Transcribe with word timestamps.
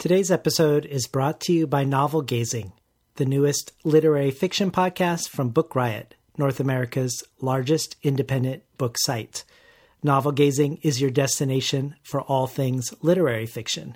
Today's 0.00 0.30
episode 0.30 0.86
is 0.86 1.06
brought 1.06 1.40
to 1.40 1.52
you 1.52 1.66
by 1.66 1.84
Novel 1.84 2.22
Gazing, 2.22 2.72
the 3.16 3.26
newest 3.26 3.72
literary 3.84 4.30
fiction 4.30 4.70
podcast 4.70 5.28
from 5.28 5.50
Book 5.50 5.76
Riot, 5.76 6.14
North 6.38 6.58
America's 6.58 7.22
largest 7.42 7.96
independent 8.02 8.62
book 8.78 8.96
site. 8.98 9.44
Novel 10.02 10.32
Gazing 10.32 10.78
is 10.80 11.02
your 11.02 11.10
destination 11.10 11.96
for 12.02 12.22
all 12.22 12.46
things 12.46 12.94
literary 13.02 13.44
fiction, 13.44 13.94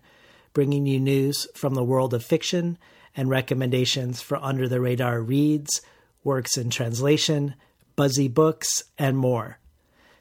bringing 0.53 0.85
you 0.85 1.01
news 1.01 1.49
from 1.55 1.73
the 1.73 1.83
world 1.83 2.13
of 2.13 2.23
fiction 2.23 2.77
and 3.17 3.31
recommendations 3.31 4.21
for 4.21 4.37
under 4.45 4.69
the 4.69 4.83
radar 4.83 5.23
reads, 5.23 5.81
works 6.23 6.59
in 6.59 6.69
translation, 6.69 7.55
buzzy 7.97 8.29
books, 8.29 8.83
and 8.99 9.17
more. 9.17 9.59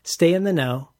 Stay 0.01 0.33
in 0.33 0.45
the 0.45 0.53
know, 0.53 0.91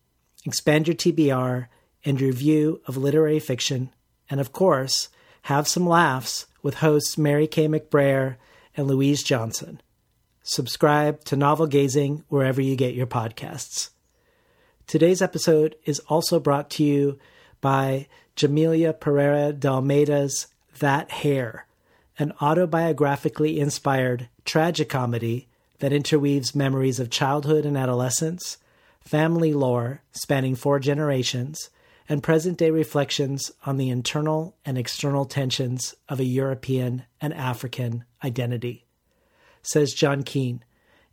expand 0.46 0.90
your 0.90 0.96
TBR, 0.96 1.68
and 2.04 2.20
your 2.20 2.34
view 2.34 2.82
of 2.86 2.98
literary 2.98 3.40
fiction 3.40 3.90
and 4.30 4.40
of 4.40 4.52
course, 4.52 5.10
have 5.44 5.68
some 5.68 5.88
laughs 5.88 6.46
with 6.62 6.76
hosts 6.76 7.18
Mary 7.18 7.48
Kay 7.48 7.68
McBrayer 7.68 8.38
and 8.76 8.88
Louise 8.88 9.24
Johnson. 9.24 9.82
Subscribe 10.42 11.24
to 11.26 11.36
Novel 11.36 11.68
Gazing 11.68 12.24
wherever 12.30 12.62
you 12.62 12.76
get 12.76 12.96
your 12.96 13.08
podcasts. 13.08 13.90
Today's 14.88 15.22
episode 15.22 15.76
is 15.86 16.00
also 16.10 16.40
brought 16.40 16.70
to 16.72 16.84
you 16.84 17.18
by 17.62 18.08
Djaimilia 18.36 19.00
Pereira 19.00 19.54
de 19.54 19.68
Almeida's 19.68 20.48
That 20.80 21.12
Hair, 21.12 21.66
an 22.20 22.34
autobiographically 22.42 23.58
inspired 23.58 24.28
tragicomedy 24.46 25.48
that 25.80 25.94
interweaves 25.94 26.56
memories 26.56 27.00
of 27.00 27.10
childhood 27.10 27.66
and 27.66 27.78
adolescence, 27.78 28.58
family 29.02 29.54
lore 29.54 30.02
spanning 30.12 30.56
four 30.56 30.80
generations, 30.80 31.70
and 32.10 32.22
present 32.22 32.58
day 32.58 32.70
reflections 32.70 33.52
on 33.66 33.78
the 33.78 33.90
internal 33.90 34.56
and 34.66 34.78
external 34.78 35.26
tensions 35.26 35.96
of 36.10 36.20
a 36.20 36.26
European 36.26 37.04
and 37.22 37.34
African 37.34 38.04
identity. 38.24 38.86
Says 39.62 39.94
John 39.94 40.24
Keene 40.24 40.64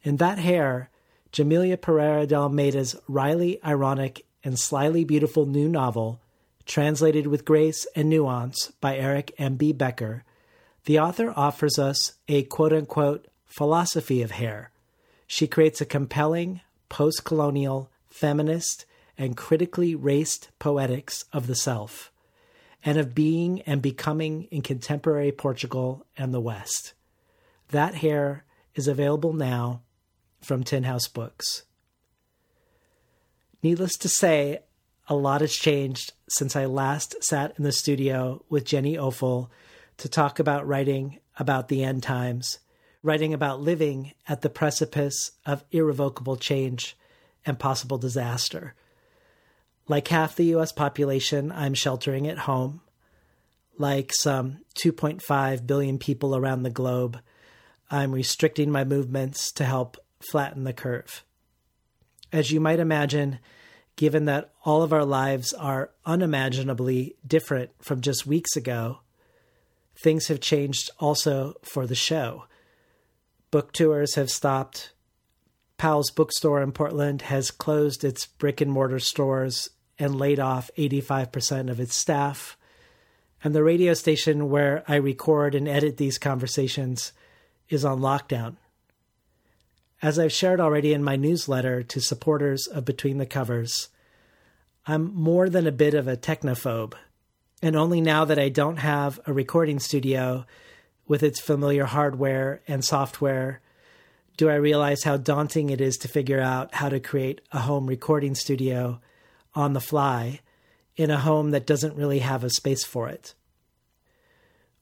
In 0.02 0.16
that 0.16 0.38
hair, 0.38 0.90
Djaimilia 1.32 1.80
Pereira 1.80 2.26
de 2.26 2.34
Almeida's 2.34 2.96
wryly 3.06 3.62
ironic 3.64 4.26
and 4.42 4.58
slyly 4.58 5.04
beautiful 5.04 5.46
new 5.46 5.68
novel, 5.68 6.20
translated 6.66 7.26
with 7.26 7.44
grace 7.44 7.86
and 7.94 8.08
nuance 8.08 8.72
by 8.80 8.96
Eric 8.96 9.32
M.B. 9.38 9.72
Becker, 9.72 10.24
the 10.86 10.98
author 10.98 11.32
offers 11.36 11.78
us 11.78 12.14
a 12.26 12.42
quote 12.44 12.72
unquote 12.72 13.26
philosophy 13.46 14.22
of 14.22 14.32
hair. 14.32 14.70
She 15.26 15.46
creates 15.46 15.80
a 15.80 15.86
compelling, 15.86 16.60
post 16.88 17.24
colonial, 17.24 17.90
feminist, 18.08 18.86
and 19.20 19.36
critically 19.36 19.94
raced 19.94 20.48
poetics 20.58 21.26
of 21.30 21.46
the 21.46 21.54
self, 21.54 22.10
and 22.82 22.96
of 22.96 23.14
being 23.14 23.60
and 23.62 23.82
becoming 23.82 24.44
in 24.44 24.62
contemporary 24.62 25.30
Portugal 25.30 26.06
and 26.16 26.32
the 26.32 26.40
West. 26.40 26.94
That 27.68 27.96
hair 27.96 28.46
is 28.74 28.88
available 28.88 29.34
now 29.34 29.82
from 30.40 30.64
Tin 30.64 30.84
House 30.84 31.06
Books. 31.06 31.64
Needless 33.62 33.98
to 33.98 34.08
say, 34.08 34.60
a 35.06 35.14
lot 35.14 35.42
has 35.42 35.52
changed 35.52 36.14
since 36.30 36.56
I 36.56 36.64
last 36.64 37.22
sat 37.22 37.52
in 37.58 37.64
the 37.64 37.72
studio 37.72 38.42
with 38.48 38.64
Jenny 38.64 38.96
Offill 38.96 39.50
to 39.98 40.08
talk 40.08 40.38
about 40.38 40.66
writing 40.66 41.18
about 41.38 41.68
the 41.68 41.84
end 41.84 42.02
times, 42.02 42.58
writing 43.02 43.34
about 43.34 43.60
living 43.60 44.14
at 44.26 44.40
the 44.40 44.48
precipice 44.48 45.32
of 45.44 45.62
irrevocable 45.72 46.36
change 46.36 46.96
and 47.44 47.58
possible 47.58 47.98
disaster. 47.98 48.74
Like 49.90 50.06
half 50.06 50.36
the 50.36 50.54
US 50.54 50.70
population, 50.70 51.50
I'm 51.50 51.74
sheltering 51.74 52.28
at 52.28 52.38
home. 52.38 52.80
Like 53.76 54.12
some 54.14 54.58
2.5 54.76 55.66
billion 55.66 55.98
people 55.98 56.36
around 56.36 56.62
the 56.62 56.70
globe, 56.70 57.18
I'm 57.90 58.12
restricting 58.12 58.70
my 58.70 58.84
movements 58.84 59.50
to 59.50 59.64
help 59.64 59.96
flatten 60.20 60.62
the 60.62 60.72
curve. 60.72 61.24
As 62.32 62.52
you 62.52 62.60
might 62.60 62.78
imagine, 62.78 63.40
given 63.96 64.26
that 64.26 64.52
all 64.64 64.84
of 64.84 64.92
our 64.92 65.04
lives 65.04 65.52
are 65.54 65.90
unimaginably 66.06 67.16
different 67.26 67.70
from 67.82 68.00
just 68.00 68.24
weeks 68.24 68.54
ago, 68.54 69.00
things 69.96 70.28
have 70.28 70.38
changed 70.38 70.88
also 71.00 71.54
for 71.64 71.88
the 71.88 71.96
show. 71.96 72.44
Book 73.50 73.72
tours 73.72 74.14
have 74.14 74.30
stopped. 74.30 74.92
Powell's 75.78 76.12
bookstore 76.12 76.62
in 76.62 76.70
Portland 76.70 77.22
has 77.22 77.50
closed 77.50 78.04
its 78.04 78.24
brick 78.24 78.60
and 78.60 78.70
mortar 78.70 79.00
stores 79.00 79.68
and 80.00 80.18
laid 80.18 80.40
off 80.40 80.70
85% 80.76 81.70
of 81.70 81.78
its 81.78 81.94
staff. 81.94 82.56
And 83.44 83.54
the 83.54 83.62
radio 83.62 83.94
station 83.94 84.50
where 84.50 84.82
I 84.88 84.96
record 84.96 85.54
and 85.54 85.68
edit 85.68 85.96
these 85.96 86.18
conversations 86.18 87.12
is 87.68 87.84
on 87.84 88.00
lockdown. 88.00 88.56
As 90.02 90.18
I've 90.18 90.32
shared 90.32 90.60
already 90.60 90.92
in 90.92 91.04
my 91.04 91.16
newsletter 91.16 91.82
to 91.82 92.00
supporters 92.00 92.66
of 92.66 92.84
Between 92.84 93.18
the 93.18 93.26
Covers, 93.26 93.90
I'm 94.86 95.14
more 95.14 95.48
than 95.48 95.66
a 95.66 95.72
bit 95.72 95.94
of 95.94 96.08
a 96.08 96.16
technophobe. 96.16 96.94
And 97.62 97.76
only 97.76 98.00
now 98.00 98.24
that 98.24 98.38
I 98.38 98.48
don't 98.48 98.78
have 98.78 99.20
a 99.26 99.32
recording 99.32 99.78
studio 99.78 100.46
with 101.06 101.22
its 101.22 101.38
familiar 101.38 101.84
hardware 101.84 102.62
and 102.66 102.84
software 102.84 103.60
do 104.40 104.48
I 104.48 104.54
realize 104.54 105.04
how 105.04 105.18
daunting 105.18 105.68
it 105.68 105.82
is 105.82 105.98
to 105.98 106.08
figure 106.08 106.40
out 106.40 106.74
how 106.74 106.88
to 106.88 106.98
create 106.98 107.42
a 107.52 107.58
home 107.58 107.86
recording 107.86 108.34
studio 108.34 108.98
on 109.54 109.72
the 109.72 109.80
fly 109.80 110.40
in 110.96 111.10
a 111.10 111.18
home 111.18 111.50
that 111.50 111.66
doesn't 111.66 111.96
really 111.96 112.20
have 112.20 112.44
a 112.44 112.50
space 112.50 112.84
for 112.84 113.08
it? 113.08 113.34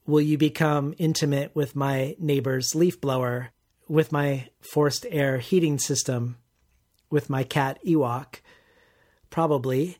Will 0.06 0.21
you 0.21 0.39
become 0.39 0.95
intimate 0.99 1.55
with 1.55 1.77
my 1.77 2.17
neighbor's 2.19 2.75
leaf 2.75 3.01
blower, 3.01 3.51
with 3.89 4.11
my 4.11 4.49
forced 4.61 5.07
air 5.11 5.39
heating 5.39 5.78
system, 5.78 6.37
with 7.11 7.28
my 7.28 7.45
cat 7.45 7.78
Ewok? 7.87 8.41
Probably. 9.31 9.99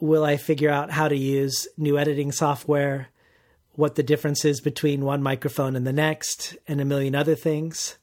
Will 0.00 0.24
I 0.24 0.36
figure 0.36 0.70
out 0.70 0.90
how 0.90 1.08
to 1.08 1.16
use 1.16 1.68
new 1.76 1.96
editing 1.96 2.32
software, 2.32 3.08
what 3.74 3.94
the 3.94 4.02
difference 4.02 4.44
is 4.44 4.60
between 4.60 5.04
one 5.04 5.22
microphone 5.22 5.76
and 5.76 5.86
the 5.86 5.92
next, 5.92 6.56
and 6.66 6.80
a 6.80 6.84
million 6.84 7.14
other 7.14 7.36
things? 7.36 7.96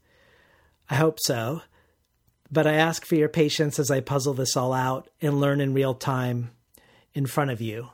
I 0.89 0.95
hope 0.95 1.19
so 1.19 1.61
but 2.51 2.65
I 2.65 2.73
ask 2.73 3.05
for 3.05 3.15
your 3.15 3.29
patience 3.29 3.79
as 3.79 3.91
I 3.91 3.99
puzzle 3.99 4.33
this 4.33 4.57
all 4.57 4.73
out 4.73 5.09
and 5.21 5.39
learn 5.39 5.61
in 5.61 5.73
real 5.73 5.93
time 5.93 6.51
in 7.13 7.25
front 7.25 7.51
of 7.51 7.61
you. 7.61 7.89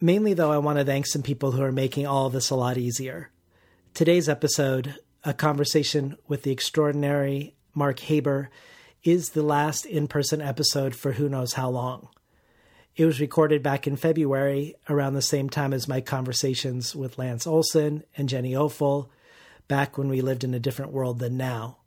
Mainly, 0.00 0.34
though, 0.34 0.52
I 0.52 0.58
want 0.58 0.78
to 0.78 0.84
thank 0.84 1.06
some 1.06 1.22
people 1.22 1.52
who 1.52 1.62
are 1.62 1.72
making 1.72 2.06
all 2.06 2.26
of 2.26 2.32
this 2.32 2.50
a 2.50 2.54
lot 2.54 2.76
easier. 2.76 3.30
Today's 3.94 4.28
episode, 4.28 4.96
a 5.24 5.32
conversation 5.32 6.16
with 6.28 6.42
the 6.42 6.50
extraordinary 6.50 7.54
Mark 7.74 8.00
Haber, 8.00 8.50
is 9.02 9.30
the 9.30 9.42
last 9.42 9.86
in 9.86 10.06
person 10.06 10.40
episode 10.40 10.94
for 10.94 11.12
who 11.12 11.28
knows 11.28 11.54
how 11.54 11.70
long. 11.70 12.08
It 12.96 13.06
was 13.06 13.20
recorded 13.20 13.62
back 13.62 13.86
in 13.86 13.96
February, 13.96 14.76
around 14.88 15.14
the 15.14 15.22
same 15.22 15.50
time 15.50 15.72
as 15.72 15.88
my 15.88 16.00
conversations 16.00 16.94
with 16.94 17.18
Lance 17.18 17.46
Olsen 17.46 18.04
and 18.16 18.28
Jenny 18.28 18.52
Offill, 18.52 19.08
back 19.66 19.98
when 19.98 20.08
we 20.08 20.20
lived 20.20 20.44
in 20.44 20.54
a 20.54 20.60
different 20.60 20.92
world 20.92 21.18
than 21.18 21.36
now 21.36 21.78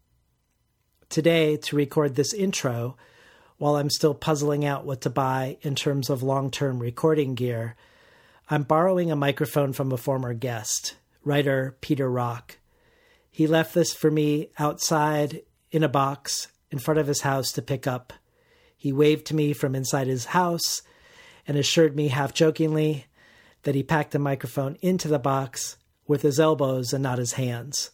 today 1.10 1.58
to 1.58 1.76
record 1.76 2.16
this 2.16 2.34
intro 2.34 2.98
while 3.58 3.76
I'm 3.76 3.90
still 3.90 4.14
puzzling 4.14 4.66
out 4.66 4.86
what 4.86 5.02
to 5.02 5.10
buy 5.10 5.58
in 5.62 5.76
terms 5.76 6.10
of 6.10 6.24
long 6.24 6.52
term 6.52 6.80
recording 6.80 7.36
gear. 7.36 7.76
I'm 8.50 8.64
borrowing 8.64 9.12
a 9.12 9.16
microphone 9.16 9.74
from 9.74 9.92
a 9.92 9.98
former 9.98 10.34
guest, 10.34 10.96
writer 11.24 11.76
Peter 11.82 12.10
Rock. 12.10 12.58
He 13.32 13.48
left 13.48 13.74
this 13.74 13.94
for 13.94 14.10
me 14.10 14.50
outside 14.58 15.42
in 15.72 15.84
a 15.84 15.90
box 15.90 16.48
in 16.72 16.80
front 16.80 17.00
of 17.00 17.08
his 17.08 17.22
house 17.22 17.52
to 17.54 17.62
pick 17.62 17.88
up. 17.88 18.14
He 18.76 18.92
waved 18.92 19.26
to 19.28 19.36
me 19.36 19.54
from 19.54 19.76
inside 19.76 20.08
his 20.08 20.26
house 20.26 20.82
and 21.48 21.58
assured 21.58 21.96
me 21.96 22.10
half 22.10 22.34
jokingly 22.34 23.06
that 23.64 23.76
he 23.76 23.84
packed 23.84 24.12
the 24.12 24.20
microphone 24.20 24.78
into 24.82 25.08
the 25.08 25.20
box 25.20 25.78
with 26.06 26.22
his 26.22 26.40
elbows 26.40 26.94
and 26.94 27.04
not 27.04 27.18
his 27.18 27.34
hands 27.34 27.92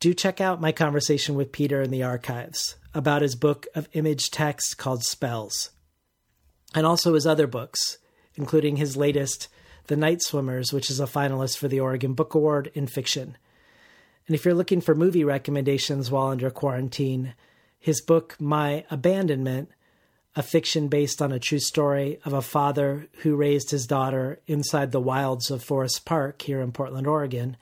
do 0.00 0.14
check 0.14 0.40
out 0.40 0.62
my 0.62 0.72
conversation 0.72 1.34
with 1.34 1.52
Peter 1.52 1.82
in 1.82 1.90
the 1.90 2.02
archives 2.02 2.76
about 2.94 3.20
his 3.20 3.36
book 3.36 3.66
of 3.74 3.88
image 3.92 4.30
text 4.30 4.78
called 4.78 5.04
Spells, 5.04 5.70
and 6.74 6.86
also 6.86 7.12
his 7.12 7.26
other 7.26 7.46
books, 7.46 7.98
including 8.34 8.76
his 8.76 8.96
latest, 8.96 9.48
The 9.88 9.96
Night 9.96 10.22
Swimmers, 10.22 10.72
which 10.72 10.90
is 10.90 11.00
a 11.00 11.06
finalist 11.06 11.58
for 11.58 11.68
the 11.68 11.80
Oregon 11.80 12.14
Book 12.14 12.34
Award 12.34 12.70
in 12.72 12.86
fiction. 12.86 13.36
And 14.26 14.34
if 14.34 14.44
you're 14.44 14.54
looking 14.54 14.80
for 14.80 14.94
movie 14.94 15.24
recommendations 15.24 16.10
while 16.10 16.28
under 16.28 16.50
quarantine, 16.50 17.34
his 17.78 18.00
book, 18.00 18.36
My 18.40 18.84
Abandonment, 18.90 19.68
a 20.34 20.42
fiction 20.42 20.88
based 20.88 21.20
on 21.20 21.30
a 21.30 21.38
true 21.38 21.58
story 21.58 22.20
of 22.24 22.32
a 22.32 22.40
father 22.40 23.08
who 23.18 23.36
raised 23.36 23.70
his 23.70 23.86
daughter 23.86 24.40
inside 24.46 24.92
the 24.92 25.00
wilds 25.00 25.50
of 25.50 25.62
Forest 25.62 26.06
Park 26.06 26.40
here 26.42 26.60
in 26.60 26.72
Portland, 26.72 27.06
Oregon, 27.06 27.56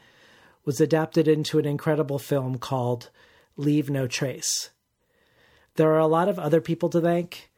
was 0.69 0.83
adapted 0.83 1.27
into 1.27 1.59
an 1.59 1.65
incredible 1.65 2.19
film 2.19 2.59
called 2.59 3.09
Leave 3.57 3.89
No 3.89 4.07
Trace. 4.07 4.69
There 5.77 5.91
are 5.91 5.99
a 5.99 6.07
lot 6.07 6.29
of 6.29 6.39
other 6.39 6.61
people 6.61 6.91
to 6.91 7.01
thank. 7.01 7.51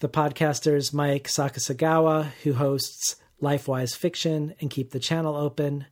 The 0.00 0.10
podcasters 0.10 0.92
Mike 0.92 1.26
Sakasegawa, 1.26 2.32
who 2.42 2.52
hosts 2.52 3.16
Lifewise 3.40 3.96
Fiction 3.96 4.52
and 4.60 4.70
Keep 4.70 4.90
the 4.90 5.00
Channel 5.00 5.36
Open, 5.36 5.86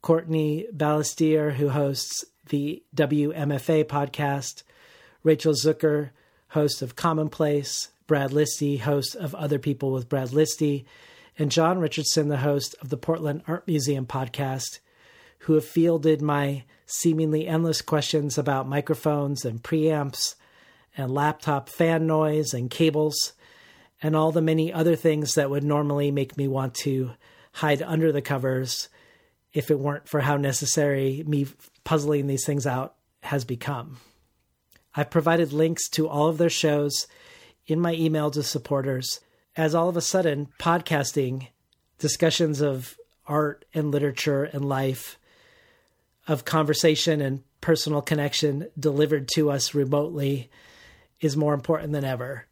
Courtney 0.00 0.68
Balestier, 0.72 1.54
who 1.54 1.70
hosts 1.70 2.24
the 2.50 2.84
WMFA 2.94 3.82
podcast, 3.86 4.62
Rachel 5.24 5.54
Zucker, 5.54 6.10
host 6.50 6.82
of 6.82 6.94
Commonplace, 6.94 7.88
Brad 8.06 8.30
Listi, 8.30 8.78
host 8.78 9.16
of 9.16 9.34
Other 9.34 9.58
People 9.58 9.90
with 9.90 10.08
Brad 10.08 10.28
Listi, 10.28 10.84
and 11.36 11.50
John 11.50 11.80
Richardson, 11.80 12.28
the 12.28 12.36
host 12.36 12.76
of 12.80 12.90
the 12.90 12.96
Portland 12.96 13.42
Art 13.48 13.66
Museum 13.66 14.06
podcast, 14.06 14.78
who 15.46 15.54
have 15.54 15.64
fielded 15.64 16.20
my 16.20 16.64
seemingly 16.86 17.46
endless 17.46 17.80
questions 17.80 18.36
about 18.36 18.68
microphones 18.68 19.44
and 19.44 19.62
preamps 19.62 20.34
and 20.96 21.08
laptop 21.14 21.68
fan 21.68 22.04
noise 22.04 22.52
and 22.52 22.68
cables 22.68 23.32
and 24.02 24.16
all 24.16 24.32
the 24.32 24.42
many 24.42 24.72
other 24.72 24.96
things 24.96 25.34
that 25.34 25.48
would 25.48 25.62
normally 25.62 26.10
make 26.10 26.36
me 26.36 26.48
want 26.48 26.74
to 26.74 27.12
hide 27.52 27.80
under 27.80 28.10
the 28.10 28.20
covers 28.20 28.88
if 29.52 29.70
it 29.70 29.78
weren't 29.78 30.08
for 30.08 30.20
how 30.20 30.36
necessary 30.36 31.22
me 31.28 31.46
puzzling 31.84 32.26
these 32.26 32.44
things 32.44 32.66
out 32.66 32.96
has 33.22 33.44
become. 33.44 33.98
I've 34.96 35.10
provided 35.10 35.52
links 35.52 35.88
to 35.90 36.08
all 36.08 36.26
of 36.26 36.38
their 36.38 36.50
shows 36.50 37.06
in 37.68 37.78
my 37.78 37.94
email 37.94 38.32
to 38.32 38.42
supporters, 38.42 39.20
as 39.56 39.76
all 39.76 39.88
of 39.88 39.96
a 39.96 40.00
sudden, 40.00 40.48
podcasting, 40.58 41.46
discussions 41.98 42.60
of 42.60 42.96
art 43.28 43.64
and 43.72 43.92
literature 43.92 44.42
and 44.42 44.64
life, 44.64 45.18
of 46.26 46.44
conversation 46.44 47.20
and 47.20 47.42
personal 47.60 48.02
connection 48.02 48.68
delivered 48.78 49.28
to 49.34 49.50
us 49.50 49.74
remotely 49.74 50.50
is 51.20 51.36
more 51.36 51.54
important 51.54 51.92
than 51.92 52.04
ever. 52.04 52.46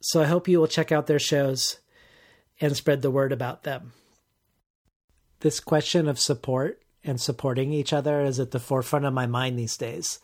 So 0.00 0.22
I 0.22 0.26
hope 0.26 0.48
you 0.48 0.60
will 0.60 0.66
check 0.66 0.92
out 0.92 1.06
their 1.06 1.18
shows 1.18 1.78
and 2.60 2.76
spread 2.76 3.02
the 3.02 3.10
word 3.10 3.32
about 3.32 3.62
them. 3.62 3.92
This 5.40 5.60
question 5.60 6.08
of 6.08 6.18
support 6.18 6.82
and 7.02 7.20
supporting 7.20 7.72
each 7.72 7.92
other 7.92 8.22
is 8.22 8.38
at 8.40 8.50
the 8.50 8.60
forefront 8.60 9.04
of 9.04 9.12
my 9.12 9.26
mind 9.26 9.58
these 9.58 9.76
days. 9.76 10.20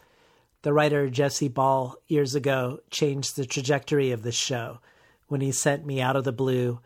The 0.62 0.73
writer 0.73 1.08
Jesse 1.08 1.49
Ball 1.49 1.96
years 2.06 2.35
ago 2.35 2.81
changed 2.91 3.37
the 3.37 3.46
trajectory 3.46 4.12
of 4.12 4.23
this 4.23 4.35
show 4.35 4.81
when 5.29 5.41
he 5.41 5.53
sent 5.53 5.87
me 5.87 6.00
out 6.00 6.17
of 6.17 6.25
the 6.25 6.32
blue 6.32 6.81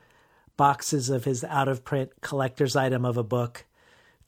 boxes 0.56 1.10
of 1.10 1.24
his 1.24 1.42
out 1.44 1.68
of 1.68 1.84
print 1.84 2.10
collector's 2.20 2.76
item 2.76 3.04
of 3.04 3.16
a 3.16 3.24
book 3.24 3.64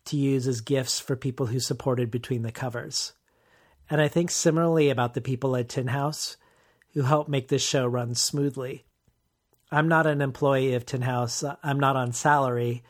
to 0.07 0.17
use 0.17 0.47
as 0.47 0.61
gifts 0.61 1.01
for 1.01 1.17
people 1.17 1.47
who 1.47 1.61
supported 1.61 2.11
between 2.11 2.43
the 2.43 2.53
covers. 2.53 3.13
And 3.89 4.01
I 4.01 4.09
think 4.09 4.31
similarly 4.31 4.91
about 4.91 5.15
the 5.15 5.21
people 5.21 5.57
at 5.57 5.69
Tin 5.69 5.89
House 5.89 6.37
who 6.95 7.03
help 7.03 7.29
make 7.29 7.49
this 7.49 7.63
show 7.63 7.87
run 7.87 8.15
smoothly. 8.15 8.85
I'm 9.71 9.89
not 9.89 10.07
an 10.07 10.21
employee 10.21 10.75
of 10.75 10.87
Tin 10.87 11.03
House, 11.03 11.45
I'm 11.63 11.79
not 11.79 11.97
on 11.97 12.13
salary, 12.13 12.83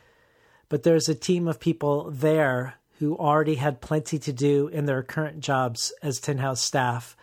but 0.69 0.83
there's 0.83 1.09
a 1.09 1.15
team 1.15 1.47
of 1.47 1.59
people 1.59 2.09
there 2.11 2.75
who 2.99 3.17
already 3.17 3.55
had 3.55 3.81
plenty 3.81 4.17
to 4.19 4.33
do 4.33 4.67
in 4.69 4.85
their 4.85 5.03
current 5.03 5.39
jobs 5.39 5.93
as 6.01 6.19
Tin 6.19 6.39
House 6.39 6.61
staff 6.61 7.15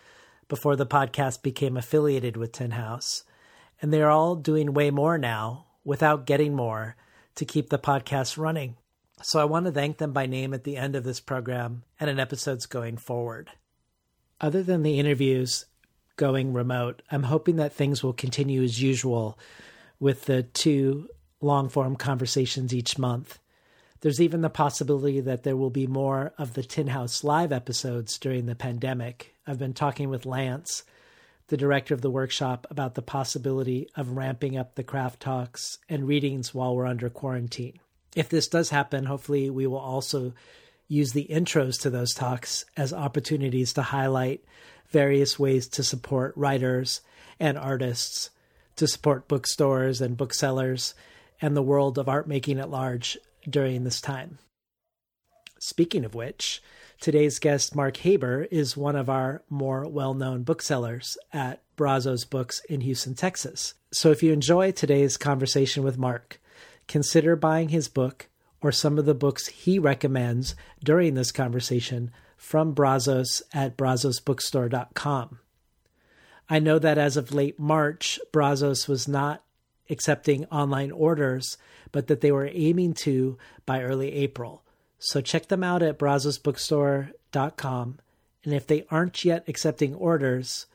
before 0.48 0.76
the 0.76 0.86
podcast 0.86 1.42
became 1.42 1.76
affiliated 1.76 2.36
with 2.36 2.52
Tin 2.52 2.72
House. 2.72 3.24
And 3.80 3.92
they're 3.92 4.10
all 4.10 4.36
doing 4.36 4.72
way 4.72 4.90
more 4.90 5.18
now 5.18 5.66
without 5.84 6.26
getting 6.26 6.54
more 6.54 6.96
to 7.36 7.44
keep 7.44 7.70
the 7.70 7.78
podcast 7.78 8.38
running. 8.38 8.76
So 9.22 9.40
I 9.40 9.44
want 9.44 9.66
to 9.66 9.72
thank 9.72 9.98
them 9.98 10.12
by 10.12 10.26
name 10.26 10.52
at 10.52 10.64
the 10.64 10.76
end 10.76 10.96
of 10.96 11.04
this 11.04 11.20
program 11.20 11.84
and 11.98 12.10
in 12.10 12.20
episodes 12.20 12.66
going 12.66 12.96
forward. 12.96 13.50
Other 14.40 14.62
than 14.62 14.82
the 14.82 14.98
interviews 14.98 15.66
going 16.16 16.52
remote, 16.52 17.02
I'm 17.10 17.24
hoping 17.24 17.56
that 17.56 17.72
things 17.72 18.02
will 18.02 18.12
continue 18.12 18.62
as 18.62 18.82
usual 18.82 19.38
with 19.98 20.24
the 20.24 20.42
two 20.42 21.08
long 21.40 21.68
form 21.68 21.96
conversations 21.96 22.74
each 22.74 22.98
month 22.98 23.38
there's 24.04 24.20
even 24.20 24.42
the 24.42 24.50
possibility 24.50 25.18
that 25.20 25.44
there 25.44 25.56
will 25.56 25.70
be 25.70 25.86
more 25.86 26.34
of 26.36 26.52
the 26.52 26.62
Tin 26.62 26.88
House 26.88 27.24
live 27.24 27.52
episodes 27.52 28.18
during 28.18 28.44
the 28.44 28.54
pandemic. 28.54 29.34
I've 29.46 29.58
been 29.58 29.72
talking 29.72 30.10
with 30.10 30.26
Lance, 30.26 30.84
the 31.46 31.56
director 31.56 31.94
of 31.94 32.02
the 32.02 32.10
workshop, 32.10 32.66
about 32.68 32.96
the 32.96 33.00
possibility 33.00 33.88
of 33.96 34.10
ramping 34.10 34.58
up 34.58 34.74
the 34.74 34.84
craft 34.84 35.20
talks 35.20 35.78
and 35.88 36.06
readings 36.06 36.52
while 36.52 36.76
we're 36.76 36.84
under 36.84 37.08
quarantine. 37.08 37.80
If 38.14 38.28
this 38.28 38.48
does 38.48 38.70
happen, 38.70 39.06
hopefully 39.06 39.50
we 39.50 39.66
will 39.66 39.78
also 39.78 40.34
use 40.88 41.12
the 41.12 41.26
intros 41.30 41.80
to 41.80 41.90
those 41.90 42.14
talks 42.14 42.64
as 42.76 42.92
opportunities 42.92 43.72
to 43.72 43.82
highlight 43.82 44.44
various 44.88 45.38
ways 45.38 45.66
to 45.68 45.82
support 45.82 46.36
writers 46.36 47.00
and 47.40 47.58
artists, 47.58 48.30
to 48.76 48.86
support 48.86 49.28
bookstores 49.28 50.00
and 50.00 50.16
booksellers, 50.16 50.94
and 51.40 51.56
the 51.56 51.62
world 51.62 51.98
of 51.98 52.08
art 52.08 52.28
making 52.28 52.58
at 52.58 52.70
large 52.70 53.18
during 53.48 53.84
this 53.84 54.00
time. 54.00 54.38
Speaking 55.58 56.04
of 56.04 56.14
which, 56.14 56.62
today's 57.00 57.38
guest, 57.38 57.74
Mark 57.74 57.96
Haber, 57.98 58.44
is 58.50 58.76
one 58.76 58.96
of 58.96 59.08
our 59.08 59.42
more 59.48 59.88
well 59.88 60.14
known 60.14 60.42
booksellers 60.42 61.16
at 61.32 61.62
Brazos 61.76 62.24
Books 62.24 62.60
in 62.68 62.82
Houston, 62.82 63.14
Texas. 63.14 63.74
So 63.92 64.10
if 64.10 64.22
you 64.22 64.32
enjoy 64.32 64.72
today's 64.72 65.16
conversation 65.16 65.82
with 65.82 65.98
Mark, 65.98 66.40
consider 66.88 67.36
buying 67.36 67.70
his 67.70 67.88
book 67.88 68.28
or 68.60 68.72
some 68.72 68.98
of 68.98 69.04
the 69.04 69.14
books 69.14 69.48
he 69.48 69.78
recommends 69.78 70.54
during 70.82 71.14
this 71.14 71.32
conversation 71.32 72.10
from 72.36 72.72
Brazos 72.72 73.42
at 73.52 73.76
brazosbookstore.com. 73.76 75.38
I 76.48 76.58
know 76.58 76.78
that 76.78 76.98
as 76.98 77.16
of 77.16 77.32
late 77.32 77.58
March, 77.58 78.20
Brazos 78.32 78.86
was 78.86 79.08
not 79.08 79.42
accepting 79.90 80.44
online 80.46 80.90
orders, 80.90 81.58
but 81.92 82.06
that 82.08 82.20
they 82.20 82.32
were 82.32 82.50
aiming 82.52 82.94
to 82.94 83.38
by 83.66 83.82
early 83.82 84.12
April. 84.12 84.62
So 84.98 85.20
check 85.20 85.48
them 85.48 85.62
out 85.62 85.82
at 85.82 85.98
brazosbookstore.com. 85.98 87.98
And 88.44 88.54
if 88.54 88.66
they 88.66 88.86
aren't 88.90 89.24
yet 89.24 89.44
accepting 89.48 89.94
orders, 89.94 90.66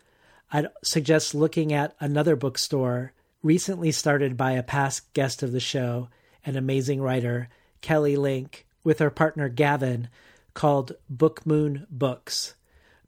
I'd 0.52 0.70
suggest 0.84 1.36
looking 1.36 1.72
at 1.74 1.96
another 2.00 2.36
bookstore 2.36 3.14
recently 3.42 3.92
started 3.92 4.36
by 4.36 4.52
a 4.52 4.64
past 4.64 5.14
guest 5.14 5.44
of 5.44 5.52
the 5.52 5.60
show, 5.60 6.10
an 6.46 6.56
amazing 6.56 7.02
writer, 7.02 7.50
Kelly 7.82 8.16
Link, 8.16 8.66
with 8.84 9.00
her 9.00 9.10
partner 9.10 9.48
Gavin, 9.50 10.10
called 10.54 10.94
Book 11.10 11.46
Moon 11.46 11.88
Books. 11.90 12.56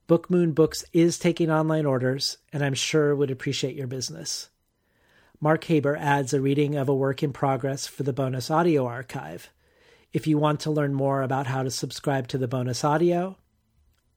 Book 0.06 0.30
Moon 0.30 0.52
Books 0.52 0.84
is 0.92 1.18
taking 1.18 1.50
online 1.50 1.86
orders, 1.86 2.38
and 2.52 2.64
I'm 2.64 2.74
sure 2.74 3.14
would 3.14 3.30
appreciate 3.30 3.76
your 3.76 3.86
business. 3.86 4.48
Mark 5.40 5.64
Haber 5.64 5.96
adds 5.96 6.32
a 6.32 6.40
reading 6.40 6.76
of 6.76 6.88
a 6.88 6.94
work 6.94 7.22
in 7.22 7.32
progress 7.32 7.86
for 7.86 8.04
the 8.04 8.12
bonus 8.12 8.50
audio 8.50 8.86
archive. 8.86 9.50
If 10.12 10.26
you 10.26 10.38
want 10.38 10.60
to 10.60 10.70
learn 10.70 10.94
more 10.94 11.22
about 11.22 11.46
how 11.46 11.62
to 11.62 11.70
subscribe 11.70 12.28
to 12.28 12.38
the 12.38 12.48
bonus 12.48 12.84
audio, 12.84 13.36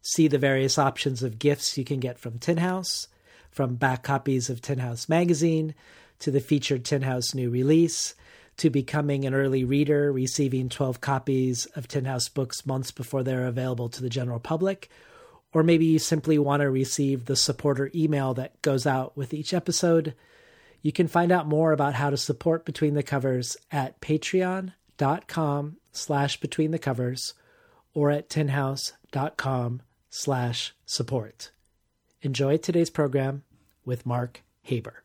see 0.02 0.28
the 0.28 0.38
various 0.38 0.78
options 0.78 1.24
of 1.24 1.40
gifts 1.40 1.78
you 1.78 1.84
can 1.84 2.00
get 2.00 2.20
from 2.20 2.38
Tin 2.38 2.58
House, 2.58 3.08
from 3.50 3.76
back 3.76 4.04
copies 4.04 4.50
of 4.50 4.62
Tin 4.62 4.80
House 4.80 5.10
magazine 5.10 5.74
to 6.20 6.32
the 6.32 6.40
featured 6.40 6.86
Tin 6.86 7.02
House 7.02 7.34
new 7.34 7.50
release, 7.50 8.16
to 8.58 8.70
becoming 8.70 9.26
an 9.26 9.34
early 9.34 9.64
reader, 9.64 10.12
receiving 10.12 10.70
12 10.70 11.02
copies 11.02 11.66
of 11.76 11.88
Tin 11.88 12.06
House 12.06 12.30
books 12.30 12.66
months 12.66 12.92
before 12.92 13.24
they're 13.24 13.48
available 13.48 13.90
to 13.90 14.02
the 14.02 14.10
general 14.10 14.40
public, 14.40 14.90
or 15.54 15.64
maybe 15.64 15.86
you 15.86 16.00
simply 16.00 16.38
want 16.38 16.62
to 16.62 16.70
receive 16.70 17.26
the 17.26 17.36
supporter 17.36 17.92
email 17.94 18.34
that 18.34 18.62
goes 18.62 18.86
out 18.86 19.16
with 19.18 19.34
each 19.34 19.54
episode 19.54 20.16
you 20.86 20.92
can 20.92 21.08
find 21.08 21.32
out 21.32 21.48
more 21.48 21.72
about 21.72 21.96
how 21.96 22.12
to 22.12 22.18
support 22.18 22.64
Between 22.64 22.94
the 22.94 23.02
Covers 23.02 23.58
at 23.72 24.00
patreon.com 24.02 25.78
slash 25.92 26.40
between 26.40 26.70
the 26.70 26.78
covers 26.78 27.34
or 27.96 28.12
at 28.12 28.30
tinhouse.com 28.30 29.82
slash 30.12 30.76
support. 30.86 31.50
Enjoy 32.22 32.58
today's 32.58 32.92
program 32.92 33.42
with 33.84 34.06
Mark 34.06 34.44
Haber. 34.62 35.05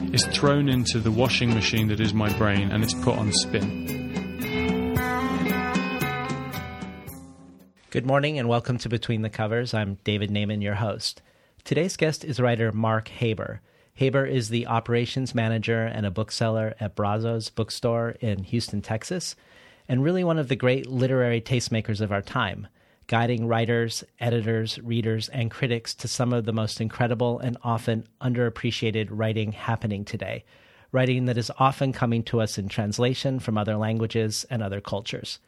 is 0.13 0.25
thrown 0.25 0.67
into 0.67 0.99
the 0.99 1.11
washing 1.11 1.53
machine 1.53 1.87
that 1.87 2.01
is 2.01 2.13
my 2.13 2.31
brain 2.37 2.69
and 2.69 2.83
it's 2.83 2.93
put 2.93 3.17
on 3.17 3.31
spin. 3.31 4.11
Good 7.89 8.05
morning 8.05 8.37
and 8.37 8.49
welcome 8.49 8.77
to 8.79 8.89
Between 8.89 9.21
the 9.21 9.29
Covers. 9.29 9.73
I'm 9.73 9.99
David 10.03 10.29
Naimon, 10.29 10.61
your 10.61 10.75
host. 10.75 11.21
Today's 11.63 11.95
guest 11.95 12.25
is 12.25 12.41
writer 12.41 12.73
Mark 12.73 13.07
Haber. 13.07 13.61
Haber 13.93 14.25
is 14.25 14.49
the 14.49 14.67
operations 14.67 15.33
manager 15.33 15.83
and 15.83 16.05
a 16.05 16.11
bookseller 16.11 16.75
at 16.81 16.95
Brazos 16.95 17.49
Bookstore 17.49 18.17
in 18.19 18.43
Houston, 18.43 18.81
Texas, 18.81 19.37
and 19.87 20.03
really 20.03 20.25
one 20.25 20.39
of 20.39 20.49
the 20.49 20.57
great 20.57 20.87
literary 20.87 21.39
tastemakers 21.39 22.01
of 22.01 22.11
our 22.11 22.21
time, 22.21 22.67
guiding 23.11 23.45
writers, 23.45 24.05
editors, 24.21 24.79
readers, 24.79 25.27
and 25.27 25.51
critics 25.51 25.93
to 25.93 26.07
some 26.07 26.31
of 26.31 26.45
the 26.45 26.53
most 26.53 26.79
incredible 26.79 27.39
and 27.39 27.57
often 27.61 28.07
underappreciated 28.21 29.09
writing 29.11 29.51
happening 29.51 30.05
today, 30.05 30.45
writing 30.93 31.25
that 31.25 31.37
is 31.37 31.51
often 31.59 31.91
coming 31.91 32.23
to 32.23 32.39
us 32.39 32.57
in 32.57 32.69
translation 32.69 33.37
from 33.37 33.57
other 33.57 33.75
languages 33.75 34.45
and 34.49 34.63
other 34.63 34.79
cultures. 34.79 35.39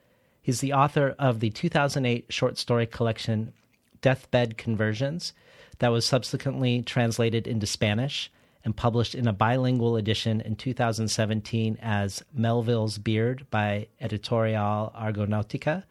He's 0.41 0.60
the 0.60 0.74
author 0.74 1.15
of 1.17 1.39
the 1.39 1.51
2008 1.51 2.25
short 2.27 2.58
story 2.58 2.86
collection 2.86 3.53
Deathbed 4.01 4.58
Conversions, 4.58 5.32
that 5.79 5.88
was 5.88 6.05
subsequently 6.05 6.82
translated 6.82 7.48
into 7.48 7.65
Spanish 7.65 8.29
and 8.65 8.75
published 8.75 9.15
in 9.15 9.25
a 9.25 9.32
bilingual 9.32 9.96
edition 9.96 10.41
in 10.41 10.58
2017 10.58 11.77
as 11.82 12.24
Melville's 12.34 12.98
Beard 12.98 13.48
by 13.50 13.88
Editorial 14.01 14.91
Argonautica. 15.00 15.84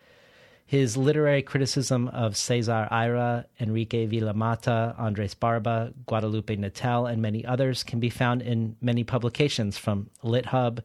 His 0.72 0.96
literary 0.96 1.42
criticism 1.42 2.08
of 2.08 2.34
Cesar 2.34 2.88
Aira, 2.90 3.44
Enrique 3.60 4.06
Vila-Matas, 4.06 4.98
Andres 4.98 5.34
Barba, 5.34 5.92
Guadalupe 6.06 6.56
Nettel, 6.56 7.12
and 7.12 7.20
many 7.20 7.44
others 7.44 7.82
can 7.82 8.00
be 8.00 8.08
found 8.08 8.40
in 8.40 8.76
many 8.80 9.04
publications 9.04 9.76
from 9.76 10.08
LitHub, 10.24 10.78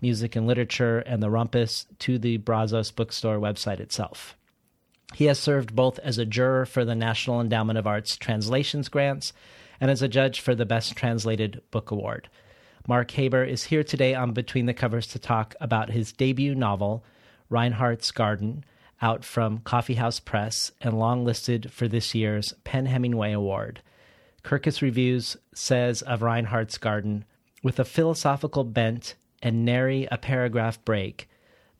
Music 0.00 0.36
and 0.36 0.46
Literature, 0.46 1.00
and 1.00 1.20
the 1.20 1.28
Rumpus 1.28 1.86
to 1.98 2.20
the 2.20 2.36
Brazos 2.36 2.92
Bookstore 2.92 3.40
website 3.40 3.80
itself. 3.80 4.36
He 5.12 5.24
has 5.24 5.40
served 5.40 5.74
both 5.74 5.98
as 5.98 6.18
a 6.18 6.24
juror 6.24 6.64
for 6.64 6.84
the 6.84 6.94
National 6.94 7.40
Endowment 7.40 7.80
of 7.80 7.86
Arts 7.88 8.16
Translations 8.16 8.88
Grants 8.88 9.32
and 9.80 9.90
as 9.90 10.02
a 10.02 10.06
judge 10.06 10.38
for 10.38 10.54
the 10.54 10.64
Best 10.64 10.94
Translated 10.94 11.62
Book 11.72 11.90
Award. 11.90 12.28
Mark 12.86 13.10
Haber 13.10 13.42
is 13.42 13.64
here 13.64 13.82
today 13.82 14.14
on 14.14 14.34
Between 14.34 14.66
the 14.66 14.72
Covers 14.72 15.08
to 15.08 15.18
talk 15.18 15.56
about 15.60 15.90
his 15.90 16.12
debut 16.12 16.54
novel, 16.54 17.02
Reinhardt's 17.50 18.12
Garden, 18.12 18.64
out 19.02 19.24
from 19.24 19.58
Coffeehouse 19.58 20.20
Press 20.20 20.70
and 20.80 20.94
longlisted 20.94 21.70
for 21.70 21.88
this 21.88 22.14
year's 22.14 22.54
PEN 22.64 22.86
Hemingway 22.86 23.32
Award. 23.32 23.82
Kirkus 24.44 24.80
Reviews 24.80 25.36
says 25.54 26.02
of 26.02 26.22
Reinhardt's 26.22 26.78
Garden, 26.78 27.24
with 27.62 27.78
a 27.78 27.84
philosophical 27.84 28.64
bent 28.64 29.14
and 29.42 29.64
nary 29.64 30.08
a 30.10 30.16
paragraph 30.16 30.82
break, 30.84 31.28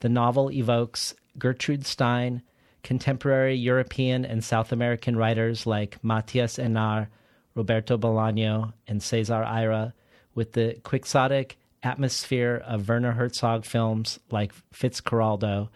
the 0.00 0.09
novel 0.09 0.50
evokes 0.50 1.14
Gertrude 1.38 1.87
Stein, 1.87 2.43
contemporary 2.83 3.55
European 3.55 4.25
and 4.25 4.43
South 4.43 4.73
American 4.73 5.17
writers 5.17 5.67
like 5.67 6.02
Mathias 6.02 6.59
Enard, 6.59 7.07
Roberto 7.55 7.97
Bolaño, 7.97 8.73
and 8.88 9.02
Cesar 9.02 9.45
Aira, 9.45 9.93
with 10.35 10.52
the 10.52 10.76
quixotic 10.83 11.59
atmosphere 11.83 12.62
of 12.67 12.88
Werner 12.88 13.12
Herzog 13.12 13.64
films 13.64 14.19
like 14.31 14.52
Fitzcarraldo. 14.73 15.69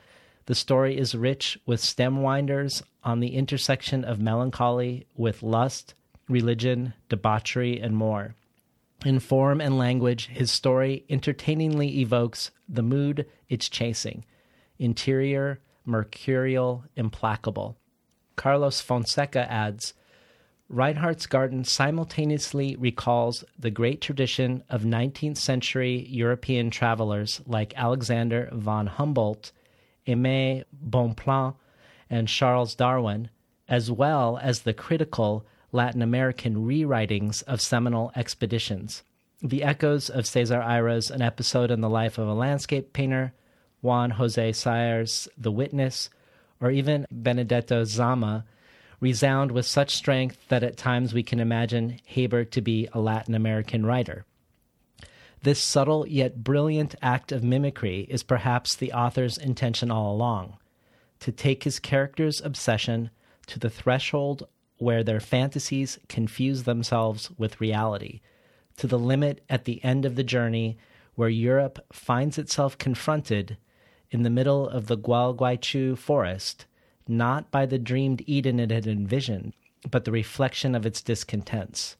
The 0.46 0.54
story 0.54 0.96
is 0.96 1.14
rich 1.14 1.58
with 1.66 1.80
stem 1.80 2.22
winders 2.22 2.82
on 3.02 3.20
the 3.20 3.34
intersection 3.34 4.04
of 4.04 4.20
melancholy 4.20 5.06
with 5.16 5.42
lust, 5.42 5.94
religion, 6.28 6.94
debauchery, 7.08 7.80
and 7.80 7.96
more. 7.96 8.36
In 9.04 9.18
form 9.18 9.60
and 9.60 9.76
language, 9.76 10.26
his 10.28 10.50
story 10.50 11.04
entertainingly 11.10 12.00
evokes 12.00 12.50
the 12.68 12.82
mood 12.82 13.26
it's 13.48 13.68
chasing 13.68 14.24
interior, 14.78 15.60
mercurial, 15.84 16.84
implacable. 16.96 17.76
Carlos 18.36 18.80
Fonseca 18.80 19.50
adds 19.50 19.94
Reinhardt's 20.68 21.26
Garden 21.26 21.64
simultaneously 21.64 22.76
recalls 22.76 23.44
the 23.58 23.70
great 23.70 24.00
tradition 24.00 24.62
of 24.68 24.82
19th 24.82 25.38
century 25.38 26.06
European 26.08 26.70
travelers 26.70 27.40
like 27.46 27.72
Alexander 27.76 28.50
von 28.52 28.88
Humboldt, 28.88 29.52
Aimé 30.06 30.64
Bonpland, 30.72 31.54
and 32.08 32.28
Charles 32.28 32.74
Darwin, 32.74 33.30
as 33.68 33.90
well 33.90 34.38
as 34.40 34.60
the 34.60 34.74
critical 34.74 35.44
Latin 35.72 36.02
American 36.02 36.66
rewritings 36.66 37.42
of 37.44 37.60
seminal 37.60 38.12
expeditions. 38.14 39.02
The 39.42 39.62
echoes 39.62 40.08
of 40.08 40.26
Cesar 40.26 40.62
Aira's 40.62 41.10
An 41.10 41.20
Episode 41.20 41.70
in 41.70 41.80
the 41.80 41.90
Life 41.90 42.18
of 42.18 42.28
a 42.28 42.34
Landscape 42.34 42.92
Painter, 42.92 43.34
Juan 43.82 44.10
Jose 44.10 44.52
Saer's 44.52 45.28
The 45.36 45.52
Witness, 45.52 46.08
or 46.60 46.70
even 46.70 47.06
Benedetto 47.10 47.84
Zama 47.84 48.44
resound 49.00 49.52
with 49.52 49.66
such 49.66 49.94
strength 49.94 50.38
that 50.48 50.62
at 50.62 50.76
times 50.76 51.12
we 51.12 51.22
can 51.22 51.40
imagine 51.40 52.00
Haber 52.06 52.44
to 52.44 52.60
be 52.60 52.88
a 52.92 53.00
Latin 53.00 53.34
American 53.34 53.84
writer. 53.84 54.24
This 55.46 55.62
subtle 55.62 56.08
yet 56.08 56.42
brilliant 56.42 56.96
act 57.00 57.30
of 57.30 57.44
mimicry 57.44 58.00
is 58.10 58.24
perhaps 58.24 58.74
the 58.74 58.92
author's 58.92 59.38
intention 59.38 59.92
all 59.92 60.12
along 60.12 60.56
to 61.20 61.30
take 61.30 61.62
his 61.62 61.78
character's 61.78 62.40
obsession 62.40 63.10
to 63.46 63.60
the 63.60 63.70
threshold 63.70 64.48
where 64.78 65.04
their 65.04 65.20
fantasies 65.20 66.00
confuse 66.08 66.64
themselves 66.64 67.30
with 67.38 67.60
reality, 67.60 68.22
to 68.78 68.88
the 68.88 68.98
limit 68.98 69.44
at 69.48 69.66
the 69.66 69.84
end 69.84 70.04
of 70.04 70.16
the 70.16 70.24
journey 70.24 70.78
where 71.14 71.28
Europe 71.28 71.78
finds 71.92 72.38
itself 72.38 72.76
confronted 72.76 73.56
in 74.10 74.24
the 74.24 74.30
middle 74.30 74.68
of 74.68 74.88
the 74.88 74.98
Gualeguaychú 74.98 75.96
forest, 75.96 76.66
not 77.06 77.52
by 77.52 77.66
the 77.66 77.78
dreamed 77.78 78.20
Eden 78.26 78.58
it 78.58 78.72
had 78.72 78.88
envisioned, 78.88 79.52
but 79.88 80.04
the 80.06 80.10
reflection 80.10 80.74
of 80.74 80.84
its 80.84 81.00
discontents. 81.00 81.96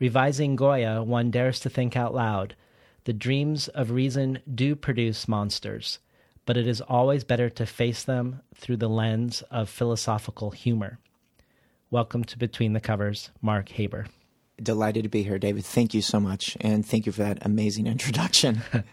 Revising 0.00 0.56
Goya, 0.56 1.02
one 1.02 1.30
dares 1.30 1.60
to 1.60 1.68
think 1.68 1.94
out 1.94 2.14
loud 2.14 2.56
the 3.04 3.12
dreams 3.12 3.68
of 3.68 3.90
reason 3.90 4.38
do 4.54 4.74
produce 4.74 5.28
monsters, 5.28 5.98
but 6.46 6.56
it 6.56 6.66
is 6.66 6.80
always 6.80 7.22
better 7.22 7.50
to 7.50 7.66
face 7.66 8.02
them 8.02 8.40
through 8.54 8.78
the 8.78 8.88
lens 8.88 9.42
of 9.50 9.68
philosophical 9.68 10.52
humor. 10.52 10.98
Welcome 11.90 12.24
to 12.24 12.38
Between 12.38 12.72
the 12.72 12.80
Covers, 12.80 13.28
Mark 13.42 13.68
Haber. 13.68 14.06
Delighted 14.62 15.04
to 15.04 15.08
be 15.08 15.22
here, 15.22 15.38
David. 15.38 15.64
Thank 15.64 15.94
you 15.94 16.02
so 16.02 16.20
much, 16.20 16.56
and 16.60 16.84
thank 16.84 17.06
you 17.06 17.12
for 17.12 17.22
that 17.22 17.38
amazing 17.42 17.86
introduction. 17.86 18.62
I'm 18.72 18.84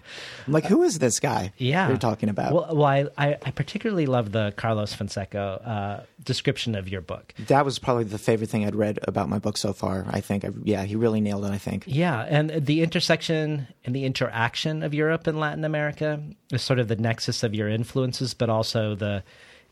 like, 0.48 0.66
who 0.66 0.84
is 0.84 1.00
this 1.00 1.20
guy? 1.20 1.54
Yeah, 1.58 1.88
you're 1.88 1.98
talking 1.98 2.30
about. 2.30 2.54
Well, 2.54 2.76
well 2.76 3.10
I, 3.18 3.38
I, 3.46 3.52
particularly 3.52 4.06
love 4.06 4.32
the 4.32 4.54
Carlos 4.56 4.94
Fonseca 4.94 5.40
uh, 5.40 6.06
description 6.24 6.76
of 6.76 6.88
your 6.88 7.02
book. 7.02 7.34
That 7.48 7.66
was 7.66 7.80
probably 7.80 8.06
the 8.06 8.18
favorite 8.18 8.50
thing 8.50 8.66
I'd 8.66 8.76
read 8.76 9.00
about 9.04 9.30
my 9.30 9.40
book 9.40 9.58
so 9.58 9.74
far. 9.74 10.06
I 10.10 10.22
think, 10.22 10.46
I, 10.46 10.50
yeah, 10.64 10.84
he 10.84 10.96
really 10.96 11.22
nailed 11.22 11.46
it. 11.46 11.52
I 11.52 11.58
think. 11.58 11.84
Yeah, 11.88 12.26
and 12.30 12.50
the 12.66 12.82
intersection 12.82 13.68
and 13.86 13.96
the 13.96 14.06
interaction 14.06 14.84
of 14.84 14.94
Europe 14.94 15.28
and 15.28 15.40
Latin 15.40 15.66
America 15.66 16.22
is 16.52 16.62
sort 16.62 16.80
of 16.80 16.88
the 16.88 16.96
nexus 16.96 17.44
of 17.44 17.54
your 17.54 17.70
influences, 17.70 18.34
but 18.34 18.50
also 18.50 18.96
the 18.96 19.24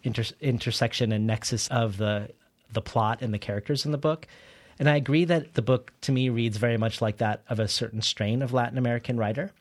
inter- 0.03 0.23
intersection 0.41 1.11
and 1.11 1.27
nexus 1.27 1.67
of 1.69 1.97
the 1.97 2.29
the 2.71 2.81
plot 2.81 3.21
and 3.21 3.33
the 3.33 3.39
characters 3.39 3.85
in 3.85 3.91
the 3.91 3.97
book. 3.97 4.27
And 4.79 4.89
I 4.89 4.96
agree 4.96 5.25
that 5.25 5.53
the 5.53 5.62
book 5.62 5.94
to 6.01 6.12
me 6.12 6.29
reads 6.29 6.58
very 6.58 6.77
much 6.77 7.01
like 7.01 7.17
that 7.17 7.44
of 7.50 7.60
a 7.60 7.67
certain 7.67 8.01
strain 8.01 8.41
of 8.41 8.53
Latin 8.53 8.77
American 8.77 9.17
writer. 9.17 9.51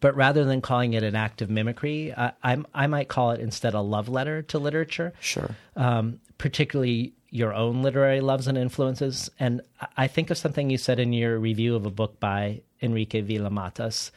But 0.00 0.16
rather 0.16 0.44
than 0.44 0.60
calling 0.60 0.94
it 0.94 1.02
an 1.02 1.14
act 1.14 1.42
of 1.42 1.50
mimicry, 1.50 2.14
I, 2.16 2.32
I, 2.42 2.58
I 2.74 2.86
might 2.86 3.08
call 3.08 3.32
it 3.32 3.40
instead 3.40 3.74
a 3.74 3.80
love 3.80 4.08
letter 4.08 4.42
to 4.42 4.58
literature. 4.58 5.12
Sure. 5.20 5.50
Um, 5.76 6.20
particularly 6.38 7.12
your 7.30 7.52
own 7.52 7.82
literary 7.82 8.20
loves 8.20 8.46
and 8.46 8.56
influences. 8.56 9.28
And 9.40 9.60
I 9.96 10.06
think 10.06 10.30
of 10.30 10.38
something 10.38 10.70
you 10.70 10.78
said 10.78 11.00
in 11.00 11.12
your 11.12 11.38
review 11.38 11.74
of 11.74 11.84
a 11.84 11.90
book 11.90 12.20
by 12.20 12.62
Enrique 12.80 13.22
Vila-Matas 13.22 14.12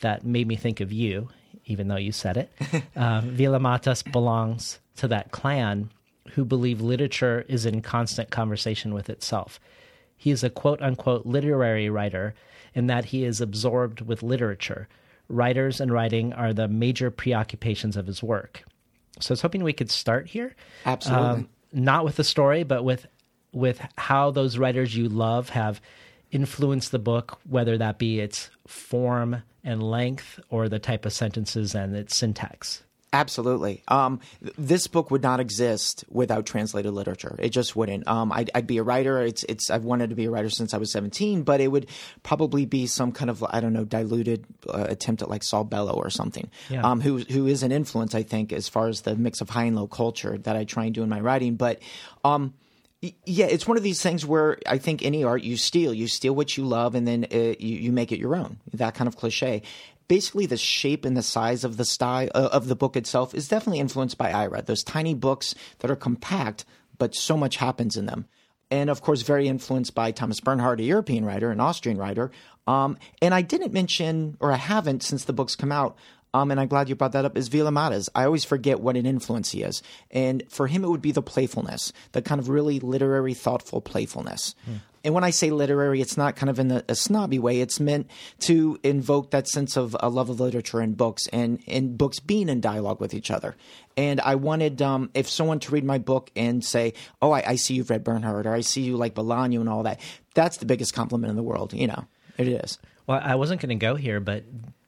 that 0.00 0.26
made 0.26 0.48
me 0.48 0.56
think 0.56 0.80
of 0.80 0.92
you, 0.92 1.28
even 1.66 1.88
though 1.88 1.96
you 1.96 2.12
said 2.12 2.36
it. 2.36 2.52
um, 2.96 3.30
Vila-Matas 3.30 4.10
belongs 4.10 4.80
to 4.96 5.08
that 5.08 5.30
clan 5.30 5.90
who 6.32 6.44
believe 6.44 6.80
literature 6.80 7.44
is 7.48 7.66
in 7.66 7.82
constant 7.82 8.30
conversation 8.30 8.92
with 8.92 9.08
itself. 9.08 9.60
He 10.16 10.30
is 10.30 10.42
a 10.42 10.50
quote 10.50 10.80
unquote 10.82 11.26
literary 11.26 11.88
writer 11.90 12.34
in 12.74 12.86
that 12.86 13.06
he 13.06 13.24
is 13.24 13.40
absorbed 13.40 14.02
with 14.02 14.22
literature. 14.22 14.88
Writers 15.28 15.80
and 15.80 15.92
writing 15.92 16.32
are 16.32 16.52
the 16.52 16.68
major 16.68 17.10
preoccupations 17.10 17.96
of 17.96 18.06
his 18.06 18.22
work. 18.22 18.64
So 19.20 19.32
I 19.32 19.34
was 19.34 19.40
hoping 19.40 19.62
we 19.62 19.72
could 19.72 19.90
start 19.90 20.28
here. 20.28 20.54
Absolutely. 20.84 21.26
Um, 21.26 21.48
not 21.72 22.04
with 22.04 22.16
the 22.16 22.24
story, 22.24 22.64
but 22.64 22.84
with 22.84 23.06
with 23.52 23.80
how 23.96 24.30
those 24.30 24.58
writers 24.58 24.94
you 24.94 25.08
love 25.08 25.48
have 25.50 25.80
influenced 26.30 26.92
the 26.92 26.98
book, 26.98 27.38
whether 27.48 27.78
that 27.78 27.98
be 27.98 28.20
its 28.20 28.50
form 28.66 29.42
and 29.64 29.82
length 29.82 30.38
or 30.50 30.68
the 30.68 30.78
type 30.78 31.06
of 31.06 31.12
sentences 31.12 31.74
and 31.74 31.96
its 31.96 32.14
syntax? 32.14 32.82
Absolutely. 33.16 33.82
Um, 33.88 34.20
th- 34.42 34.54
this 34.58 34.86
book 34.88 35.10
would 35.10 35.22
not 35.22 35.40
exist 35.40 36.04
without 36.10 36.44
translated 36.44 36.92
literature. 36.92 37.34
It 37.38 37.48
just 37.48 37.74
wouldn't. 37.74 38.06
Um, 38.06 38.30
I'd, 38.30 38.50
I'd 38.54 38.66
be 38.66 38.76
a 38.76 38.82
writer. 38.82 39.22
It's, 39.22 39.42
it's. 39.44 39.70
I've 39.70 39.84
wanted 39.84 40.10
to 40.10 40.16
be 40.16 40.26
a 40.26 40.30
writer 40.30 40.50
since 40.50 40.74
I 40.74 40.76
was 40.76 40.92
seventeen, 40.92 41.42
but 41.42 41.60
it 41.60 41.68
would 41.68 41.86
probably 42.22 42.66
be 42.66 42.86
some 42.86 43.12
kind 43.12 43.30
of 43.30 43.42
I 43.48 43.60
don't 43.60 43.72
know 43.72 43.84
diluted 43.84 44.44
uh, 44.68 44.86
attempt 44.88 45.22
at 45.22 45.30
like 45.30 45.42
Saul 45.42 45.64
Bellow 45.64 45.94
or 45.94 46.10
something. 46.10 46.50
Yeah. 46.68 46.82
Um, 46.82 47.00
who 47.00 47.18
who 47.18 47.46
is 47.46 47.62
an 47.62 47.72
influence 47.72 48.14
I 48.14 48.22
think 48.22 48.52
as 48.52 48.68
far 48.68 48.88
as 48.88 49.00
the 49.00 49.16
mix 49.16 49.40
of 49.40 49.48
high 49.48 49.64
and 49.64 49.76
low 49.76 49.86
culture 49.86 50.36
that 50.38 50.56
I 50.56 50.64
try 50.64 50.84
and 50.84 50.94
do 50.94 51.02
in 51.02 51.08
my 51.08 51.20
writing. 51.20 51.56
But 51.56 51.80
um, 52.22 52.52
yeah, 53.24 53.46
it's 53.46 53.66
one 53.66 53.76
of 53.76 53.82
these 53.82 54.02
things 54.02 54.24
where 54.24 54.58
I 54.66 54.78
think 54.78 55.04
any 55.04 55.22
art 55.24 55.42
you 55.42 55.56
steal, 55.56 55.92
you 55.92 56.08
steal 56.08 56.34
what 56.34 56.56
you 56.56 56.64
love, 56.64 56.94
and 56.94 57.06
then 57.06 57.26
uh, 57.32 57.54
you, 57.58 57.76
you 57.78 57.92
make 57.92 58.12
it 58.12 58.18
your 58.18 58.34
own. 58.36 58.58
That 58.74 58.94
kind 58.94 59.08
of 59.08 59.16
cliche. 59.16 59.62
Basically, 60.08 60.46
the 60.46 60.56
shape 60.56 61.04
and 61.04 61.16
the 61.16 61.22
size 61.22 61.64
of 61.64 61.76
the 61.76 61.84
style 61.84 62.28
uh, 62.34 62.48
of 62.52 62.68
the 62.68 62.76
book 62.76 62.96
itself 62.96 63.34
is 63.34 63.48
definitely 63.48 63.80
influenced 63.80 64.18
by 64.18 64.32
Aira. 64.32 64.64
Those 64.64 64.84
tiny 64.84 65.14
books 65.14 65.54
that 65.80 65.90
are 65.90 65.96
compact, 65.96 66.64
but 66.98 67.14
so 67.14 67.36
much 67.36 67.56
happens 67.56 67.96
in 67.96 68.06
them. 68.06 68.26
And 68.70 68.90
of 68.90 69.00
course, 69.00 69.22
very 69.22 69.48
influenced 69.48 69.94
by 69.94 70.10
Thomas 70.10 70.40
Bernhard, 70.40 70.80
a 70.80 70.84
European 70.84 71.24
writer, 71.24 71.50
an 71.50 71.60
Austrian 71.60 71.98
writer. 71.98 72.30
Um, 72.66 72.98
and 73.22 73.32
I 73.32 73.42
didn't 73.42 73.72
mention, 73.72 74.36
or 74.40 74.52
I 74.52 74.56
haven't 74.56 75.02
since 75.02 75.24
the 75.24 75.32
book's 75.32 75.54
come 75.54 75.70
out, 75.70 75.96
um, 76.34 76.50
and 76.50 76.60
I'm 76.60 76.68
glad 76.68 76.88
you 76.88 76.96
brought 76.96 77.12
that 77.12 77.24
up, 77.24 77.36
is 77.36 77.48
Vila. 77.48 77.70
I 78.14 78.24
always 78.24 78.44
forget 78.44 78.80
what 78.80 78.96
an 78.96 79.06
influence 79.06 79.52
he 79.52 79.62
is. 79.62 79.82
And 80.10 80.42
for 80.50 80.66
him, 80.66 80.84
it 80.84 80.88
would 80.88 81.00
be 81.00 81.12
the 81.12 81.22
playfulness, 81.22 81.92
the 82.12 82.20
kind 82.20 82.40
of 82.40 82.48
really 82.48 82.78
literary, 82.80 83.32
thoughtful 83.32 83.80
playfulness. 83.80 84.54
And 85.06 85.14
when 85.14 85.22
I 85.22 85.30
say 85.30 85.50
literary, 85.50 86.00
it's 86.00 86.16
not 86.16 86.34
kind 86.34 86.50
of 86.50 86.58
in 86.58 86.68
a, 86.72 86.82
a 86.88 86.96
snobby 86.96 87.38
way. 87.38 87.60
It's 87.60 87.78
meant 87.78 88.10
to 88.40 88.76
invoke 88.82 89.30
that 89.30 89.46
sense 89.46 89.76
of 89.76 89.96
a 90.00 90.08
love 90.08 90.30
of 90.30 90.40
literature 90.40 90.80
and 90.80 90.96
books 90.96 91.28
and, 91.28 91.62
and 91.68 91.96
books 91.96 92.18
being 92.18 92.48
in 92.48 92.60
dialogue 92.60 93.00
with 93.00 93.14
each 93.14 93.30
other. 93.30 93.54
And 93.96 94.20
I 94.20 94.34
wanted, 94.34 94.82
um, 94.82 95.10
if 95.14 95.28
someone 95.28 95.60
to 95.60 95.70
read 95.70 95.84
my 95.84 95.98
book 95.98 96.32
and 96.34 96.64
say, 96.64 96.92
oh, 97.22 97.30
I, 97.30 97.50
I 97.50 97.54
see 97.54 97.74
you've 97.74 97.88
read 97.88 98.02
Bernhard 98.02 98.46
or 98.46 98.52
I 98.52 98.62
see 98.62 98.82
you 98.82 98.96
like 98.96 99.14
Bolaño 99.14 99.60
and 99.60 99.68
all 99.68 99.84
that, 99.84 100.00
that's 100.34 100.56
the 100.56 100.66
biggest 100.66 100.92
compliment 100.92 101.30
in 101.30 101.36
the 101.36 101.42
world. 101.44 101.72
You 101.72 101.86
know, 101.86 102.08
it 102.36 102.48
is. 102.48 102.80
Well, 103.06 103.20
I 103.22 103.36
wasn't 103.36 103.60
going 103.60 103.78
to 103.78 103.80
go 103.80 103.94
here, 103.94 104.18
but 104.18 104.42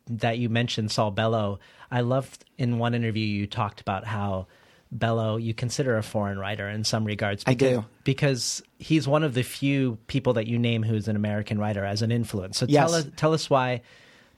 that 0.08 0.38
you 0.38 0.48
mentioned 0.48 0.90
Saul 0.90 1.12
Bellow, 1.12 1.60
I 1.92 2.00
loved 2.00 2.44
in 2.58 2.78
one 2.78 2.92
interview 2.92 3.24
you 3.24 3.46
talked 3.46 3.80
about 3.80 4.04
how 4.04 4.48
Bellow 4.90 5.36
you 5.36 5.52
consider 5.54 5.98
a 5.98 6.02
foreign 6.02 6.38
writer 6.38 6.68
in 6.68 6.82
some 6.84 7.04
regards. 7.04 7.44
I 7.46 7.54
because, 7.54 7.78
do. 7.78 7.84
because 8.04 8.62
he's 8.78 9.06
one 9.06 9.22
of 9.22 9.34
the 9.34 9.42
few 9.42 9.98
people 10.06 10.32
that 10.34 10.46
you 10.46 10.58
name 10.58 10.82
who's 10.82 11.08
an 11.08 11.16
American 11.16 11.58
writer 11.58 11.84
as 11.84 12.02
an 12.02 12.10
influence. 12.10 12.58
So 12.58 12.66
Yes. 12.68 12.86
tell 12.90 12.94
us 12.94 13.06
tell 13.16 13.34
us 13.34 13.50
why 13.50 13.82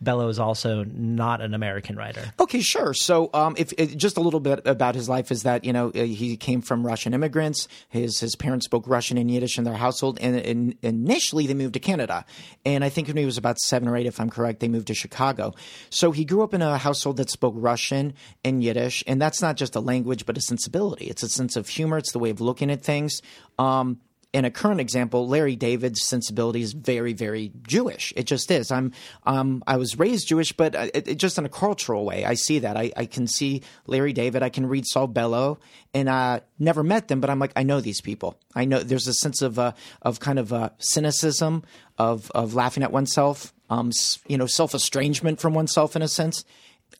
Bellow 0.01 0.29
is 0.29 0.39
also 0.39 0.85
not 0.85 1.41
an 1.43 1.53
American 1.53 1.97
writer. 1.97 2.33
Okay, 2.41 2.61
sure. 2.61 2.95
So, 2.95 3.29
um, 3.35 3.55
if, 3.59 3.73
if 3.75 3.97
just 3.97 4.17
a 4.17 4.21
little 4.21 4.41
bit 4.41 4.67
about 4.67 4.95
his 4.95 5.09
life 5.09 5.31
is 5.31 5.43
that 5.43 5.65
you 5.65 5.73
know 5.73 5.89
uh, 5.89 6.05
he 6.05 6.37
came 6.37 6.63
from 6.63 6.87
Russian 6.87 7.13
immigrants. 7.13 7.69
His 7.89 8.19
his 8.19 8.35
parents 8.35 8.65
spoke 8.65 8.85
Russian 8.87 9.19
and 9.19 9.31
Yiddish 9.31 9.59
in 9.59 9.65
their 9.65 9.75
household, 9.75 10.19
and, 10.21 10.37
and 10.37 10.77
initially 10.83 11.47
they 11.47 11.55
moved 11.55 11.75
to 11.75 11.81
Canada. 11.81 12.25
And 12.65 12.83
I 12.83 12.89
think 12.89 13.09
when 13.09 13.17
he 13.17 13.27
was 13.27 13.37
about 13.37 13.59
seven 13.59 13.89
or 13.89 13.97
eight, 13.97 14.07
if 14.07 14.21
I'm 14.21 14.31
correct, 14.31 14.61
they 14.61 14.69
moved 14.69 14.87
to 14.87 14.95
Chicago. 14.95 15.55
So 15.91 16.13
he 16.13 16.25
grew 16.25 16.43
up 16.43 16.55
in 16.55 16.63
a 16.63 16.79
household 16.79 17.19
that 17.19 17.31
spoke 17.31 17.55
Russian 17.57 18.15
and 18.43 18.63
Yiddish, 18.63 19.05
and 19.07 19.21
that's 19.21 19.43
not 19.43 19.57
just 19.57 19.77
a 19.77 19.81
language, 19.81 20.25
but 20.25 20.39
a 20.39 20.41
sensibility. 20.41 21.07
It's 21.07 21.23
a 21.23 21.29
sense 21.29 21.57
of 21.57 21.69
humor. 21.69 21.99
It's 21.99 22.13
the 22.13 22.19
way 22.19 22.31
of 22.31 22.41
looking 22.41 22.71
at 22.71 22.83
things. 22.83 23.21
Um, 23.59 24.01
in 24.33 24.45
a 24.45 24.51
current 24.51 24.81
example, 24.81 25.27
Larry 25.27 25.57
David's 25.57 26.07
sensibility 26.07 26.63
is 26.63 26.73
very, 26.73 27.13
very 27.15 27.51
Jewish. 27.67 28.13
It 28.15 28.27
just 28.27 28.51
is. 28.51 28.71
I'm, 28.71 28.93
um, 29.25 29.65
I 29.67 29.77
was 29.77 29.99
raised 29.99 30.29
Jewish, 30.29 30.53
but 30.53 30.77
uh, 30.77 30.87
it, 30.95 31.09
it 31.09 31.15
just 31.17 31.37
in 31.37 31.45
a 31.45 31.49
cultural 31.49 32.05
way. 32.05 32.25
I 32.25 32.35
see 32.35 32.61
that. 32.61 32.77
I, 32.77 32.93
I 32.97 33.07
can 33.07 33.27
see 33.27 33.63
Larry 33.87 34.13
David. 34.13 34.45
I 34.45 34.49
can 34.49 34.67
read 34.67 34.87
Saul 34.87 35.09
Bellow, 35.09 35.59
and 35.93 36.09
I 36.09 36.43
never 36.61 36.85
met 36.85 37.09
them, 37.09 37.21
but 37.21 37.29
I'm 37.29 37.41
like, 37.41 37.53
I 37.57 37.65
know 37.65 37.81
these 37.81 38.01
people. 38.01 38.39
I 38.55 38.67
know 38.67 38.81
there's 38.81 39.09
a 39.09 39.15
sense 39.15 39.43
of, 39.43 39.59
uh, 39.59 39.73
of 40.03 40.21
kind 40.21 40.39
of 40.39 40.53
uh, 40.53 40.71
cynicism, 40.79 41.65
of, 41.99 42.31
of 42.31 42.55
laughing 42.55 42.85
at 42.85 42.93
oneself, 42.93 43.53
um, 43.69 43.91
you 44.29 44.39
know, 44.39 44.47
self 44.47 44.75
estrangement 44.75 45.41
from 45.41 45.55
oneself 45.55 45.97
in 45.97 46.03
a 46.03 46.09
sense. 46.09 46.45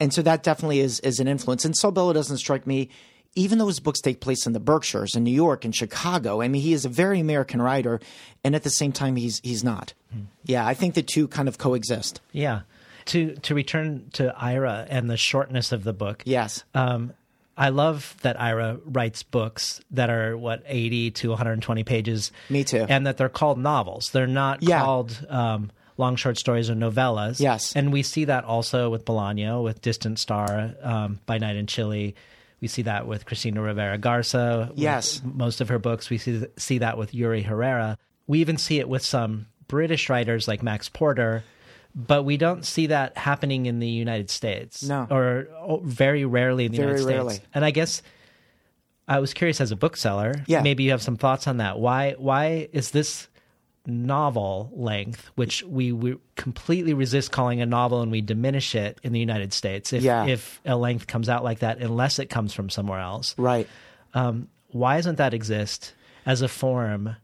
And 0.01 0.13
so 0.13 0.23
that 0.23 0.43
definitely 0.43 0.81
is, 0.81 0.99
is 1.01 1.21
an 1.21 1.29
influence. 1.29 1.65
And 1.65 1.77
Saul 1.77 1.93
Bellow 1.93 2.13
doesn't 2.13 2.39
strike 2.39 2.67
me 2.67 2.91
even 3.35 3.59
though 3.59 3.69
his 3.69 3.81
books 3.81 4.01
take 4.01 4.21
place 4.21 4.47
in 4.47 4.53
the 4.53 4.61
Berkshires, 4.61 5.15
in 5.15 5.25
New 5.25 5.31
York, 5.31 5.65
and 5.65 5.75
Chicago, 5.75 6.41
I 6.43 6.49
mean, 6.49 6.63
he 6.63 6.73
is 6.73 6.85
a 6.85 6.89
very 6.89 7.21
American 7.21 7.63
writer, 7.63 8.01
and 8.45 8.55
at 8.55 8.63
the 8.63 8.71
same 8.71 8.93
time, 8.93 9.17
he's 9.17 9.41
he's 9.45 9.63
not. 9.65 9.95
Yeah, 10.45 10.67
I 10.67 10.75
think 10.75 10.95
the 10.95 11.03
two 11.03 11.29
kind 11.29 11.49
of 11.49 11.59
coexist. 11.59 12.21
Yeah. 12.33 12.63
To 13.07 13.35
to 13.37 13.55
return 13.55 14.11
to 14.15 14.35
Aira 14.39 14.87
and 14.91 15.09
the 15.11 15.17
shortness 15.17 15.73
of 15.73 15.85
the 15.85 15.93
book. 15.93 16.23
Yes. 16.27 16.65
Um, 16.75 17.13
I 17.57 17.69
love 17.69 18.17
that 18.23 18.39
Aira 18.39 18.81
writes 18.85 19.23
books 19.23 19.81
that 19.91 20.09
are 20.11 20.37
what 20.37 20.63
80 20.67 21.11
to 21.13 21.29
120 21.29 21.85
pages. 21.85 22.33
Me 22.49 22.65
too. 22.65 22.87
And 22.89 23.07
that 23.07 23.17
they're 23.19 23.29
called 23.29 23.59
novels. 23.59 24.11
They're 24.13 24.27
not 24.27 24.63
Yeah. 24.63 24.81
called 24.83 25.27
um, 25.29 25.71
long 25.99 26.17
short 26.17 26.39
stories 26.39 26.71
or 26.71 26.75
novellas. 26.75 27.39
Yes. 27.39 27.75
And 27.77 27.93
we 27.93 28.03
see 28.03 28.25
that 28.27 28.45
also 28.45 28.89
with 28.89 29.05
Bolaño, 29.05 29.63
with 29.63 29.83
Distant 29.83 30.19
Star, 30.19 30.73
um, 30.83 31.21
By 31.27 31.37
Night 31.39 31.57
in 31.57 31.67
Chile. 31.67 32.15
We 32.61 32.69
see 32.69 32.83
that 32.83 33.07
with 33.07 33.25
Cristina 33.25 33.63
Rivera 33.63 33.99
Garza. 33.99 34.71
Yes. 34.75 35.23
Most 35.25 35.61
of 35.61 35.69
her 35.69 35.79
books. 35.79 36.11
We 36.11 36.19
see 36.19 36.45
see 36.57 36.79
that 36.79 36.99
with 36.99 37.15
Yuri 37.15 37.43
Herrera. 37.43 37.97
We 38.27 38.41
even 38.41 38.59
see 38.59 38.79
it 38.79 38.89
with 38.89 39.03
some 39.03 39.47
British 39.67 40.09
writers 40.11 40.47
like 40.47 40.63
Max 40.63 40.89
Porter. 40.89 41.43
But 41.95 42.23
we 42.23 42.37
don't 42.37 42.65
see 42.65 42.89
that 42.89 43.17
happening 43.17 43.67
in 43.67 43.81
the 43.81 43.89
United 43.89 44.31
States. 44.31 44.83
No. 44.85 45.09
Or 45.11 45.81
very 45.83 46.25
rarely 46.25 46.67
in 46.67 46.73
the 46.73 46.79
Very 46.79 47.01
United 47.01 47.31
States. 47.31 47.47
And 47.53 47.65
I 47.65 47.73
guess 47.73 48.03
I 49.09 49.19
was 49.19 49.35
curious 49.35 49.61
as 49.61 49.73
a 49.73 49.77
bookseller. 49.77 50.45
Yeah. 50.47 50.63
Maybe 50.63 50.85
you 50.85 50.93
have 50.93 51.03
some 51.03 51.17
thoughts 51.17 51.49
on 51.49 51.57
that. 51.57 51.81
Why 51.81 52.15
why 52.17 52.69
is 52.73 52.93
this 52.93 53.27
novel 53.87 54.71
length, 54.75 55.31
which 55.35 55.63
we, 55.63 55.93
we 55.93 56.17
completely 56.37 56.95
resist 56.95 57.33
calling 57.33 57.61
a 57.61 57.67
novel 57.67 58.03
and 58.03 58.11
we 58.13 58.21
diminish 58.21 58.75
it 58.75 58.99
in 59.03 59.13
the 59.13 59.21
United 59.21 59.53
States 59.53 59.93
if 59.93 60.03
Yeah. 60.03 60.27
if 60.27 60.61
a 60.65 60.77
length 60.77 61.07
comes 61.07 61.29
out 61.29 61.43
like 61.45 61.61
that 61.61 61.79
unless 61.79 62.19
it 62.19 62.27
comes 62.27 62.53
from 62.53 62.69
somewhere 62.71 63.01
else. 63.01 63.35
Right. 63.39 63.69
Um, 64.15 64.49
why 64.69 64.97
doesn't 64.97 65.17
that 65.17 65.35
exist 65.35 65.95
as 66.27 66.43
a 66.43 66.49
form 66.49 67.17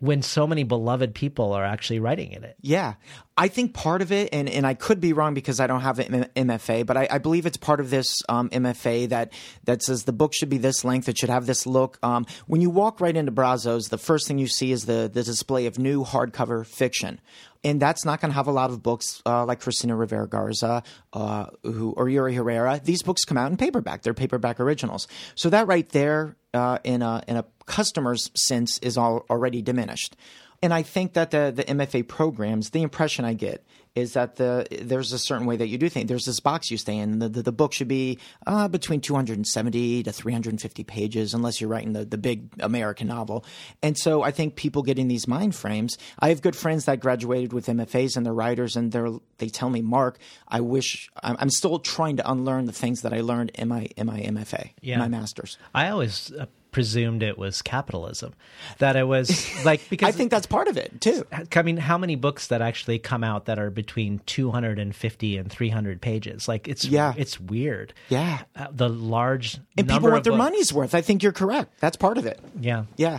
when 0.00 0.22
so 0.22 0.46
many 0.46 0.64
beloved 0.64 1.14
people 1.14 1.52
are 1.52 1.64
actually 1.64 2.00
writing 2.00 2.32
in 2.32 2.42
it? 2.42 2.56
Yeah. 2.60 2.94
I 3.36 3.48
think 3.48 3.72
part 3.72 4.02
of 4.02 4.12
it, 4.12 4.30
and, 4.32 4.48
and 4.48 4.66
I 4.66 4.74
could 4.74 5.00
be 5.00 5.12
wrong 5.12 5.32
because 5.32 5.60
I 5.60 5.66
don't 5.66 5.80
have 5.82 5.98
an 5.98 6.26
MFA, 6.36 6.84
but 6.84 6.96
I, 6.96 7.08
I 7.10 7.18
believe 7.18 7.46
it's 7.46 7.56
part 7.56 7.80
of 7.80 7.88
this 7.88 8.22
um, 8.28 8.50
MFA 8.50 9.08
that, 9.10 9.32
that 9.64 9.82
says 9.82 10.04
the 10.04 10.12
book 10.12 10.34
should 10.34 10.48
be 10.48 10.58
this 10.58 10.84
length, 10.84 11.08
it 11.08 11.16
should 11.16 11.30
have 11.30 11.46
this 11.46 11.66
look. 11.66 11.98
Um, 12.02 12.26
when 12.46 12.60
you 12.60 12.70
walk 12.70 13.00
right 13.00 13.16
into 13.16 13.30
Brazos, 13.30 13.88
the 13.88 13.98
first 13.98 14.26
thing 14.26 14.38
you 14.38 14.48
see 14.48 14.72
is 14.72 14.86
the, 14.86 15.10
the 15.12 15.22
display 15.22 15.66
of 15.66 15.78
new 15.78 16.04
hardcover 16.04 16.66
fiction. 16.66 17.20
And 17.62 17.80
that's 17.80 18.04
not 18.04 18.20
going 18.20 18.30
to 18.30 18.34
have 18.34 18.46
a 18.46 18.52
lot 18.52 18.70
of 18.70 18.82
books 18.82 19.22
uh, 19.26 19.44
like 19.44 19.60
Cristina 19.60 19.94
Rivera 19.94 20.26
Garza 20.26 20.82
uh, 21.12 21.46
who, 21.62 21.92
or 21.92 22.08
Yuri 22.08 22.34
Herrera. 22.34 22.80
These 22.82 23.02
books 23.02 23.24
come 23.24 23.36
out 23.36 23.50
in 23.50 23.58
paperback. 23.58 24.02
They're 24.02 24.14
paperback 24.14 24.60
originals. 24.60 25.08
So 25.34 25.50
that 25.50 25.66
right 25.66 25.88
there, 25.90 26.36
uh, 26.54 26.78
in, 26.84 27.02
a, 27.02 27.22
in 27.28 27.36
a 27.36 27.44
customer's 27.66 28.30
sense, 28.34 28.78
is 28.78 28.96
all, 28.96 29.24
already 29.30 29.62
diminished. 29.62 30.16
And 30.62 30.74
I 30.74 30.82
think 30.82 31.14
that 31.14 31.30
the 31.30 31.52
the 31.54 31.64
MFA 31.64 32.06
programs, 32.06 32.70
the 32.70 32.82
impression 32.82 33.24
I 33.24 33.32
get 33.32 33.64
is 33.94 34.12
that 34.12 34.36
the 34.36 34.66
there's 34.82 35.12
a 35.12 35.18
certain 35.18 35.46
way 35.46 35.56
that 35.56 35.66
you 35.68 35.78
do 35.78 35.88
things. 35.88 36.06
There's 36.08 36.26
this 36.26 36.38
box 36.38 36.70
you 36.70 36.76
stay 36.76 36.96
in. 36.98 37.18
The 37.18 37.28
the, 37.30 37.42
the 37.42 37.52
book 37.52 37.72
should 37.72 37.88
be 37.88 38.18
uh, 38.46 38.68
between 38.68 39.00
270 39.00 40.02
to 40.02 40.12
350 40.12 40.84
pages, 40.84 41.32
unless 41.34 41.60
you're 41.60 41.70
writing 41.70 41.94
the 41.94 42.04
the 42.04 42.18
big 42.18 42.50
American 42.60 43.08
novel. 43.08 43.44
And 43.82 43.96
so 43.96 44.22
I 44.22 44.32
think 44.32 44.54
people 44.54 44.82
get 44.82 44.98
in 44.98 45.08
these 45.08 45.26
mind 45.26 45.54
frames. 45.54 45.96
I 46.18 46.28
have 46.28 46.42
good 46.42 46.54
friends 46.56 46.84
that 46.84 47.00
graduated 47.00 47.52
with 47.54 47.66
MFAs 47.66 48.16
and 48.16 48.26
they're 48.26 48.34
writers, 48.34 48.76
and 48.76 48.92
they're 48.92 49.10
they 49.38 49.48
tell 49.48 49.70
me, 49.70 49.80
Mark, 49.80 50.18
I 50.46 50.60
wish 50.60 51.10
I'm, 51.22 51.36
I'm 51.38 51.50
still 51.50 51.78
trying 51.78 52.18
to 52.18 52.30
unlearn 52.30 52.66
the 52.66 52.72
things 52.72 53.00
that 53.00 53.14
I 53.14 53.22
learned 53.22 53.52
in 53.54 53.68
my 53.68 53.88
in 53.96 54.06
my 54.06 54.20
MFA, 54.20 54.72
Yeah. 54.82 54.98
my 54.98 55.08
master's. 55.08 55.56
I 55.74 55.88
always 55.88 56.30
uh, 56.38 56.44
presumed 56.72 57.22
it 57.22 57.36
was 57.38 57.62
capitalism, 57.62 58.32
that 58.78 58.96
it 58.96 59.04
was 59.04 59.48
like 59.64 59.88
because 59.90 60.08
I 60.08 60.12
think 60.12 60.30
that's 60.30 60.46
part 60.46 60.68
of 60.68 60.76
it 60.76 61.00
too. 61.00 61.26
I 61.54 61.62
mean, 61.62 61.76
how 61.76 61.98
many 61.98 62.14
books 62.16 62.46
that 62.48 62.62
actually 62.62 62.98
come 62.98 63.24
out 63.24 63.46
that 63.46 63.58
are 63.58 63.70
between 63.70 64.20
250 64.26 65.36
and 65.36 65.50
300 65.50 66.00
pages? 66.00 66.48
Like 66.48 66.68
it's 66.68 66.84
Yeah. 66.84 67.14
it's 67.16 67.40
weird. 67.40 67.92
Yeah. 68.08 68.42
Uh, 68.56 68.68
the 68.72 68.88
large 68.88 69.58
And 69.76 69.88
people 69.88 70.10
want 70.10 70.24
their 70.24 70.32
books- 70.32 70.38
money's 70.38 70.72
worth. 70.72 70.94
I 70.94 71.00
think 71.00 71.22
you're 71.22 71.32
correct. 71.32 71.80
That's 71.80 71.96
part 71.96 72.18
of 72.18 72.26
it. 72.26 72.40
Yeah. 72.60 72.84
Yeah. 72.96 73.18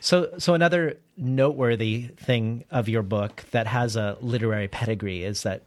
So 0.00 0.30
so 0.38 0.54
another 0.54 0.98
noteworthy 1.16 2.08
thing 2.16 2.64
of 2.70 2.88
your 2.88 3.02
book 3.02 3.44
that 3.52 3.66
has 3.66 3.96
a 3.96 4.16
literary 4.20 4.68
pedigree 4.68 5.24
is 5.24 5.42
that 5.42 5.62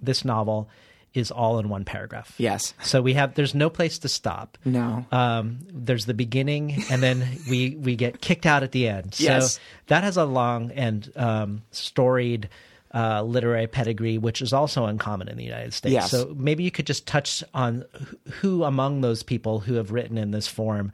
this 0.00 0.24
novel 0.24 0.68
is 1.14 1.30
all 1.30 1.58
in 1.58 1.68
one 1.68 1.84
paragraph. 1.84 2.34
Yes. 2.38 2.74
So 2.82 3.02
we 3.02 3.14
have 3.14 3.34
there's 3.34 3.54
no 3.54 3.70
place 3.70 3.98
to 4.00 4.08
stop. 4.08 4.58
No. 4.64 5.04
Um, 5.12 5.58
there's 5.72 6.06
the 6.06 6.14
beginning, 6.14 6.82
and 6.90 7.02
then 7.02 7.26
we 7.48 7.76
we 7.76 7.96
get 7.96 8.20
kicked 8.20 8.46
out 8.46 8.62
at 8.62 8.72
the 8.72 8.88
end. 8.88 9.18
Yes. 9.18 9.54
So 9.54 9.60
that 9.88 10.04
has 10.04 10.16
a 10.16 10.24
long 10.24 10.70
and 10.72 11.10
um, 11.16 11.62
storied 11.70 12.48
uh, 12.94 13.22
literary 13.22 13.66
pedigree, 13.66 14.18
which 14.18 14.42
is 14.42 14.52
also 14.52 14.84
uncommon 14.84 15.28
in 15.28 15.36
the 15.36 15.44
United 15.44 15.72
States. 15.72 15.92
Yes. 15.92 16.10
So 16.10 16.34
maybe 16.36 16.62
you 16.62 16.70
could 16.70 16.86
just 16.86 17.06
touch 17.06 17.42
on 17.54 17.84
who 18.40 18.64
among 18.64 19.00
those 19.00 19.22
people 19.22 19.60
who 19.60 19.74
have 19.74 19.92
written 19.92 20.18
in 20.18 20.30
this 20.30 20.46
form 20.46 20.92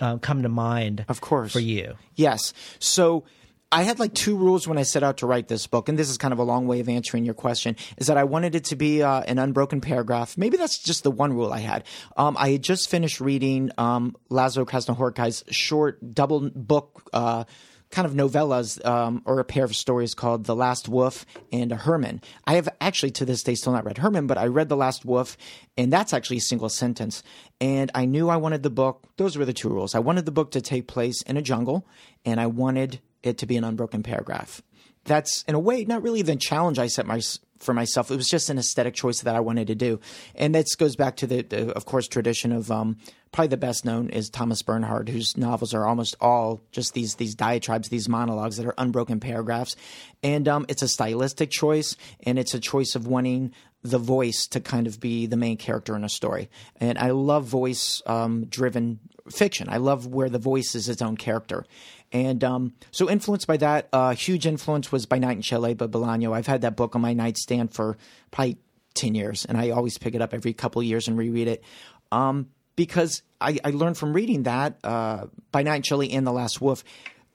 uh, 0.00 0.18
come 0.18 0.42
to 0.42 0.48
mind. 0.48 1.04
Of 1.08 1.20
course. 1.20 1.52
for 1.52 1.60
you. 1.60 1.94
Yes. 2.16 2.52
So 2.78 3.24
I 3.72 3.84
had 3.84 3.98
like 3.98 4.12
two 4.12 4.36
rules 4.36 4.68
when 4.68 4.76
I 4.76 4.82
set 4.82 5.02
out 5.02 5.16
to 5.18 5.26
write 5.26 5.48
this 5.48 5.66
book, 5.66 5.88
and 5.88 5.98
this 5.98 6.10
is 6.10 6.18
kind 6.18 6.32
of 6.32 6.38
a 6.38 6.42
long 6.42 6.66
way 6.66 6.80
of 6.80 6.90
answering 6.90 7.24
your 7.24 7.32
question. 7.32 7.74
Is 7.96 8.08
that 8.08 8.18
I 8.18 8.24
wanted 8.24 8.54
it 8.54 8.64
to 8.64 8.76
be 8.76 9.02
uh, 9.02 9.22
an 9.22 9.38
unbroken 9.38 9.80
paragraph. 9.80 10.36
Maybe 10.36 10.58
that's 10.58 10.78
just 10.78 11.04
the 11.04 11.10
one 11.10 11.32
rule 11.32 11.50
I 11.50 11.60
had. 11.60 11.84
Um, 12.18 12.36
I 12.38 12.50
had 12.50 12.62
just 12.62 12.90
finished 12.90 13.18
reading 13.18 13.70
um, 13.78 14.14
Laszlo 14.30 14.66
Krasznahorkai's 14.66 15.44
short 15.50 16.14
double 16.14 16.50
book. 16.50 17.08
Uh, 17.12 17.44
Kind 17.90 18.06
of 18.06 18.14
novellas 18.14 18.82
um, 18.86 19.20
or 19.26 19.38
a 19.38 19.44
pair 19.44 19.64
of 19.64 19.76
stories 19.76 20.14
called 20.14 20.46
The 20.46 20.56
Last 20.56 20.88
Wolf 20.88 21.26
and 21.52 21.70
Herman. 21.70 22.22
I 22.46 22.54
have 22.54 22.66
actually 22.80 23.10
to 23.10 23.26
this 23.26 23.42
day 23.42 23.54
still 23.54 23.74
not 23.74 23.84
read 23.84 23.98
Herman, 23.98 24.26
but 24.26 24.38
I 24.38 24.46
read 24.46 24.70
The 24.70 24.78
Last 24.78 25.04
Wolf, 25.04 25.36
and 25.76 25.92
that's 25.92 26.14
actually 26.14 26.38
a 26.38 26.40
single 26.40 26.70
sentence. 26.70 27.22
And 27.60 27.90
I 27.94 28.06
knew 28.06 28.30
I 28.30 28.36
wanted 28.36 28.62
the 28.62 28.70
book, 28.70 29.04
those 29.18 29.36
were 29.36 29.44
the 29.44 29.52
two 29.52 29.68
rules. 29.68 29.94
I 29.94 29.98
wanted 29.98 30.24
the 30.24 30.32
book 30.32 30.52
to 30.52 30.62
take 30.62 30.86
place 30.88 31.20
in 31.20 31.36
a 31.36 31.42
jungle, 31.42 31.86
and 32.24 32.40
I 32.40 32.46
wanted 32.46 33.00
it 33.22 33.38
to 33.38 33.46
be 33.46 33.56
an 33.56 33.64
unbroken 33.64 34.02
paragraph. 34.02 34.62
That's 35.04 35.42
in 35.48 35.54
a 35.54 35.58
way 35.58 35.84
not 35.84 36.02
really 36.02 36.22
the 36.22 36.36
challenge 36.36 36.78
I 36.78 36.86
set 36.86 37.06
my, 37.06 37.20
for 37.58 37.74
myself. 37.74 38.10
It 38.10 38.16
was 38.16 38.28
just 38.28 38.50
an 38.50 38.58
aesthetic 38.58 38.94
choice 38.94 39.22
that 39.22 39.34
I 39.34 39.40
wanted 39.40 39.66
to 39.66 39.74
do, 39.74 40.00
and 40.34 40.54
this 40.54 40.76
goes 40.76 40.96
back 40.96 41.16
to 41.16 41.26
the, 41.26 41.42
the 41.42 41.72
of 41.72 41.86
course, 41.86 42.06
tradition 42.06 42.52
of 42.52 42.70
um, 42.70 42.98
probably 43.32 43.48
the 43.48 43.56
best 43.56 43.84
known 43.84 44.10
is 44.10 44.30
Thomas 44.30 44.62
Bernhard, 44.62 45.08
whose 45.08 45.36
novels 45.36 45.74
are 45.74 45.86
almost 45.86 46.14
all 46.20 46.60
just 46.70 46.94
these 46.94 47.16
these 47.16 47.34
diatribes, 47.34 47.88
these 47.88 48.08
monologues 48.08 48.58
that 48.58 48.66
are 48.66 48.74
unbroken 48.78 49.18
paragraphs, 49.18 49.74
and 50.22 50.46
um, 50.46 50.66
it's 50.68 50.82
a 50.82 50.88
stylistic 50.88 51.50
choice, 51.50 51.96
and 52.24 52.38
it's 52.38 52.54
a 52.54 52.60
choice 52.60 52.94
of 52.94 53.08
wanting 53.08 53.52
the 53.82 53.98
voice 53.98 54.46
to 54.46 54.60
kind 54.60 54.86
of 54.86 55.00
be 55.00 55.26
the 55.26 55.36
main 55.36 55.56
character 55.56 55.96
in 55.96 56.04
a 56.04 56.08
story. 56.08 56.48
And 56.80 56.96
I 56.98 57.10
love 57.10 57.44
voice 57.46 58.00
um, 58.06 58.44
driven 58.44 59.00
fiction. 59.30 59.68
I 59.68 59.78
love 59.78 60.06
where 60.06 60.28
the 60.28 60.38
voice 60.38 60.74
is 60.74 60.88
its 60.88 61.02
own 61.02 61.16
character. 61.16 61.64
And 62.12 62.44
um, 62.44 62.74
so, 62.90 63.08
influenced 63.08 63.46
by 63.46 63.56
that, 63.56 63.88
a 63.92 63.96
uh, 63.96 64.14
huge 64.14 64.46
influence 64.46 64.92
was 64.92 65.06
By 65.06 65.18
Night 65.18 65.36
in 65.36 65.42
Chile 65.42 65.72
by 65.74 65.86
Bolaño. 65.86 66.36
I've 66.36 66.46
had 66.46 66.60
that 66.60 66.76
book 66.76 66.94
on 66.94 67.00
my 67.00 67.14
nightstand 67.14 67.72
for 67.72 67.96
probably 68.30 68.58
10 68.94 69.14
years, 69.14 69.46
and 69.46 69.56
I 69.56 69.70
always 69.70 69.96
pick 69.96 70.14
it 70.14 70.20
up 70.20 70.34
every 70.34 70.52
couple 70.52 70.80
of 70.80 70.86
years 70.86 71.08
and 71.08 71.16
reread 71.16 71.48
it. 71.48 71.64
Um, 72.10 72.50
because 72.76 73.22
I, 73.40 73.58
I, 73.64 73.70
learned 73.70 73.96
from 73.96 74.12
reading 74.12 74.42
that, 74.42 74.78
uh, 74.84 75.26
By 75.50 75.62
Night 75.62 75.76
in 75.76 75.82
Chile 75.82 76.12
and 76.12 76.26
The 76.26 76.32
Last 76.32 76.60
Wolf, 76.60 76.84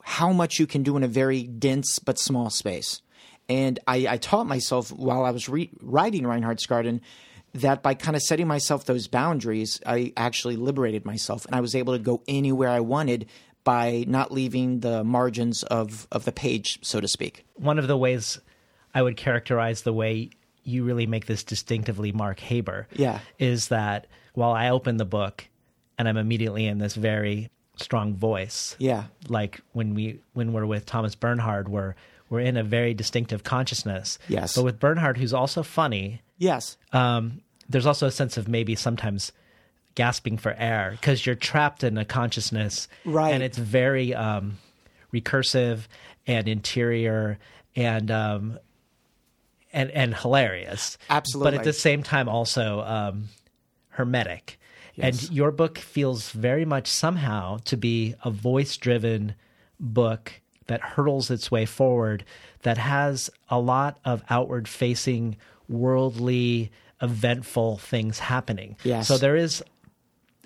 how 0.02 0.32
much 0.32 0.60
you 0.60 0.66
can 0.66 0.84
do 0.84 0.96
in 0.96 1.02
a 1.02 1.08
very 1.08 1.42
dense 1.42 1.98
but 1.98 2.18
small 2.18 2.48
space. 2.48 3.02
And 3.48 3.80
I, 3.86 4.06
I 4.08 4.16
taught 4.18 4.46
myself 4.46 4.92
while 4.92 5.24
I 5.24 5.30
was 5.30 5.48
re- 5.48 5.70
writing 5.80 6.26
Reinhardt's 6.26 6.66
Garden 6.66 7.00
that 7.54 7.82
by 7.82 7.94
kind 7.94 8.14
of 8.14 8.22
setting 8.22 8.46
myself 8.46 8.84
those 8.84 9.08
boundaries, 9.08 9.80
I 9.86 10.12
actually 10.16 10.56
liberated 10.56 11.04
myself 11.04 11.46
and 11.46 11.54
I 11.54 11.60
was 11.60 11.74
able 11.74 11.94
to 11.94 11.98
go 11.98 12.22
anywhere 12.28 12.68
I 12.68 12.80
wanted 12.80 13.26
by 13.64 14.04
not 14.06 14.32
leaving 14.32 14.80
the 14.80 15.04
margins 15.04 15.62
of, 15.64 16.06
of 16.10 16.24
the 16.24 16.32
page, 16.32 16.78
so 16.82 17.00
to 17.00 17.08
speak. 17.08 17.44
One 17.54 17.78
of 17.78 17.86
the 17.86 17.96
ways 17.96 18.40
I 18.94 19.02
would 19.02 19.16
characterize 19.16 19.82
the 19.82 19.92
way 19.92 20.30
you 20.64 20.84
really 20.84 21.06
make 21.06 21.26
this 21.26 21.44
distinctively 21.44 22.12
Mark 22.12 22.40
Haber 22.40 22.88
yeah. 22.94 23.20
is 23.38 23.68
that 23.68 24.06
while 24.34 24.52
I 24.52 24.70
open 24.70 24.96
the 24.96 25.04
book 25.04 25.46
and 25.98 26.08
I'm 26.08 26.16
immediately 26.16 26.66
in 26.66 26.78
this 26.78 26.94
very 26.94 27.50
strong 27.76 28.14
voice. 28.14 28.76
Yeah. 28.78 29.04
Like 29.28 29.60
when 29.72 29.94
we 29.94 30.20
when 30.32 30.52
we're 30.52 30.66
with 30.66 30.86
Thomas 30.86 31.14
Bernhard, 31.14 31.68
we're 31.68 31.94
we're 32.30 32.40
in 32.40 32.56
a 32.56 32.62
very 32.62 32.94
distinctive 32.94 33.42
consciousness. 33.42 34.18
Yes. 34.28 34.54
But 34.54 34.64
with 34.64 34.78
Bernhard, 34.78 35.16
who's 35.16 35.32
also 35.32 35.62
funny, 35.62 36.20
yes, 36.36 36.76
um, 36.92 37.40
there's 37.68 37.86
also 37.86 38.06
a 38.06 38.10
sense 38.10 38.36
of 38.36 38.48
maybe 38.48 38.74
sometimes 38.74 39.32
gasping 39.94 40.38
for 40.38 40.54
air 40.58 40.92
because 40.92 41.26
you're 41.26 41.34
trapped 41.34 41.82
in 41.84 41.98
a 41.98 42.04
consciousness, 42.04 42.88
right? 43.04 43.32
And 43.32 43.42
it's 43.42 43.58
very 43.58 44.14
um, 44.14 44.58
recursive 45.12 45.86
and 46.26 46.48
interior 46.48 47.38
and 47.74 48.10
um, 48.10 48.58
and 49.72 49.90
and 49.90 50.14
hilarious. 50.14 50.98
Absolutely. 51.10 51.50
But 51.50 51.58
at 51.58 51.64
the 51.64 51.72
same 51.72 52.02
time, 52.02 52.28
also 52.28 52.80
um, 52.80 53.28
hermetic. 53.90 54.58
Yes. 54.94 55.22
And 55.22 55.32
your 55.32 55.52
book 55.52 55.78
feels 55.78 56.30
very 56.30 56.64
much 56.64 56.88
somehow 56.88 57.58
to 57.66 57.76
be 57.76 58.16
a 58.24 58.30
voice 58.30 58.76
driven 58.76 59.34
book 59.78 60.40
that 60.66 60.80
hurtles 60.80 61.30
its 61.30 61.50
way 61.50 61.66
forward, 61.66 62.24
that 62.62 62.78
has 62.78 63.30
a 63.48 63.60
lot 63.60 63.98
of 64.04 64.22
outward 64.28 64.68
facing, 64.68 65.36
worldly, 65.68 66.70
eventful 67.00 67.78
things 67.78 68.18
happening. 68.18 68.76
Yes. 68.82 69.08
So 69.08 69.18
there 69.18 69.36
is, 69.36 69.62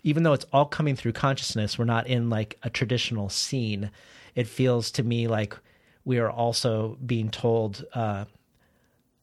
even 0.02 0.22
though 0.22 0.32
it's 0.32 0.46
all 0.52 0.66
coming 0.66 0.96
through 0.96 1.12
consciousness, 1.12 1.78
we're 1.78 1.84
not 1.84 2.06
in 2.06 2.30
like 2.30 2.58
a 2.62 2.70
traditional 2.70 3.28
scene. 3.28 3.90
It 4.34 4.46
feels 4.46 4.90
to 4.92 5.02
me 5.02 5.28
like 5.28 5.56
we 6.04 6.18
are 6.18 6.30
also 6.30 6.98
being 7.04 7.30
told 7.30 7.84
uh, 7.94 8.24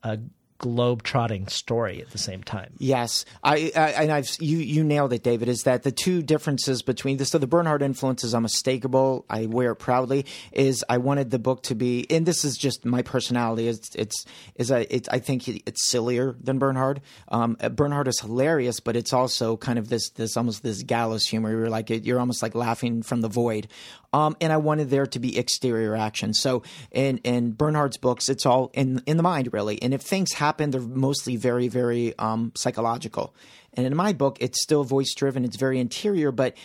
a 0.04 0.20
globe-trotting 0.60 1.48
story 1.48 2.02
at 2.02 2.12
the 2.12 2.18
same 2.18 2.44
time. 2.44 2.74
Yes, 2.78 3.26
I, 3.44 3.72
I, 3.76 4.04
and 4.04 4.12
I've 4.12 4.30
you 4.40 4.60
you 4.60 4.84
nailed 4.84 5.14
it, 5.14 5.24
David. 5.24 5.50
Is 5.50 5.64
that 5.64 5.84
the 5.84 5.92
two 5.92 6.22
differences 6.22 6.82
between 6.82 7.18
this? 7.18 7.30
So 7.30 7.38
the 7.38 7.48
Bernhard 7.48 7.82
influence 7.82 8.24
is 8.24 8.36
unmistakable. 8.36 9.26
I 9.30 9.48
wear 9.48 9.72
it 9.72 9.78
proudly. 9.78 10.26
Is 10.52 10.86
I 10.88 10.98
wanted 10.98 11.32
the 11.32 11.40
book 11.40 11.64
to 11.64 11.76
be, 11.76 12.06
and 12.10 12.26
this 12.26 12.46
is 12.46 12.58
just 12.58 12.86
my 12.86 13.02
personality. 13.02 13.68
It's 13.68 13.96
it's 13.96 14.26
is 14.56 14.70
a 14.70 14.94
it's 14.94 15.10
I 15.10 15.20
think 15.20 15.48
it's 15.48 15.90
sillier 15.90 16.36
than 16.40 16.60
Bernhard. 16.60 17.02
Um, 17.30 17.58
Bernhard 17.72 18.08
is 18.08 18.20
hilarious, 18.20 18.80
but 18.80 18.96
it's 18.96 19.14
also 19.14 19.58
kind 19.58 19.80
of 19.80 19.90
this 19.90 20.10
this 20.12 20.38
almost 20.38 20.62
this 20.62 20.84
gallows 20.84 21.26
humor. 21.26 21.52
You're 21.52 21.70
like 21.70 21.90
you're 21.90 22.20
almost 22.20 22.44
like 22.44 22.54
laughing 22.54 23.02
from 23.02 23.22
the 23.22 23.30
void. 23.30 23.68
Um, 24.12 24.36
and 24.42 24.52
I 24.52 24.58
wanted 24.58 24.90
there 24.90 25.06
to 25.06 25.20
be 25.20 25.38
exterior 25.38 25.96
action. 25.96 26.34
So 26.34 26.64
in 26.92 27.20
in 27.20 27.52
Bernhard's 27.52 27.98
books, 27.98 28.28
it's 28.30 28.46
all 28.46 28.72
in 28.74 29.04
in 29.06 29.18
the 29.18 29.24
mind 29.24 29.54
really. 29.54 29.82
And 29.82 29.94
if 29.94 30.02
things 30.02 30.34
happen, 30.34 30.72
they're 30.72 30.82
mostly 30.82 31.36
very 31.36 31.68
very 31.68 32.18
um, 32.18 32.52
psychological. 32.56 33.34
And 33.74 33.86
in 33.86 33.96
my 33.96 34.14
book, 34.14 34.38
it's 34.40 34.62
still 34.62 34.84
voice 34.84 35.14
driven. 35.14 35.46
It's 35.46 35.58
very 35.58 35.80
interior, 35.80 36.32
but 36.32 36.58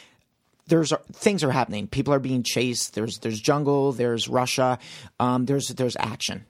there's 0.66 0.92
things 1.12 1.44
are 1.44 1.50
happening. 1.50 1.86
People 1.86 2.14
are 2.14 2.18
being 2.18 2.42
chased. 2.42 2.94
There's 2.94 3.18
there's 3.18 3.40
jungle. 3.40 3.92
There's 3.92 4.28
Russia. 4.28 4.78
Um, 5.20 5.44
there's 5.44 5.68
there's 5.68 5.96
action. 5.96 6.46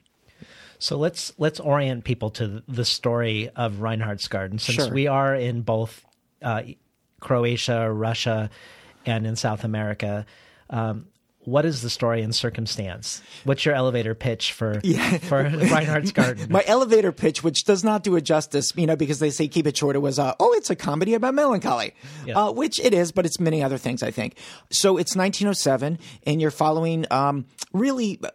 So 0.79 0.97
let's 0.97 1.33
let's 1.39 1.61
orient 1.61 2.05
people 2.05 2.31
to 2.31 2.63
the 2.69 2.85
story 2.85 3.49
of 3.57 3.81
Reinhardt's 3.81 4.29
Garden, 4.29 4.59
since 4.59 4.77
Sure. 4.85 4.93
we 4.95 5.07
are 5.07 5.35
in 5.35 5.63
both 5.63 6.05
uh, 6.43 6.63
Croatia, 7.21 7.91
Russia, 7.91 8.51
and 9.07 9.27
in 9.27 9.35
South 9.37 9.65
America. 9.65 10.27
Um, 10.71 11.07
what 11.47 11.67
is 11.67 11.83
the 11.83 11.91
story 11.91 12.23
and 12.23 12.35
circumstance? 12.35 13.21
What's 13.45 13.67
your 13.67 13.75
elevator 13.75 14.15
pitch 14.15 14.53
for 14.53 14.81
for 15.25 15.43
Reinhardt's 15.43 16.11
Garden? 16.11 16.51
My 16.51 16.65
elevator 16.67 17.13
pitch, 17.13 17.45
which 17.45 17.65
does 17.65 17.85
not 17.85 18.03
do 18.03 18.17
it 18.17 18.23
justice, 18.23 18.73
you 18.77 18.87
know, 18.87 18.97
because 18.97 19.19
they 19.19 19.29
say 19.29 19.47
keep 19.47 19.67
it 19.67 19.77
short. 19.77 19.95
It 19.95 19.99
was, 19.99 20.19
uh, 20.19 20.33
oh, 20.41 20.55
it's 20.55 20.71
a 20.71 20.75
comedy 20.75 21.13
about 21.13 21.35
melancholy, 21.35 21.93
Yeah. 22.25 22.39
uh, 22.47 22.53
which 22.53 22.81
it 22.81 22.95
is, 22.95 23.13
but 23.13 23.27
it's 23.27 23.39
many 23.39 23.63
other 23.63 23.77
things. 23.77 24.03
I 24.03 24.11
think. 24.11 24.39
So 24.71 24.97
it's 24.97 25.15
1907, 25.15 25.99
and 26.27 26.41
you're 26.41 26.51
following 26.51 27.05
um, 27.11 27.45
really 27.75 28.19
uh, 28.25 28.31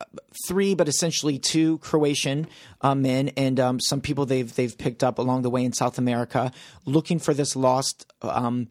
three, 0.47 0.75
but 0.75 0.87
essentially 0.87 1.39
two 1.39 1.79
Croatian 1.79 2.45
uh, 2.81 2.93
men 2.93 3.29
and 3.29 3.59
um, 3.59 3.79
some 3.79 4.01
people 4.01 4.27
they've 4.27 4.53
they've 4.55 4.77
picked 4.77 5.03
up 5.03 5.17
along 5.17 5.41
the 5.41 5.49
way 5.49 5.63
in 5.65 5.73
South 5.73 5.97
America, 5.97 6.51
looking 6.85 7.17
for 7.17 7.33
this 7.33 7.55
lost. 7.55 8.05
Um, 8.21 8.67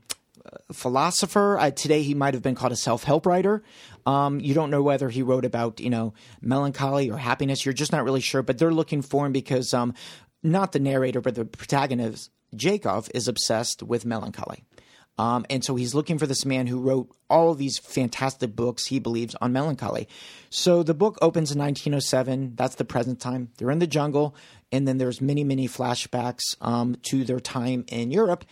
philosopher. 0.73 1.59
Uh, 1.59 1.71
today, 1.71 2.03
he 2.03 2.15
might 2.15 2.35
have 2.35 2.43
been 2.43 2.55
called 2.55 2.73
a 2.73 2.77
self-help 2.77 3.27
writer. 3.27 3.63
Um, 4.07 4.41
you 4.41 4.55
don't 4.55 4.71
know 4.71 4.83
whether 4.83 5.09
he 5.09 5.23
wrote 5.23 5.45
about 5.45 5.81
you 5.81 5.91
know 5.91 6.15
melancholy 6.41 7.11
or 7.11 7.19
happiness. 7.19 7.65
You're 7.65 7.73
just 7.75 7.93
not 7.93 8.05
really 8.05 8.21
sure. 8.21 8.43
But 8.43 8.59
they're 8.59 8.73
looking 8.73 9.03
for 9.03 9.27
him 9.27 9.33
because 9.33 9.75
um, 9.75 9.95
not 10.43 10.73
the 10.73 10.81
narrator, 10.81 11.21
but 11.21 11.35
the 11.35 11.45
protagonist, 11.45 12.31
Jacob, 12.55 13.09
is 13.15 13.29
obsessed 13.29 13.83
with 13.83 14.05
melancholy. 14.05 14.65
Um, 15.19 15.45
and 15.51 15.65
so 15.65 15.75
he's 15.75 15.95
looking 15.95 16.17
for 16.17 16.27
this 16.27 16.45
man 16.45 16.69
who 16.69 16.81
wrote 16.81 17.11
all 17.29 17.55
these 17.55 17.79
fantastic 17.79 18.55
books 18.55 18.87
he 18.87 19.01
believes 19.01 19.35
on 19.41 19.53
melancholy. 19.53 20.09
So 20.49 20.83
the 20.85 20.95
book 20.95 21.19
opens 21.21 21.51
in 21.51 21.59
1907. 21.59 22.55
That's 22.55 22.77
the 22.77 22.85
present 22.85 23.21
time. 23.21 23.51
They're 23.59 23.73
in 23.73 23.81
the 23.81 23.89
jungle, 23.89 24.37
and 24.71 24.87
then 24.87 24.99
there's 24.99 25.21
many, 25.21 25.43
many 25.43 25.67
flashbacks 25.67 26.43
um, 26.61 26.97
to 27.11 27.25
their 27.25 27.41
time 27.41 27.85
in 27.89 28.13
Europe, 28.13 28.45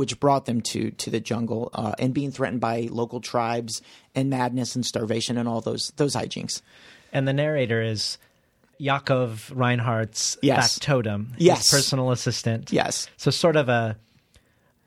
which 0.00 0.18
brought 0.18 0.46
them 0.46 0.60
to 0.62 0.90
to 0.92 1.10
the 1.10 1.20
jungle 1.20 1.68
uh, 1.74 1.92
and 1.98 2.14
being 2.14 2.32
threatened 2.32 2.60
by 2.60 2.88
local 2.90 3.20
tribes 3.20 3.82
and 4.14 4.30
madness 4.30 4.74
and 4.74 4.84
starvation 4.86 5.36
and 5.38 5.46
all 5.46 5.60
those 5.60 5.92
those 5.96 6.14
hijinks. 6.16 6.62
and 7.12 7.28
the 7.28 7.32
narrator 7.34 7.82
is 7.82 8.16
Yakov 8.78 9.52
Reinhardt's 9.54 10.38
Yes. 10.42 10.78
factotum, 10.78 11.34
Yes. 11.36 11.58
his 11.70 11.78
personal 11.78 12.10
assistant. 12.12 12.72
Yes. 12.72 13.08
So 13.18 13.30
sort 13.30 13.56
of 13.56 13.68
a, 13.68 13.96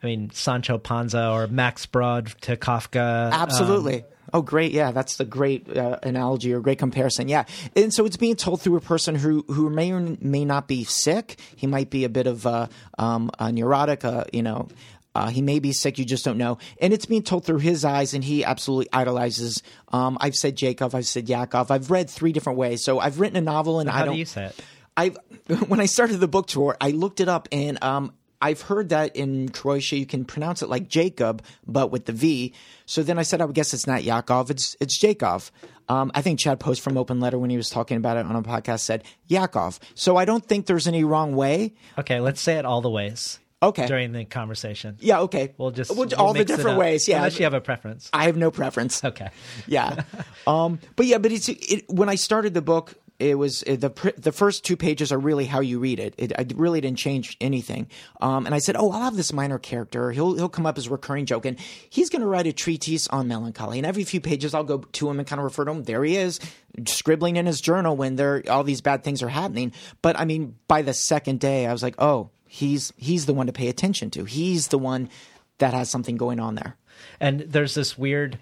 I 0.01 0.05
mean, 0.05 0.31
Sancho 0.31 0.77
Panza 0.79 1.29
or 1.29 1.45
Max 1.47 1.85
Brod 1.85 2.27
to 2.41 2.57
Kafka. 2.57 3.27
um, 3.27 3.33
Absolutely. 3.33 4.03
oh, 4.33 4.41
great. 4.41 4.71
Yeah, 4.71 4.91
that's 4.91 5.17
the 5.17 5.25
great 5.25 5.77
uh, 5.77 5.99
analogy 6.01 6.51
or 6.53 6.59
great 6.59 6.79
comparison. 6.79 7.27
Yeah. 7.29 7.43
And 7.75 7.93
so 7.93 8.03
it's 8.05 8.17
being 8.17 8.35
told 8.35 8.61
through 8.61 8.77
a 8.77 8.81
person 8.81 9.13
who, 9.13 9.45
who 9.47 9.69
may 9.69 9.91
or 9.91 9.99
may 10.19 10.43
not 10.43 10.67
be 10.67 10.83
sick. 10.85 11.37
He 11.55 11.67
might 11.67 11.89
be 11.91 12.03
a 12.03 12.09
bit 12.09 12.25
of 12.25 12.45
a, 12.47 12.69
um, 12.97 13.29
a 13.37 13.51
neurotic, 13.51 14.03
uh, 14.03 14.23
you 14.33 14.41
know. 14.41 14.69
Uh, 15.15 15.29
he 15.29 15.41
may 15.41 15.59
be 15.59 15.71
sick, 15.71 15.99
you 15.99 16.05
just 16.05 16.25
don't 16.25 16.37
know. 16.37 16.57
And 16.81 16.93
it's 16.93 17.05
being 17.05 17.23
told 17.23 17.45
through 17.45 17.59
his 17.59 17.85
eyes, 17.85 18.13
and 18.13 18.23
he 18.23 18.43
absolutely 18.43 18.87
idolizes. 18.91 19.61
Um, 19.89 20.17
I've 20.19 20.35
said 20.35 20.55
Jacob, 20.55 20.95
I've 20.95 21.05
said 21.05 21.29
Yakov. 21.29 21.69
I've 21.69 21.91
read 21.91 22.09
three 22.09 22.31
different 22.31 22.57
ways. 22.57 22.83
So 22.83 22.99
I've 22.99 23.19
written 23.19 23.37
a 23.37 23.41
novel, 23.41 23.79
and 23.79 23.89
I 23.89 24.05
don't. 24.05 24.13
do 24.13 24.19
you 24.19 24.25
say 24.25 24.45
it? 24.45 24.59
I 24.95 25.09
when 25.67 25.79
I 25.79 25.85
started 25.85 26.17
the 26.17 26.27
book 26.27 26.47
tour, 26.47 26.75
I 26.81 26.91
looked 26.91 27.19
it 27.19 27.27
up, 27.27 27.47
and 27.51 27.83
um, 27.83 28.13
I've 28.41 28.61
heard 28.61 28.89
that 28.89 29.15
in 29.15 29.49
Croatia 29.49 29.97
you 29.97 30.05
can 30.05 30.25
pronounce 30.25 30.61
it 30.61 30.69
like 30.69 30.89
Jacob, 30.89 31.43
but 31.65 31.91
with 31.91 32.05
the 32.05 32.11
V. 32.11 32.53
So 32.85 33.01
then 33.01 33.17
I 33.17 33.21
said, 33.21 33.39
I 33.39 33.45
would 33.45 33.55
guess 33.55 33.73
it's 33.73 33.87
not 33.87 34.03
Yakov, 34.03 34.51
it's 34.51 34.75
it's 34.79 35.01
Jakov. 35.01 35.49
Um, 35.89 36.11
I 36.15 36.21
think 36.21 36.39
Chad 36.39 36.59
Post 36.59 36.81
from 36.81 36.97
Open 36.97 37.19
Letter, 37.19 37.37
when 37.37 37.49
he 37.49 37.57
was 37.57 37.69
talking 37.69 37.97
about 37.97 38.17
it 38.17 38.25
on 38.25 38.35
a 38.35 38.41
podcast, 38.41 38.81
said 38.81 39.03
Yakov. 39.27 39.79
So 39.95 40.17
I 40.17 40.25
don't 40.25 40.45
think 40.45 40.65
there's 40.65 40.87
any 40.87 41.03
wrong 41.03 41.35
way. 41.35 41.73
Okay, 41.97 42.19
let's 42.19 42.41
say 42.41 42.57
it 42.57 42.65
all 42.65 42.81
the 42.81 42.89
ways. 42.89 43.39
Okay. 43.63 43.87
During 43.87 44.11
the 44.11 44.25
conversation. 44.25 44.97
Yeah, 44.99 45.21
okay. 45.21 45.53
We'll 45.57 45.71
just 45.71 45.89
We'll- 45.89 46.07
we'll 46.07 46.19
all 46.19 46.33
the 46.33 46.45
different 46.45 46.77
ways. 46.77 47.07
Yeah, 47.07 47.17
Unless 47.17 47.39
you 47.39 47.45
have 47.45 47.53
a 47.53 47.61
preference. 47.61 48.09
I 48.13 48.25
have 48.25 48.37
no 48.37 48.51
preference. 48.51 49.03
Okay. 49.13 49.29
yeah. 49.67 50.03
Um, 50.47 50.79
but 50.95 51.05
yeah, 51.05 51.17
but 51.17 51.31
it's 51.31 51.47
it, 51.49 51.85
when 51.89 52.09
I 52.09 52.15
started 52.15 52.53
the 52.53 52.61
book, 52.61 52.95
it 53.19 53.37
was 53.37 53.61
it, 53.63 53.79
the 53.79 54.13
the 54.17 54.31
first 54.31 54.65
two 54.65 54.75
pages 54.75 55.11
are 55.11 55.19
really 55.19 55.45
how 55.45 55.59
you 55.59 55.79
read 55.79 55.99
it. 55.99 56.15
It 56.17 56.33
I 56.37 56.45
really 56.55 56.81
didn't 56.81 56.97
change 56.97 57.37
anything. 57.39 57.87
Um, 58.21 58.45
and 58.45 58.55
I 58.55 58.59
said, 58.59 58.75
oh, 58.77 58.91
I'll 58.91 59.01
have 59.01 59.15
this 59.15 59.31
minor 59.31 59.59
character. 59.59 60.11
He'll 60.11 60.33
he'll 60.35 60.49
come 60.49 60.65
up 60.65 60.77
as 60.77 60.87
a 60.87 60.89
recurring 60.89 61.25
joke, 61.25 61.45
and 61.45 61.59
he's 61.89 62.09
going 62.09 62.21
to 62.21 62.27
write 62.27 62.47
a 62.47 62.53
treatise 62.53 63.07
on 63.09 63.27
melancholy. 63.27 63.77
And 63.77 63.85
every 63.85 64.03
few 64.03 64.19
pages, 64.19 64.53
I'll 64.53 64.63
go 64.63 64.79
to 64.79 65.09
him 65.09 65.19
and 65.19 65.27
kind 65.27 65.39
of 65.39 65.43
refer 65.43 65.63
to 65.65 65.71
him. 65.71 65.83
There 65.83 66.03
he 66.03 66.17
is, 66.17 66.39
scribbling 66.87 67.35
in 67.37 67.45
his 67.45 67.61
journal 67.61 67.95
when 67.95 68.15
there 68.15 68.43
all 68.49 68.63
these 68.63 68.81
bad 68.81 69.03
things 69.03 69.21
are 69.21 69.29
happening. 69.29 69.73
But 70.01 70.19
I 70.19 70.25
mean, 70.25 70.55
by 70.67 70.81
the 70.81 70.93
second 70.93 71.39
day, 71.39 71.67
I 71.67 71.71
was 71.71 71.83
like, 71.83 71.95
oh, 71.99 72.29
he's 72.53 72.93
he's 72.97 73.25
the 73.25 73.33
one 73.33 73.47
to 73.47 73.53
pay 73.53 73.67
attention 73.67 74.11
to. 74.11 74.25
He's 74.25 74.67
the 74.67 74.77
one 74.77 75.09
that 75.57 75.73
has 75.73 75.89
something 75.89 76.17
going 76.17 76.39
on 76.39 76.53
there. 76.53 76.75
And 77.19 77.39
there's 77.41 77.73
this 77.73 77.97
weird 77.97 78.37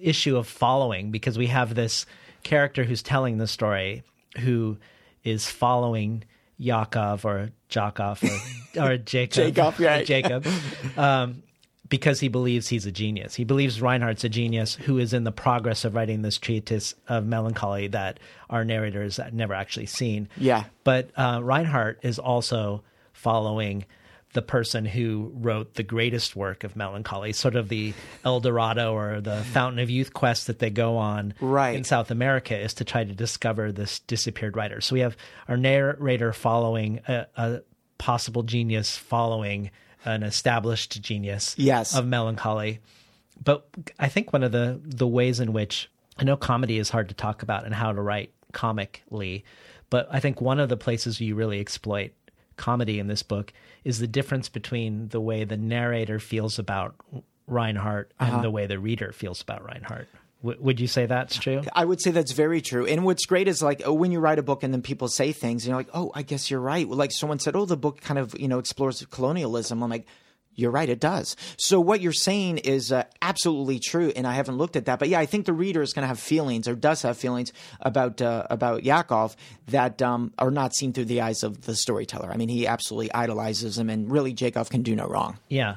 issue 0.00 0.36
of 0.36 0.48
following 0.48 1.12
because 1.12 1.38
we 1.38 1.46
have 1.46 1.76
this 1.76 2.04
character 2.42 2.82
who's 2.82 3.02
telling 3.02 3.38
the 3.38 3.46
story 3.46 4.02
who 4.40 4.76
is 5.22 5.46
following 5.46 6.24
Yakov 6.56 7.24
or 7.24 7.50
Jakov 7.70 8.24
or, 8.76 8.82
or 8.82 8.96
Jacob. 8.96 9.54
Jacob, 9.54 9.78
right. 9.78 10.06
Jacob. 10.14 10.46
Um, 10.96 11.44
because 11.88 12.18
he 12.20 12.28
believes 12.28 12.68
he's 12.68 12.86
a 12.86 12.92
genius. 12.92 13.34
He 13.36 13.44
believes 13.44 13.80
Reinhardt's 13.80 14.24
a 14.24 14.28
genius 14.28 14.74
who 14.74 14.98
is 14.98 15.12
in 15.12 15.24
the 15.24 15.32
progress 15.32 15.84
of 15.84 15.94
writing 15.94 16.22
this 16.22 16.38
treatise 16.38 16.94
of 17.08 17.24
melancholy 17.24 17.86
that 17.88 18.18
our 18.50 18.64
narrator 18.64 19.02
has 19.02 19.20
never 19.32 19.54
actually 19.54 19.86
seen. 19.86 20.28
Yeah. 20.36 20.64
But 20.84 21.10
uh, 21.16 21.40
Reinhardt 21.42 22.00
is 22.02 22.18
also 22.18 22.82
following 23.18 23.84
the 24.34 24.42
person 24.42 24.84
who 24.84 25.32
wrote 25.34 25.74
the 25.74 25.82
greatest 25.82 26.36
work 26.36 26.62
of 26.62 26.76
melancholy, 26.76 27.32
sort 27.32 27.56
of 27.56 27.68
the 27.70 27.94
El 28.26 28.40
Dorado 28.40 28.92
or 28.94 29.20
the 29.22 29.42
Fountain 29.52 29.78
of 29.78 29.88
Youth 29.88 30.12
quest 30.12 30.46
that 30.48 30.58
they 30.58 30.68
go 30.68 30.98
on 30.98 31.32
Right. 31.40 31.74
in 31.74 31.82
South 31.84 32.10
America 32.10 32.56
is 32.58 32.74
to 32.74 32.84
try 32.84 33.04
to 33.04 33.14
discover 33.14 33.72
this 33.72 34.00
disappeared 34.00 34.54
writer. 34.54 34.82
So 34.82 34.92
we 34.94 35.00
have 35.00 35.16
our 35.48 35.56
narrator 35.56 36.34
following 36.34 37.00
a, 37.08 37.26
a 37.36 37.60
possible 37.96 38.42
genius 38.42 38.96
following 38.96 39.70
an 40.04 40.22
established 40.22 41.00
genius 41.00 41.54
Yes. 41.58 41.96
of 41.96 42.06
melancholy. 42.06 42.80
But 43.42 43.66
I 43.98 44.08
think 44.08 44.32
one 44.32 44.42
of 44.42 44.52
the 44.52 44.78
the 44.84 45.06
ways 45.08 45.40
in 45.40 45.52
which 45.54 45.90
I 46.18 46.24
know 46.24 46.36
comedy 46.36 46.78
is 46.78 46.90
hard 46.90 47.08
to 47.08 47.14
talk 47.14 47.42
about 47.42 47.64
and 47.64 47.74
how 47.74 47.92
to 47.92 48.00
write 48.02 48.32
comically, 48.52 49.44
but 49.88 50.06
I 50.10 50.20
think 50.20 50.40
one 50.40 50.60
of 50.60 50.68
the 50.68 50.76
places 50.76 51.20
you 51.20 51.34
really 51.34 51.60
exploit 51.60 52.12
comedy 52.58 52.98
in 52.98 53.06
this 53.06 53.22
book 53.22 53.52
is 53.84 53.98
the 54.00 54.06
difference 54.06 54.50
between 54.50 55.08
the 55.08 55.20
way 55.20 55.44
the 55.44 55.56
narrator 55.56 56.18
feels 56.18 56.58
about 56.58 56.94
Reinhardt 57.46 58.12
and 58.20 58.30
Uh-huh. 58.34 58.42
the 58.42 58.50
way 58.50 58.66
the 58.66 58.78
reader 58.78 59.12
feels 59.12 59.40
about 59.40 59.64
Reinhardt. 59.64 60.08
W- 60.42 60.60
would 60.62 60.78
you 60.80 60.86
say 60.86 61.06
that's 61.06 61.38
true? 61.38 61.62
I 61.72 61.84
would 61.84 62.00
say 62.02 62.10
that's 62.10 62.32
very 62.32 62.60
true. 62.60 62.84
And 62.86 63.04
what's 63.04 63.24
great 63.24 63.48
is 63.48 63.62
like 63.62 63.82
oh, 63.86 63.94
when 63.94 64.12
you 64.12 64.20
write 64.20 64.38
a 64.38 64.42
book 64.42 64.62
and 64.62 64.72
then 64.74 64.82
people 64.82 65.08
say 65.08 65.32
things, 65.32 65.64
and 65.64 65.68
you're 65.70 65.78
like, 65.78 65.88
oh, 65.94 66.12
I 66.14 66.22
guess 66.22 66.50
you're 66.50 66.60
right. 66.60 66.86
Like 66.86 67.12
someone 67.12 67.38
said, 67.38 67.56
oh, 67.56 67.64
the 67.64 67.76
book 67.76 68.00
kind 68.02 68.18
of 68.18 68.38
you 68.38 68.48
know 68.48 68.58
explores 68.58 69.04
colonialism. 69.10 69.82
I'm 69.82 69.90
like. 69.90 70.06
You're 70.58 70.72
right, 70.72 70.88
it 70.88 70.98
does. 70.98 71.36
So 71.56 71.80
what 71.80 72.00
you're 72.00 72.12
saying 72.12 72.58
is 72.58 72.90
uh, 72.90 73.04
absolutely 73.22 73.78
true, 73.78 74.12
and 74.16 74.26
I 74.26 74.34
haven't 74.34 74.56
looked 74.58 74.74
at 74.74 74.86
that. 74.86 74.98
But 74.98 75.08
yeah, 75.08 75.20
I 75.20 75.26
think 75.26 75.46
the 75.46 75.52
reader 75.52 75.82
is 75.82 75.92
going 75.92 76.02
to 76.02 76.08
have 76.08 76.18
feelings, 76.18 76.66
or 76.66 76.74
does 76.74 77.02
have 77.02 77.16
feelings 77.16 77.52
about 77.80 78.20
uh, 78.20 78.46
about 78.50 78.82
Yakov 78.82 79.36
that 79.68 80.02
um, 80.02 80.32
are 80.36 80.50
not 80.50 80.74
seen 80.74 80.92
through 80.92 81.04
the 81.06 81.20
eyes 81.20 81.44
of 81.44 81.62
the 81.62 81.76
storyteller. 81.76 82.30
I 82.32 82.36
mean, 82.36 82.48
he 82.48 82.66
absolutely 82.66 83.12
idolizes 83.12 83.78
him, 83.78 83.88
and 83.88 84.10
really, 84.10 84.34
Jakov 84.34 84.68
can 84.68 84.82
do 84.82 84.96
no 84.96 85.06
wrong. 85.06 85.38
Yeah. 85.48 85.76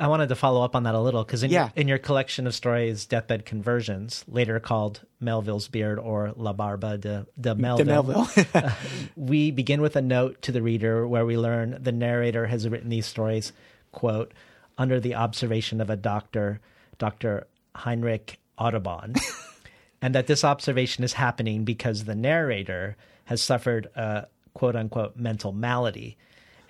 I 0.00 0.06
wanted 0.06 0.30
to 0.30 0.34
follow 0.36 0.62
up 0.64 0.74
on 0.74 0.84
that 0.84 0.94
a 0.94 1.00
little 1.00 1.22
because 1.22 1.42
in, 1.42 1.50
Yeah. 1.50 1.64
your, 1.64 1.72
in 1.76 1.86
your 1.88 1.98
collection 1.98 2.46
of 2.46 2.54
stories, 2.54 3.04
Deathbed 3.04 3.44
Conversions, 3.44 4.24
later 4.26 4.58
called 4.58 5.02
Melville's 5.20 5.68
Beard 5.68 5.98
or 5.98 6.32
La 6.34 6.54
Barba 6.54 6.96
de, 6.96 7.26
de 7.38 7.54
Melville, 7.54 7.84
Melville. 7.84 8.26
uh, 8.54 8.70
we 9.16 9.50
begin 9.50 9.82
with 9.82 9.94
a 9.96 10.00
note 10.00 10.40
to 10.42 10.52
the 10.52 10.62
reader 10.62 11.06
where 11.06 11.26
we 11.26 11.36
learn 11.36 11.76
the 11.78 11.92
narrator 11.92 12.46
has 12.46 12.66
written 12.66 12.88
these 12.88 13.04
stories, 13.04 13.52
quote, 13.92 14.32
under 14.78 14.98
the 14.98 15.14
observation 15.14 15.80
of 15.80 15.90
a 15.90 15.96
doctor, 15.96 16.60
Dr. 16.98 17.46
Heinrich 17.76 18.38
Audubon, 18.58 19.14
and 20.02 20.14
that 20.14 20.26
this 20.26 20.44
observation 20.44 21.04
is 21.04 21.12
happening 21.14 21.64
because 21.64 22.04
the 22.04 22.14
narrator 22.14 22.96
has 23.24 23.40
suffered 23.40 23.86
a 23.94 24.26
quote 24.54 24.76
unquote 24.76 25.16
mental 25.16 25.52
malady. 25.52 26.16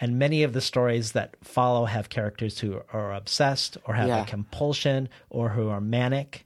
And 0.00 0.18
many 0.18 0.42
of 0.42 0.52
the 0.52 0.60
stories 0.60 1.12
that 1.12 1.36
follow 1.42 1.84
have 1.84 2.08
characters 2.08 2.58
who 2.58 2.80
are 2.92 3.12
obsessed 3.14 3.78
or 3.84 3.94
have 3.94 4.08
Yeah. 4.08 4.22
a 4.22 4.26
compulsion 4.26 5.08
or 5.30 5.50
who 5.50 5.68
are 5.68 5.80
manic. 5.80 6.44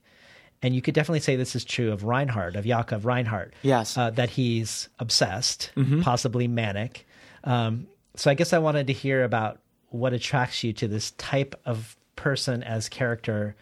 And 0.61 0.75
you 0.75 0.81
could 0.81 0.93
definitely 0.93 1.19
say 1.21 1.35
this 1.35 1.55
is 1.55 1.63
true 1.65 1.91
of 1.91 2.03
Reinhardt, 2.03 2.55
of 2.55 2.65
Yakov 2.65 3.05
Reinhardt. 3.05 3.53
Yes. 3.63 3.97
Uh, 3.97 4.09
that 4.11 4.29
he's 4.31 4.89
obsessed, 4.99 5.71
Mhm. 5.75 6.03
possibly 6.03 6.47
manic. 6.47 7.07
Um, 7.43 7.87
so 8.15 8.29
I 8.29 8.33
guess 8.35 8.53
I 8.53 8.57
wanted 8.59 8.87
to 8.87 8.93
hear 8.93 9.23
about 9.23 9.59
what 9.89 10.13
attracts 10.13 10.63
you 10.63 10.73
to 10.73 10.87
this 10.87 11.11
type 11.11 11.55
of 11.65 11.95
person 12.15 12.63
as 12.63 12.89
character 12.89 13.55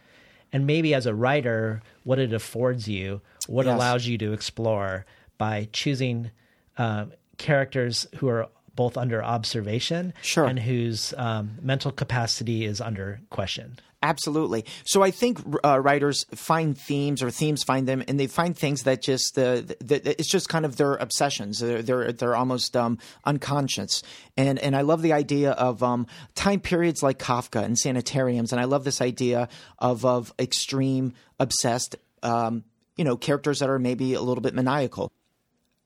and 0.54 0.66
maybe 0.66 0.94
as 0.94 1.06
a 1.06 1.14
writer 1.14 1.82
what 2.04 2.20
it 2.20 2.32
affords 2.34 2.88
you 2.88 3.22
what 3.48 3.66
Yes. 3.66 3.76
allows 3.76 4.08
you 4.08 4.18
to 4.20 4.32
explore 4.34 5.06
by 5.38 5.68
choosing 5.74 6.32
um, 6.78 7.12
characters 7.38 8.08
who 8.18 8.28
are 8.30 8.48
both 8.76 8.98
under 8.98 9.24
observation 9.24 10.14
Sure. 10.22 10.46
and 10.46 10.60
whose 10.60 11.14
um, 11.18 11.58
mental 11.62 11.92
capacity 11.92 12.66
is 12.66 12.80
under 12.82 13.20
question 13.30 13.78
Absolutely. 14.06 14.66
So 14.84 15.02
I 15.02 15.10
think 15.10 15.40
uh, 15.64 15.80
writers 15.80 16.28
find 16.36 16.78
themes, 16.78 17.24
or 17.24 17.32
themes 17.32 17.64
find 17.64 17.88
them, 17.88 18.04
and 18.08 18.20
they 18.20 18.28
find 18.28 18.56
things 18.56 18.84
that 18.84 19.02
just 19.02 19.36
uh, 19.36 19.64
that 19.80 20.06
it's 20.06 20.30
just 20.30 20.48
kind 20.48 20.64
of 20.64 20.76
their 20.76 20.94
obsessions. 20.94 21.58
They're 21.58 21.82
they're, 21.82 22.12
they're 22.12 22.36
almost 22.36 22.78
um, 22.78 23.00
unconscious. 23.24 24.04
And 24.38 24.60
and 24.60 24.76
I 24.76 24.82
love 24.82 25.02
the 25.02 25.12
idea 25.12 25.52
of 25.54 25.82
um, 25.82 26.06
time 26.36 26.60
periods 26.60 27.02
like 27.02 27.18
Kafka 27.18 27.64
and 27.64 27.76
sanitariums, 27.76 28.52
and 28.52 28.62
I 28.62 28.66
love 28.66 28.84
this 28.84 29.02
idea 29.02 29.50
of 29.80 30.06
of 30.06 30.32
extreme 30.38 31.14
obsessed. 31.40 31.96
Um, 32.22 32.64
you 32.98 33.04
know, 33.04 33.18
characters 33.18 33.60
that 33.60 33.70
are 33.70 33.80
maybe 33.80 34.14
a 34.14 34.22
little 34.22 34.42
bit 34.42 34.54
maniacal. 34.54 35.12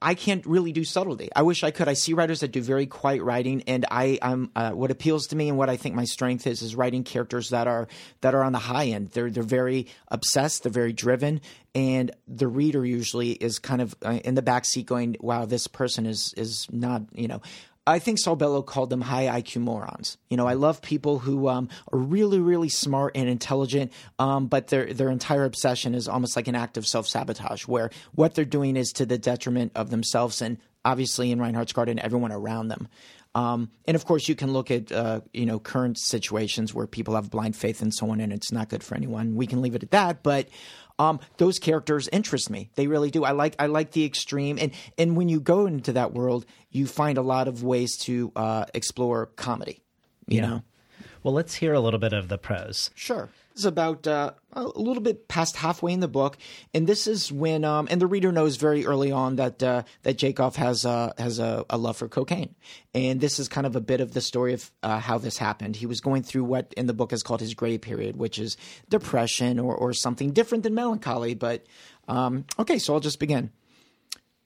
I 0.01 0.13
can't 0.13 0.45
really 0.45 0.71
do 0.71 0.85
subtlety. 0.85 1.29
I 1.35 1.41
wish 1.41 1.63
I 1.63 1.71
could. 1.71 1.89
I 1.89 1.93
see 1.93 2.13
writers 2.13 2.39
that 2.39 2.53
do 2.53 2.61
very 2.61 2.85
quiet 2.85 3.21
writing, 3.21 3.63
and 3.67 3.85
I, 3.91 4.17
I'm 4.21 4.49
uh, 4.55 4.71
what 4.71 4.91
appeals 4.91 5.27
to 5.27 5.35
me 5.35 5.49
and 5.49 5.57
what 5.57 5.69
I 5.69 5.75
think 5.75 5.93
my 5.93 6.05
strength 6.05 6.47
is 6.47 6.61
is 6.61 6.75
writing 6.75 7.03
characters 7.03 7.49
that 7.49 7.67
are 7.67 7.89
that 8.21 8.33
are 8.33 8.43
on 8.43 8.53
the 8.53 8.59
high 8.59 8.87
end. 8.87 9.09
They're 9.09 9.29
they're 9.29 9.43
very 9.43 9.87
obsessed. 10.07 10.63
They're 10.63 10.71
very 10.71 10.93
driven, 10.93 11.41
and 11.75 12.11
the 12.27 12.47
reader 12.47 12.85
usually 12.85 13.31
is 13.31 13.59
kind 13.59 13.81
of 13.81 13.93
uh, 14.05 14.19
in 14.23 14.35
the 14.35 14.41
back 14.41 14.63
seat 14.63 14.85
going, 14.85 15.17
"Wow, 15.19 15.45
this 15.45 15.67
person 15.67 16.05
is 16.05 16.33
is 16.37 16.67
not 16.71 17.01
you 17.13 17.27
know." 17.27 17.41
I 17.87 17.97
think 17.99 18.19
Saul 18.19 18.35
Bellow 18.35 18.61
called 18.61 18.89
them 18.89 19.01
high 19.01 19.41
IQ 19.41 19.61
morons. 19.61 20.17
You 20.29 20.37
know, 20.37 20.47
I 20.47 20.53
love 20.53 20.81
people 20.81 21.19
who 21.19 21.47
um, 21.47 21.69
are 21.91 21.97
really, 21.97 22.39
really 22.39 22.69
smart 22.69 23.13
and 23.15 23.27
intelligent, 23.27 23.91
um, 24.19 24.47
but 24.47 24.67
their 24.67 24.93
their 24.93 25.09
entire 25.09 25.43
obsession 25.43 25.95
is 25.95 26.07
almost 26.07 26.35
like 26.35 26.47
an 26.47 26.55
act 26.55 26.77
of 26.77 26.85
self 26.85 27.07
sabotage, 27.07 27.67
where 27.67 27.89
what 28.13 28.35
they're 28.35 28.45
doing 28.45 28.75
is 28.75 28.91
to 28.93 29.05
the 29.05 29.17
detriment 29.17 29.71
of 29.75 29.89
themselves 29.89 30.41
and 30.41 30.57
obviously 30.85 31.31
in 31.31 31.39
Reinhardt's 31.39 31.73
Garden, 31.73 31.99
everyone 31.99 32.31
around 32.31 32.67
them. 32.67 32.87
Um, 33.35 33.69
and 33.85 33.95
of 33.95 34.05
course, 34.05 34.27
you 34.27 34.35
can 34.35 34.53
look 34.53 34.71
at 34.71 34.91
uh, 34.91 35.21
you 35.33 35.45
know 35.45 35.59
current 35.59 35.97
situations 35.99 36.73
where 36.73 36.87
people 36.87 37.15
have 37.15 37.29
blind 37.29 37.55
faith 37.55 37.81
and 37.81 37.93
so 37.93 38.09
on, 38.09 38.19
and 38.19 38.33
it's 38.33 38.51
not 38.51 38.69
good 38.69 38.83
for 38.83 38.95
anyone. 38.95 39.35
We 39.35 39.47
can 39.47 39.61
leave 39.61 39.75
it 39.75 39.83
at 39.83 39.91
that. 39.91 40.23
But 40.23 40.47
um, 40.99 41.19
those 41.37 41.57
characters 41.57 42.07
interest 42.11 42.49
me. 42.49 42.69
They 42.75 42.85
really 42.87 43.09
do. 43.09 43.23
I 43.23 43.31
like 43.31 43.55
I 43.57 43.65
like 43.67 43.91
the 43.91 44.05
extreme, 44.05 44.59
and 44.59 44.71
and 44.97 45.15
when 45.17 45.29
you 45.29 45.39
go 45.39 45.65
into 45.65 45.93
that 45.93 46.13
world, 46.13 46.45
you 46.69 46.85
find 46.85 47.17
a 47.17 47.21
lot 47.23 47.47
of 47.47 47.63
ways 47.63 47.97
to 48.01 48.31
uh, 48.35 48.65
explore 48.73 49.27
comedy. 49.37 49.81
You 50.27 50.37
Yeah. 50.41 50.47
know. 50.47 50.61
Well, 51.23 51.33
let's 51.33 51.55
hear 51.55 51.73
a 51.73 51.79
little 51.79 51.99
bit 51.99 52.13
of 52.13 52.27
the 52.27 52.37
prose. 52.37 52.91
Sure. 52.95 53.29
Is 53.55 53.65
about 53.65 54.05
uh, 54.07 54.31
a 54.59 54.79
little 54.79 55.01
bit 55.01 55.27
past 55.27 55.55
halfway 55.55 55.93
in 55.93 55.99
the 55.99 56.07
book, 56.07 56.37
and 56.73 56.87
this 56.87 57.07
is 57.07 57.31
when, 57.31 57.63
um, 57.63 57.87
and 57.89 58.01
the 58.01 58.07
reader 58.07 58.31
knows 58.31 58.57
very 58.57 58.85
early 58.85 59.11
on 59.11 59.37
that 59.37 59.61
uh, 59.63 59.83
that 60.03 60.17
Jacob 60.17 60.55
has 60.55 60.85
uh, 60.85 61.13
has 61.17 61.39
a, 61.39 61.65
a 61.69 61.77
love 61.77 61.97
for 61.97 62.07
cocaine, 62.07 62.55
and 62.93 63.21
this 63.21 63.39
is 63.39 63.47
kind 63.47 63.65
of 63.65 63.75
a 63.75 63.81
bit 63.81 64.01
of 64.01 64.13
the 64.13 64.21
story 64.21 64.53
of 64.53 64.71
uh, 64.83 64.99
how 64.99 65.17
this 65.17 65.37
happened. 65.37 65.75
He 65.75 65.85
was 65.85 66.01
going 66.01 66.23
through 66.23 66.43
what 66.43 66.73
in 66.75 66.87
the 66.87 66.93
book 66.93 67.13
is 67.13 67.23
called 67.23 67.41
his 67.41 67.53
gray 67.53 67.77
period, 67.77 68.15
which 68.15 68.39
is 68.39 68.57
depression 68.89 69.59
or 69.59 69.75
or 69.75 69.93
something 69.93 70.31
different 70.31 70.63
than 70.63 70.73
melancholy. 70.73 71.33
But 71.33 71.65
um, 72.07 72.45
okay, 72.57 72.79
so 72.79 72.93
I'll 72.93 72.99
just 72.99 73.19
begin. 73.19 73.51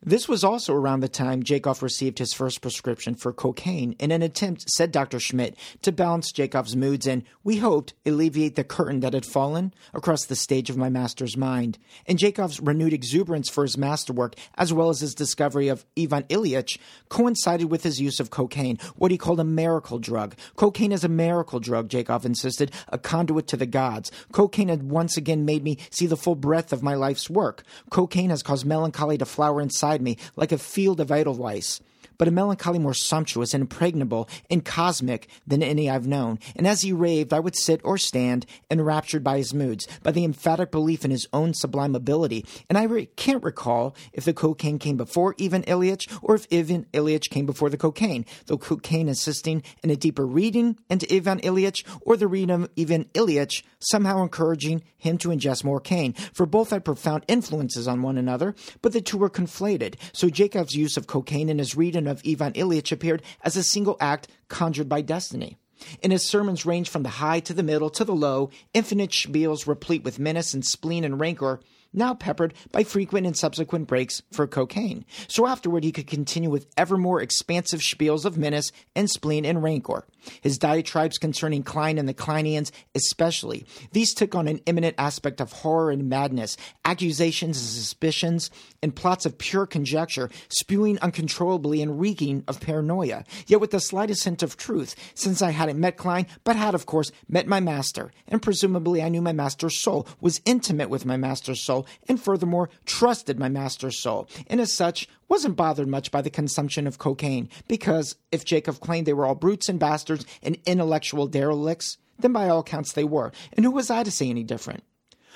This 0.06 0.28
was 0.28 0.44
also 0.44 0.74
around 0.74 1.00
the 1.00 1.08
time 1.08 1.44
Jacob 1.44 1.82
received 1.82 2.20
his 2.20 2.34
first 2.34 2.60
prescription 2.60 3.16
for 3.16 3.32
cocaine 3.32 3.96
in 4.00 4.12
an 4.12 4.22
attempt, 4.22 4.70
said 4.70 4.92
Dr. 4.92 5.18
Schmidt, 5.18 5.56
to 5.82 5.94
balance 5.94 6.34
Jacob's 6.34 6.76
moods 6.76 7.08
and, 7.08 7.24
we 7.42 7.58
hoped, 7.58 7.94
alleviate 8.06 8.56
the 8.56 8.66
curtain 8.66 9.00
that 9.00 9.14
had 9.14 9.26
fallen 9.26 9.74
across 9.94 10.26
the 10.26 10.36
stage 10.36 10.70
of 10.70 10.76
my 10.76 10.90
master's 10.90 11.38
mind. 11.38 11.78
And 12.06 12.20
Jacob's 12.20 12.60
renewed 12.60 12.92
exuberance 12.92 13.50
for 13.50 13.64
his 13.64 13.78
masterwork, 13.78 14.36
as 14.56 14.74
well 14.74 14.90
as 14.90 15.00
his 15.00 15.16
discovery 15.16 15.70
of 15.70 15.86
Ivan 15.98 16.24
Ilyich, 16.24 16.78
coincided 17.08 17.72
with 17.72 17.84
his 17.84 18.02
use 18.02 18.20
of 18.20 18.30
cocaine, 18.30 18.80
what 18.98 19.12
he 19.12 19.18
called 19.18 19.40
a 19.40 19.46
miracle 19.46 20.00
drug. 20.00 20.36
Cocaine 20.58 20.92
is 20.92 21.06
a 21.06 21.10
miracle 21.10 21.62
drug, 21.62 21.88
Jacob 21.88 22.26
insisted, 22.26 22.72
a 22.90 22.98
conduit 22.98 23.48
to 23.48 23.56
the 23.56 23.66
gods. 23.66 24.12
Cocaine 24.34 24.68
had 24.68 24.84
once 24.84 25.16
again 25.16 25.46
made 25.46 25.64
me 25.64 25.78
see 25.92 26.08
the 26.08 26.18
full 26.18 26.36
breadth 26.36 26.74
of 26.74 26.84
my 26.84 26.96
life's 26.96 27.30
work. 27.30 27.64
Cocaine 27.90 28.32
has 28.32 28.44
caused 28.44 28.66
melancholy 28.66 29.18
to 29.18 29.26
flower 29.26 29.62
inside 29.62 29.93
me 30.02 30.18
like 30.36 30.52
a 30.52 30.58
field 30.58 31.00
of 31.00 31.12
edelweiss. 31.12 31.82
But 32.18 32.28
a 32.28 32.32
melancholy 32.32 32.80
more 32.80 32.94
sumptuous 32.94 33.54
and 33.54 33.62
impregnable 33.62 34.30
and 34.50 34.64
cosmic 34.64 35.28
than 35.46 35.64
any 35.64 35.90
I've 35.90 36.08
known. 36.08 36.40
And 36.56 36.68
as 36.68 36.82
he 36.82 36.94
raved, 36.94 37.34
I 37.34 37.40
would 37.40 37.56
sit 37.56 37.82
or 37.84 37.98
stand, 37.98 38.46
enraptured 38.70 39.24
by 39.24 39.38
his 39.38 39.54
moods, 39.54 39.88
by 40.04 40.12
the 40.12 40.26
emphatic 40.26 40.72
belief 40.72 41.06
in 41.06 41.12
his 41.12 41.28
own 41.34 41.54
sublime 41.54 41.96
ability. 41.96 42.46
And 42.70 42.78
I 42.78 42.84
re- 42.84 43.06
can't 43.16 43.44
recall 43.44 43.96
if 44.12 44.26
the 44.26 44.34
cocaine 44.34 44.80
came 44.80 44.98
before 44.98 45.36
Ivan 45.40 45.64
Ilyich 45.64 46.20
or 46.22 46.36
if 46.36 46.48
Ivan 46.52 46.86
Ilyich 46.94 47.30
came 47.30 47.46
before 47.46 47.70
the 47.70 47.78
cocaine, 47.78 48.26
though 48.46 48.58
cocaine 48.58 49.10
assisting 49.10 49.64
in 49.84 49.90
a 49.90 49.96
deeper 49.96 50.26
reading 50.26 50.78
into 50.90 51.14
Ivan 51.14 51.40
Ilyich 51.42 51.84
or 52.02 52.18
the 52.18 52.28
reading 52.28 52.50
of 52.52 52.70
Ivan 52.78 53.06
Ilyich 53.14 53.64
somehow 53.80 54.22
encouraging 54.22 54.84
him 54.98 55.18
to 55.18 55.30
ingest 55.30 55.64
more 55.64 55.80
cane, 55.82 56.14
for 56.34 56.46
both 56.46 56.70
had 56.70 56.86
profound 56.86 57.26
influences 57.28 57.88
on 57.88 58.02
one 58.02 58.18
another, 58.18 58.56
but 58.82 58.94
the 58.94 59.02
two 59.02 59.18
were 59.18 59.30
conflated. 59.30 59.96
So 60.14 60.30
Jacob's 60.30 60.76
use 60.76 60.98
of 60.98 61.08
cocaine 61.08 61.50
in 61.50 61.60
his 61.60 61.76
reading 61.76 62.03
of 62.08 62.22
Ivan 62.28 62.54
Ilyich 62.54 62.92
appeared 62.92 63.22
as 63.44 63.58
a 63.58 63.64
single 63.64 63.98
act 64.00 64.28
conjured 64.48 64.90
by 64.90 65.02
destiny. 65.02 65.58
And 66.02 66.12
his 66.12 66.26
sermons 66.26 66.66
ranged 66.66 66.90
from 66.90 67.04
the 67.04 67.10
high 67.10 67.40
to 67.42 67.54
the 67.54 67.64
middle 67.64 67.90
to 67.90 68.06
the 68.06 68.16
low, 68.16 68.50
infinite 68.74 69.12
spiels 69.12 69.68
replete 69.68 70.04
with 70.04 70.20
menace 70.20 70.54
and 70.54 70.66
spleen 70.66 71.04
and 71.04 71.20
rancor, 71.20 71.60
now 71.94 72.14
peppered 72.14 72.54
by 72.72 72.84
frequent 72.84 73.28
and 73.28 73.38
subsequent 73.38 73.88
breaks 73.88 74.22
for 74.32 74.48
cocaine. 74.48 75.06
So 75.28 75.46
afterward, 75.46 75.84
he 75.84 75.92
could 75.92 76.08
continue 76.08 76.50
with 76.50 76.68
ever 76.78 76.98
more 76.98 77.22
expansive 77.22 77.82
spiels 77.82 78.26
of 78.26 78.38
menace 78.38 78.72
and 78.96 79.10
spleen 79.10 79.46
and 79.46 79.62
rancor. 79.62 80.06
His 80.42 80.58
diatribes 80.58 81.18
concerning 81.18 81.64
Klein 81.64 81.98
and 81.98 82.08
the 82.08 82.14
Kleinians, 82.14 82.72
especially, 82.96 83.66
these 83.92 84.14
took 84.14 84.36
on 84.36 84.48
an 84.48 84.62
imminent 84.66 84.96
aspect 84.98 85.42
of 85.42 85.52
horror 85.52 85.92
and 85.92 86.10
madness, 86.10 86.58
accusations 86.86 87.58
and 87.58 87.68
suspicions, 87.68 88.50
and 88.82 88.96
plots 88.96 89.26
of 89.26 89.38
pure 89.38 89.66
conjecture, 89.66 90.30
spewing 90.50 91.00
uncontrollably 91.00 91.82
and 91.82 92.00
reeking 92.00 92.44
of 92.48 92.60
paranoia, 92.60 93.24
yet 93.48 93.62
with 93.62 93.72
the 93.72 93.80
slightest 93.80 94.24
hint 94.24 94.44
of 94.44 94.58
truth, 94.58 94.96
since 95.14 95.42
I 95.42 95.52
hadn't 95.52 95.80
met 95.80 95.98
Klein, 95.98 96.28
but 96.44 96.56
had, 96.56 96.76
of 96.76 96.86
course, 96.86 97.12
met 97.28 97.48
my 97.48 97.60
master, 97.60 98.12
and 98.28 98.42
presumably 98.42 99.02
I 99.02 99.10
knew 99.10 99.22
my 99.22 99.34
master's 99.34 99.80
soul, 99.80 100.08
was 100.22 100.42
intimate 100.46 100.90
with 100.90 101.06
my 101.06 101.18
master's 101.18 101.62
soul, 101.62 101.86
and 102.08 102.22
furthermore 102.22 102.70
trusted 102.86 103.40
my 103.40 103.50
master's 103.50 103.98
soul, 103.98 104.28
and 104.48 104.60
as 104.60 104.72
such 104.72 105.08
wasn't 105.34 105.56
bothered 105.56 105.88
much 105.88 106.12
by 106.12 106.22
the 106.22 106.30
consumption 106.30 106.86
of 106.86 107.00
cocaine, 107.00 107.50
because 107.68 108.18
if 108.32 108.46
Jacob 108.46 108.80
claimed 108.80 109.08
they 109.08 109.14
were 109.14 109.26
all 109.26 109.34
brutes 109.34 109.68
and 109.68 109.80
bastards 109.80 110.28
and 110.44 110.60
intellectual 110.68 111.26
derelicts, 111.26 111.98
then 112.20 112.32
by 112.32 112.48
all 112.48 112.60
accounts 112.60 112.94
they 112.94 113.04
were, 113.04 113.32
and 113.54 113.66
who 113.66 113.72
was 113.72 113.90
I 113.90 114.04
to 114.04 114.12
say 114.12 114.30
any 114.30 114.44
different? 114.44 114.84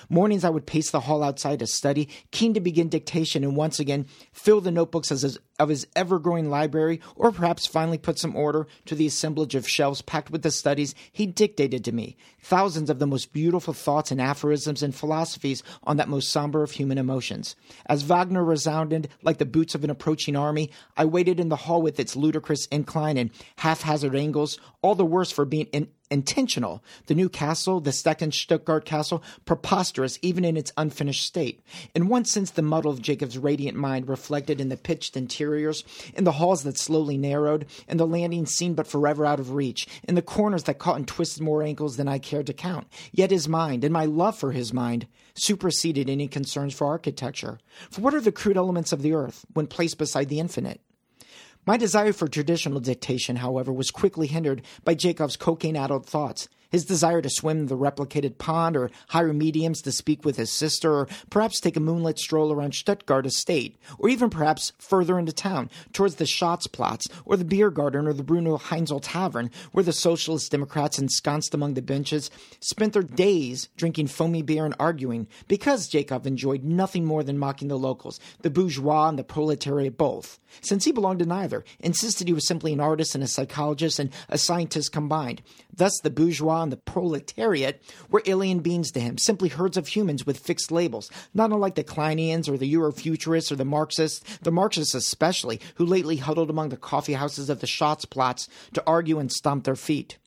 Mornings 0.10 0.44
I 0.44 0.50
would 0.50 0.66
pace 0.66 0.92
the 0.92 1.02
hall 1.02 1.24
outside 1.24 1.60
to 1.60 1.68
study, 1.68 2.10
keen 2.32 2.54
to 2.54 2.60
begin 2.60 2.90
dictation 2.90 3.44
and 3.44 3.56
once 3.56 3.80
again 3.80 4.06
fill 4.32 4.62
the 4.62 4.72
notebooks 4.72 5.10
his, 5.10 5.38
of 5.60 5.70
his 5.70 5.88
ever 5.96 6.20
growing 6.20 6.50
library, 6.50 7.02
or 7.16 7.32
perhaps 7.32 7.66
finally 7.66 7.98
put 7.98 8.20
some 8.20 8.36
order 8.36 8.68
to 8.86 8.96
the 8.96 9.08
assemblage 9.08 9.56
of 9.56 9.68
shelves 9.68 10.02
packed 10.02 10.30
with 10.30 10.42
the 10.42 10.52
studies 10.52 10.96
he 11.12 11.26
dictated 11.26 11.84
to 11.84 11.92
me, 11.92 12.16
thousands 12.42 12.90
of 12.90 13.00
the 13.00 13.08
most 13.08 13.34
beautiful 13.34 13.74
thoughts 13.74 14.12
and 14.12 14.22
aphorisms 14.22 14.84
and 14.84 14.96
philosophies 14.96 15.64
on 15.84 15.98
that 15.98 16.10
most 16.10 16.30
somber 16.30 16.64
of 16.64 16.72
human 16.72 16.98
emotions. 16.98 17.56
As 17.88 18.04
Wagner 18.04 18.44
resounded 18.44 19.10
like 19.24 19.38
the 19.38 19.46
boots 19.46 19.76
of 19.76 19.84
an 19.84 19.90
approaching 19.90 20.36
army, 20.36 20.72
I 20.96 21.06
waited 21.06 21.40
in 21.40 21.50
the 21.50 21.56
hall 21.56 21.82
with 21.82 22.00
its 22.00 22.16
ludicrous 22.16 22.66
incline 22.68 23.18
and 23.18 23.32
haphazard 23.58 24.16
angles, 24.16 24.60
all 24.82 24.96
the 24.96 25.06
worse 25.06 25.32
for 25.32 25.46
being 25.46 25.68
in 25.68 25.90
intentional. 26.10 26.84
The 27.08 27.16
new 27.16 27.30
castle, 27.30 27.80
the 27.80 27.92
second 27.92 28.34
Stuttgart 28.34 28.86
castle, 28.86 29.24
preposterous 29.46 30.20
even 30.22 30.46
in 30.46 30.58
its 30.58 30.72
unfinished 30.78 31.26
state. 31.26 31.62
In 31.94 32.08
one 32.08 32.26
sense, 32.26 32.52
the 32.52 32.62
muddle 32.62 32.92
of 32.92 33.02
Jacob's 33.02 33.38
radiant 33.38 33.78
mind 33.78 34.08
reflected 34.08 34.62
in 34.62 34.70
the 34.70 34.78
pitched 34.78 35.18
interiors, 35.18 35.84
in 36.14 36.24
the 36.24 36.34
halls 36.34 36.64
that 36.64 36.78
slowly 36.78 37.18
narrowed, 37.18 37.66
in 37.88 37.98
the 37.98 38.08
landings 38.08 38.54
seen 38.54 38.74
but 38.74 38.88
forever 38.88 39.26
out 39.26 39.40
of 39.40 39.54
reach, 39.54 39.88
in 40.08 40.16
the 40.16 40.22
corners 40.22 40.64
that 40.64 40.80
caught 40.80 40.98
and 40.98 41.08
twisted 41.08 41.44
more 41.44 41.64
ankles 41.64 41.98
than 41.98 42.08
I 42.08 42.20
cared 42.20 42.48
to 42.48 42.54
count. 42.54 42.88
Yet 43.12 43.32
his 43.32 43.48
mind, 43.48 43.84
and 43.84 43.94
my 43.94 44.06
love 44.06 44.38
for 44.38 44.52
his 44.52 44.74
mind, 44.74 45.08
superseded 45.36 46.10
any 46.10 46.28
concerns 46.28 46.74
for 46.74 46.88
architecture. 46.88 47.60
For 47.90 48.02
what 48.02 48.14
are 48.14 48.22
the 48.22 48.32
crude 48.32 48.58
elements 48.58 48.92
of 48.92 49.02
the 49.02 49.14
earth 49.14 49.46
when 49.54 49.68
placed 49.68 49.98
beside 49.98 50.30
the 50.30 50.40
infinite? 50.40 50.82
My 51.68 51.76
desire 51.76 52.14
for 52.14 52.30
traditional 52.30 52.80
dictation, 52.80 53.36
however, 53.36 53.74
was 53.74 53.92
quickly 53.92 54.28
hindered 54.28 54.62
by 54.86 54.96
Jacob's 54.96 55.36
cocaine 55.36 55.76
addled 55.76 56.06
thoughts. 56.06 56.48
His 56.78 56.86
desire 56.86 57.24
to 57.24 57.30
swim 57.32 57.66
the 57.66 57.76
replicated 57.76 58.38
pond 58.38 58.78
or 58.78 58.92
hire 59.08 59.34
mediums 59.34 59.82
to 59.82 59.92
speak 59.92 60.24
with 60.24 60.38
his 60.38 60.52
sister, 60.52 60.94
or 60.94 61.08
perhaps 61.32 61.60
take 61.60 61.76
a 61.76 61.80
moonlit 61.80 62.20
stroll 62.20 62.52
around 62.52 62.76
Stuttgart 62.76 63.26
estate, 63.26 63.80
or 63.98 64.10
even 64.10 64.30
perhaps 64.30 64.74
further 64.78 65.18
into 65.18 65.34
town, 65.34 65.72
towards 65.92 66.18
the 66.18 66.26
Schatzplatz, 66.26 67.10
or 67.26 67.36
the 67.36 67.44
beer 67.44 67.72
garden, 67.72 68.06
or 68.06 68.14
the 68.14 68.22
Bruno 68.22 68.60
Heinzel 68.60 69.00
Tavern, 69.02 69.50
where 69.72 69.84
the 69.84 69.92
socialist 69.92 70.52
Democrats 70.52 71.00
ensconced 71.00 71.56
among 71.56 71.74
the 71.74 71.82
benches 71.82 72.30
spent 72.60 72.94
their 72.94 73.02
days 73.02 73.70
drinking 73.76 74.06
foamy 74.06 74.44
beer 74.44 74.64
and 74.64 74.76
arguing, 74.80 75.28
because 75.48 75.88
Jacob 75.88 76.28
enjoyed 76.28 76.64
nothing 76.64 77.06
more 77.06 77.24
than 77.24 77.40
mocking 77.40 77.70
the 77.70 77.80
locals, 77.80 78.20
the 78.44 78.52
bourgeois 78.52 79.10
and 79.10 79.18
the 79.18 79.24
proletariat 79.24 79.98
both. 79.98 80.38
Since 80.62 80.86
he 80.86 80.92
belonged 80.92 81.20
to 81.20 81.26
neither, 81.26 81.66
insisted 81.80 82.28
he 82.28 82.34
was 82.34 82.48
simply 82.48 82.72
an 82.72 82.80
artist 82.80 83.16
and 83.16 83.24
a 83.24 83.28
psychologist 83.28 83.98
and 83.98 84.12
a 84.30 84.38
scientist 84.38 84.92
combined. 84.92 85.42
Thus, 85.78 86.00
the 86.02 86.10
bourgeois 86.10 86.64
and 86.64 86.72
the 86.72 86.78
proletariat 86.78 87.82
were 88.10 88.24
alien 88.26 88.60
beings 88.60 88.92
to 88.92 89.00
him, 89.00 89.18
simply 89.18 89.50
herds 89.50 89.78
of 89.78 89.88
humans 89.88 90.26
with 90.26 90.40
fixed 90.40 90.72
labels, 90.72 91.10
not 91.34 91.52
unlike 91.52 91.76
the 91.76 91.84
Kleinians 91.84 92.50
or 92.50 92.58
the 92.58 92.72
Eurofuturists 92.74 93.52
or 93.52 93.56
the 93.56 93.66
Marxists, 93.66 94.38
the 94.40 94.52
Marxists 94.52 94.96
especially, 94.96 95.62
who 95.76 95.86
lately 95.86 96.18
huddled 96.18 96.50
among 96.50 96.70
the 96.70 96.78
coffee 96.78 97.14
houses 97.14 97.50
of 97.50 97.60
the 97.62 97.68
Schatzplatz 97.68 98.48
to 98.74 98.84
argue 98.88 99.20
and 99.20 99.32
stomp 99.32 99.64
their 99.64 99.76
feet. 99.76 100.18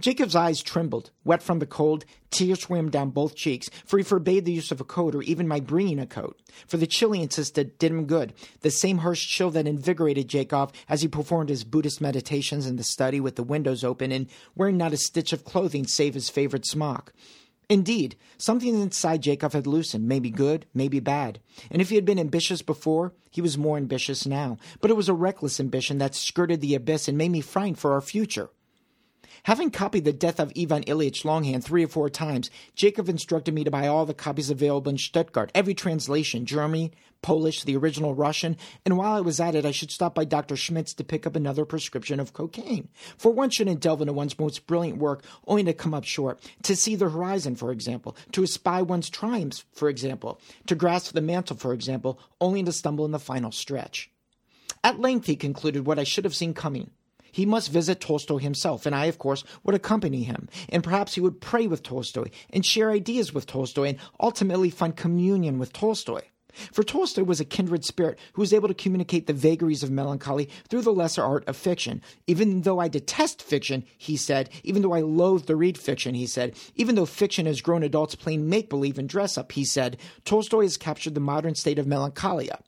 Jacob's 0.00 0.36
eyes 0.36 0.62
trembled, 0.62 1.10
wet 1.24 1.42
from 1.42 1.58
the 1.58 1.66
cold, 1.66 2.04
tears 2.30 2.62
swam 2.62 2.90
down 2.90 3.10
both 3.10 3.34
cheeks, 3.34 3.68
for 3.84 3.98
he 3.98 4.04
forbade 4.04 4.44
the 4.44 4.52
use 4.52 4.70
of 4.70 4.80
a 4.80 4.84
coat 4.84 5.14
or 5.14 5.22
even 5.22 5.46
my 5.48 5.60
bringing 5.60 5.98
a 5.98 6.06
coat. 6.06 6.40
For 6.66 6.76
the 6.76 6.86
chill, 6.86 7.12
he 7.12 7.22
insisted, 7.22 7.78
did 7.78 7.90
him 7.90 8.06
good, 8.06 8.32
the 8.60 8.70
same 8.70 8.98
harsh 8.98 9.26
chill 9.26 9.50
that 9.50 9.66
invigorated 9.66 10.28
Jacob 10.28 10.72
as 10.88 11.02
he 11.02 11.08
performed 11.08 11.48
his 11.48 11.64
Buddhist 11.64 12.00
meditations 12.00 12.66
in 12.66 12.76
the 12.76 12.84
study 12.84 13.20
with 13.20 13.36
the 13.36 13.42
windows 13.42 13.84
open 13.84 14.12
and 14.12 14.28
wearing 14.54 14.76
not 14.76 14.92
a 14.92 14.96
stitch 14.96 15.32
of 15.32 15.44
clothing 15.44 15.86
save 15.86 16.14
his 16.14 16.30
favorite 16.30 16.66
smock. 16.66 17.12
Indeed, 17.68 18.16
something 18.36 18.80
inside 18.82 19.22
Jacob 19.22 19.54
had 19.54 19.66
loosened, 19.66 20.06
maybe 20.06 20.30
good, 20.30 20.66
maybe 20.74 21.00
bad. 21.00 21.40
And 21.70 21.80
if 21.80 21.88
he 21.88 21.94
had 21.94 22.04
been 22.04 22.18
ambitious 22.18 22.60
before, 22.60 23.14
he 23.30 23.40
was 23.40 23.56
more 23.56 23.78
ambitious 23.78 24.26
now. 24.26 24.58
But 24.80 24.90
it 24.90 24.96
was 24.96 25.08
a 25.08 25.14
reckless 25.14 25.58
ambition 25.58 25.96
that 25.98 26.14
skirted 26.14 26.60
the 26.60 26.74
abyss 26.74 27.08
and 27.08 27.16
made 27.16 27.30
me 27.30 27.40
frightened 27.40 27.78
for 27.78 27.94
our 27.94 28.02
future. 28.02 28.50
Having 29.46 29.72
copied 29.72 30.04
The 30.04 30.12
Death 30.12 30.38
of 30.38 30.52
Ivan 30.56 30.84
Ilyich 30.84 31.24
longhand 31.24 31.64
three 31.64 31.84
or 31.84 31.88
four 31.88 32.08
times, 32.08 32.48
Jacob 32.76 33.08
instructed 33.08 33.52
me 33.52 33.64
to 33.64 33.72
buy 33.72 33.88
all 33.88 34.06
the 34.06 34.14
copies 34.14 34.50
available 34.50 34.90
in 34.90 34.98
Stuttgart, 34.98 35.50
every 35.52 35.74
translation, 35.74 36.46
German, 36.46 36.92
Polish, 37.22 37.64
the 37.64 37.76
original 37.76 38.14
Russian, 38.14 38.56
and 38.84 38.96
while 38.96 39.14
I 39.14 39.20
was 39.20 39.40
at 39.40 39.56
it, 39.56 39.66
I 39.66 39.72
should 39.72 39.90
stop 39.90 40.14
by 40.14 40.24
Dr. 40.24 40.54
Schmidt's 40.54 40.94
to 40.94 41.02
pick 41.02 41.26
up 41.26 41.34
another 41.34 41.64
prescription 41.64 42.20
of 42.20 42.32
cocaine. 42.32 42.88
For 43.18 43.32
one 43.32 43.50
shouldn't 43.50 43.80
delve 43.80 44.00
into 44.00 44.12
one's 44.12 44.38
most 44.38 44.68
brilliant 44.68 44.98
work 44.98 45.24
only 45.48 45.64
to 45.64 45.72
come 45.72 45.92
up 45.92 46.04
short. 46.04 46.40
To 46.62 46.76
see 46.76 46.94
the 46.94 47.10
horizon, 47.10 47.56
for 47.56 47.72
example, 47.72 48.16
to 48.30 48.44
espy 48.44 48.82
one's 48.82 49.10
triumphs, 49.10 49.64
for 49.72 49.88
example, 49.88 50.40
to 50.68 50.76
grasp 50.76 51.14
the 51.14 51.20
mantle, 51.20 51.56
for 51.56 51.72
example, 51.72 52.20
only 52.40 52.62
to 52.62 52.70
stumble 52.70 53.04
in 53.04 53.10
the 53.10 53.18
final 53.18 53.50
stretch. 53.50 54.08
At 54.84 55.00
length, 55.00 55.26
he 55.26 55.34
concluded 55.34 55.84
what 55.84 55.98
I 55.98 56.04
should 56.04 56.24
have 56.24 56.34
seen 56.34 56.54
coming. 56.54 56.90
He 57.32 57.46
must 57.46 57.72
visit 57.72 58.00
Tolstoy 58.00 58.38
himself, 58.38 58.86
and 58.86 58.94
I, 58.94 59.06
of 59.06 59.18
course, 59.18 59.42
would 59.64 59.74
accompany 59.74 60.22
him. 60.22 60.48
And 60.68 60.84
perhaps 60.84 61.14
he 61.14 61.20
would 61.20 61.40
pray 61.40 61.66
with 61.66 61.82
Tolstoy 61.82 62.26
and 62.50 62.64
share 62.64 62.90
ideas 62.90 63.34
with 63.34 63.46
Tolstoy 63.46 63.88
and 63.88 63.98
ultimately 64.20 64.70
find 64.70 64.94
communion 64.94 65.58
with 65.58 65.72
Tolstoy. 65.72 66.20
For 66.70 66.82
Tolstoy 66.82 67.22
was 67.24 67.40
a 67.40 67.46
kindred 67.46 67.84
spirit 67.84 68.18
who 68.34 68.42
was 68.42 68.52
able 68.52 68.68
to 68.68 68.74
communicate 68.74 69.26
the 69.26 69.32
vagaries 69.32 69.82
of 69.82 69.90
melancholy 69.90 70.50
through 70.68 70.82
the 70.82 70.92
lesser 70.92 71.22
art 71.22 71.48
of 71.48 71.56
fiction. 71.56 72.02
Even 72.26 72.62
though 72.62 72.78
I 72.78 72.88
detest 72.88 73.42
fiction, 73.42 73.84
he 73.96 74.16
said, 74.16 74.50
even 74.62 74.82
though 74.82 74.92
I 74.92 75.00
loathe 75.00 75.46
to 75.46 75.56
read 75.56 75.78
fiction, 75.78 76.14
he 76.14 76.26
said, 76.26 76.54
even 76.74 76.94
though 76.94 77.06
fiction 77.06 77.46
has 77.46 77.62
grown 77.62 77.82
adults 77.82 78.14
playing 78.14 78.48
make 78.48 78.68
believe 78.68 78.98
and 78.98 79.08
dress 79.08 79.38
up, 79.38 79.52
he 79.52 79.64
said, 79.64 79.96
Tolstoy 80.24 80.62
has 80.62 80.76
captured 80.76 81.14
the 81.14 81.20
modern 81.20 81.54
state 81.54 81.78
of 81.78 81.86
melancholia. 81.86 82.58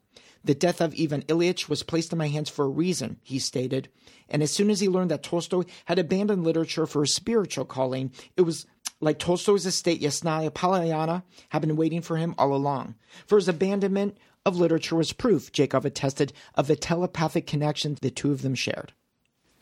The 0.45 0.55
death 0.55 0.83
of 0.83 0.95
Ivan 1.01 1.23
Ilyich 1.23 1.71
was 1.71 1.83
placed 1.83 2.13
in 2.13 2.19
my 2.19 2.29
hands 2.29 2.51
for 2.51 2.67
a 2.67 2.69
reason, 2.69 3.19
he 3.23 3.39
stated. 3.39 3.89
And 4.29 4.43
as 4.43 4.53
soon 4.53 4.69
as 4.69 4.81
he 4.81 4.89
learned 4.89 5.11
that 5.11 5.23
Tolstoy 5.23 5.65
had 5.87 5.99
abandoned 5.99 6.45
literature 6.45 6.87
for 6.87 7.03
a 7.03 7.09
spiritual 7.09 7.65
calling, 7.65 8.13
it 8.37 8.43
was 8.43 8.67
like 9.01 9.19
Tolstoy's 9.19 9.65
estate, 9.65 10.03
Yasnaya 10.03 10.51
Polyana, 10.51 11.23
had 11.49 11.63
been 11.63 11.77
waiting 11.77 12.03
for 12.03 12.19
him 12.19 12.35
all 12.37 12.55
along. 12.55 12.95
For 13.27 13.37
his 13.37 13.49
abandonment 13.49 14.19
of 14.45 14.57
literature 14.57 14.97
was 14.97 15.15
proof, 15.15 15.51
Jacob 15.51 15.87
attested, 15.87 16.35
of 16.55 16.67
the 16.67 16.77
telepathic 16.77 17.47
connection 17.47 17.97
the 18.03 18.11
two 18.11 18.31
of 18.31 18.43
them 18.43 18.55
shared. 18.55 18.93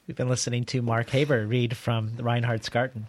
We've 0.08 0.16
been 0.16 0.28
listening 0.28 0.64
to 0.66 0.82
Mark 0.82 1.10
Haber 1.10 1.46
read 1.46 1.76
from 1.76 2.16
Reinhardt's 2.16 2.68
Garden. 2.68 3.08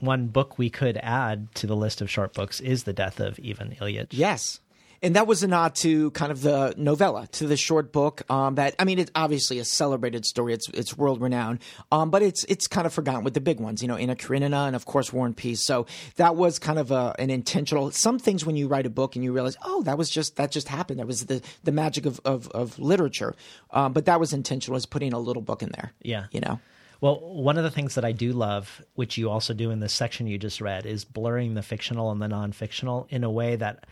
One 0.00 0.28
book 0.28 0.58
we 0.58 0.70
could 0.70 0.96
add 1.02 1.54
to 1.56 1.66
the 1.66 1.76
list 1.76 2.00
of 2.00 2.10
short 2.10 2.32
books 2.32 2.60
is 2.60 2.84
The 2.84 2.94
Death 2.94 3.20
of 3.20 3.38
Ivan 3.44 3.76
Ilyich. 3.78 4.08
Yes 4.12 4.60
and 5.02 5.16
that 5.16 5.26
was 5.26 5.42
a 5.42 5.48
nod 5.48 5.74
to 5.76 6.10
kind 6.12 6.32
of 6.32 6.42
the 6.42 6.74
novella, 6.76 7.28
to 7.32 7.46
the 7.46 7.56
short 7.56 7.92
book. 7.92 8.22
Um, 8.30 8.56
that 8.56 8.74
I 8.78 8.84
mean, 8.84 8.98
it's 8.98 9.10
obviously 9.14 9.58
a 9.58 9.64
celebrated 9.64 10.24
story. 10.24 10.52
It's 10.52 10.68
it's 10.70 10.96
world 10.96 11.20
renowned, 11.20 11.60
um, 11.92 12.10
but 12.10 12.22
it's 12.22 12.44
it's 12.44 12.66
kind 12.66 12.86
of 12.86 12.92
forgotten 12.92 13.24
with 13.24 13.34
the 13.34 13.40
big 13.40 13.60
ones. 13.60 13.82
You 13.82 13.88
know, 13.88 13.96
Anna 13.96 14.16
Karenina 14.16 14.66
and 14.66 14.76
of 14.76 14.86
course 14.86 15.12
War 15.12 15.26
and 15.26 15.36
Peace. 15.36 15.62
So 15.62 15.86
that 16.16 16.36
was 16.36 16.58
kind 16.58 16.78
of 16.78 16.90
a, 16.90 17.14
an 17.18 17.30
intentional. 17.30 17.90
Some 17.90 18.18
things 18.18 18.44
when 18.44 18.56
you 18.56 18.68
write 18.68 18.86
a 18.86 18.90
book 18.90 19.14
and 19.14 19.24
you 19.24 19.32
realize, 19.32 19.56
oh, 19.64 19.82
that 19.82 19.98
was 19.98 20.10
just 20.10 20.36
that 20.36 20.50
just 20.50 20.68
happened. 20.68 20.98
That 21.00 21.06
was 21.06 21.26
the 21.26 21.42
the 21.64 21.72
magic 21.72 22.06
of 22.06 22.20
of, 22.24 22.48
of 22.50 22.78
literature. 22.78 23.34
Um, 23.70 23.92
but 23.92 24.06
that 24.06 24.20
was 24.20 24.32
intentional. 24.32 24.74
Was 24.74 24.86
putting 24.86 25.12
a 25.12 25.18
little 25.18 25.42
book 25.42 25.62
in 25.62 25.70
there. 25.70 25.92
Yeah, 26.02 26.26
you 26.32 26.40
know. 26.40 26.60
Well, 27.00 27.20
one 27.20 27.56
of 27.56 27.62
the 27.62 27.70
things 27.70 27.94
that 27.94 28.04
I 28.04 28.10
do 28.10 28.32
love, 28.32 28.82
which 28.94 29.16
you 29.16 29.30
also 29.30 29.54
do 29.54 29.70
in 29.70 29.78
this 29.78 29.92
section 29.92 30.26
you 30.26 30.36
just 30.36 30.60
read, 30.60 30.84
is 30.84 31.04
blurring 31.04 31.54
the 31.54 31.62
fictional 31.62 32.10
and 32.10 32.20
the 32.20 32.26
non 32.26 32.50
fictional 32.50 33.06
in 33.08 33.22
a 33.22 33.30
way 33.30 33.54
that 33.54 33.84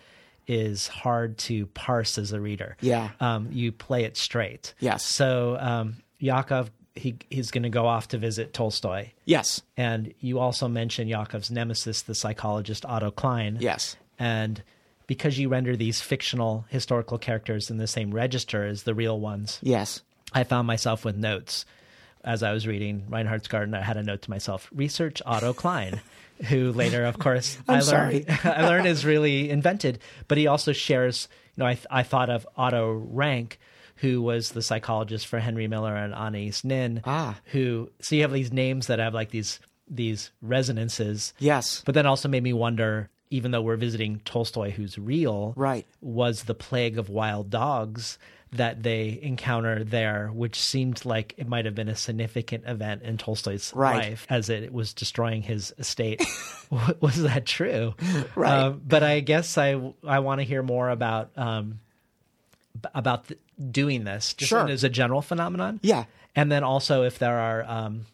is 0.47 0.87
hard 0.87 1.39
to 1.39 1.67
parse 1.67 2.19
as 2.19 2.33
a 2.33 2.41
reader. 2.41 2.77
Yeah. 2.81 3.11
Um, 3.21 3.49
you 3.53 3.73
play 3.73 4.05
it 4.05 4.17
straight. 4.17 4.75
Yes. 4.79 5.05
So 5.05 5.57
um, 5.61 5.97
Yakov, 6.19 6.71
he 6.95 7.17
he's 7.31 7.51
going 7.51 7.65
to 7.65 7.69
go 7.69 7.87
off 7.87 8.09
to 8.09 8.19
visit 8.19 8.53
Tolstoy. 8.53 9.11
Yes. 9.25 9.63
And 9.77 10.15
you 10.21 10.39
also 10.39 10.69
mention 10.69 11.09
Yakov's 11.09 11.51
nemesis, 11.51 12.03
the 12.03 12.15
psychologist 12.15 12.85
Otto 12.87 13.11
Klein. 13.11 13.59
Yes. 13.61 13.97
And 14.19 14.63
because 15.07 15.39
you 15.39 15.49
render 15.49 15.77
these 15.77 16.01
fictional 16.01 16.65
historical 16.69 17.19
characters 17.19 17.71
in 17.71 17.77
the 17.77 17.87
same 17.87 18.13
register 18.13 18.65
as 18.65 18.85
the 18.85 18.95
real 18.95 19.21
ones. 19.21 19.59
Yes. 19.63 20.03
I 20.33 20.45
found 20.45 20.67
myself 20.67 21.05
with 21.05 21.17
notes 21.17 21.65
as 22.25 22.43
I 22.43 22.53
was 22.53 22.67
reading 22.67 23.05
Reinhardt's 23.09 23.49
Garden. 23.49 23.75
I 23.75 23.83
had 23.83 23.97
a 23.97 24.03
note 24.03 24.23
to 24.23 24.31
myself: 24.31 24.69
research 24.75 25.23
Otto 25.25 25.53
Klein. 25.53 26.01
who 26.45 26.73
later, 26.73 27.05
of 27.05 27.19
course, 27.19 27.59
I 27.69 27.81
learned 27.81 28.27
I 28.45 28.67
learned 28.69 28.87
is 28.87 29.05
really 29.05 29.51
invented. 29.51 29.99
But 30.29 30.39
he 30.39 30.47
also 30.47 30.73
shares. 30.73 31.29
You 31.57 31.63
know, 31.63 31.69
I 31.69 31.79
I 31.91 32.03
thought 32.03 32.31
of 32.31 32.47
Otto 32.57 32.93
Rank, 32.93 33.59
who 33.97 34.23
was 34.23 34.51
the 34.51 34.63
psychologist 34.63 35.27
for 35.27 35.39
Henry 35.39 35.69
Miller 35.69 35.95
and 35.95 36.15
Anais 36.15 36.53
Nin. 36.65 37.03
Ah, 37.05 37.39
who 37.47 37.91
so 38.01 38.15
you 38.15 38.23
have 38.23 38.33
these 38.33 38.53
names 38.53 38.87
that 38.89 38.99
have 38.99 39.15
like 39.15 39.31
these 39.31 39.61
these 39.89 40.31
resonances. 40.43 41.33
Yes, 41.39 41.83
but 41.85 41.95
then 41.95 42.07
also 42.07 42.29
made 42.29 42.43
me 42.43 42.53
wonder. 42.53 43.11
Even 43.29 43.51
though 43.51 43.61
we're 43.61 43.75
visiting 43.75 44.21
Tolstoy, 44.25 44.71
who's 44.71 44.99
real, 44.99 45.53
right? 45.57 45.85
Was 46.01 46.45
the 46.45 46.55
plague 46.55 46.97
of 46.97 47.09
wild 47.09 47.51
dogs 47.51 48.19
that 48.57 48.83
they 48.83 49.19
encounter 49.23 49.85
there, 49.85 50.31
which 50.33 50.61
seemed 50.61 51.05
like 51.05 51.35
it 51.37 51.49
might 51.49 51.65
have 51.65 51.75
been 51.75 51.89
a 51.89 51.97
significant 51.97 52.65
event 52.67 53.03
in 53.03 53.19
Tolstoy's 53.19 53.73
right. 53.75 54.11
life 54.11 54.27
as 54.29 54.49
it 54.49 54.73
was 54.73 54.93
destroying 54.93 55.43
his 55.43 55.75
estate. 55.79 56.25
was 57.01 57.23
that 57.23 57.47
true? 57.47 57.95
Right. 58.35 58.53
Um, 58.53 58.83
but 58.87 59.03
I 59.03 59.21
guess 59.21 59.57
I 59.57 59.81
I 60.05 60.21
want 60.21 60.41
to 60.41 60.45
hear 60.45 60.63
more 60.63 60.89
about 60.91 61.31
um, 61.37 61.81
about 62.95 63.31
doing 63.71 64.05
this 64.05 64.35
just 64.35 64.51
sure. 64.51 64.69
as 64.69 64.85
a 64.85 64.89
general 64.89 65.23
phenomenon. 65.23 65.81
Yeah, 65.83 66.05
and 66.35 66.51
then 66.51 66.65
also 66.65 67.05
if 67.05 67.19
there 67.19 67.39
are 67.39 67.65
um, 67.65 68.07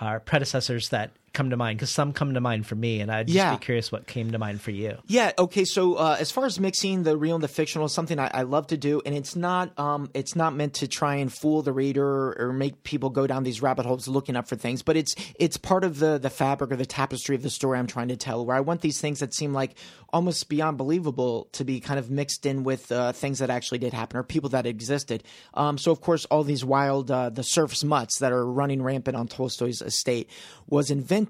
our 0.00 0.20
predecessors 0.20 0.90
that 0.90 1.10
come 1.36 1.50
to 1.50 1.56
mind? 1.56 1.78
Because 1.78 1.90
some 1.90 2.12
come 2.12 2.34
to 2.34 2.40
mind 2.40 2.66
for 2.66 2.74
me, 2.74 3.00
and 3.00 3.12
I'd 3.12 3.26
just 3.28 3.36
yeah. 3.36 3.54
be 3.54 3.64
curious 3.64 3.92
what 3.92 4.06
came 4.06 4.32
to 4.32 4.38
mind 4.38 4.60
for 4.60 4.70
you. 4.70 4.96
Yeah. 5.06 5.32
Okay. 5.38 5.64
So 5.64 5.94
uh, 5.94 6.16
as 6.18 6.32
far 6.32 6.46
as 6.46 6.58
mixing 6.58 7.02
the 7.02 7.16
real 7.16 7.36
and 7.36 7.44
the 7.44 7.48
fictional 7.48 7.86
is 7.86 7.92
something 7.92 8.18
I, 8.18 8.30
I, 8.32 8.42
love 8.42 8.68
to 8.68 8.76
do, 8.76 9.02
and 9.04 9.14
it's 9.14 9.36
not 9.36 9.78
um, 9.78 10.10
it's 10.14 10.34
not 10.34 10.54
meant 10.54 10.74
to 10.74 10.88
try 10.88 11.16
and 11.16 11.32
fool 11.32 11.62
the 11.62 11.72
reader 11.72 12.34
or 12.40 12.52
make 12.52 12.82
people 12.82 13.10
go 13.10 13.26
down 13.26 13.44
these 13.44 13.62
rabbit 13.62 13.86
holes 13.86 14.08
looking 14.08 14.34
up 14.34 14.48
for 14.48 14.56
things, 14.56 14.82
but 14.82 14.96
it's 14.96 15.14
it's 15.38 15.56
part 15.58 15.84
of 15.84 15.98
the 15.98 16.18
the 16.18 16.30
fabric 16.30 16.72
or 16.72 16.76
the 16.76 16.86
tapestry 16.86 17.36
of 17.36 17.42
the 17.42 17.50
story 17.50 17.78
I'm 17.78 17.86
trying 17.86 18.08
to 18.08 18.16
tell. 18.16 18.44
Where 18.44 18.56
I 18.56 18.60
want 18.60 18.80
these 18.80 19.00
things 19.00 19.20
that 19.20 19.34
seem 19.34 19.52
like 19.52 19.76
almost 20.12 20.48
beyond 20.48 20.78
believable 20.78 21.48
to 21.52 21.64
be 21.64 21.80
kind 21.80 21.98
of 21.98 22.10
mixed 22.10 22.46
in 22.46 22.64
with 22.64 22.90
uh, 22.90 23.12
things 23.12 23.40
that 23.40 23.50
actually 23.50 23.78
did 23.78 23.92
happen 23.92 24.16
or 24.16 24.22
people 24.22 24.48
that 24.50 24.64
existed. 24.64 25.22
Um, 25.52 25.76
so 25.76 25.92
of 25.92 26.00
course, 26.00 26.24
all 26.26 26.44
these 26.44 26.64
wild 26.64 27.10
uh, 27.10 27.28
the 27.28 27.42
serfs 27.42 27.84
mutts 27.84 28.18
that 28.20 28.32
are 28.32 28.46
running 28.46 28.82
rampant 28.82 29.16
on 29.16 29.28
Tolstoy's 29.28 29.82
estate 29.82 30.30
was 30.68 30.90
invented 30.90 31.25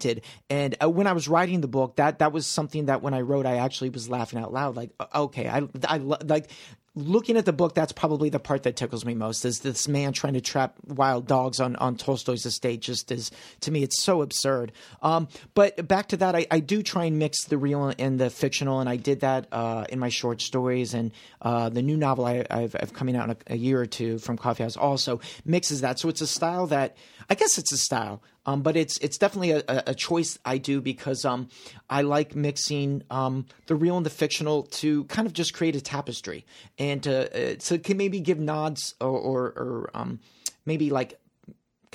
and 0.51 0.77
uh, 0.83 0.91
when 0.91 1.07
I 1.07 1.13
was 1.13 1.29
writing 1.29 1.61
the 1.61 1.69
book, 1.69 1.97
that 1.97 2.19
that 2.19 2.33
was 2.33 2.47
something 2.47 2.87
that 2.87 3.03
when 3.03 3.15
I 3.15 3.21
wrote, 3.21 3.47
I 3.47 3.57
actually 3.57 3.91
was 3.91 4.09
laughing 4.09 4.39
out 4.39 4.53
loud. 4.53 4.77
Like, 4.77 4.91
okay, 5.15 5.49
I, 5.49 5.63
I 5.89 5.99
like 5.99 6.51
looking 6.97 7.37
at 7.37 7.45
the 7.45 7.53
book, 7.53 7.75
that's 7.75 7.93
probably 7.93 8.31
the 8.31 8.41
part 8.41 8.63
that 8.65 8.75
tickles 8.75 9.05
me 9.05 9.15
most. 9.15 9.45
Is 9.45 9.61
this 9.61 9.87
man 9.87 10.13
trying 10.13 10.33
to 10.33 10.41
trap 10.41 10.75
wild 10.87 11.27
dogs 11.27 11.61
on, 11.61 11.77
on 11.77 11.97
Tolstoy's 11.97 12.47
estate? 12.47 12.81
Just 12.81 13.13
is 13.13 13.31
to 13.61 13.71
me, 13.71 13.83
it's 13.83 14.03
so 14.03 14.23
absurd. 14.23 14.73
Um, 15.03 15.29
but 15.55 15.87
back 15.87 16.09
to 16.09 16.17
that, 16.17 16.35
I, 16.35 16.47
I, 16.51 16.61
do 16.61 16.83
try 16.83 17.05
and 17.05 17.19
mix 17.19 17.45
the 17.45 17.59
real 17.59 17.93
and 17.99 18.19
the 18.19 18.31
fictional, 18.31 18.81
and 18.81 18.89
I 18.89 18.97
did 18.97 19.21
that 19.21 19.47
uh, 19.53 19.85
in 19.91 19.99
my 19.99 20.09
short 20.09 20.41
stories. 20.41 20.95
And 20.95 21.13
uh, 21.43 21.69
the 21.69 21.83
new 21.83 21.97
novel 21.97 22.25
I, 22.25 22.45
have 22.51 22.95
coming 22.95 23.15
out 23.15 23.25
in 23.25 23.31
a, 23.31 23.55
a, 23.55 23.57
year 23.57 23.81
or 23.81 23.87
two 23.87 24.19
from 24.19 24.39
Coffee 24.39 24.63
House 24.63 24.77
also 24.77 25.21
mixes 25.45 25.83
that. 25.83 25.99
So 25.99 26.09
it's 26.09 26.23
a 26.23 26.27
style 26.27 26.67
that 26.69 26.97
I 27.29 27.35
guess 27.35 27.59
it's 27.59 27.73
a 27.73 27.79
style. 27.79 28.23
Um, 28.47 28.63
but 28.63 28.77
it's 28.77 28.97
it's 28.99 29.19
definitely 29.19 29.51
a, 29.51 29.65
a, 29.89 29.95
choice 29.95 30.39
I 30.45 30.59
do 30.59 30.81
because 30.81 31.25
um, 31.25 31.49
I 31.91 32.03
like 32.03 32.37
mixing 32.37 33.03
um, 33.11 33.47
the 33.67 33.75
real 33.75 33.97
and 33.97 34.07
the 34.07 34.11
fictional 34.11 34.63
to 34.63 35.03
kind 35.05 35.27
of 35.27 35.33
just 35.33 35.53
create 35.53 35.75
a 35.75 35.81
tapestry 35.81 36.47
to, 36.95 37.53
uh, 37.53 37.57
to 37.57 37.79
can 37.79 37.97
maybe 37.97 38.21
give 38.21 38.39
nods 38.39 38.95
or, 39.01 39.09
or, 39.09 39.43
or 39.45 39.91
um, 39.95 40.21
maybe 40.65 40.91
like 40.91 41.19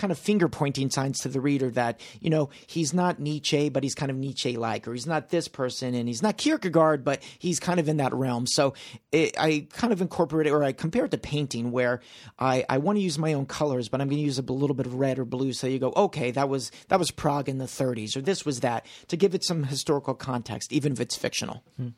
kind 0.01 0.11
of 0.11 0.17
finger 0.17 0.49
pointing 0.49 0.89
signs 0.89 1.19
to 1.19 1.29
the 1.29 1.39
reader 1.39 1.69
that 1.69 1.99
you 2.19 2.29
know 2.31 2.49
he's 2.65 2.91
not 2.91 3.19
Nietzsche, 3.19 3.69
but 3.69 3.83
he's 3.83 3.93
kind 3.93 4.09
of 4.09 4.17
Nietzsche 4.17 4.57
like, 4.57 4.87
or 4.87 4.93
he's 4.93 5.05
not 5.05 5.29
this 5.29 5.47
person, 5.47 5.93
and 5.93 6.07
he's 6.07 6.23
not 6.23 6.37
Kierkegaard, 6.37 7.03
but 7.03 7.21
he's 7.37 7.59
kind 7.59 7.79
of 7.79 7.87
in 7.87 7.97
that 7.97 8.11
realm. 8.13 8.47
So 8.47 8.73
it, 9.11 9.35
I 9.39 9.67
kind 9.73 9.93
of 9.93 10.01
incorporate 10.01 10.47
it, 10.47 10.51
or 10.51 10.63
I 10.63 10.71
compare 10.71 11.05
it 11.05 11.11
to 11.11 11.19
painting, 11.19 11.71
where 11.71 12.01
I, 12.39 12.65
I 12.67 12.79
want 12.79 12.97
to 12.97 13.01
use 13.01 13.19
my 13.19 13.33
own 13.33 13.45
colors, 13.45 13.89
but 13.89 14.01
I'm 14.01 14.07
going 14.07 14.17
to 14.17 14.23
use 14.23 14.39
a 14.39 14.41
little 14.41 14.75
bit 14.75 14.87
of 14.87 14.95
red 14.95 15.19
or 15.19 15.25
blue, 15.25 15.53
so 15.53 15.67
you 15.67 15.77
go, 15.77 15.93
okay, 15.95 16.31
that 16.31 16.49
was 16.49 16.71
that 16.87 16.97
was 16.97 17.11
Prague 17.11 17.47
in 17.47 17.59
the 17.59 17.65
30s, 17.65 18.17
or 18.17 18.21
this 18.21 18.43
was 18.43 18.61
that, 18.61 18.87
to 19.07 19.15
give 19.15 19.35
it 19.35 19.43
some 19.43 19.63
historical 19.65 20.15
context, 20.15 20.73
even 20.73 20.93
if 20.93 20.99
it's 20.99 21.15
fictional. 21.15 21.63
Hmm. 21.77 21.89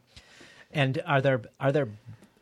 And 0.72 1.02
are 1.06 1.22
there 1.22 1.42
are 1.60 1.72
there 1.72 1.88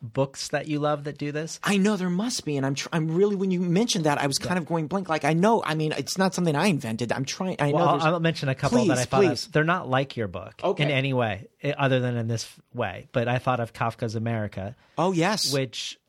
books 0.01 0.49
that 0.49 0.67
you 0.67 0.79
love 0.79 1.03
that 1.05 1.17
do 1.17 1.31
this? 1.31 1.59
I 1.63 1.77
know 1.77 1.95
there 1.95 2.09
must 2.09 2.45
be, 2.45 2.57
and 2.57 2.65
I'm 2.65 2.75
tr- 2.75 2.89
I'm 2.91 3.15
really 3.15 3.35
when 3.35 3.51
you 3.51 3.59
mentioned 3.61 4.05
that 4.05 4.17
I 4.17 4.27
was 4.27 4.37
kind 4.37 4.55
yeah. 4.55 4.61
of 4.61 4.65
going 4.65 4.87
blank. 4.87 5.09
Like 5.09 5.25
I 5.25 5.33
know, 5.33 5.63
I 5.63 5.75
mean, 5.75 5.93
it's 5.93 6.17
not 6.17 6.33
something 6.33 6.55
I 6.55 6.67
invented. 6.67 7.11
I'm 7.11 7.25
trying. 7.25 7.57
I 7.59 7.71
well, 7.71 7.85
know. 7.85 7.91
I'll, 7.91 8.13
I'll, 8.15 8.19
mention 8.19 8.49
a 8.49 8.55
couple 8.55 8.79
please, 8.79 8.87
that 8.89 8.97
I 8.97 9.05
thought 9.05 9.23
please. 9.23 9.45
of. 9.45 9.51
They're 9.51 9.63
not 9.63 9.89
like 9.89 10.17
your 10.17 10.27
book 10.27 10.61
okay. 10.63 10.83
in 10.83 10.91
any 10.91 11.13
way, 11.13 11.47
other 11.77 11.99
than 11.99 12.17
in 12.17 12.27
this 12.27 12.49
way. 12.73 13.07
But 13.11 13.27
I 13.27 13.39
thought 13.39 13.59
of 13.59 13.73
Kafka's 13.73 14.15
America. 14.15 14.75
Oh 14.97 15.11
yes, 15.11 15.53
which 15.53 15.99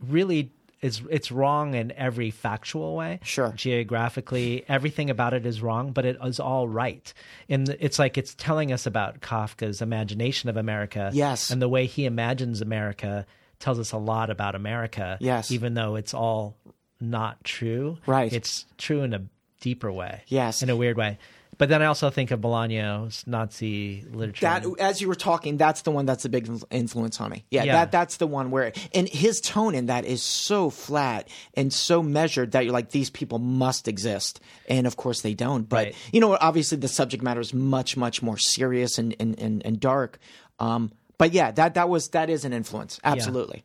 really 0.00 0.52
is 0.82 1.00
it's 1.08 1.30
wrong 1.30 1.74
in 1.74 1.92
every 1.92 2.30
factual 2.30 2.96
way. 2.96 3.20
Sure. 3.22 3.52
Geographically, 3.54 4.64
everything 4.68 5.08
about 5.08 5.32
it 5.32 5.46
is 5.46 5.62
wrong, 5.62 5.92
but 5.92 6.04
it 6.04 6.16
is 6.22 6.40
all 6.40 6.68
right. 6.68 7.14
And 7.48 7.68
it's 7.80 7.98
like 7.98 8.18
it's 8.18 8.34
telling 8.34 8.72
us 8.72 8.84
about 8.84 9.20
Kafka's 9.20 9.80
imagination 9.80 10.50
of 10.50 10.56
America. 10.56 11.10
Yes. 11.14 11.50
And 11.50 11.62
the 11.62 11.68
way 11.68 11.86
he 11.86 12.04
imagines 12.04 12.60
America 12.60 13.26
tells 13.60 13.78
us 13.78 13.92
a 13.92 13.98
lot 13.98 14.28
about 14.28 14.56
America. 14.56 15.16
Yes. 15.20 15.52
Even 15.52 15.74
though 15.74 15.94
it's 15.94 16.14
all 16.14 16.56
not 17.00 17.42
true. 17.44 17.98
Right. 18.06 18.32
It's 18.32 18.66
true 18.76 19.02
in 19.02 19.14
a 19.14 19.22
deeper 19.60 19.90
way. 19.90 20.22
Yes. 20.26 20.62
In 20.62 20.70
a 20.70 20.76
weird 20.76 20.96
way. 20.96 21.18
But 21.62 21.68
then 21.68 21.80
I 21.80 21.86
also 21.86 22.10
think 22.10 22.32
of 22.32 22.40
Bolaño's 22.40 23.24
Nazi 23.24 24.04
literature. 24.12 24.46
That 24.46 24.64
as 24.80 25.00
you 25.00 25.06
were 25.06 25.14
talking, 25.14 25.58
that's 25.58 25.82
the 25.82 25.92
one 25.92 26.06
that's 26.06 26.24
a 26.24 26.28
big 26.28 26.50
influence 26.72 27.20
on 27.20 27.30
me. 27.30 27.44
Yeah, 27.52 27.62
Yeah. 27.62 27.72
that 27.74 27.92
that's 27.92 28.16
the 28.16 28.26
one 28.26 28.50
where 28.50 28.72
and 28.92 29.08
his 29.08 29.40
tone 29.40 29.76
in 29.76 29.86
that 29.86 30.04
is 30.04 30.24
so 30.24 30.70
flat 30.70 31.28
and 31.54 31.72
so 31.72 32.02
measured 32.02 32.50
that 32.50 32.64
you're 32.64 32.72
like 32.72 32.90
these 32.90 33.10
people 33.10 33.38
must 33.38 33.86
exist, 33.86 34.40
and 34.68 34.88
of 34.88 34.96
course 34.96 35.20
they 35.20 35.34
don't. 35.34 35.68
But 35.68 35.76
Right. 35.84 35.94
you 36.12 36.18
know, 36.18 36.36
obviously 36.40 36.78
the 36.78 36.88
subject 36.88 37.22
matter 37.22 37.40
is 37.40 37.54
much 37.54 37.96
much 37.96 38.22
more 38.22 38.38
serious 38.38 38.98
and 38.98 39.14
and 39.20 39.38
and, 39.38 39.64
and 39.64 39.78
dark. 39.78 40.18
Um, 40.58 40.90
but 41.16 41.32
yeah, 41.32 41.52
that 41.52 41.74
that 41.74 41.88
was 41.88 42.08
that 42.08 42.28
is 42.28 42.44
an 42.44 42.52
influence, 42.52 42.98
absolutely. 43.04 43.62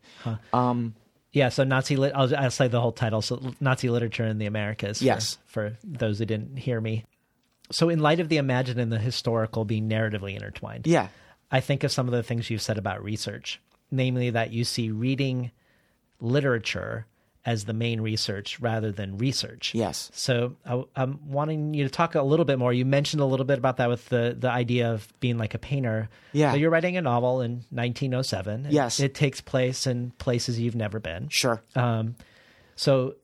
Um, 0.52 0.94
Yeah, 1.32 1.48
so 1.48 1.64
Nazi 1.64 1.96
lit. 1.96 2.12
I'll, 2.14 2.32
I'll 2.36 2.50
say 2.52 2.68
the 2.68 2.80
whole 2.80 2.92
title. 2.92 3.22
So 3.22 3.54
Nazi 3.60 3.88
literature 3.90 4.24
in 4.24 4.38
the 4.38 4.46
Americas. 4.46 5.00
For, 5.00 5.04
Yes. 5.04 5.36
For 5.46 5.76
those 5.82 6.20
who 6.20 6.26
didn't 6.26 6.58
hear 6.58 6.80
me. 6.80 7.04
So, 7.70 7.88
in 7.88 7.98
light 8.00 8.20
of 8.20 8.28
the 8.28 8.36
imagined 8.38 8.80
and 8.80 8.90
the 8.92 8.98
historical 8.98 9.64
being 9.64 9.88
narratively 9.88 10.34
intertwined, 10.34 10.86
Yeah. 10.86 11.08
I 11.50 11.60
think 11.60 11.84
of 11.84 11.90
some 11.92 12.06
of 12.06 12.12
the 12.12 12.22
things 12.22 12.50
you've 12.50 12.62
said 12.62 12.78
about 12.78 13.02
research, 13.02 13.60
namely 13.90 14.30
that 14.30 14.52
you 14.52 14.64
see 14.64 14.90
reading 14.90 15.50
literature 16.20 17.06
as 17.46 17.64
the 17.64 17.72
main 17.72 18.00
research 18.00 18.60
rather 18.60 18.92
than 18.92 19.16
research. 19.16 19.74
Yes. 19.74 20.10
So 20.12 20.56
I, 20.66 20.82
I'm 20.96 21.18
wanting 21.30 21.72
you 21.72 21.84
to 21.84 21.88
talk 21.90 22.14
a 22.14 22.22
little 22.22 22.44
bit 22.44 22.58
more. 22.58 22.72
You 22.72 22.84
mentioned 22.84 23.22
a 23.22 23.24
little 23.24 23.46
bit 23.46 23.56
about 23.58 23.78
that 23.78 23.88
with 23.88 24.06
the 24.10 24.36
the 24.38 24.50
idea 24.50 24.92
of 24.92 25.08
being 25.20 25.38
like 25.38 25.54
a 25.54 25.58
painter. 25.58 26.10
Yeah. 26.32 26.50
So 26.52 26.58
you're 26.58 26.68
writing 26.70 26.96
a 26.98 27.02
novel 27.02 27.40
in 27.40 27.64
1907. 27.70 28.66
It- 28.66 28.72
Yes. 28.72 29.00
It, 29.00 29.14
takes 29.14 29.40
place 29.40 29.86
in 29.86 30.10
places 30.18 30.60
you've 30.60 30.74
never 30.76 31.00
been. 31.00 31.28
Sure. 31.30 31.62
Um, 31.74 32.16
so 32.76 33.14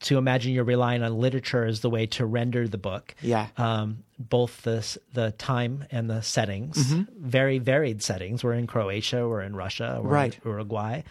to 0.00 0.18
imagine 0.18 0.52
you're 0.52 0.64
relying 0.64 1.02
on 1.02 1.18
literature 1.18 1.64
as 1.64 1.80
the 1.80 1.90
way 1.90 2.06
to 2.06 2.26
render 2.26 2.68
the 2.68 2.78
book. 2.78 3.14
Yeah. 3.22 3.48
Um, 3.56 4.04
both 4.18 4.62
the 4.62 4.98
the 5.12 5.32
time 5.32 5.84
and 5.90 6.10
the 6.10 6.20
settings, 6.22 6.78
very 7.18 7.58
varied 7.58 8.02
settings. 8.02 8.42
We're 8.42 8.54
in 8.54 8.66
Croatia, 8.66 9.28
we're 9.28 9.42
in 9.42 9.54
Russia, 9.54 10.00
we're 10.02 10.10
Right. 10.10 10.34
in 10.44 10.50
Uruguay. 10.50 11.02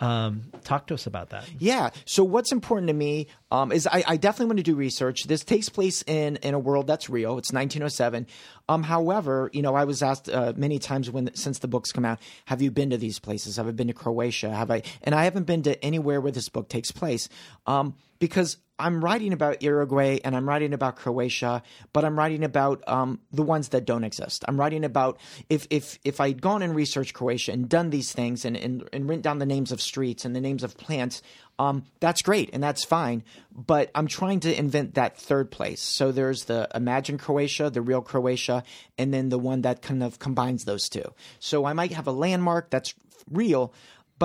Um, 0.00 0.42
talk 0.64 0.88
to 0.88 0.94
us 0.94 1.06
about 1.06 1.30
that. 1.30 1.48
Yeah. 1.60 1.90
So 2.04 2.24
what's 2.24 2.50
important 2.50 2.88
to 2.88 2.92
me 2.94 3.28
um, 3.52 3.70
is 3.70 3.86
I, 3.86 4.02
I 4.06 4.16
definitely 4.16 4.46
want 4.46 4.58
to 4.58 4.62
do 4.64 4.74
research. 4.74 5.24
This 5.24 5.44
takes 5.44 5.68
place 5.68 6.02
in 6.02 6.36
in 6.36 6.52
a 6.52 6.58
world 6.58 6.88
that's 6.88 7.08
real. 7.08 7.38
It's 7.38 7.52
1907. 7.52 8.26
Um, 8.68 8.82
however, 8.82 9.50
you 9.52 9.62
know, 9.62 9.74
I 9.76 9.84
was 9.84 10.02
asked 10.02 10.28
uh, 10.28 10.52
many 10.56 10.80
times 10.80 11.10
when 11.10 11.32
since 11.36 11.60
the 11.60 11.68
books 11.68 11.92
come 11.92 12.04
out, 12.04 12.18
have 12.46 12.60
you 12.60 12.72
been 12.72 12.90
to 12.90 12.98
these 12.98 13.20
places? 13.20 13.56
Have 13.56 13.68
I 13.68 13.70
been 13.70 13.86
to 13.86 13.94
Croatia? 13.94 14.50
Have 14.50 14.70
I? 14.70 14.82
And 15.04 15.14
I 15.14 15.24
haven't 15.24 15.44
been 15.44 15.62
to 15.62 15.82
anywhere 15.84 16.20
where 16.20 16.32
this 16.32 16.48
book 16.48 16.68
takes 16.68 16.90
place 16.90 17.28
um, 17.66 17.94
because 18.18 18.56
I'm 18.78 19.04
writing 19.04 19.32
about 19.32 19.62
Uruguay 19.62 20.18
and 20.24 20.34
I'm 20.34 20.48
writing 20.48 20.72
about 20.72 20.96
Croatia, 20.96 21.62
but 21.92 22.04
I'm 22.04 22.18
writing 22.18 22.42
about 22.42 22.82
um, 22.88 23.20
the 23.32 23.42
ones 23.42 23.68
that 23.68 23.84
don't 23.84 24.02
exist. 24.02 24.44
I'm 24.48 24.58
writing 24.58 24.84
about 24.84 25.20
if 25.48 25.66
if 25.70 25.98
if 26.04 26.20
I'd 26.20 26.42
gone 26.42 26.60
and 26.62 26.74
researched 26.74 27.14
Croatia 27.14 27.52
and 27.52 27.68
done 27.68 27.90
these 27.90 28.12
things 28.12 28.44
and 28.44 28.56
and, 28.56 28.88
and 28.92 29.08
written 29.08 29.22
down 29.22 29.38
the 29.38 29.46
names 29.46 29.70
of 29.70 29.80
streets 29.80 30.24
and 30.24 30.34
the 30.34 30.40
names 30.40 30.64
of 30.64 30.76
plants, 30.76 31.22
um, 31.58 31.84
that's 32.00 32.22
great 32.22 32.50
and 32.52 32.62
that's 32.62 32.84
fine. 32.84 33.22
But 33.52 33.92
I'm 33.94 34.08
trying 34.08 34.40
to 34.40 34.58
invent 34.58 34.94
that 34.94 35.16
third 35.16 35.52
place. 35.52 35.80
So 35.80 36.10
there's 36.10 36.44
the 36.44 36.68
imagined 36.74 37.20
Croatia, 37.20 37.70
the 37.70 37.82
real 37.82 38.02
Croatia, 38.02 38.64
and 38.98 39.14
then 39.14 39.28
the 39.28 39.38
one 39.38 39.62
that 39.62 39.82
kind 39.82 40.02
of 40.02 40.18
combines 40.18 40.64
those 40.64 40.88
two. 40.88 41.14
So 41.38 41.64
I 41.64 41.74
might 41.74 41.92
have 41.92 42.08
a 42.08 42.12
landmark 42.12 42.70
that's 42.70 42.94
real, 43.30 43.72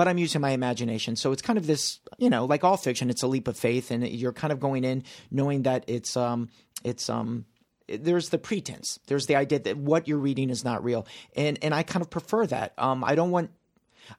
but 0.00 0.08
I'm 0.08 0.16
using 0.16 0.40
my 0.40 0.52
imagination. 0.52 1.14
So 1.14 1.30
it's 1.30 1.42
kind 1.42 1.58
of 1.58 1.66
this, 1.66 2.00
you 2.16 2.30
know, 2.30 2.46
like 2.46 2.64
all 2.64 2.78
fiction, 2.78 3.10
it's 3.10 3.22
a 3.22 3.26
leap 3.26 3.48
of 3.48 3.58
faith, 3.58 3.90
and 3.90 4.08
you're 4.08 4.32
kind 4.32 4.50
of 4.50 4.58
going 4.58 4.82
in 4.82 5.04
knowing 5.30 5.64
that 5.64 5.84
it's 5.88 6.16
um 6.16 6.48
it's 6.82 7.10
um 7.10 7.44
there's 7.86 8.30
the 8.30 8.38
pretense, 8.38 8.98
there's 9.08 9.26
the 9.26 9.36
idea 9.36 9.58
that 9.58 9.76
what 9.76 10.08
you're 10.08 10.16
reading 10.16 10.48
is 10.48 10.64
not 10.64 10.82
real, 10.82 11.06
and 11.36 11.58
and 11.60 11.74
I 11.74 11.82
kind 11.82 12.00
of 12.00 12.08
prefer 12.08 12.46
that. 12.46 12.72
Um, 12.78 13.04
I 13.04 13.14
don't 13.14 13.30
want. 13.30 13.50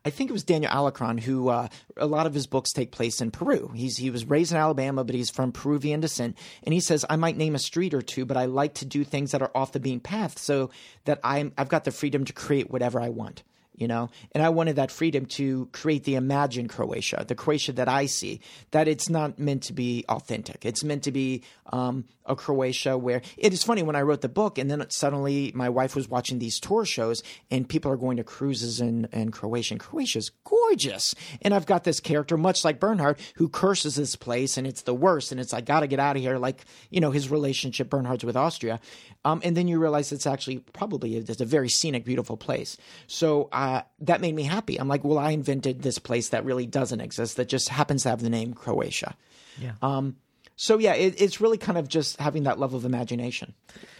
I 0.06 0.12
think 0.12 0.30
it 0.30 0.34
was 0.34 0.44
Daniel 0.44 0.72
Alarcon 0.72 1.20
who 1.20 1.50
uh, 1.50 1.68
a 1.98 2.06
lot 2.06 2.28
of 2.28 2.36
his 2.36 2.46
books 2.46 2.72
take 2.72 2.92
place 2.92 3.20
in 3.20 3.32
Peru. 3.32 3.72
He's 3.74 3.98
he 3.98 4.12
was 4.12 4.26
raised 4.26 4.52
in 4.52 4.60
Alabama, 4.60 5.04
but 5.04 5.16
he's 5.16 5.32
from 5.32 5.52
Peruvian 5.52 6.00
descent, 6.00 6.38
and 6.62 6.76
he 6.76 6.80
says 6.80 7.06
I 7.10 7.16
might 7.16 7.38
name 7.38 7.56
a 7.56 7.60
street 7.60 7.96
or 7.96 8.04
two, 8.04 8.24
but 8.24 8.38
I 8.38 8.46
like 8.46 8.76
to 8.76 8.86
do 8.86 9.04
things 9.04 9.32
that 9.32 9.42
are 9.42 9.52
off 9.56 9.72
the 9.72 9.80
beaten 9.80 10.00
path, 10.00 10.38
so 10.38 10.70
that 11.06 11.20
I'm 11.24 11.54
I've 11.58 11.70
got 11.70 11.86
the 11.86 11.92
freedom 11.92 12.24
to 12.26 12.34
create 12.34 12.70
whatever 12.70 13.02
I 13.02 13.10
want 13.10 13.42
you 13.76 13.88
know? 13.88 14.10
And 14.34 14.44
i 14.44 14.50
wanted 14.50 14.76
that 14.76 14.92
freedom 14.92 15.26
to 15.28 15.68
create 15.72 16.04
the 16.04 16.16
imagined 16.16 16.70
croatia 16.70 17.26
the 17.28 17.36
croatia 17.36 17.74
that 17.74 17.88
i 17.88 18.06
see 18.06 18.40
that 18.72 18.88
it's 18.88 19.10
not 19.10 19.40
meant 19.40 19.64
to 19.64 19.74
be 19.74 20.06
authentic. 20.10 20.66
It's 20.66 20.84
meant 20.84 21.04
to 21.04 21.12
be 21.12 21.44
um, 21.72 22.06
a 22.26 22.36
croatia 22.36 22.98
where 22.98 23.22
it 23.38 23.54
is 23.54 23.64
funny 23.64 23.84
when 23.84 23.96
i 23.96 24.02
wrote 24.02 24.22
the 24.22 24.30
book 24.30 24.58
and 24.58 24.70
then 24.70 24.86
suddenly 24.90 25.52
my 25.56 25.70
wife 25.70 25.96
was 25.96 26.08
watching 26.08 26.40
these 26.40 26.60
tour 26.60 26.86
shows 26.86 27.24
and 27.50 27.68
people 27.68 27.92
are 27.92 27.98
going 27.98 28.18
to 28.18 28.24
cruises 28.24 28.80
in, 28.80 29.08
in 29.12 29.32
croatia 29.32 29.74
and 29.74 29.82
croatia's 29.82 30.32
gorgeous. 30.44 31.16
And 31.42 31.54
i've 31.54 31.66
got 31.66 31.84
this 31.84 32.00
character 32.00 32.38
much 32.38 32.64
like 32.64 32.80
bernhard 32.80 33.18
who 33.36 33.50
curses 33.50 33.96
this 33.96 34.16
place 34.16 34.58
and 34.58 34.68
it's 34.68 34.84
the 34.84 34.94
worst 34.94 35.32
and 35.32 35.42
it's 35.42 35.54
i 35.54 35.62
gotta 35.62 35.88
get 35.88 36.00
out 36.00 36.16
of 36.16 36.22
here 36.22 36.38
like 36.38 36.66
you 36.90 37.00
know 37.00 37.12
his 37.12 37.30
relationship 37.30 37.90
bernhard's 37.90 38.24
with 38.24 38.38
austria 38.38 38.80
um, 39.24 39.42
and 39.44 39.56
then 39.56 39.68
you 39.68 39.80
realize 39.80 40.12
it's 40.12 40.26
actually 40.28 40.60
probably 40.74 41.16
it's 41.18 41.42
a 41.42 41.46
very 41.46 41.70
scenic, 41.70 42.06
beautiful 42.06 42.38
place. 42.38 42.78
So 43.08 43.50
uh, 43.52 43.82
that 44.00 44.22
made 44.22 44.34
me 44.36 44.44
happy. 44.44 44.78
I'm 44.80 44.88
like, 44.88 45.04
well, 45.04 45.18
I 45.20 45.32
invented 45.32 45.82
this 45.82 46.00
place 46.00 46.30
that 46.30 46.44
really 46.46 46.66
doesn't 46.66 47.02
exist 47.02 47.38
that 47.38 47.48
just 47.48 47.70
happens 47.70 48.04
to 48.04 48.10
have 48.10 48.22
the 48.22 48.30
name 48.30 48.54
Croatia. 48.54 49.16
Yeah. 49.60 49.74
Um, 49.82 50.16
so 50.56 50.78
yeah, 50.80 50.94
it, 50.94 51.20
it's 51.22 51.40
really 51.42 51.58
kind 51.58 51.78
of 51.78 51.88
just 51.88 52.20
having 52.20 52.44
that 52.44 52.60
level 52.60 52.78
of 52.78 52.86
imagination. 52.86 53.54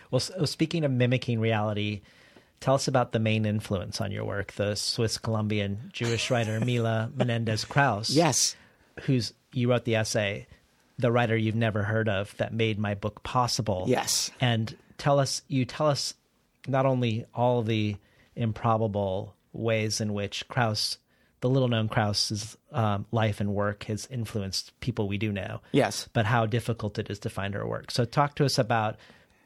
Well, 0.10 0.18
s- 0.22 0.32
uh, 0.32 0.46
speaking 0.46 0.84
of 0.86 0.92
mimicking 0.92 1.40
reality, 1.40 2.02
tell 2.60 2.76
us 2.76 2.88
about 2.88 3.12
the 3.12 3.20
main 3.20 3.46
influence 3.46 4.02
on 4.02 4.12
your 4.12 4.26
work, 4.26 4.54
the 4.54 4.76
Swiss 4.76 5.18
Colombian 5.18 5.90
Jewish 5.94 6.30
writer 6.32 6.60
Mila 6.60 7.12
Menendez 7.16 7.66
Krauss. 7.66 8.10
Yes. 8.10 8.56
Who's 9.02 9.34
you 9.54 9.70
wrote 9.70 9.86
the 9.86 9.96
essay, 9.96 10.48
The 11.00 11.12
Writer 11.12 11.36
You've 11.36 11.56
Never 11.56 11.84
Heard 11.84 12.08
of 12.10 12.36
That 12.38 12.54
Made 12.54 12.80
My 12.80 12.94
Book 12.96 13.22
Possible. 13.24 13.86
Yes. 13.88 14.32
And 14.40 14.76
tell 15.02 15.20
us, 15.20 15.42
you 15.48 15.66
tell 15.66 15.88
us 15.88 16.14
not 16.68 16.86
only 16.86 17.26
all 17.34 17.64
the 17.64 17.96
improbable 18.36 19.36
ways 19.52 20.00
in 20.00 20.14
which 20.14 20.48
Krauss, 20.48 21.00
the 21.40 21.50
little 21.50 21.68
known 21.68 21.90
Krauss's 21.90 22.56
um, 22.72 23.08
life 23.12 23.40
and 23.40 23.52
work 23.52 23.86
has 23.86 24.08
influenced 24.12 24.80
people 24.80 25.08
we 25.08 25.18
do 25.18 25.32
know. 25.32 25.60
Yes. 25.72 26.08
But 26.14 26.28
how 26.28 26.46
difficult 26.46 27.00
it 27.00 27.10
is 27.10 27.18
to 27.20 27.32
find 27.32 27.56
her 27.56 27.66
work. 27.66 27.90
So 27.90 28.06
talk 28.06 28.36
to 28.36 28.46
us 28.46 28.60
about 28.60 28.98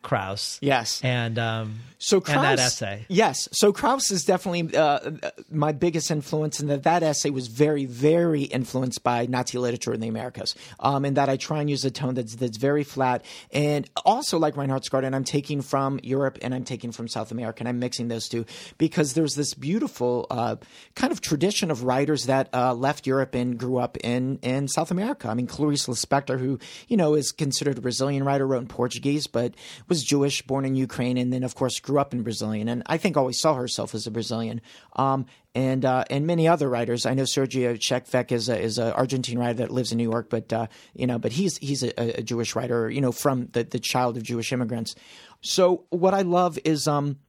Krauss. 0.05 0.59
Yes. 0.61 1.01
And 1.03 1.39
um, 1.39 1.79
So 1.97 2.21
Krauss, 2.21 2.35
and 2.35 2.45
that 2.45 2.59
essay. 2.59 3.05
Yes. 3.09 3.49
So 3.51 3.73
Krauss 3.73 4.11
is 4.11 4.23
definitely 4.23 4.77
uh, 4.77 5.11
my 5.49 5.71
biggest 5.71 6.11
influence, 6.11 6.59
and 6.59 6.69
that 6.69 6.83
that 6.83 7.01
essay 7.01 7.31
was 7.31 7.47
very, 7.47 7.85
very 7.85 8.43
influenced 8.43 9.03
by 9.03 9.25
Nazi 9.25 9.57
literature 9.57 9.93
in 9.93 10.01
the 10.01 10.07
Americas. 10.07 10.53
Um, 10.79 11.05
and 11.05 11.17
that 11.17 11.27
I 11.27 11.37
try 11.37 11.59
and 11.59 11.69
use 11.69 11.83
a 11.85 11.89
tone 11.89 12.13
that's 12.13 12.35
that's 12.35 12.57
very 12.57 12.83
flat, 12.83 13.25
and 13.51 13.89
also 14.05 14.37
like 14.37 14.55
Reinhardt's 14.55 14.89
Garden, 14.89 15.15
I'm 15.15 15.23
taking 15.23 15.63
from 15.63 15.99
Europe 16.03 16.37
and 16.43 16.53
I'm 16.53 16.65
taking 16.65 16.91
from 16.91 17.07
South 17.07 17.31
America, 17.31 17.61
and 17.61 17.67
I'm 17.67 17.79
mixing 17.79 18.07
those 18.07 18.29
two 18.29 18.45
because 18.77 19.13
there's 19.13 19.33
this 19.33 19.55
beautiful 19.55 20.27
uh, 20.29 20.57
kind 20.93 21.11
of 21.11 21.19
tradition 21.21 21.71
of 21.71 21.83
writers 21.83 22.27
that 22.27 22.49
uh, 22.53 22.75
left 22.75 23.07
Europe 23.07 23.33
and 23.33 23.57
grew 23.57 23.77
up 23.77 23.97
in 24.03 24.37
in 24.43 24.67
South 24.67 24.91
America. 24.91 25.27
I 25.29 25.33
mean, 25.33 25.47
Clarice 25.47 25.87
Lispector, 25.87 26.39
who 26.39 26.59
you 26.87 26.95
know 26.95 27.15
is 27.15 27.31
considered 27.31 27.79
a 27.79 27.81
Brazilian 27.81 28.23
writer, 28.23 28.45
wrote 28.45 28.61
in 28.61 28.67
Portuguese, 28.67 29.25
but 29.25 29.55
was 29.87 29.94
Jewish, 30.03 30.41
born 30.41 30.65
in 30.65 30.75
Ukraine, 30.75 31.17
and 31.17 31.31
then 31.31 31.43
of 31.43 31.55
course 31.55 31.79
grew 31.79 31.99
up 31.99 32.13
in 32.13 32.23
Brazilian, 32.23 32.67
and 32.67 32.83
I 32.85 32.97
think 32.97 33.17
always 33.17 33.39
saw 33.39 33.55
herself 33.55 33.95
as 33.95 34.07
a 34.07 34.11
Brazilian. 34.11 34.61
Um, 34.95 35.25
and 35.55 35.85
uh, 35.85 36.03
and 36.09 36.27
many 36.27 36.47
other 36.47 36.67
writers. 36.69 37.05
I 37.05 37.13
know 37.13 37.23
Sergio 37.23 37.75
Chejfec 37.77 38.31
is 38.31 38.49
a 38.49 38.59
is 38.59 38.77
an 38.77 38.91
Argentine 38.91 39.39
writer 39.39 39.53
that 39.55 39.71
lives 39.71 39.91
in 39.91 39.97
New 39.97 40.09
York, 40.09 40.29
but 40.29 40.51
uh, 40.51 40.67
you 40.93 41.07
know, 41.07 41.17
but 41.17 41.31
he's 41.31 41.57
he's 41.57 41.81
a, 41.81 42.19
a 42.19 42.21
Jewish 42.21 42.55
writer, 42.55 42.89
you 42.89 42.99
know, 42.99 43.13
from 43.13 43.47
the 43.53 43.63
the 43.63 43.79
child 43.79 44.17
of 44.17 44.23
Jewish 44.23 44.51
immigrants. 44.51 44.95
So 45.41 45.85
what 45.89 46.13
I 46.13 46.23
love 46.23 46.59
is 46.65 46.87
um, 46.87 47.19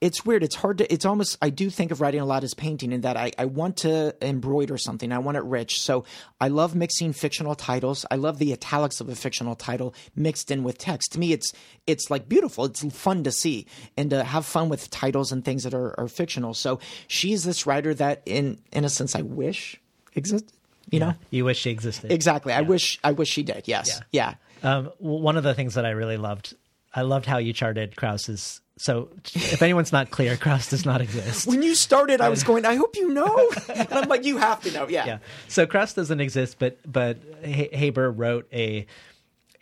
it's 0.00 0.24
weird. 0.24 0.42
It's 0.42 0.54
hard 0.56 0.78
to. 0.78 0.92
It's 0.92 1.04
almost. 1.04 1.36
I 1.42 1.50
do 1.50 1.70
think 1.70 1.90
of 1.90 2.00
writing 2.00 2.20
a 2.20 2.24
lot 2.24 2.44
as 2.44 2.54
painting, 2.54 2.92
in 2.92 3.02
that 3.02 3.16
I, 3.16 3.32
I 3.38 3.44
want 3.46 3.78
to 3.78 4.14
embroider 4.22 4.78
something. 4.78 5.12
I 5.12 5.18
want 5.18 5.36
it 5.36 5.44
rich. 5.44 5.80
So 5.80 6.04
I 6.40 6.48
love 6.48 6.74
mixing 6.74 7.12
fictional 7.12 7.54
titles. 7.54 8.06
I 8.10 8.16
love 8.16 8.38
the 8.38 8.52
italics 8.52 9.00
of 9.00 9.08
a 9.08 9.14
fictional 9.14 9.54
title 9.54 9.94
mixed 10.16 10.50
in 10.50 10.62
with 10.64 10.78
text. 10.78 11.12
To 11.12 11.18
me, 11.18 11.32
it's 11.32 11.52
it's 11.86 12.10
like 12.10 12.28
beautiful. 12.28 12.64
It's 12.66 12.84
fun 12.94 13.24
to 13.24 13.32
see 13.32 13.66
and 13.96 14.10
to 14.10 14.24
have 14.24 14.46
fun 14.46 14.68
with 14.68 14.90
titles 14.90 15.32
and 15.32 15.44
things 15.44 15.64
that 15.64 15.74
are, 15.74 15.98
are 15.98 16.08
fictional. 16.08 16.54
So 16.54 16.80
she's 17.08 17.44
this 17.44 17.66
writer 17.66 17.94
that, 17.94 18.22
in 18.26 18.60
in 18.72 18.84
a 18.84 18.88
sense, 18.88 19.14
I 19.14 19.22
wish 19.22 19.80
existed. 20.14 20.52
You 20.90 21.00
know, 21.00 21.14
You 21.30 21.46
wish 21.46 21.58
she 21.60 21.70
existed. 21.70 22.12
exactly. 22.12 22.52
I 22.52 22.60
wish 22.60 22.98
I 23.02 23.12
wish 23.12 23.28
she 23.30 23.42
did. 23.42 23.62
Yes, 23.66 24.02
yeah. 24.12 24.34
Um, 24.62 24.90
one 24.98 25.36
of 25.38 25.42
the 25.42 25.54
things 25.54 25.74
that 25.74 25.86
I 25.86 25.90
really 25.90 26.18
loved, 26.18 26.54
I 26.94 27.02
loved 27.02 27.24
how 27.26 27.38
you 27.38 27.52
charted 27.54 27.96
Krauss's. 27.96 28.60
So, 28.76 29.08
if 29.34 29.62
anyone's 29.62 29.92
not 29.92 30.10
clear, 30.10 30.36
Krauss 30.36 30.68
does 30.68 30.84
not 30.84 31.00
exist. 31.00 31.46
When 31.46 31.62
you 31.62 31.74
started, 31.76 32.20
I 32.20 32.28
was 32.28 32.42
going. 32.42 32.64
I 32.64 32.74
hope 32.74 32.96
you 32.96 33.10
know. 33.12 33.50
and 33.74 33.92
I'm 33.92 34.08
like, 34.08 34.24
you 34.24 34.36
have 34.38 34.60
to 34.62 34.72
know. 34.72 34.88
Yeah. 34.88 35.06
yeah. 35.06 35.18
So 35.48 35.64
Krauss 35.66 35.94
doesn't 35.94 36.20
exist, 36.20 36.56
but 36.58 36.78
but 36.90 37.18
Haber 37.44 38.10
wrote 38.10 38.48
a 38.52 38.86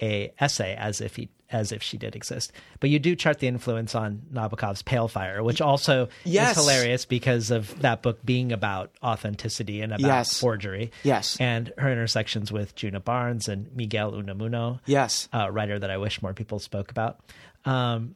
a 0.01 0.33
essay 0.41 0.75
as 0.77 1.01
if 1.03 1.17
he 1.17 1.29
as 1.51 1.71
if 1.73 1.83
she 1.83 1.99
did 1.99 2.17
exist. 2.17 2.51
But 2.81 2.89
you 2.89 2.99
do 2.99 3.15
chart 3.15 3.39
the 3.39 3.47
influence 3.47 3.95
on 3.95 4.23
Nabokov's 4.33 4.83
Pale 4.83 5.09
Fire, 5.09 5.43
which 5.43 5.61
also 5.61 6.09
Yes. 6.25 6.57
is 6.57 6.63
hilarious 6.65 7.05
because 7.05 7.51
of 7.51 7.79
that 7.83 8.01
book 8.01 8.25
being 8.25 8.53
about 8.53 8.91
authenticity 9.03 9.83
and 9.83 9.93
about 9.93 10.01
Yes. 10.07 10.41
forgery. 10.41 10.91
Yes. 11.03 11.37
And 11.39 11.71
her 11.77 11.93
intersections 11.93 12.51
with 12.51 12.75
Djuna 12.75 13.05
Barnes 13.05 13.49
and 13.49 13.71
Miguel 13.77 14.13
Unamuno. 14.13 14.81
Yes. 14.87 15.29
A 15.35 15.53
writer 15.53 15.79
that 15.79 15.91
I 15.91 15.99
wish 15.99 16.23
more 16.23 16.33
people 16.33 16.59
spoke 16.59 16.91
about. 16.91 17.21
Um, 17.67 18.15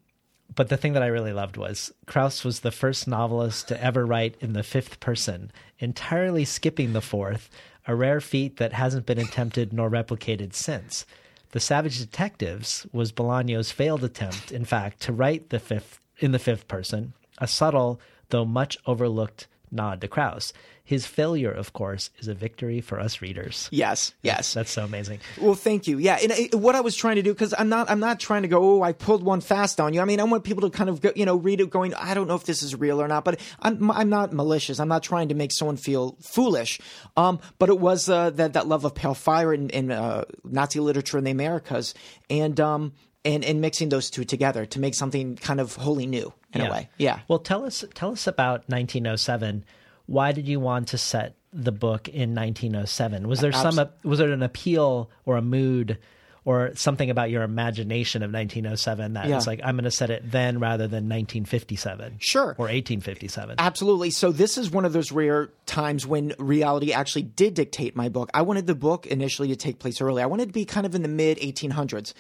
but 0.55 0.69
the 0.69 0.77
thing 0.77 0.93
that 0.95 1.03
I 1.03 1.09
really 1.09 1.33
loved 1.33 1.57
was 1.57 1.93
Krauss 2.07 2.45
was 2.45 2.61
the 2.61 2.71
first 2.71 3.07
novelist 3.07 3.69
to 3.69 3.83
ever 3.83 4.07
write 4.07 4.37
in 4.41 4.53
the 4.53 4.63
fifth 4.63 5.01
person, 5.01 5.51
entirely 5.79 6.45
skipping 6.45 6.93
the 6.93 7.01
fourth, 7.01 7.51
a 7.87 7.95
rare 7.95 8.21
feat 8.21 8.57
that 8.57 8.73
hasn't 8.73 9.07
been 9.07 9.19
attempted 9.19 9.73
nor 9.73 9.91
replicated 9.91 10.55
since. 10.55 11.05
The 11.53 11.61
Savage 11.61 11.99
Detectives 11.99 12.87
was 12.93 13.13
Bolaño's 13.13 13.71
failed 13.71 14.05
attempt, 14.05 14.53
in 14.53 14.65
fact, 14.65 15.01
to 15.03 15.13
write 15.13 15.51
the 15.51 15.59
fifth 15.59 16.01
in 16.19 16.33
the 16.33 16.39
fifth 16.39 16.67
person, 16.69 17.13
a 17.39 17.47
subtle 17.47 18.01
though 18.31 18.45
much 18.45 18.79
overlooked 18.87 19.47
nod 19.71 20.01
to 20.01 20.09
Krauss. 20.09 20.53
His 20.85 21.05
failure, 21.05 21.51
of 21.51 21.73
course, 21.73 22.11
is 22.21 22.29
a 22.29 22.35
victory 22.35 22.81
for 22.81 23.01
us 23.01 23.21
readers. 23.21 23.69
Yes. 23.73 24.15
Yes. 24.23 24.55
That's 24.55 24.71
so 24.71 24.85
amazing. 24.85 25.19
Well, 25.41 25.57
thank 25.57 25.89
you. 25.89 25.99
Yeah, 25.99 26.17
and 26.23 26.31
uh, 26.31 26.59
what 26.59 26.77
I 26.77 26.81
was 26.81 26.95
trying 26.95 27.17
to 27.17 27.23
do 27.23 27.33
because 27.33 27.53
I'm 27.59 27.69
not 27.69 27.91
I'm 27.91 27.99
not 27.99 28.21
trying 28.21 28.43
to 28.43 28.49
go. 28.49 28.63
Oh, 28.63 28.83
I 28.83 28.93
pulled 28.93 29.25
one 29.25 29.41
fast 29.41 29.81
on 29.81 29.95
you. 29.95 30.01
I 30.01 30.05
mean, 30.05 30.21
I 30.21 30.25
want 30.25 30.45
people 30.45 30.69
to 30.69 30.71
kind 30.71 30.89
of 30.89 31.01
go, 31.01 31.11
you 31.17 31.27
know 31.27 31.35
read 31.35 31.61
it 31.61 31.71
going. 31.71 31.93
I 31.95 32.15
don't 32.15 32.29
know 32.29 32.37
if 32.37 32.45
this 32.45 32.63
is 32.63 32.77
real 32.77 33.03
or 33.03 33.09
not, 33.09 33.25
but 33.25 33.41
I'm 33.61 33.91
I'm 33.91 34.09
not 34.09 34.33
malicious. 34.33 34.79
I'm 34.79 34.87
not 34.87 35.03
trying 35.03 35.31
to 35.31 35.35
make 35.35 35.51
someone 35.51 35.77
feel 35.77 36.17
foolish. 36.21 36.79
Um, 37.17 37.41
but 37.59 37.69
it 37.69 37.81
was 37.81 38.09
uh, 38.09 38.31
that 38.31 38.53
that 38.53 38.69
love 38.69 38.85
of 38.85 38.95
pale 38.95 39.15
fire 39.15 39.53
in, 39.53 39.71
in 39.71 39.91
uh, 39.91 40.25
Nazi 40.45 40.79
literature 40.79 41.19
in 41.19 41.25
the 41.25 41.33
Americas, 41.33 41.95
and 42.31 42.61
um 42.61 42.93
and 43.27 43.45
and 43.45 43.61
mixing 43.61 43.89
those 43.91 44.09
two 44.11 44.25
together 44.25 44.65
to 44.67 44.81
make 44.81 44.95
something 44.95 45.37
kind 45.37 45.61
of 45.61 45.75
wholly 45.75 46.07
new 46.07 46.33
in 46.55 46.61
a 46.63 46.71
way. 46.71 46.89
Yeah. 46.97 47.21
Well, 47.29 47.41
tell 47.41 47.65
us 47.65 47.85
tell 47.95 48.13
us 48.13 48.27
about 48.27 48.61
1907. 48.69 49.65
Why 50.07 50.33
did 50.33 50.47
you 50.49 50.61
want 50.61 50.89
to 50.89 50.99
set 50.99 51.35
the 51.53 51.73
book 51.73 52.09
in 52.09 52.35
1907? 52.35 53.27
Was 53.29 53.41
there 53.41 53.53
some 53.53 53.79
was 54.05 54.19
there 54.19 54.31
an 54.33 54.43
appeal 54.43 55.11
or 55.25 55.37
a 55.37 55.43
mood 55.43 55.99
or 56.45 56.71
something 56.77 57.11
about 57.11 57.29
your 57.29 57.43
imagination 57.43 58.23
of 58.23 58.31
1907 58.31 59.15
that 59.15 59.27
Yeah. 59.29 59.35
was 59.35 59.49
like 59.49 59.61
I'm 59.65 59.75
going 59.75 59.83
to 59.85 59.91
set 59.91 60.11
it 60.11 60.31
then 60.31 60.61
rather 60.61 60.85
than 60.87 61.09
1957? 61.09 62.19
Sure. 62.21 62.55
Or 62.57 62.69
1857. 62.69 63.57
Absolutely. 63.59 64.11
So 64.13 64.31
this 64.31 64.57
is 64.57 64.71
one 64.71 64.85
of 64.85 64.93
those 64.93 65.11
rare 65.11 65.49
times 65.67 66.07
when 66.07 66.35
reality 66.39 66.93
actually 66.93 67.23
did 67.23 67.55
dictate 67.55 67.97
my 67.97 68.09
book. 68.09 68.31
I 68.33 68.43
wanted 68.43 68.69
the 68.69 68.77
book 68.77 69.07
initially 69.07 69.49
to 69.49 69.57
take 69.57 69.81
place 69.81 70.01
early. 70.01 70.23
I 70.23 70.27
wanted 70.27 70.47
to 70.47 70.53
be 70.53 70.65
kind 70.65 70.87
of 70.87 70.95
in 70.95 71.03
the 71.03 71.09
mid 71.09 71.39
1800s. 71.39 72.15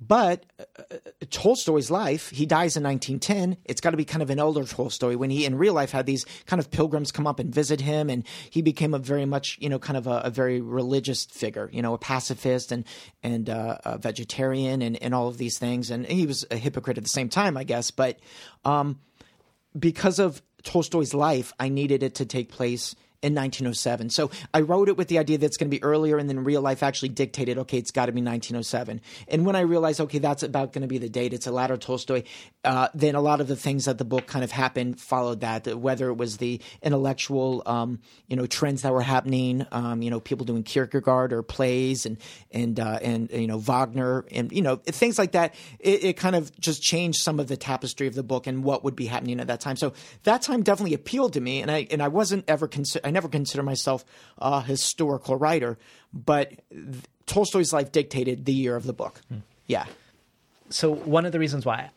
But 0.00 0.46
uh, 0.60 0.96
Tolstoy's 1.30 1.90
life, 1.90 2.30
he 2.30 2.46
dies 2.46 2.76
in 2.76 2.84
1910. 2.84 3.56
It's 3.64 3.80
got 3.80 3.90
to 3.90 3.96
be 3.96 4.04
kind 4.04 4.22
of 4.22 4.30
an 4.30 4.38
older 4.38 4.64
Tolstoy 4.64 5.16
when 5.16 5.30
he, 5.30 5.44
in 5.44 5.56
real 5.56 5.74
life, 5.74 5.90
had 5.90 6.06
these 6.06 6.24
kind 6.46 6.60
of 6.60 6.70
pilgrims 6.70 7.10
come 7.10 7.26
up 7.26 7.40
and 7.40 7.52
visit 7.52 7.80
him, 7.80 8.08
and 8.08 8.24
he 8.50 8.62
became 8.62 8.94
a 8.94 8.98
very 8.98 9.24
much, 9.24 9.58
you 9.60 9.68
know, 9.68 9.78
kind 9.78 9.96
of 9.96 10.06
a, 10.06 10.20
a 10.24 10.30
very 10.30 10.60
religious 10.60 11.24
figure, 11.24 11.68
you 11.72 11.82
know, 11.82 11.94
a 11.94 11.98
pacifist 11.98 12.70
and 12.70 12.84
and 13.24 13.50
uh, 13.50 13.78
a 13.84 13.98
vegetarian 13.98 14.82
and 14.82 15.02
and 15.02 15.14
all 15.14 15.26
of 15.26 15.38
these 15.38 15.58
things. 15.58 15.90
And 15.90 16.06
he 16.06 16.26
was 16.26 16.44
a 16.50 16.56
hypocrite 16.56 16.98
at 16.98 17.04
the 17.04 17.10
same 17.10 17.28
time, 17.28 17.56
I 17.56 17.64
guess. 17.64 17.90
But 17.90 18.20
um, 18.64 19.00
because 19.76 20.20
of 20.20 20.42
Tolstoy's 20.62 21.14
life, 21.14 21.52
I 21.58 21.68
needed 21.70 22.04
it 22.04 22.14
to 22.16 22.26
take 22.26 22.50
place 22.50 22.94
in 23.20 23.34
1907. 23.34 24.10
So 24.10 24.30
I 24.54 24.60
wrote 24.60 24.88
it 24.88 24.96
with 24.96 25.08
the 25.08 25.18
idea 25.18 25.38
that 25.38 25.46
it's 25.46 25.56
going 25.56 25.68
to 25.68 25.76
be 25.76 25.82
earlier, 25.82 26.18
and 26.18 26.28
then 26.28 26.44
real 26.44 26.62
life 26.62 26.84
actually 26.84 27.08
dictated, 27.08 27.58
okay, 27.58 27.76
it's 27.76 27.90
got 27.90 28.06
to 28.06 28.12
be 28.12 28.20
1907. 28.20 29.00
And 29.26 29.44
when 29.44 29.56
I 29.56 29.60
realized, 29.60 30.00
okay, 30.02 30.18
that's 30.18 30.44
about 30.44 30.72
going 30.72 30.82
to 30.82 30.88
be 30.88 30.98
the 30.98 31.08
date, 31.08 31.32
it's 31.32 31.48
a 31.48 31.50
latter 31.50 31.76
Tolstoy, 31.76 32.22
uh, 32.62 32.88
then 32.94 33.16
a 33.16 33.20
lot 33.20 33.40
of 33.40 33.48
the 33.48 33.56
things 33.56 33.86
that 33.86 33.98
the 33.98 34.04
book 34.04 34.28
kind 34.28 34.44
of 34.44 34.52
happened 34.52 35.00
followed 35.00 35.40
that. 35.40 35.66
Whether 35.76 36.08
it 36.10 36.16
was 36.16 36.36
the 36.36 36.60
intellectual, 36.80 37.64
um, 37.66 37.98
you 38.28 38.36
know, 38.36 38.46
trends 38.46 38.82
that 38.82 38.92
were 38.92 39.02
happening, 39.02 39.66
um, 39.72 40.00
you 40.00 40.10
know, 40.10 40.20
people 40.20 40.46
doing 40.46 40.62
Kierkegaard 40.62 41.32
or 41.32 41.42
plays, 41.42 42.06
and 42.06 42.18
and 42.52 42.78
uh, 42.78 43.00
and 43.02 43.30
you 43.32 43.48
know 43.48 43.58
Wagner, 43.58 44.26
and 44.30 44.52
you 44.52 44.62
know 44.62 44.76
things 44.76 45.18
like 45.18 45.32
that. 45.32 45.56
It, 45.80 46.04
it 46.04 46.16
kind 46.16 46.36
of 46.36 46.56
just 46.60 46.82
changed 46.82 47.18
some 47.20 47.40
of 47.40 47.48
the 47.48 47.56
tapestry 47.56 48.06
of 48.06 48.14
the 48.14 48.22
book 48.22 48.46
and 48.46 48.62
what 48.62 48.84
would 48.84 48.94
be 48.94 49.06
happening 49.06 49.40
at 49.40 49.48
that 49.48 49.60
time. 49.60 49.74
So 49.74 49.92
that 50.22 50.42
time 50.42 50.62
definitely 50.62 50.94
appealed 50.94 51.32
to 51.32 51.40
me, 51.40 51.62
and 51.62 51.70
I 51.70 51.88
and 51.90 52.00
I 52.00 52.08
wasn't 52.08 52.44
ever 52.46 52.68
consider 52.68 53.07
I 53.08 53.10
never 53.10 53.28
consider 53.28 53.62
myself 53.62 54.04
a 54.38 54.60
historical 54.60 55.36
writer, 55.36 55.78
but 56.12 56.52
Tolstoy's 57.26 57.72
life 57.72 57.90
dictated 57.90 58.44
the 58.44 58.52
year 58.52 58.76
of 58.76 58.84
the 58.84 58.92
book. 58.92 59.20
Yeah. 59.66 59.86
So 60.70 60.94
one 60.94 61.26
of 61.26 61.32
the 61.32 61.38
reasons 61.38 61.64
why 61.64 61.90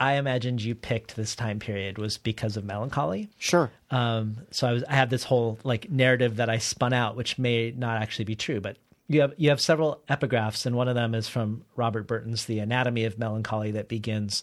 I 0.00 0.14
imagined 0.14 0.62
you 0.62 0.74
picked 0.74 1.14
this 1.14 1.36
time 1.36 1.58
period 1.58 1.98
was 1.98 2.16
because 2.16 2.56
of 2.56 2.64
melancholy. 2.64 3.28
Sure. 3.38 3.70
Um, 3.90 4.38
so 4.50 4.66
I 4.66 4.72
was 4.72 4.84
I 4.84 4.94
have 4.94 5.10
this 5.10 5.24
whole 5.24 5.58
like 5.62 5.90
narrative 5.90 6.36
that 6.36 6.48
I 6.48 6.58
spun 6.58 6.94
out, 6.94 7.16
which 7.16 7.38
may 7.38 7.72
not 7.76 8.00
actually 8.00 8.24
be 8.24 8.34
true, 8.34 8.60
but 8.60 8.78
you 9.08 9.20
have 9.20 9.34
you 9.36 9.50
have 9.50 9.60
several 9.60 10.00
epigraphs, 10.08 10.64
and 10.64 10.74
one 10.74 10.88
of 10.88 10.94
them 10.94 11.14
is 11.14 11.28
from 11.28 11.64
Robert 11.76 12.06
Burton's 12.06 12.46
The 12.46 12.60
Anatomy 12.60 13.04
of 13.04 13.18
Melancholy 13.18 13.72
that 13.72 13.88
begins, 13.88 14.42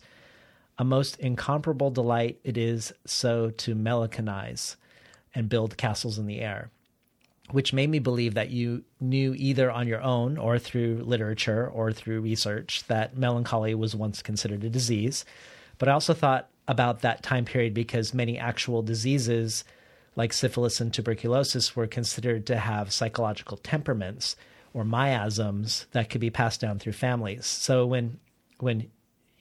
"A 0.77 0.83
most 0.83 1.19
incomparable 1.19 1.89
delight 1.89 2.37
it 2.43 2.55
is 2.55 2.93
so 3.05 3.49
to 3.49 3.73
melancholize 3.73 4.75
and 5.37 5.49
build 5.49 5.77
castles 5.77 6.17
in 6.17 6.25
the 6.25 6.41
air." 6.41 6.71
Which 7.51 7.71
made 7.71 7.89
me 7.89 7.99
believe 7.99 8.33
that 8.33 8.49
you 8.49 8.83
knew 8.99 9.33
either 9.37 9.71
on 9.71 9.87
your 9.87 10.01
own 10.01 10.37
or 10.37 10.59
through 10.59 11.03
literature 11.05 11.65
or 11.65 11.93
through 11.93 12.21
research 12.21 12.83
that 12.87 13.15
melancholy 13.15 13.73
was 13.73 13.95
once 13.95 14.21
considered 14.21 14.65
a 14.65 14.69
disease. 14.69 15.23
But 15.77 15.87
I 15.87 15.93
also 15.93 16.13
thought 16.13 16.49
about 16.67 17.01
that 17.01 17.23
time 17.23 17.45
period 17.45 17.73
because 17.73 18.13
many 18.13 18.37
actual 18.37 18.81
diseases 18.81 19.63
like 20.17 20.33
syphilis 20.33 20.81
and 20.81 20.93
tuberculosis 20.93 21.75
were 21.75 21.87
considered 21.87 22.45
to 22.47 22.57
have 22.57 22.91
psychological 22.91 23.57
temperaments 23.57 24.35
or 24.73 24.83
miasms 24.83 25.85
that 25.91 26.09
could 26.09 26.21
be 26.21 26.31
passed 26.31 26.59
down 26.59 26.79
through 26.79 26.93
families. 26.93 27.45
So 27.45 27.85
when 27.85 28.19
when 28.59 28.89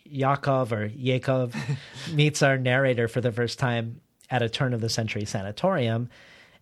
Yakov 0.05 0.73
or 0.73 0.87
Yakov 0.87 1.57
meets 2.13 2.43
our 2.43 2.59
narrator 2.59 3.09
for 3.09 3.21
the 3.21 3.33
first 3.33 3.59
time 3.59 4.01
at 4.31 4.43
a 4.43 4.49
turn 4.49 4.75
of 4.75 4.81
the 4.81 4.89
century 4.89 5.25
sanatorium, 5.25 6.09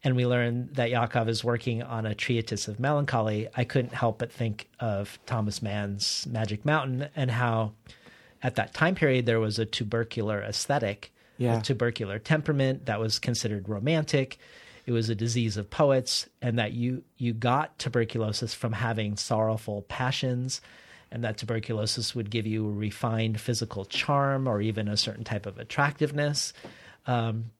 and 0.02 0.16
we 0.16 0.26
learn 0.26 0.68
that 0.72 0.90
Yakov 0.90 1.28
is 1.28 1.42
working 1.42 1.82
on 1.82 2.04
a 2.04 2.14
treatise 2.14 2.68
of 2.68 2.78
melancholy, 2.78 3.48
I 3.56 3.64
couldn't 3.64 3.94
help 3.94 4.18
but 4.18 4.30
think 4.32 4.68
of 4.78 5.18
Thomas 5.24 5.62
Mann's 5.62 6.26
Magic 6.30 6.64
Mountain 6.64 7.08
and 7.16 7.30
how 7.30 7.72
at 8.42 8.56
that 8.56 8.74
time 8.74 8.94
period 8.94 9.24
there 9.24 9.40
was 9.40 9.58
a 9.58 9.64
tubercular 9.64 10.42
aesthetic, 10.42 11.10
Yeah. 11.38 11.58
a 11.58 11.62
tubercular 11.62 12.18
temperament 12.18 12.84
that 12.86 13.00
was 13.00 13.18
considered 13.18 13.66
romantic. 13.68 14.36
It 14.84 14.92
was 14.92 15.08
a 15.08 15.14
disease 15.14 15.56
of 15.56 15.70
poets, 15.70 16.28
and 16.42 16.58
that 16.58 16.72
you 16.74 17.02
you 17.16 17.32
got 17.32 17.78
tuberculosis 17.78 18.52
from 18.52 18.74
having 18.74 19.16
sorrowful 19.16 19.80
passions, 19.88 20.60
and 21.10 21.24
that 21.24 21.38
tuberculosis 21.38 22.14
would 22.14 22.28
give 22.28 22.46
you 22.46 22.68
a 22.68 22.72
refined 22.72 23.40
physical 23.40 23.86
charm 23.86 24.46
or 24.46 24.60
even 24.60 24.86
a 24.88 24.98
certain 24.98 25.24
type 25.24 25.46
of 25.46 25.58
attractiveness. 25.58 26.52
Um, 27.06 27.50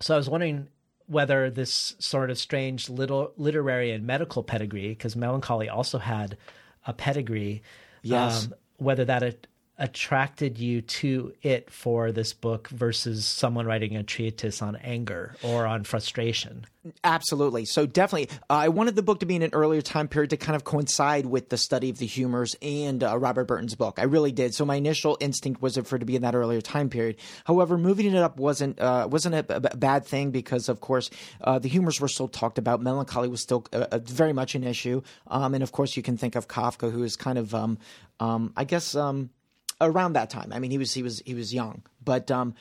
so 0.00 0.14
I 0.14 0.16
was 0.16 0.28
wondering 0.28 0.68
whether 1.06 1.50
this 1.50 1.94
sort 1.98 2.30
of 2.30 2.38
strange 2.38 2.88
little 2.88 3.32
literary 3.36 3.92
and 3.92 4.06
medical 4.06 4.42
pedigree, 4.42 4.88
because 4.88 5.14
melancholy 5.16 5.68
also 5.68 5.98
had 5.98 6.36
a 6.86 6.92
pedigree, 6.92 7.62
Yes. 8.02 8.46
um, 8.46 8.54
whether 8.78 9.04
that 9.04 9.22
at- 9.22 9.46
attracted 9.78 10.58
you 10.58 10.80
to 10.82 11.34
it 11.42 11.70
for 11.70 12.12
this 12.12 12.32
book 12.32 12.68
versus 12.68 13.26
someone 13.26 13.66
writing 13.66 13.96
a 13.96 14.02
treatise 14.02 14.62
on 14.62 14.76
anger 14.76 15.34
or 15.42 15.66
on 15.66 15.82
frustration. 15.82 16.64
Absolutely. 17.02 17.64
So 17.64 17.86
definitely, 17.86 18.28
uh, 18.50 18.54
I 18.54 18.68
wanted 18.68 18.94
the 18.94 19.02
book 19.02 19.20
to 19.20 19.26
be 19.26 19.36
in 19.36 19.42
an 19.42 19.50
earlier 19.52 19.80
time 19.80 20.06
period 20.06 20.30
to 20.30 20.36
kind 20.36 20.54
of 20.54 20.64
coincide 20.64 21.26
with 21.26 21.48
the 21.48 21.56
study 21.56 21.88
of 21.88 21.98
the 21.98 22.06
humors 22.06 22.54
and 22.60 23.02
uh, 23.02 23.18
Robert 23.18 23.46
Burton's 23.46 23.74
book. 23.74 23.98
I 23.98 24.04
really 24.04 24.32
did. 24.32 24.54
So 24.54 24.64
my 24.66 24.76
initial 24.76 25.16
instinct 25.18 25.62
was 25.62 25.76
for 25.78 25.96
it 25.96 26.00
to 26.00 26.04
be 26.04 26.14
in 26.14 26.22
that 26.22 26.34
earlier 26.34 26.60
time 26.60 26.90
period. 26.90 27.16
However, 27.44 27.78
moving 27.78 28.06
it 28.06 28.16
up 28.16 28.38
wasn't 28.38 28.78
uh, 28.78 29.08
wasn't 29.10 29.34
a, 29.34 29.56
a 29.56 29.76
bad 29.76 30.04
thing 30.04 30.30
because, 30.30 30.68
of 30.68 30.80
course, 30.80 31.08
uh, 31.40 31.58
the 31.58 31.68
humors 31.68 32.00
were 32.00 32.08
still 32.08 32.28
talked 32.28 32.58
about. 32.58 32.82
Melancholy 32.82 33.28
was 33.28 33.40
still 33.40 33.66
uh, 33.72 33.98
very 33.98 34.34
much 34.34 34.54
an 34.54 34.62
issue, 34.62 35.00
um, 35.26 35.54
and 35.54 35.62
of 35.62 35.72
course, 35.72 35.96
you 35.96 36.02
can 36.02 36.18
think 36.18 36.36
of 36.36 36.48
Kafka, 36.48 36.92
who 36.92 37.02
is 37.02 37.16
kind 37.16 37.38
of, 37.38 37.54
um, 37.54 37.78
um, 38.20 38.52
I 38.56 38.64
guess. 38.64 38.94
Around 39.86 40.14
that 40.14 40.30
time. 40.30 40.52
I 40.52 40.58
mean, 40.58 40.70
he 40.70 40.78
was 40.78 40.92
he 40.92 41.02
was 41.02 41.22
he 41.24 41.34
was 41.34 41.52
young, 41.52 41.82
but 42.02 42.30
um, 42.30 42.54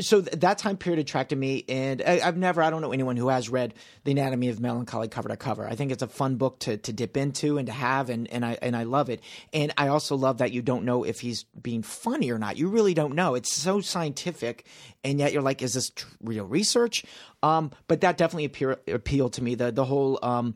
so 0.00 0.20
th- 0.20 0.40
that 0.40 0.58
time 0.58 0.76
period 0.76 0.98
attracted 0.98 1.38
me, 1.38 1.64
and 1.68 2.02
I, 2.02 2.20
I've 2.24 2.36
never 2.36 2.62
I 2.62 2.70
don't 2.70 2.80
know 2.80 2.92
anyone 2.92 3.16
who 3.16 3.28
has 3.28 3.48
read 3.48 3.74
The 4.04 4.12
Anatomy 4.12 4.48
of 4.48 4.60
Melancholy 4.60 5.08
cover 5.08 5.28
to 5.28 5.36
cover. 5.36 5.66
I 5.66 5.74
think 5.74 5.92
it's 5.92 6.02
a 6.02 6.08
fun 6.08 6.36
book 6.36 6.58
to 6.60 6.76
to 6.76 6.92
dip 6.92 7.16
into 7.16 7.58
and 7.58 7.66
to 7.66 7.72
have, 7.72 8.10
and 8.10 8.28
and 8.28 8.44
I 8.44 8.58
and 8.62 8.76
I 8.76 8.84
love 8.84 9.10
it. 9.10 9.20
And 9.52 9.72
I 9.76 9.88
also 9.88 10.16
love 10.16 10.38
that 10.38 10.52
you 10.52 10.62
don't 10.62 10.84
know 10.84 11.04
if 11.04 11.20
he's 11.20 11.44
being 11.60 11.82
funny 11.82 12.30
or 12.30 12.38
not. 12.38 12.56
You 12.56 12.68
really 12.68 12.94
don't 12.94 13.14
know. 13.14 13.34
It's 13.34 13.54
so 13.54 13.80
scientific, 13.80 14.64
and 15.04 15.18
yet 15.18 15.32
you're 15.32 15.42
like, 15.42 15.62
is 15.62 15.74
this 15.74 15.90
tr- 15.90 16.06
real 16.22 16.44
research? 16.46 17.04
Um, 17.42 17.70
but 17.88 18.00
that 18.02 18.16
definitely 18.16 18.46
appear, 18.46 18.78
appealed 18.88 19.34
to 19.34 19.42
me. 19.42 19.54
The 19.54 19.70
the 19.72 19.84
whole 19.84 20.18
um, 20.22 20.54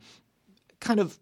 kind 0.81 1.01
of 1.01 1.19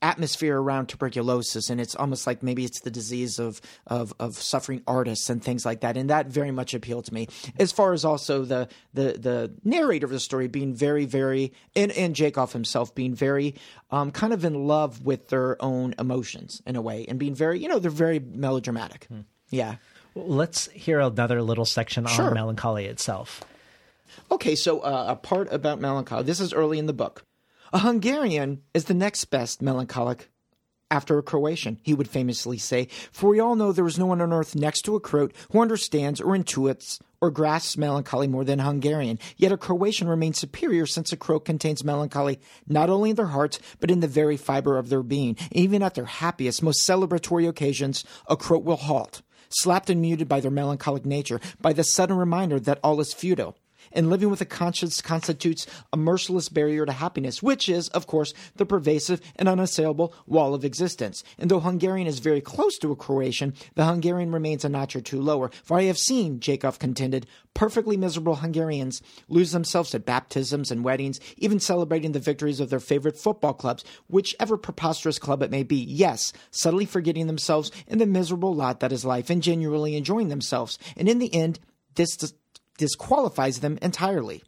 atmosphere 0.00 0.60
around 0.60 0.86
tuberculosis 0.88 1.70
and 1.70 1.80
it's 1.80 1.94
almost 1.96 2.26
like 2.26 2.42
maybe 2.42 2.64
it's 2.64 2.80
the 2.82 2.90
disease 2.90 3.38
of, 3.40 3.60
of 3.88 4.14
of 4.20 4.36
suffering 4.36 4.80
artists 4.86 5.28
and 5.28 5.42
things 5.42 5.66
like 5.66 5.80
that 5.80 5.96
and 5.96 6.08
that 6.10 6.28
very 6.28 6.52
much 6.52 6.72
appealed 6.72 7.04
to 7.04 7.12
me 7.12 7.26
as 7.58 7.72
far 7.72 7.92
as 7.92 8.04
also 8.04 8.44
the 8.44 8.68
the 8.94 9.14
the 9.18 9.52
narrator 9.64 10.06
of 10.06 10.12
the 10.12 10.20
story 10.20 10.46
being 10.46 10.72
very 10.74 11.04
very 11.04 11.52
and 11.74 11.90
and 11.92 12.14
Jacob 12.14 12.50
himself 12.52 12.94
being 12.94 13.14
very 13.14 13.54
um, 13.90 14.12
kind 14.12 14.32
of 14.32 14.44
in 14.44 14.66
love 14.68 15.04
with 15.04 15.28
their 15.28 15.60
own 15.60 15.94
emotions 15.98 16.62
in 16.64 16.76
a 16.76 16.80
way 16.80 17.04
and 17.08 17.18
being 17.18 17.34
very 17.34 17.58
you 17.58 17.66
know 17.68 17.78
they're 17.80 17.90
very 17.90 18.20
melodramatic 18.20 19.08
yeah 19.50 19.76
Well, 20.14 20.26
Let's 20.28 20.68
hear 20.70 21.00
another 21.00 21.42
little 21.42 21.64
section 21.64 22.06
Sure. 22.06 22.26
on 22.28 22.34
melancholy 22.34 22.86
itself. 22.86 23.42
Okay, 24.30 24.54
so 24.54 24.80
uh, 24.80 25.06
a 25.08 25.16
part 25.16 25.52
about 25.52 25.80
melancholy. 25.80 26.22
This 26.24 26.40
is 26.40 26.52
early 26.52 26.78
in 26.78 26.86
the 26.86 26.92
book. 26.92 27.24
A 27.70 27.80
Hungarian 27.80 28.62
is 28.72 28.86
the 28.86 28.94
next 28.94 29.26
best 29.26 29.60
melancholic 29.60 30.30
after 30.90 31.18
a 31.18 31.22
Croatian, 31.22 31.78
he 31.82 31.92
would 31.92 32.08
famously 32.08 32.56
say, 32.56 32.88
for 33.12 33.28
we 33.28 33.40
all 33.40 33.56
know 33.56 33.72
there 33.72 33.86
is 33.86 33.98
no 33.98 34.06
one 34.06 34.22
on 34.22 34.32
earth 34.32 34.54
next 34.54 34.82
to 34.82 34.96
a 34.96 35.00
Croat 35.00 35.34
who 35.50 35.60
understands 35.60 36.18
or 36.18 36.34
intuits 36.34 36.98
or 37.20 37.30
grasps 37.30 37.76
melancholy 37.76 38.26
more 38.26 38.42
than 38.42 38.60
a 38.60 38.64
Hungarian. 38.64 39.18
Yet 39.36 39.52
a 39.52 39.58
Croatian 39.58 40.08
remains 40.08 40.38
superior 40.38 40.86
since 40.86 41.12
a 41.12 41.16
Croat 41.18 41.44
contains 41.44 41.84
melancholy 41.84 42.40
not 42.66 42.88
only 42.88 43.10
in 43.10 43.16
their 43.16 43.26
hearts, 43.26 43.58
but 43.80 43.90
in 43.90 44.00
the 44.00 44.08
very 44.08 44.38
fiber 44.38 44.78
of 44.78 44.88
their 44.88 45.02
being. 45.02 45.36
Even 45.52 45.82
at 45.82 45.94
their 45.94 46.06
happiest, 46.06 46.62
most 46.62 46.88
celebratory 46.88 47.46
occasions, 47.46 48.02
a 48.26 48.36
Croat 48.36 48.64
will 48.64 48.76
halt, 48.76 49.20
slapped 49.50 49.90
and 49.90 50.00
muted 50.00 50.26
by 50.26 50.40
their 50.40 50.50
melancholic 50.50 51.04
nature, 51.04 51.38
by 51.60 51.74
the 51.74 51.84
sudden 51.84 52.16
reminder 52.16 52.58
that 52.58 52.80
all 52.82 52.98
is 53.00 53.12
futile 53.12 53.58
and 53.92 54.10
living 54.10 54.30
with 54.30 54.40
a 54.40 54.46
conscience 54.46 55.00
constitutes 55.00 55.66
a 55.92 55.96
merciless 55.96 56.48
barrier 56.48 56.86
to 56.86 56.92
happiness, 56.92 57.42
which 57.42 57.68
is, 57.68 57.88
of 57.88 58.06
course, 58.06 58.32
the 58.56 58.66
pervasive 58.66 59.20
and 59.36 59.48
unassailable 59.48 60.14
wall 60.26 60.54
of 60.54 60.64
existence. 60.64 61.22
And 61.38 61.50
though 61.50 61.60
Hungarian 61.60 62.06
is 62.06 62.18
very 62.18 62.40
close 62.40 62.78
to 62.78 62.92
a 62.92 62.96
Croatian, 62.96 63.54
the 63.74 63.84
Hungarian 63.84 64.32
remains 64.32 64.64
a 64.64 64.68
notch 64.68 64.96
or 64.96 65.00
two 65.00 65.20
lower. 65.20 65.50
For 65.64 65.78
I 65.78 65.84
have 65.84 65.98
seen, 65.98 66.40
Jacob 66.40 66.78
contended, 66.78 67.26
perfectly 67.54 67.96
miserable 67.96 68.36
Hungarians 68.36 69.02
lose 69.28 69.52
themselves 69.52 69.94
at 69.94 70.06
baptisms 70.06 70.70
and 70.70 70.84
weddings, 70.84 71.18
even 71.36 71.60
celebrating 71.60 72.12
the 72.12 72.20
victories 72.20 72.60
of 72.60 72.70
their 72.70 72.80
favorite 72.80 73.18
football 73.18 73.54
clubs, 73.54 73.84
whichever 74.08 74.56
preposterous 74.56 75.18
club 75.18 75.42
it 75.42 75.50
may 75.50 75.62
be. 75.62 75.76
Yes, 75.76 76.32
subtly 76.50 76.84
forgetting 76.84 77.26
themselves 77.26 77.72
in 77.86 77.98
the 77.98 78.06
miserable 78.06 78.54
lot 78.54 78.80
that 78.80 78.92
is 78.92 79.04
life 79.04 79.30
and 79.30 79.42
genuinely 79.42 79.96
enjoying 79.96 80.28
themselves. 80.28 80.78
And 80.96 81.08
in 81.08 81.18
the 81.18 81.34
end, 81.34 81.58
this 81.94 82.16
disqualifies 82.78 83.60
them 83.60 83.78
entirely. 83.82 84.42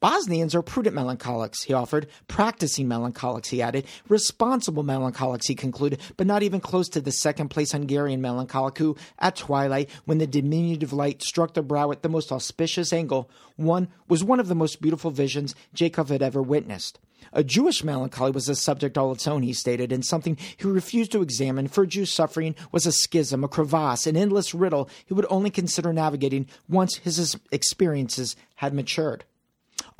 Bosnians 0.00 0.54
are 0.54 0.62
prudent 0.62 0.94
melancholics, 0.94 1.64
he 1.64 1.72
offered. 1.72 2.06
Practicing 2.28 2.86
melancholics, 2.86 3.48
he 3.48 3.60
added. 3.60 3.84
Responsible 4.08 4.84
melancholics, 4.84 5.48
he 5.48 5.56
concluded, 5.56 6.00
but 6.16 6.26
not 6.28 6.44
even 6.44 6.60
close 6.60 6.88
to 6.90 7.00
the 7.00 7.10
second 7.10 7.48
place 7.48 7.72
Hungarian 7.72 8.20
melancholic 8.20 8.78
who, 8.78 8.96
at 9.18 9.34
twilight, 9.34 9.90
when 10.04 10.18
the 10.18 10.26
diminutive 10.26 10.92
light 10.92 11.22
struck 11.22 11.54
the 11.54 11.62
brow 11.62 11.90
at 11.90 12.02
the 12.02 12.08
most 12.08 12.30
auspicious 12.30 12.92
angle, 12.92 13.28
one 13.56 13.88
was 14.06 14.22
one 14.22 14.38
of 14.38 14.46
the 14.46 14.54
most 14.54 14.80
beautiful 14.80 15.10
visions 15.10 15.56
Jacob 15.74 16.10
had 16.10 16.22
ever 16.22 16.40
witnessed. 16.40 17.00
A 17.32 17.44
Jewish 17.44 17.84
melancholy 17.84 18.30
was 18.30 18.48
a 18.48 18.54
subject 18.54 18.96
all 18.96 19.12
its 19.12 19.26
own, 19.26 19.42
he 19.42 19.52
stated, 19.52 19.92
and 19.92 20.04
something 20.04 20.36
he 20.56 20.66
refused 20.66 21.12
to 21.12 21.22
examine, 21.22 21.68
for 21.68 21.86
Jews' 21.86 22.12
suffering 22.12 22.54
was 22.72 22.86
a 22.86 22.92
schism, 22.92 23.44
a 23.44 23.48
crevasse, 23.48 24.06
an 24.06 24.16
endless 24.16 24.54
riddle 24.54 24.88
he 25.06 25.14
would 25.14 25.26
only 25.28 25.50
consider 25.50 25.92
navigating 25.92 26.46
once 26.68 26.96
his 26.96 27.36
experiences 27.50 28.36
had 28.56 28.74
matured. 28.74 29.24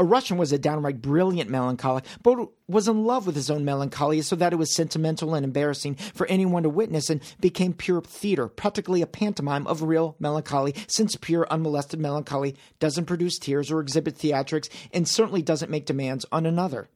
A 0.01 0.05
Russian 0.05 0.39
was 0.39 0.53
a 0.53 0.59
downright 0.59 1.03
brilliant 1.03 1.51
melancholic, 1.51 2.05
but 2.23 2.49
was 2.69 2.87
in 2.87 3.05
love 3.05 3.27
with 3.27 3.35
his 3.35 3.51
own 3.51 3.65
melancholy 3.65 4.23
so 4.23 4.37
that 4.37 4.53
it 4.53 4.57
was 4.57 4.75
sentimental 4.75 5.35
and 5.35 5.45
embarrassing 5.45 5.97
for 5.97 6.27
anyone 6.29 6.63
to 6.63 6.69
witness 6.69 7.11
and 7.11 7.21
became 7.41 7.73
pure 7.73 8.01
theater, 8.01 8.49
practically 8.49 9.03
a 9.03 9.07
pantomime 9.07 9.67
of 9.67 9.83
real 9.83 10.15
melancholy, 10.21 10.75
since 10.87 11.17
pure 11.17 11.47
unmolested 11.51 11.99
melancholy 11.99 12.57
doesn't 12.79 13.07
produce 13.07 13.39
tears 13.39 13.71
or 13.71 13.81
exhibit 13.81 14.17
theatrics 14.17 14.69
and 14.93 15.09
certainly 15.09 15.43
doesn't 15.43 15.71
make 15.71 15.87
demands 15.87 16.25
on 16.31 16.47
another. 16.47 16.89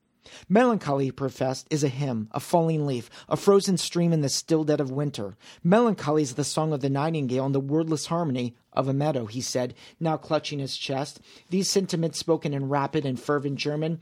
Melancholy, 0.49 1.07
he 1.07 1.13
professed, 1.13 1.67
is 1.71 1.83
a 1.83 1.89
hymn, 1.89 2.29
a 2.33 2.41
falling 2.41 2.87
leaf, 2.87 3.11
a 3.29 3.37
frozen 3.37 3.77
stream 3.77 4.13
in 4.13 4.21
the 4.21 4.29
still 4.29 4.65
dead 4.65 4.81
of 4.81 4.91
winter. 4.91 5.37
Melancholy 5.65 6.23
is 6.23 6.35
the 6.35 6.45
song 6.45 6.73
of 6.73 6.81
the 6.81 6.91
nightingale 6.91 7.47
and 7.47 7.55
the 7.55 7.61
wordless 7.61 8.07
harmony 8.07 8.55
of 8.73 8.89
a 8.89 8.93
meadow, 8.93 9.27
he 9.27 9.41
said, 9.41 9.75
now 9.99 10.17
clutching 10.17 10.59
his 10.59 10.77
chest. 10.77 11.21
These 11.51 11.71
sentiments 11.71 12.19
spoken 12.19 12.55
in 12.55 12.69
rapid 12.69 13.05
and 13.05 13.19
fervent 13.19 13.57
German, 13.57 14.01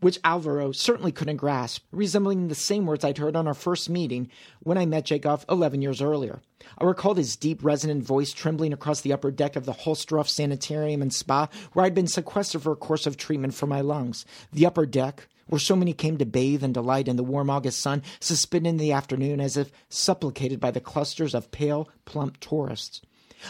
which 0.00 0.20
Alvaro 0.22 0.70
certainly 0.72 1.12
couldn't 1.12 1.38
grasp, 1.38 1.82
resembling 1.90 2.48
the 2.48 2.54
same 2.54 2.84
words 2.84 3.04
I'd 3.04 3.16
heard 3.16 3.36
on 3.36 3.46
our 3.46 3.54
first 3.54 3.88
meeting 3.88 4.28
when 4.60 4.76
I 4.76 4.84
met 4.84 5.06
Jacob 5.06 5.44
11 5.48 5.80
years 5.80 6.02
earlier. 6.02 6.42
I 6.76 6.84
recalled 6.84 7.16
his 7.16 7.36
deep, 7.36 7.64
resonant 7.64 8.04
voice 8.04 8.32
trembling 8.32 8.74
across 8.74 9.00
the 9.00 9.14
upper 9.14 9.30
deck 9.30 9.56
of 9.56 9.64
the 9.64 9.72
Holstroff 9.72 10.28
Sanitarium 10.28 11.00
and 11.00 11.12
Spa, 11.12 11.48
where 11.72 11.86
I'd 11.86 11.94
been 11.94 12.06
sequestered 12.06 12.62
for 12.62 12.72
a 12.72 12.76
course 12.76 13.06
of 13.06 13.16
treatment 13.16 13.54
for 13.54 13.66
my 13.66 13.80
lungs. 13.80 14.26
The 14.52 14.66
upper 14.66 14.84
deck, 14.84 15.26
where 15.46 15.58
so 15.58 15.76
many 15.76 15.92
came 15.92 16.18
to 16.18 16.26
bathe 16.26 16.64
and 16.64 16.74
delight 16.74 17.08
in 17.08 17.16
the 17.16 17.24
warm 17.24 17.50
August 17.50 17.80
sun, 17.80 18.02
suspended 18.20 18.70
in 18.70 18.76
the 18.76 18.92
afternoon 18.92 19.40
as 19.40 19.56
if 19.56 19.70
supplicated 19.88 20.60
by 20.60 20.70
the 20.70 20.80
clusters 20.80 21.34
of 21.34 21.50
pale, 21.50 21.88
plump 22.04 22.40
tourists. 22.40 23.00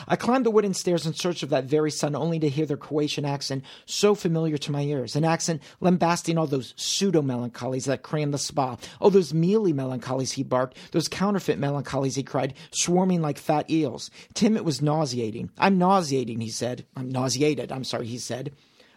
I 0.08 0.16
climbed 0.16 0.44
the 0.44 0.50
wooden 0.50 0.74
stairs 0.74 1.06
in 1.06 1.14
search 1.14 1.42
of 1.42 1.50
that 1.50 1.64
very 1.64 1.90
sun, 1.90 2.14
only 2.14 2.38
to 2.40 2.48
hear 2.48 2.66
their 2.66 2.76
Croatian 2.76 3.24
accent 3.24 3.64
so 3.86 4.14
familiar 4.14 4.58
to 4.58 4.72
my 4.72 4.82
ears, 4.82 5.16
an 5.16 5.24
accent 5.24 5.62
lambasting 5.80 6.38
all 6.38 6.46
those 6.46 6.74
pseudo 6.76 7.22
melancholies 7.22 7.84
that 7.84 8.02
cram 8.02 8.30
the 8.30 8.38
spa, 8.38 8.76
all 9.00 9.10
those 9.10 9.34
mealy 9.34 9.72
melancholies 9.72 10.32
he 10.32 10.42
barked, 10.42 10.76
those 10.92 11.08
counterfeit 11.08 11.58
melancholies 11.58 12.16
he 12.16 12.22
cried, 12.22 12.54
swarming 12.70 13.22
like 13.22 13.38
fat 13.38 13.70
eels. 13.70 14.10
Tim, 14.34 14.56
it 14.56 14.64
was 14.64 14.82
nauseating. 14.82 15.50
I'm 15.58 15.78
nauseating, 15.78 16.40
he 16.40 16.50
said. 16.50 16.86
I'm 16.96 17.10
nauseated, 17.10 17.70
I'm 17.70 17.84
sorry, 17.84 18.06
he 18.06 18.18
said 18.18 18.52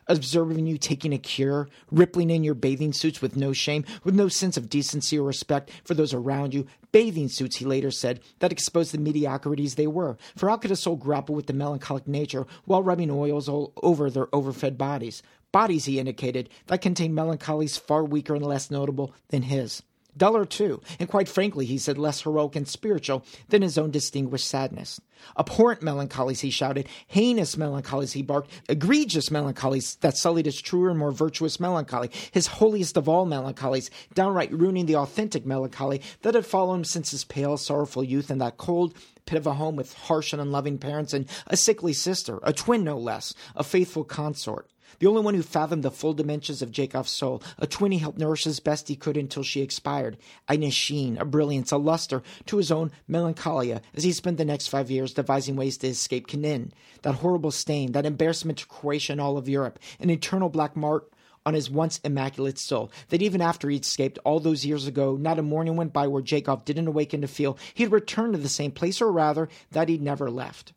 observing 0.07 0.67
you 0.67 0.77
taking 0.77 1.13
a 1.13 1.17
cure, 1.17 1.69
rippling 1.91 2.29
in 2.29 2.43
your 2.43 2.53
bathing 2.53 2.93
suits 2.93 3.21
with 3.21 3.35
no 3.35 3.53
shame, 3.53 3.85
with 4.03 4.15
no 4.15 4.27
sense 4.27 4.57
of 4.57 4.69
decency 4.69 5.17
or 5.17 5.23
respect 5.23 5.71
for 5.83 5.93
those 5.93 6.13
around 6.13 6.53
you. 6.53 6.65
Bathing 6.91 7.27
suits, 7.27 7.57
he 7.57 7.65
later 7.65 7.91
said, 7.91 8.21
that 8.39 8.51
exposed 8.51 8.93
the 8.93 8.97
mediocrities 8.97 9.75
they 9.75 9.87
were. 9.87 10.17
For 10.35 10.49
how 10.49 10.57
could 10.57 10.71
a 10.71 10.75
soul 10.75 10.95
grapple 10.95 11.35
with 11.35 11.47
the 11.47 11.53
melancholic 11.53 12.07
nature 12.07 12.47
while 12.65 12.83
rubbing 12.83 13.11
oils 13.11 13.49
all 13.49 13.73
over 13.83 14.09
their 14.09 14.33
overfed 14.33 14.77
bodies? 14.77 15.21
Bodies, 15.51 15.85
he 15.85 15.99
indicated, 15.99 16.49
that 16.67 16.81
contained 16.81 17.15
melancholies 17.15 17.77
far 17.77 18.03
weaker 18.03 18.35
and 18.35 18.45
less 18.45 18.69
notable 18.69 19.13
than 19.29 19.43
his. 19.43 19.81
Duller, 20.17 20.45
too, 20.45 20.81
and 20.99 21.09
quite 21.09 21.29
frankly, 21.29 21.65
he 21.65 21.77
said, 21.77 21.97
less 21.97 22.21
heroic 22.21 22.55
and 22.55 22.67
spiritual 22.67 23.23
than 23.49 23.61
his 23.61 23.77
own 23.77 23.91
distinguished 23.91 24.47
sadness. 24.47 24.99
Abhorrent 25.37 25.81
melancholies, 25.81 26.41
he 26.41 26.49
shouted, 26.49 26.87
heinous 27.07 27.57
melancholies, 27.57 28.13
he 28.13 28.21
barked, 28.21 28.51
egregious 28.69 29.31
melancholies 29.31 29.95
that 30.01 30.15
sullied 30.15 30.45
his 30.45 30.61
truer 30.61 30.89
and 30.89 30.99
more 30.99 31.11
virtuous 31.11 31.59
melancholy, 31.59 32.09
his 32.31 32.47
holiest 32.47 32.97
of 32.97 33.09
all 33.09 33.25
melancholies, 33.25 33.89
downright 34.13 34.51
ruining 34.51 34.85
the 34.85 34.95
authentic 34.95 35.45
melancholy 35.45 36.01
that 36.21 36.35
had 36.35 36.45
followed 36.45 36.75
him 36.75 36.83
since 36.83 37.11
his 37.11 37.23
pale, 37.23 37.57
sorrowful 37.57 38.03
youth 38.03 38.29
in 38.29 38.37
that 38.37 38.57
cold, 38.57 38.93
pit 39.25 39.37
of 39.37 39.47
a 39.47 39.53
home 39.53 39.75
with 39.75 39.93
harsh 39.93 40.33
and 40.33 40.41
unloving 40.41 40.77
parents 40.77 41.13
and 41.13 41.27
a 41.47 41.57
sickly 41.57 41.93
sister, 41.93 42.39
a 42.43 42.53
twin 42.53 42.83
no 42.83 42.97
less, 42.97 43.33
a 43.55 43.63
faithful 43.63 44.03
consort. 44.03 44.69
The 44.99 45.07
only 45.07 45.21
one 45.21 45.33
who 45.33 45.43
fathomed 45.43 45.83
the 45.83 45.91
full 45.91 46.13
dimensions 46.13 46.61
of 46.61 46.71
Jacob's 46.71 47.11
soul, 47.11 47.41
a 47.57 47.67
twin 47.67 47.91
he 47.91 47.99
helped 47.99 48.17
nourish 48.17 48.47
as 48.47 48.59
best 48.59 48.87
he 48.87 48.95
could 48.95 49.17
until 49.17 49.43
she 49.43 49.61
expired, 49.61 50.17
a 50.47 50.69
sheen, 50.69 51.17
a 51.17 51.25
brilliance, 51.25 51.71
a 51.71 51.77
luster 51.77 52.23
to 52.47 52.57
his 52.57 52.71
own 52.71 52.91
melancholia 53.07 53.81
as 53.93 54.03
he 54.03 54.11
spent 54.11 54.37
the 54.37 54.45
next 54.45 54.67
five 54.67 54.89
years 54.89 55.13
devising 55.13 55.55
ways 55.55 55.77
to 55.77 55.87
escape 55.87 56.27
Kanin, 56.27 56.71
that 57.03 57.15
horrible 57.15 57.51
stain, 57.51 57.91
that 57.91 58.05
embarrassment 58.05 58.57
to 58.59 58.65
Croatia 58.65 59.11
and 59.11 59.21
all 59.21 59.37
of 59.37 59.47
Europe, 59.47 59.79
an 59.99 60.09
eternal 60.09 60.49
black 60.49 60.75
mark 60.75 61.11
on 61.45 61.53
his 61.53 61.69
once 61.69 61.99
immaculate 62.03 62.59
soul, 62.59 62.91
that 63.07 63.21
even 63.21 63.41
after 63.41 63.69
he'd 63.69 63.85
escaped 63.85 64.19
all 64.25 64.39
those 64.39 64.65
years 64.65 64.85
ago, 64.85 65.15
not 65.15 65.39
a 65.39 65.41
morning 65.41 65.77
went 65.77 65.93
by 65.93 66.05
where 66.05 66.21
Jacob 66.21 66.65
didn't 66.65 66.87
awaken 66.87 67.21
to 67.21 67.27
feel 67.27 67.57
he'd 67.73 67.91
returned 67.91 68.33
to 68.33 68.39
the 68.39 68.49
same 68.49 68.71
place, 68.71 69.01
or 69.01 69.11
rather, 69.11 69.47
that 69.71 69.87
he'd 69.87 70.01
never 70.01 70.29
left. 70.29 70.73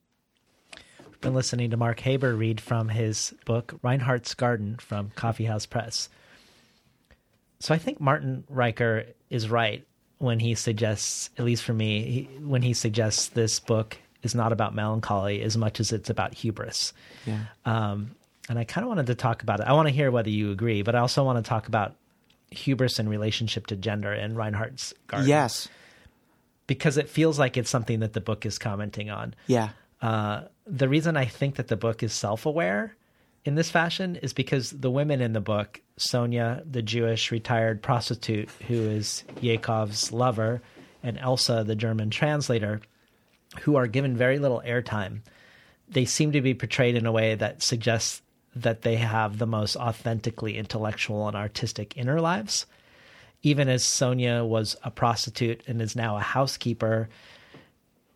Been 1.20 1.34
listening 1.34 1.70
to 1.70 1.76
Mark 1.76 2.00
Haber 2.00 2.34
read 2.34 2.60
from 2.60 2.88
his 2.88 3.34
book 3.44 3.78
Reinhardt's 3.82 4.32
Garden 4.34 4.76
from 4.76 5.10
Coffeehouse 5.16 5.66
Press. 5.66 6.08
So 7.58 7.74
I 7.74 7.78
think 7.78 8.00
Martin 8.00 8.44
Riker 8.48 9.04
is 9.28 9.50
right 9.50 9.86
when 10.16 10.40
he 10.40 10.54
suggests, 10.54 11.28
at 11.38 11.44
least 11.44 11.62
for 11.62 11.74
me, 11.74 12.02
he, 12.02 12.22
when 12.42 12.62
he 12.62 12.72
suggests 12.72 13.28
this 13.28 13.60
book 13.60 13.98
is 14.22 14.34
not 14.34 14.52
about 14.52 14.74
melancholy 14.74 15.42
as 15.42 15.56
much 15.56 15.78
as 15.78 15.92
it's 15.92 16.08
about 16.08 16.34
hubris. 16.34 16.92
Yeah. 17.26 17.40
Um, 17.66 18.12
and 18.48 18.58
I 18.58 18.64
kind 18.64 18.84
of 18.84 18.88
wanted 18.88 19.06
to 19.08 19.14
talk 19.14 19.42
about 19.42 19.60
it. 19.60 19.66
I 19.66 19.72
want 19.72 19.88
to 19.88 19.94
hear 19.94 20.10
whether 20.10 20.30
you 20.30 20.50
agree, 20.50 20.82
but 20.82 20.94
I 20.94 21.00
also 21.00 21.22
want 21.24 21.42
to 21.42 21.48
talk 21.48 21.68
about 21.68 21.96
hubris 22.50 22.98
in 22.98 23.08
relationship 23.08 23.66
to 23.68 23.76
gender 23.76 24.12
in 24.12 24.34
Reinhardt's 24.34 24.94
Garden. 25.06 25.28
Yes. 25.28 25.68
Because 26.66 26.96
it 26.96 27.08
feels 27.08 27.38
like 27.38 27.56
it's 27.56 27.70
something 27.70 28.00
that 28.00 28.12
the 28.12 28.20
book 28.20 28.46
is 28.46 28.58
commenting 28.58 29.10
on. 29.10 29.34
Yeah. 29.46 29.70
Uh, 30.01 30.42
the 30.66 30.88
reason 30.88 31.16
I 31.16 31.26
think 31.26 31.57
that 31.57 31.68
the 31.68 31.76
book 31.76 32.03
is 32.03 32.12
self 32.12 32.46
aware 32.46 32.96
in 33.44 33.55
this 33.55 33.70
fashion 33.70 34.16
is 34.16 34.32
because 34.32 34.70
the 34.70 34.90
women 34.90 35.20
in 35.20 35.32
the 35.32 35.40
book, 35.40 35.80
Sonia, 35.96 36.62
the 36.70 36.82
Jewish 36.82 37.30
retired 37.30 37.82
prostitute 37.82 38.51
who 38.68 38.74
is 38.74 39.24
Yakov's 39.40 40.12
lover, 40.12 40.62
and 41.03 41.18
Elsa, 41.18 41.64
the 41.66 41.74
German 41.74 42.11
translator, 42.11 42.80
who 43.62 43.76
are 43.76 43.86
given 43.86 44.16
very 44.16 44.38
little 44.38 44.62
airtime, 44.66 45.20
they 45.88 46.05
seem 46.05 46.32
to 46.32 46.42
be 46.42 46.55
portrayed 46.55 46.94
in 46.94 47.07
a 47.07 47.12
way 47.12 47.34
that 47.34 47.62
suggests 47.62 48.20
that 48.55 48.82
they 48.82 48.96
have 48.96 49.38
the 49.38 49.46
most 49.46 49.76
authentically 49.76 50.57
intellectual 50.57 51.26
and 51.26 51.36
artistic 51.36 51.96
inner 51.96 52.20
lives. 52.20 52.66
Even 53.42 53.68
as 53.68 53.84
Sonia 53.84 54.44
was 54.44 54.76
a 54.84 54.90
prostitute 54.90 55.62
and 55.66 55.80
is 55.80 55.96
now 55.96 56.16
a 56.16 56.20
housekeeper 56.20 57.09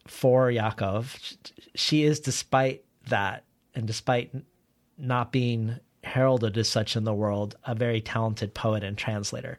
for 0.06 0.50
Yakov, 0.50 1.18
she 1.74 2.04
is, 2.04 2.20
despite 2.20 2.84
that, 3.08 3.44
and 3.74 3.86
despite 3.86 4.30
not 4.98 5.32
being 5.32 5.78
heralded 6.02 6.56
as 6.58 6.68
such 6.68 6.96
in 6.96 7.04
the 7.04 7.14
world, 7.14 7.56
a 7.64 7.74
very 7.74 8.00
talented 8.00 8.54
poet 8.54 8.84
and 8.84 8.96
translator. 8.96 9.58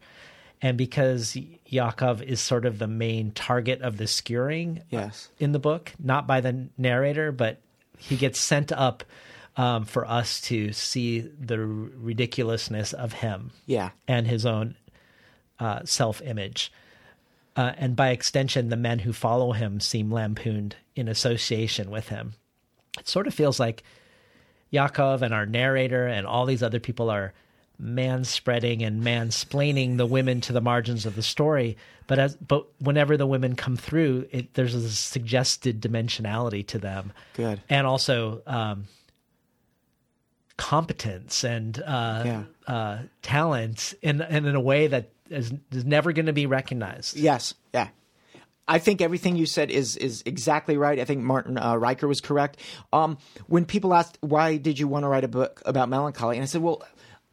And 0.62 0.78
because 0.78 1.38
Yakov 1.66 2.22
is 2.22 2.40
sort 2.40 2.66
of 2.66 2.80
the 2.80 2.88
main 2.88 3.32
target 3.32 3.82
of 3.82 3.98
the 3.98 4.08
skewering 4.08 4.82
yes. 4.90 5.30
in 5.40 5.52
the 5.52 5.60
book, 5.60 5.92
not 6.00 6.28
by 6.28 6.42
the 6.42 6.68
narrator, 6.78 7.32
but 7.32 7.60
he 7.98 8.16
gets 8.16 8.40
sent 8.40 8.72
up 8.72 9.04
um, 9.58 9.86
for 9.86 10.06
us 10.06 10.42
to 10.42 10.74
see 10.74 11.20
the 11.20 11.60
ridiculousness 11.60 12.94
of 12.94 13.14
him 13.14 13.52
Yeah. 13.66 13.92
and 14.08 14.28
his 14.28 14.46
own 14.46 14.76
uh, 15.60 15.82
self 15.86 16.22
image. 16.22 16.72
Uh, 17.56 17.72
and 17.78 17.96
by 17.96 18.10
extension, 18.10 18.70
the 18.70 18.76
men 18.76 19.00
who 19.00 19.14
follow 19.14 19.54
him 19.54 19.80
seem 19.80 20.12
lampooned 20.12 20.76
in 20.96 21.08
association 21.08 21.90
with 21.90 22.10
him. 22.10 22.34
It 23.00 23.08
sort 23.08 23.28
of 23.28 23.34
feels 23.34 23.60
like 23.60 23.84
Yakov 24.72 25.22
and 25.22 25.34
our 25.34 25.46
narrator 25.46 26.06
and 26.08 26.28
all 26.28 26.46
these 26.46 26.64
other 26.64 26.80
people 26.82 27.10
are 27.10 27.34
man 27.78 28.24
spreading 28.24 28.84
and 28.84 29.04
mansplaining 29.04 29.98
the 29.98 30.06
women 30.06 30.42
to 30.42 30.54
the 30.54 30.62
margins 30.62 31.06
of 31.06 31.16
the 31.16 31.22
story. 31.22 31.78
But 32.08 32.20
as 32.20 32.36
but 32.36 32.66
whenever 32.80 33.18
the 33.18 33.26
women 33.28 33.56
come 33.56 33.78
through, 33.78 34.28
it, 34.32 34.54
there's 34.54 34.76
a 34.76 34.90
suggested 34.90 35.82
dimensionality 35.82 36.66
to 36.68 36.78
them, 36.78 37.14
Good. 37.36 37.62
and 37.70 37.88
also 37.88 38.42
um, 38.46 38.86
competence 40.58 41.44
and 41.44 41.82
uh, 41.82 42.24
Yeah. 42.26 42.44
uh, 42.68 42.98
talent 43.22 43.94
in 44.02 44.22
and 44.22 44.46
in 44.46 44.56
a 44.56 44.60
way 44.62 44.88
that 44.88 45.10
is, 45.30 45.54
is 45.72 45.86
never 45.86 46.12
going 46.12 46.28
to 46.28 46.34
be 46.34 46.46
recognized. 46.46 47.18
Yes. 47.18 47.54
Yeah. 47.74 47.90
I 48.68 48.80
think 48.80 49.02
everything 49.02 49.36
you 49.36 49.46
said 49.46 49.70
is 49.70 49.96
is 49.96 50.24
exactly 50.26 50.78
right. 50.78 51.00
I 51.00 51.06
think 51.06 51.22
Martin 51.22 51.58
uh, 51.58 51.76
Riker 51.76 52.08
was 52.08 52.20
correct. 52.20 52.58
Um, 52.92 53.18
when 53.48 53.66
people 53.66 53.94
asked 53.94 54.18
why 54.22 54.58
did 54.58 54.80
you 54.80 54.88
want 54.88 55.04
to 55.04 55.08
write 55.08 55.24
a 55.24 55.28
book 55.28 55.62
about 55.66 55.88
melancholy, 55.88 56.38
and 56.38 56.44
I 56.44 56.48
said, 56.48 56.62
well, 56.62 56.82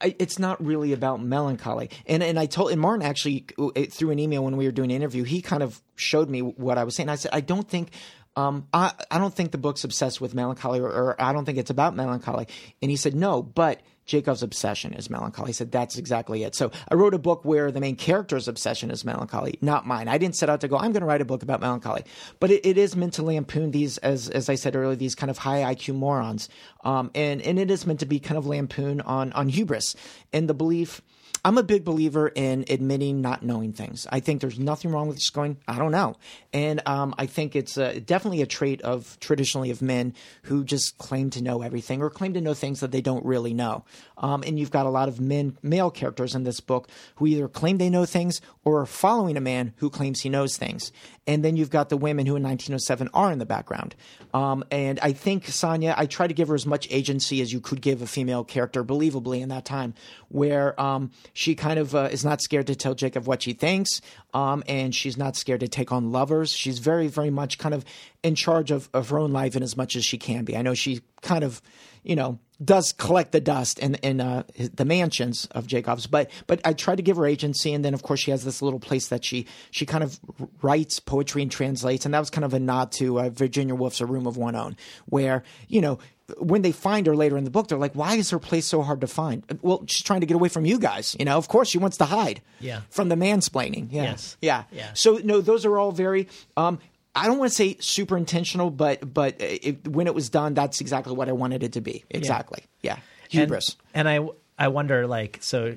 I, 0.01 0.15
it's 0.19 0.39
not 0.39 0.63
really 0.63 0.93
about 0.93 1.23
melancholy. 1.23 1.91
And 2.07 2.23
and 2.23 2.39
I 2.39 2.47
told 2.47 2.71
and 2.71 2.81
Martin 2.81 3.07
actually 3.07 3.47
uh, 3.59 3.71
through 3.91 4.11
an 4.11 4.19
email 4.19 4.45
when 4.45 4.57
we 4.57 4.67
were 4.67 4.73
doing 4.73 4.91
an 4.91 4.97
interview, 4.97 5.23
he 5.23 5.41
kind 5.41 5.63
of 5.63 5.81
showed 5.95 6.29
me 6.29 6.41
what 6.41 6.77
I 6.77 6.85
was 6.85 6.95
saying. 6.95 7.09
I 7.09 7.15
said, 7.15 7.31
I 7.33 7.41
don't 7.41 7.69
think. 7.69 7.93
Um, 8.35 8.67
I, 8.73 8.93
I 9.11 9.19
don't 9.19 9.35
think 9.35 9.53
the 9.53 9.59
book's 9.59 9.85
obsessed 9.85 10.19
with 10.19 10.33
melancholy, 10.35 10.81
or, 10.81 10.87
or 10.87 11.21
I 11.21 11.35
don't 11.35 11.45
think 11.45 11.59
it's 11.59 11.69
about 11.69 11.95
melancholy. 11.95 12.49
And 12.81 12.91
he 12.91 12.97
said, 12.97 13.15
no, 13.15 13.43
but 13.43 13.83
Jacob's 14.13 14.43
obsession 14.43 14.93
is 14.93 15.09
melancholy. 15.09 15.49
He 15.49 15.53
said, 15.55 15.73
that's 15.73 15.97
exactly 15.97 16.43
it. 16.43 16.55
So 16.55 16.71
I 16.91 16.97
wrote 16.97 17.15
a 17.15 17.19
book 17.19 17.47
where 17.47 17.73
the 17.73 17.81
main 17.81 17.97
character's 17.97 18.47
obsession 18.47 18.91
is 18.91 19.07
melancholy, 19.07 19.59
not 19.63 19.87
mine. 19.87 20.07
I 20.07 20.19
didn't 20.19 20.37
set 20.37 20.51
out 20.51 20.61
to 20.61 20.69
go, 20.69 20.77
I'm 20.77 20.93
going 20.93 21.01
to 21.01 21.07
write 21.07 21.23
a 21.23 21.25
book 21.25 21.43
about 21.43 21.63
melancholy. 21.63 22.05
But 22.39 22.51
it, 22.51 22.67
it 22.67 22.77
is 22.77 22.95
meant 22.95 23.15
to 23.15 23.23
lampoon 23.23 23.71
these, 23.71 23.97
as, 23.99 24.29
as 24.29 24.51
I 24.51 24.57
said 24.57 24.77
earlier, 24.77 24.97
these 24.97 25.15
kind 25.15 25.31
of 25.31 25.39
high 25.39 25.75
IQ 25.75 25.95
morons. 25.95 26.51
Um, 26.85 27.11
and, 27.15 27.41
and 27.41 27.59
it 27.59 27.71
is 27.71 27.87
meant 27.87 28.01
to 28.01 28.07
be 28.07 28.21
kind 28.21 28.37
of 28.37 28.45
lampoon 28.45 29.01
on, 29.01 29.33
on 29.33 29.49
hubris 29.49 29.97
and 30.31 30.47
the 30.47 30.53
belief. 30.53 31.01
I'm 31.45 31.59
a 31.59 31.63
big 31.65 31.85
believer 31.85 32.29
in 32.29 32.65
admitting 32.71 33.21
not 33.21 33.43
knowing 33.43 33.73
things. 33.73 34.07
I 34.11 34.21
think 34.21 34.41
there's 34.41 34.61
nothing 34.61 34.93
wrong 34.93 35.09
with 35.09 35.19
just 35.19 35.35
going, 35.35 35.57
I 35.67 35.77
don't 35.77 35.91
know. 35.91 36.15
And 36.53 36.81
um, 36.87 37.15
I 37.19 37.27
think 37.27 37.57
it's 37.57 37.77
uh, 37.77 37.99
definitely 38.05 38.43
a 38.43 38.47
trait 38.47 38.81
of 38.83 39.19
traditionally 39.19 39.71
of 39.71 39.83
men 39.83 40.15
who 40.45 40.63
just 40.63 40.99
claim 40.99 41.31
to 41.31 41.43
know 41.43 41.63
everything 41.63 42.01
or 42.01 42.11
claim 42.11 42.35
to 42.35 42.41
know 42.41 42.55
things 42.55 42.79
that 42.81 42.93
they 42.93 43.01
don't 43.01 43.25
really 43.25 43.55
know. 43.55 43.85
Um, 44.19 44.45
and 44.47 44.57
you've 44.57 44.71
got 44.71 44.87
a 44.87 44.91
lot 44.91 45.09
of 45.09 45.21
men, 45.21 45.59
male 45.63 45.91
characters 45.91 46.37
in 46.37 46.45
this 46.45 46.61
book 46.61 46.89
who 47.17 47.27
either 47.27 47.49
claim 47.49 47.79
they 47.79 47.91
know 47.91 48.05
things 48.05 48.41
or 48.65 48.81
are 48.81 48.87
following 48.87 49.37
a 49.37 49.41
man 49.41 49.73
who 49.79 49.91
claims 49.91 50.21
he 50.21 50.29
knows 50.29 50.57
things. 50.57 50.93
And 51.27 51.45
then 51.45 51.57
you've 51.57 51.71
got 51.71 51.89
the 51.89 51.97
women 51.97 52.27
who 52.27 52.37
in 52.37 52.43
1907 52.43 53.09
are 53.15 53.33
in 53.33 53.39
the 53.39 53.47
background. 53.47 53.95
Um, 54.35 54.65
and 54.71 54.99
I 55.01 55.13
think 55.13 55.47
Sonia, 55.49 55.95
I 55.97 56.07
try 56.07 56.27
to 56.27 56.35
give 56.35 56.49
her 56.49 56.55
as 56.55 56.67
much 56.67 56.89
agency 56.91 57.41
as 57.41 57.53
you 57.53 57.61
could 57.61 57.81
give 57.81 58.03
a 58.03 58.07
female 58.07 58.45
character, 58.45 58.85
believably 58.85 59.41
in 59.41 59.49
that 59.51 59.65
time, 59.65 59.95
where 60.29 60.81
um, 60.81 61.11
she 61.33 61.55
kind 61.55 61.79
of 61.79 61.95
uh, 61.95 62.09
is 62.11 62.25
not 62.25 62.41
scared 62.43 62.67
to 62.67 62.75
tell 62.75 62.95
Jacob 62.95 63.27
what 63.27 63.43
she 63.43 63.53
thinks, 63.53 64.01
um, 64.35 64.63
and 64.69 64.95
she's 64.95 65.17
not 65.17 65.37
scared 65.37 65.61
to 65.61 65.69
take 65.69 65.93
on 65.93 66.13
lovers. 66.13 66.51
She's 66.51 66.79
very, 66.79 67.07
very 67.07 67.31
much 67.31 67.59
kind 67.59 67.75
of 67.75 67.85
in 68.23 68.35
charge 68.35 68.71
of, 68.71 68.89
of 68.95 69.09
her 69.11 69.19
own 69.19 69.33
life 69.33 69.57
in 69.57 69.63
as 69.63 69.77
much 69.77 69.97
as 69.97 70.05
she 70.05 70.19
can 70.19 70.45
be. 70.45 70.57
I 70.57 70.63
know 70.63 70.75
she 70.75 71.01
kind 71.23 71.45
of, 71.45 71.61
you 72.03 72.17
know, 72.17 72.39
does 72.65 72.93
collect 72.93 73.33
the 73.33 73.41
dust 73.41 73.79
in 73.79 73.97
in 73.97 74.21
uh, 74.21 74.45
the 74.57 74.85
mansions 74.85 75.47
of 75.51 75.67
Jacobs, 75.67 76.07
but 76.07 76.31
but 76.47 76.61
I 76.65 76.73
try 76.73 76.95
to 76.95 77.03
give 77.03 77.17
her 77.17 77.27
agency, 77.27 77.73
and 77.73 77.85
then 77.85 77.95
of 77.95 78.03
course 78.03 78.21
she 78.21 78.31
has 78.31 78.45
this 78.45 78.63
little 78.63 78.79
place 78.79 79.09
that 79.09 79.25
she 79.25 79.47
she 79.71 79.85
kind 79.85 80.05
of 80.05 80.21
writes 80.63 81.01
poetry 81.01 81.43
and 81.43 81.51
translates, 81.51 82.05
and 82.05 82.15
that 82.15 82.21
was 82.21 82.31
kind 82.31 82.45
of 82.45 82.55
a 82.55 82.61
nod 82.61 82.93
to 82.93 83.21
uh, 83.21 83.31
Virginia 83.31 83.75
Woolf's 83.75 84.01
A 84.01 84.07
Room 84.07 84.27
of 84.27 84.37
One 84.37 84.55
Own, 84.55 84.77
where 85.07 85.43
you 85.67 85.81
know 85.81 85.99
when 86.39 86.63
they 86.63 86.73
find 86.73 87.07
her 87.07 87.17
later 87.17 87.37
in 87.37 87.45
the 87.45 87.51
book, 87.51 87.69
they're 87.69 87.79
like, 87.79 87.95
"Why 87.95 88.15
is 88.15 88.31
her 88.31 88.39
place 88.39 88.67
so 88.67 88.83
hard 88.83 89.01
to 89.01 89.07
find?" 89.07 89.45
Well, 89.63 89.85
she's 89.89 90.05
trying 90.05 90.21
to 90.21 90.27
get 90.27 90.35
away 90.35 90.49
from 90.49 90.65
you 90.65 90.79
guys. 90.79 91.17
You 91.19 91.25
know, 91.25 91.39
of 91.39 91.49
course, 91.49 91.69
she 91.69 91.79
wants 91.79 91.97
to 91.99 92.05
hide. 92.05 92.43
Yeah. 92.61 92.83
From 92.91 93.09
the 93.09 93.17
mansplaining. 93.17 93.89
Yeah. 93.91 94.05
Yes. 94.05 94.37
Yeah. 94.41 94.65
Yeah. 94.71 94.91
So 94.95 95.21
no, 95.25 95.41
those 95.41 95.65
are 95.65 95.79
all 95.79 95.93
very. 95.93 96.29
Um, 96.57 96.79
I 97.15 97.27
don't 97.27 97.39
want 97.39 97.51
to 97.51 97.55
say 97.55 97.77
super 97.81 98.17
intentional, 98.17 98.71
but 98.71 99.13
but 99.13 99.37
it, 99.41 99.87
when 99.89 100.07
it 100.07 100.15
was 100.15 100.31
done, 100.31 100.55
that's 100.55 100.81
exactly 100.81 101.13
what 101.15 101.29
I 101.29 101.33
wanted 101.33 101.63
it 101.63 101.73
to 101.73 101.81
be. 101.81 102.05
Exactly. 102.11 102.65
Yeah. 102.83 102.99
Hubris. 103.29 103.77
And, 103.95 104.09
and 104.09 104.29
I 104.59 104.65
I 104.65 104.69
wonder 104.69 105.07
like 105.07 105.39
so 105.41 105.77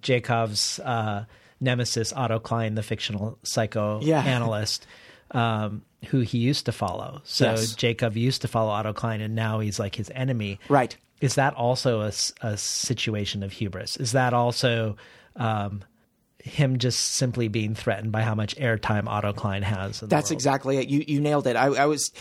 Jacob's 0.00 0.78
uh, 0.80 1.24
nemesis 1.60 2.12
Otto 2.12 2.38
Klein, 2.38 2.74
the 2.74 2.82
fictional 2.82 3.38
psychoanalyst, 3.42 4.86
um, 5.30 5.82
who 6.08 6.20
he 6.20 6.38
used 6.38 6.66
to 6.66 6.72
follow. 6.72 7.20
So 7.24 7.52
Yes. 7.52 7.74
Jacob 7.74 8.16
used 8.16 8.42
to 8.42 8.48
follow 8.48 8.70
Otto 8.70 8.92
Klein, 8.92 9.20
and 9.20 9.34
now 9.34 9.60
he's 9.60 9.78
like 9.78 9.94
his 9.94 10.10
enemy. 10.14 10.58
Right. 10.68 10.96
Is 11.20 11.36
that 11.36 11.54
also 11.54 12.00
a 12.42 12.56
situation 12.58 13.42
of 13.42 13.52
hubris? 13.52 13.96
Is 13.96 14.12
that 14.12 14.34
also 14.34 14.96
um, 15.36 15.82
him 16.44 16.78
just 16.78 17.00
simply 17.00 17.48
being 17.48 17.74
threatened 17.74 18.12
by 18.12 18.20
how 18.20 18.34
much 18.34 18.54
airtime 18.56 19.08
Otto 19.08 19.32
Klein 19.32 19.62
has? 19.62 20.00
That's 20.00 20.30
exactly 20.30 20.76
it. 20.76 20.88
You 20.88 21.02
you 21.06 21.20
nailed 21.20 21.46
it. 21.46 21.56
I, 21.56 21.66
I 21.66 21.86
was. 21.86 22.12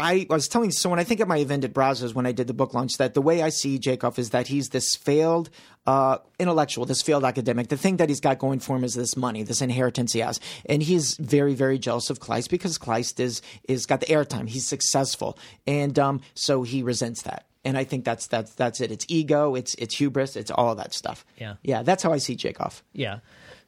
I 0.00 0.26
was 0.30 0.46
telling 0.46 0.70
so 0.70 0.90
when 0.90 1.00
I 1.00 1.04
think 1.04 1.18
of 1.18 1.26
my 1.26 1.38
event 1.38 1.64
at 1.64 1.72
Brazos 1.72 2.14
when 2.14 2.24
I 2.24 2.30
did 2.30 2.46
the 2.46 2.54
book 2.54 2.72
launch 2.72 2.98
that 2.98 3.14
the 3.14 3.20
way 3.20 3.42
I 3.42 3.48
see 3.48 3.80
Jacob 3.80 4.16
is 4.16 4.30
that 4.30 4.46
he's 4.46 4.68
this 4.68 4.94
failed 4.94 5.50
uh, 5.88 6.18
intellectual, 6.38 6.84
this 6.84 7.02
failed 7.02 7.24
academic. 7.24 7.66
The 7.66 7.76
thing 7.76 7.96
that 7.96 8.08
he's 8.08 8.20
got 8.20 8.38
going 8.38 8.60
for 8.60 8.76
him 8.76 8.84
is 8.84 8.94
this 8.94 9.16
money, 9.16 9.42
this 9.42 9.60
inheritance 9.60 10.12
he 10.12 10.20
has, 10.20 10.38
and 10.66 10.84
he's 10.84 11.16
very 11.16 11.54
very 11.54 11.80
jealous 11.80 12.10
of 12.10 12.20
Kleist 12.20 12.48
because 12.48 12.78
Kleist 12.78 13.18
is 13.18 13.42
is 13.66 13.86
got 13.86 13.98
the 13.98 14.06
airtime. 14.06 14.48
He's 14.48 14.68
successful, 14.68 15.36
and 15.66 15.98
um, 15.98 16.20
so 16.34 16.62
he 16.62 16.84
resents 16.84 17.22
that. 17.22 17.47
And 17.64 17.76
I 17.76 17.84
think 17.84 18.04
that's 18.04 18.26
that's 18.26 18.54
that's 18.54 18.80
it. 18.80 18.90
It's 18.90 19.04
ego, 19.08 19.54
it's 19.54 19.74
it's 19.74 19.96
hubris, 19.96 20.36
it's 20.36 20.50
all 20.50 20.74
that 20.76 20.94
stuff. 20.94 21.24
Yeah. 21.38 21.54
yeah. 21.62 21.82
That's 21.82 22.02
how 22.02 22.12
I 22.12 22.18
see 22.18 22.36
Jacob. 22.36 22.72
Yeah. 22.92 23.18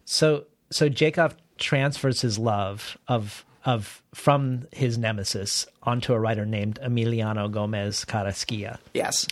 So 0.05 0.45
so 0.70 0.88
Jacob 0.88 1.34
transfers 1.59 2.20
his 2.20 2.38
love 2.38 2.97
of 3.09 3.45
of 3.64 4.03
from 4.14 4.66
his 4.72 4.97
nemesis 4.97 5.66
onto 5.82 6.14
a 6.14 6.18
writer 6.18 6.47
named 6.47 6.78
Emiliano 6.82 7.51
Gomez 7.51 8.05
Carrasquilla. 8.05 8.78
Yes. 8.95 9.26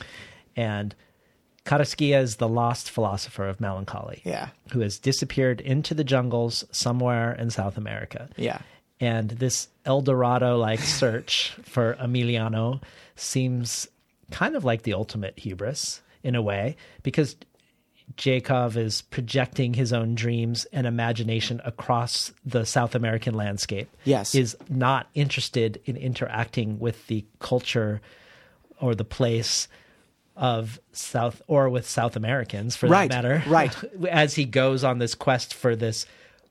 And 0.56 0.94
Carrasquilla 1.64 2.20
is 2.22 2.36
the 2.36 2.48
lost 2.48 2.90
philosopher 2.90 3.46
of 3.46 3.61
melancholy. 3.61 4.22
Yeah. 4.24 4.48
Who 4.72 4.80
has 4.80 4.98
disappeared 4.98 5.61
into 5.61 5.94
the 5.94 6.04
jungles 6.04 6.64
somewhere 6.72 7.32
in 7.34 7.50
South 7.50 7.76
America. 7.76 8.28
Yeah. 8.36 8.59
And 9.00 9.30
this 9.30 9.68
El 9.84 10.02
Dorado 10.02 10.59
like 10.59 10.80
search 10.80 11.56
for 11.62 11.94
Emiliano 12.00 12.82
seems 13.16 13.86
kind 14.31 14.57
of 14.57 14.64
like 14.64 14.83
the 14.83 14.95
ultimate 14.95 15.39
hubris 15.39 16.03
in 16.22 16.35
a 16.35 16.43
way, 16.43 16.76
because 17.03 17.37
Jacob 18.16 18.76
is 18.76 19.03
projecting 19.03 19.74
his 19.74 19.93
own 19.93 20.14
dreams 20.14 20.66
and 20.72 20.87
imagination 20.87 21.61
across 21.64 22.33
the 22.45 22.64
South 22.64 22.95
American 22.95 23.35
landscape. 23.35 23.89
Yes. 24.05 24.35
Is 24.35 24.57
not 24.68 25.09
interested 25.14 25.81
in 25.85 25.97
interacting 25.97 26.79
with 26.79 27.07
the 27.09 27.24
culture 27.39 28.01
or 28.81 28.95
the 28.95 29.05
place 29.05 29.68
of 30.37 30.79
South 30.93 31.43
or 31.49 31.68
with 31.68 31.87
South 31.89 32.16
Americans 32.16 32.76
for 32.76 32.87
Right, 32.89 33.11
that 33.11 33.24
matter. 33.24 33.43
right. 33.49 33.74
As 34.09 34.35
he 34.35 34.45
goes 34.45 34.85
on 34.85 34.99
this 34.99 35.14
quest 35.14 35.53
for 35.53 35.74
this 35.76 36.07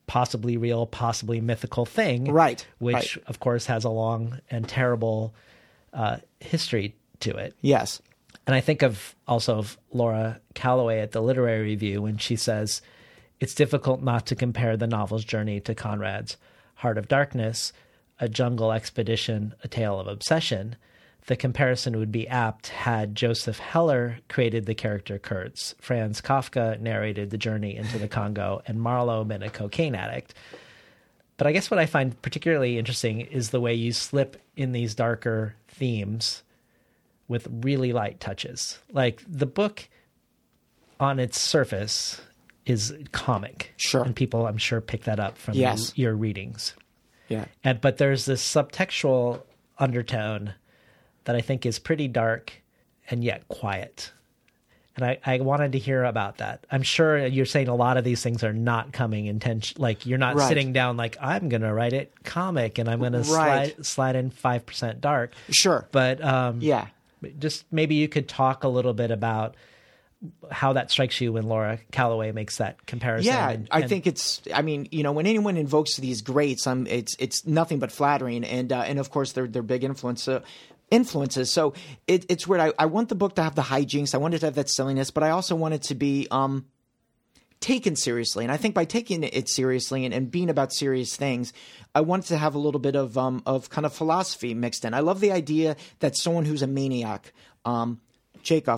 possibly 0.07 0.57
real, 0.57 0.85
possibly 0.85 1.41
mythical 1.41 1.85
thing. 1.85 2.25
Right, 2.31 2.65
Which 2.79 3.17
right. 3.17 3.25
of 3.27 3.39
course 3.39 3.65
has 3.65 3.83
a 3.83 3.89
long 3.89 4.39
and 4.49 4.67
terrible 4.67 5.33
uh, 5.93 6.17
history 6.39 6.95
to 7.21 7.35
it. 7.35 7.55
Yes. 7.61 8.01
And 8.45 8.55
I 8.55 8.61
think 8.61 8.81
of 8.81 9.15
also 9.27 9.57
of 9.57 9.77
Laura 9.91 10.39
Calloway 10.53 10.99
at 11.01 11.11
the 11.11 11.21
Literary 11.21 11.61
Review 11.61 12.01
when 12.01 12.17
she 12.17 12.35
says, 12.35 12.81
It's 13.39 13.53
difficult 13.53 14.01
not 14.01 14.25
to 14.27 14.35
compare 14.35 14.77
the 14.77 14.87
novel's 14.87 15.25
journey 15.25 15.59
to 15.61 15.75
Conrad's 15.75 16.37
Heart 16.75 16.97
of 16.97 17.07
Darkness, 17.09 17.73
a 18.19 18.29
jungle 18.29 18.71
expedition, 18.71 19.53
a 19.63 19.67
tale 19.67 19.99
of 19.99 20.07
obsession. 20.07 20.77
The 21.25 21.35
comparison 21.35 21.97
would 21.99 22.11
be 22.11 22.27
apt 22.29 22.67
had 22.69 23.15
Joseph 23.15 23.59
Heller 23.59 24.19
created 24.29 24.65
the 24.65 24.75
character 24.75 25.19
Kurtz, 25.19 25.75
Franz 25.81 26.21
Kafka 26.21 26.79
narrated 26.79 27.31
the 27.31 27.37
journey 27.37 27.75
into 27.75 27.97
the 27.97 28.07
Congo, 28.07 28.61
and 28.65 28.79
Marlowe 28.79 29.25
been 29.25 29.43
a 29.43 29.49
cocaine 29.49 29.93
addict. 29.93 30.33
But 31.35 31.47
I 31.47 31.51
guess 31.51 31.69
what 31.69 31.81
I 31.81 31.85
find 31.85 32.19
particularly 32.21 32.77
interesting 32.77 33.21
is 33.21 33.49
the 33.49 33.59
way 33.59 33.73
you 33.73 33.91
slip 33.91 34.37
in 34.55 34.71
these 34.71 34.95
darker 34.95 35.55
themes 35.67 36.43
with 37.27 37.47
really 37.51 37.93
light 37.93 38.19
touches. 38.19 38.79
Like 38.91 39.21
the 39.27 39.45
book 39.45 39.87
on 40.99 41.19
its 41.19 41.39
surface 41.39 42.21
is 42.65 42.93
comic. 43.11 43.73
Sure. 43.77 44.03
And 44.03 44.15
people 44.15 44.45
I'm 44.47 44.57
sure 44.57 44.81
pick 44.81 45.03
that 45.03 45.19
up 45.19 45.37
from 45.37 45.53
Yes. 45.55 45.93
your 45.97 46.15
readings. 46.15 46.73
Yeah. 47.27 47.45
And 47.63 47.79
but 47.81 47.97
there's 47.97 48.25
this 48.25 48.41
subtextual 48.43 49.41
undertone 49.77 50.53
that 51.25 51.35
I 51.35 51.41
think 51.41 51.65
is 51.65 51.79
pretty 51.79 52.07
dark 52.07 52.51
and 53.09 53.23
yet 53.23 53.47
quiet. 53.47 54.11
And 54.95 55.05
I, 55.05 55.19
I 55.23 55.39
wanted 55.41 55.73
to 55.73 55.77
hear 55.77 56.03
about 56.03 56.37
that. 56.39 56.65
I'm 56.71 56.81
sure 56.81 57.23
you're 57.27 57.45
saying 57.45 57.67
a 57.67 57.75
lot 57.75 57.97
of 57.97 58.03
these 58.03 58.23
things 58.23 58.43
are 58.43 58.51
not 58.53 58.91
coming 58.93 59.27
intention 59.27 59.79
like 59.79 60.07
you're 60.07 60.17
not 60.17 60.35
Right. 60.35 60.47
sitting 60.47 60.73
down 60.73 60.97
like 60.97 61.15
I'm 61.21 61.49
gonna 61.49 61.71
write 61.73 61.93
it 61.93 62.11
comic 62.23 62.79
and 62.79 62.89
I'm 62.89 62.99
gonna 62.99 63.23
slide 63.23 63.85
slide 63.85 64.15
in 64.15 64.31
five 64.31 64.65
percent 64.65 64.99
dark. 65.01 65.33
Sure. 65.51 65.87
But 65.91 66.23
um 66.23 66.59
Yeah. 66.61 66.87
Just 67.39 67.65
maybe 67.71 67.95
you 67.95 68.07
could 68.07 68.27
talk 68.27 68.63
a 68.63 68.67
little 68.67 68.93
bit 68.93 69.11
about 69.11 69.55
how 70.51 70.73
that 70.73 70.89
strikes 70.89 71.21
you 71.21 71.33
when 71.33 71.43
Laura 71.43 71.79
Calloway 71.91 72.31
makes 72.31 72.57
that 72.57 72.85
comparison. 72.85 73.31
Yeah, 73.31 73.49
and- 73.49 73.67
I 73.71 73.87
think 73.87 74.07
it's. 74.07 74.41
I 74.53 74.61
mean, 74.61 74.87
you 74.91 75.03
know, 75.03 75.11
when 75.11 75.27
anyone 75.27 75.57
invokes 75.57 75.97
these 75.97 76.21
greats, 76.21 76.65
um, 76.65 76.87
it's 76.87 77.15
it's 77.19 77.45
nothing 77.45 77.79
but 77.79 77.91
flattering, 77.91 78.43
and 78.43 78.71
uh, 78.71 78.81
and 78.81 78.99
of 78.99 79.09
course 79.11 79.33
they're 79.33 79.47
they're 79.47 79.61
big 79.61 79.83
influence. 79.83 80.27
Uh, 80.27 80.41
influences 80.89 81.51
so 81.51 81.73
it, 82.07 82.25
it's 82.29 82.47
weird 82.47 82.61
I, 82.61 82.71
I 82.79 82.85
want 82.85 83.09
the 83.09 83.15
book 83.15 83.35
to 83.35 83.43
have 83.43 83.55
the 83.55 83.61
hijinks 83.61 84.15
i 84.15 84.19
want 84.19 84.35
it 84.35 84.39
to 84.39 84.45
have 84.45 84.55
that 84.55 84.69
silliness 84.69 85.11
but 85.11 85.21
i 85.21 85.31
also 85.31 85.53
want 85.53 85.73
it 85.73 85.81
to 85.81 85.95
be 85.95 86.29
um 86.31 86.65
taken 87.59 87.95
seriously 87.95 88.43
and 88.43 88.51
i 88.51 88.57
think 88.57 88.75
by 88.75 88.85
taking 88.85 89.23
it 89.23 89.49
seriously 89.49 90.05
and, 90.05 90.13
and 90.13 90.29
being 90.29 90.49
about 90.49 90.71
serious 90.71 91.15
things 91.15 91.53
i 91.95 92.01
want 92.01 92.23
it 92.25 92.27
to 92.27 92.37
have 92.37 92.55
a 92.55 92.59
little 92.59 92.79
bit 92.79 92.95
of 92.95 93.17
um 93.17 93.41
of 93.45 93.69
kind 93.69 93.85
of 93.85 93.93
philosophy 93.93 94.53
mixed 94.53 94.85
in 94.85 94.93
i 94.93 94.99
love 94.99 95.19
the 95.19 95.31
idea 95.31 95.75
that 95.99 96.15
someone 96.15 96.45
who's 96.45 96.61
a 96.61 96.67
maniac 96.67 97.33
um 97.65 97.99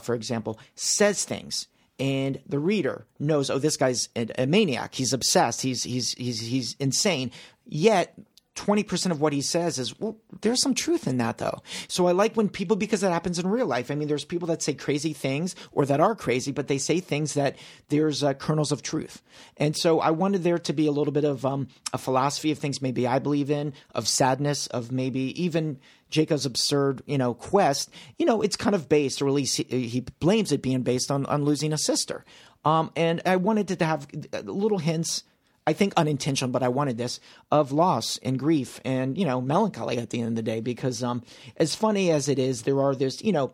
for 0.02 0.16
example, 0.16 0.60
says 0.76 1.26
things, 1.26 1.68
and 2.00 2.40
the 2.48 2.60
reader 2.60 3.06
knows, 3.20 3.50
oh, 3.50 3.60
this 3.60 3.78
guy's 3.78 4.10
a, 4.16 4.28
a 4.44 4.46
maniac. 4.46 4.96
He's 4.96 5.14
obsessed. 5.14 5.62
He's 5.62 5.84
he's 5.84 6.14
he's 6.14 6.40
he's 6.40 6.76
insane. 6.80 7.32
Yet. 7.66 8.14
20% 8.60 9.12
of 9.12 9.22
what 9.22 9.32
he 9.32 9.42
says 9.42 9.80
is, 9.80 9.98
well, 10.00 10.18
there's 10.42 10.62
some 10.62 10.74
truth 10.74 11.08
in 11.08 11.18
that 11.18 11.38
though. 11.38 11.62
So 11.88 12.08
I 12.08 12.12
like 12.12 12.36
when 12.36 12.50
people, 12.50 12.76
because 12.76 13.00
that 13.02 13.14
happens 13.14 13.40
in 13.40 13.48
real 13.48 13.66
life. 13.66 13.90
I 13.90 13.96
mean, 13.96 14.10
there's 14.10 14.26
people 14.26 14.50
that 14.50 14.62
say 14.62 14.74
crazy 14.74 15.14
things 15.14 15.56
or 15.72 15.86
that 15.86 16.02
are 16.02 16.14
crazy, 16.14 16.52
but 16.52 16.68
they 16.68 16.78
say 16.78 17.00
things 17.00 17.36
that 17.36 17.56
there's 17.88 18.22
uh, 18.22 18.34
kernels 18.34 18.74
of 18.74 18.82
truth. 18.82 19.22
And 19.56 19.78
so 19.78 20.02
I 20.02 20.12
wanted 20.12 20.44
there 20.44 20.60
to 20.60 20.74
be 20.74 20.88
a 20.88 20.92
little 20.92 21.14
bit 21.14 21.24
of 21.24 21.46
um, 21.46 21.70
a 21.94 21.98
philosophy 21.98 22.52
of 22.52 22.60
things 22.60 22.82
maybe 22.82 23.08
I 23.08 23.20
believe 23.20 23.50
in, 23.50 23.74
of 23.96 24.10
sadness, 24.10 24.68
of 24.68 24.92
maybe 24.92 25.42
even 25.42 25.80
Jacob's 26.10 26.46
absurd, 26.46 27.02
you 27.06 27.18
know, 27.18 27.34
quest, 27.34 27.90
you 28.18 28.26
know, 28.26 28.42
it's 28.42 28.58
kind 28.58 28.76
of 28.76 28.90
based, 28.90 29.22
or 29.22 29.28
at 29.28 29.34
least 29.34 29.56
he, 29.56 29.88
he 29.88 30.02
blames 30.20 30.52
it 30.52 30.62
being 30.62 30.82
based 30.82 31.12
on, 31.12 31.26
on 31.28 31.46
losing 31.46 31.72
a 31.72 31.78
sister. 31.78 32.26
Um, 32.66 32.92
and 32.98 33.22
I 33.26 33.38
wanted 33.38 33.70
to 33.70 33.86
have 33.86 34.08
uh, 34.34 34.40
little 34.40 34.80
hints, 34.80 35.24
I 35.70 35.74
think 35.74 35.94
unintentional, 35.96 36.52
but 36.52 36.64
I 36.64 36.68
wanted 36.70 36.98
this, 36.98 37.20
of 37.52 37.72
loss 37.72 38.18
and 38.24 38.40
grief 38.40 38.82
and, 38.84 39.16
you 39.16 39.24
know, 39.24 39.40
melancholy 39.40 40.00
at 40.00 40.10
the 40.10 40.20
end 40.20 40.30
of 40.30 40.36
the 40.36 40.42
day, 40.42 40.62
because 40.62 41.04
um, 41.04 41.22
as 41.58 41.76
funny 41.76 42.10
as 42.10 42.28
it 42.28 42.40
is, 42.40 42.64
there 42.64 42.82
are 42.82 42.96
this, 42.96 43.24
you 43.24 43.32
know, 43.32 43.54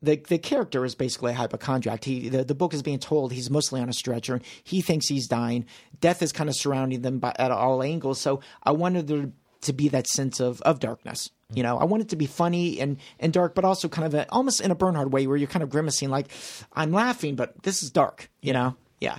the 0.00 0.14
the 0.28 0.38
character 0.38 0.84
is 0.84 0.94
basically 0.94 1.32
a 1.32 1.34
hypochondriac. 1.34 2.04
He 2.04 2.28
the, 2.28 2.44
the 2.44 2.54
book 2.54 2.72
is 2.74 2.82
being 2.84 3.00
told 3.00 3.32
he's 3.32 3.50
mostly 3.50 3.80
on 3.80 3.88
a 3.88 3.92
stretcher. 3.92 4.40
He 4.62 4.80
thinks 4.82 5.08
he's 5.08 5.26
dying. 5.26 5.66
Death 6.00 6.22
is 6.22 6.30
kind 6.30 6.48
of 6.48 6.54
surrounding 6.54 7.02
them 7.02 7.18
by, 7.18 7.34
at 7.36 7.50
all 7.50 7.82
angles. 7.82 8.20
So 8.20 8.40
I 8.62 8.70
wanted 8.70 9.08
there 9.08 9.32
to 9.62 9.72
be 9.72 9.88
that 9.88 10.06
sense 10.06 10.38
of 10.38 10.62
of 10.62 10.78
darkness. 10.78 11.28
You 11.52 11.64
know, 11.64 11.76
I 11.76 11.84
want 11.86 12.04
it 12.04 12.10
to 12.10 12.16
be 12.16 12.26
funny 12.26 12.78
and 12.78 12.98
and 13.18 13.32
dark, 13.32 13.56
but 13.56 13.64
also 13.64 13.88
kind 13.88 14.06
of 14.06 14.14
a, 14.14 14.30
almost 14.30 14.60
in 14.60 14.70
a 14.70 14.76
Bernhard 14.76 15.12
way, 15.12 15.26
where 15.26 15.36
you're 15.36 15.48
kind 15.48 15.64
of 15.64 15.70
grimacing, 15.70 16.10
like 16.10 16.28
I'm 16.72 16.92
laughing, 16.92 17.34
but 17.34 17.60
this 17.64 17.82
is 17.82 17.90
dark. 17.90 18.30
You 18.40 18.52
know, 18.52 18.76
yeah. 19.00 19.18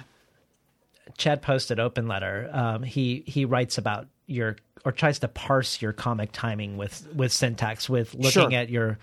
Chad 1.17 1.41
posted 1.41 1.79
open 1.79 2.07
letter. 2.07 2.49
Um, 2.51 2.83
he 2.83 3.23
he 3.25 3.45
writes 3.45 3.77
about 3.77 4.07
your 4.27 4.57
or 4.85 4.91
tries 4.91 5.19
to 5.19 5.27
parse 5.27 5.81
your 5.81 5.91
comic 5.93 6.31
timing 6.31 6.77
with 6.77 7.07
with 7.13 7.31
syntax, 7.31 7.89
with 7.89 8.13
looking 8.13 8.29
Sure. 8.31 8.53
at 8.53 8.69
your 8.69 8.97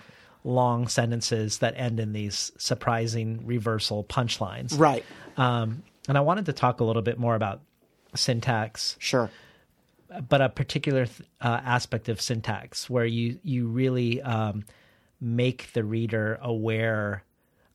long 0.45 0.87
sentences 0.89 1.59
that 1.59 1.75
end 1.77 1.99
in 2.01 2.13
these 2.13 2.53
surprising 2.57 3.45
reversal 3.45 4.05
punchlines. 4.05 4.79
Right. 4.79 5.05
Um, 5.37 5.83
and 6.09 6.17
I 6.17 6.21
wanted 6.21 6.47
to 6.47 6.53
talk 6.53 6.81
a 6.81 6.85
little 6.85 7.03
bit 7.03 7.19
more 7.19 7.35
about 7.35 7.61
syntax. 8.15 8.97
Sure. 9.01 9.31
But 10.29 10.41
a 10.41 10.49
particular 10.49 11.07
th- 11.07 11.29
uh, 11.41 11.61
aspect 11.65 12.09
of 12.09 12.21
syntax 12.21 12.89
where 12.89 13.05
you 13.05 13.39
you 13.43 13.67
really 13.67 14.23
um, 14.23 14.65
make 15.21 15.73
the 15.73 15.83
reader 15.83 16.39
aware 16.41 17.25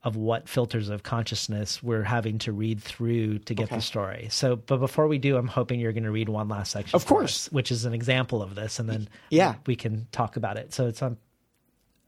of 0.03 0.15
what 0.15 0.49
filters 0.49 0.89
of 0.89 1.03
consciousness 1.03 1.83
we're 1.83 2.01
having 2.03 2.39
to 2.39 2.51
read 2.51 2.81
through 2.81 3.37
to 3.39 3.53
get 3.53 3.65
Okay. 3.65 3.75
the 3.75 3.81
story. 3.81 4.27
So, 4.31 4.55
but 4.55 4.77
before 4.77 5.07
we 5.07 5.19
do, 5.19 5.37
I'm 5.37 5.47
hoping 5.47 5.79
you're 5.79 5.91
going 5.93 6.05
to 6.05 6.11
read 6.11 6.27
one 6.27 6.47
last 6.49 6.71
section, 6.71 6.95
Of 6.95 7.05
course. 7.05 7.47
us, 7.47 7.51
which 7.51 7.71
is 7.71 7.85
an 7.85 7.93
example 7.93 8.41
of 8.41 8.55
this, 8.55 8.79
and 8.79 8.89
then 8.89 9.07
Yeah. 9.29 9.55
we 9.67 9.75
can 9.75 10.07
talk 10.11 10.37
about 10.37 10.57
it. 10.57 10.73
So 10.73 10.87
it's 10.87 11.01
on 11.01 11.17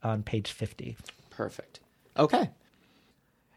on 0.02 0.22
page 0.24 0.52
50. 0.52 0.98
Perfect. 1.30 1.80
Okay. 2.18 2.50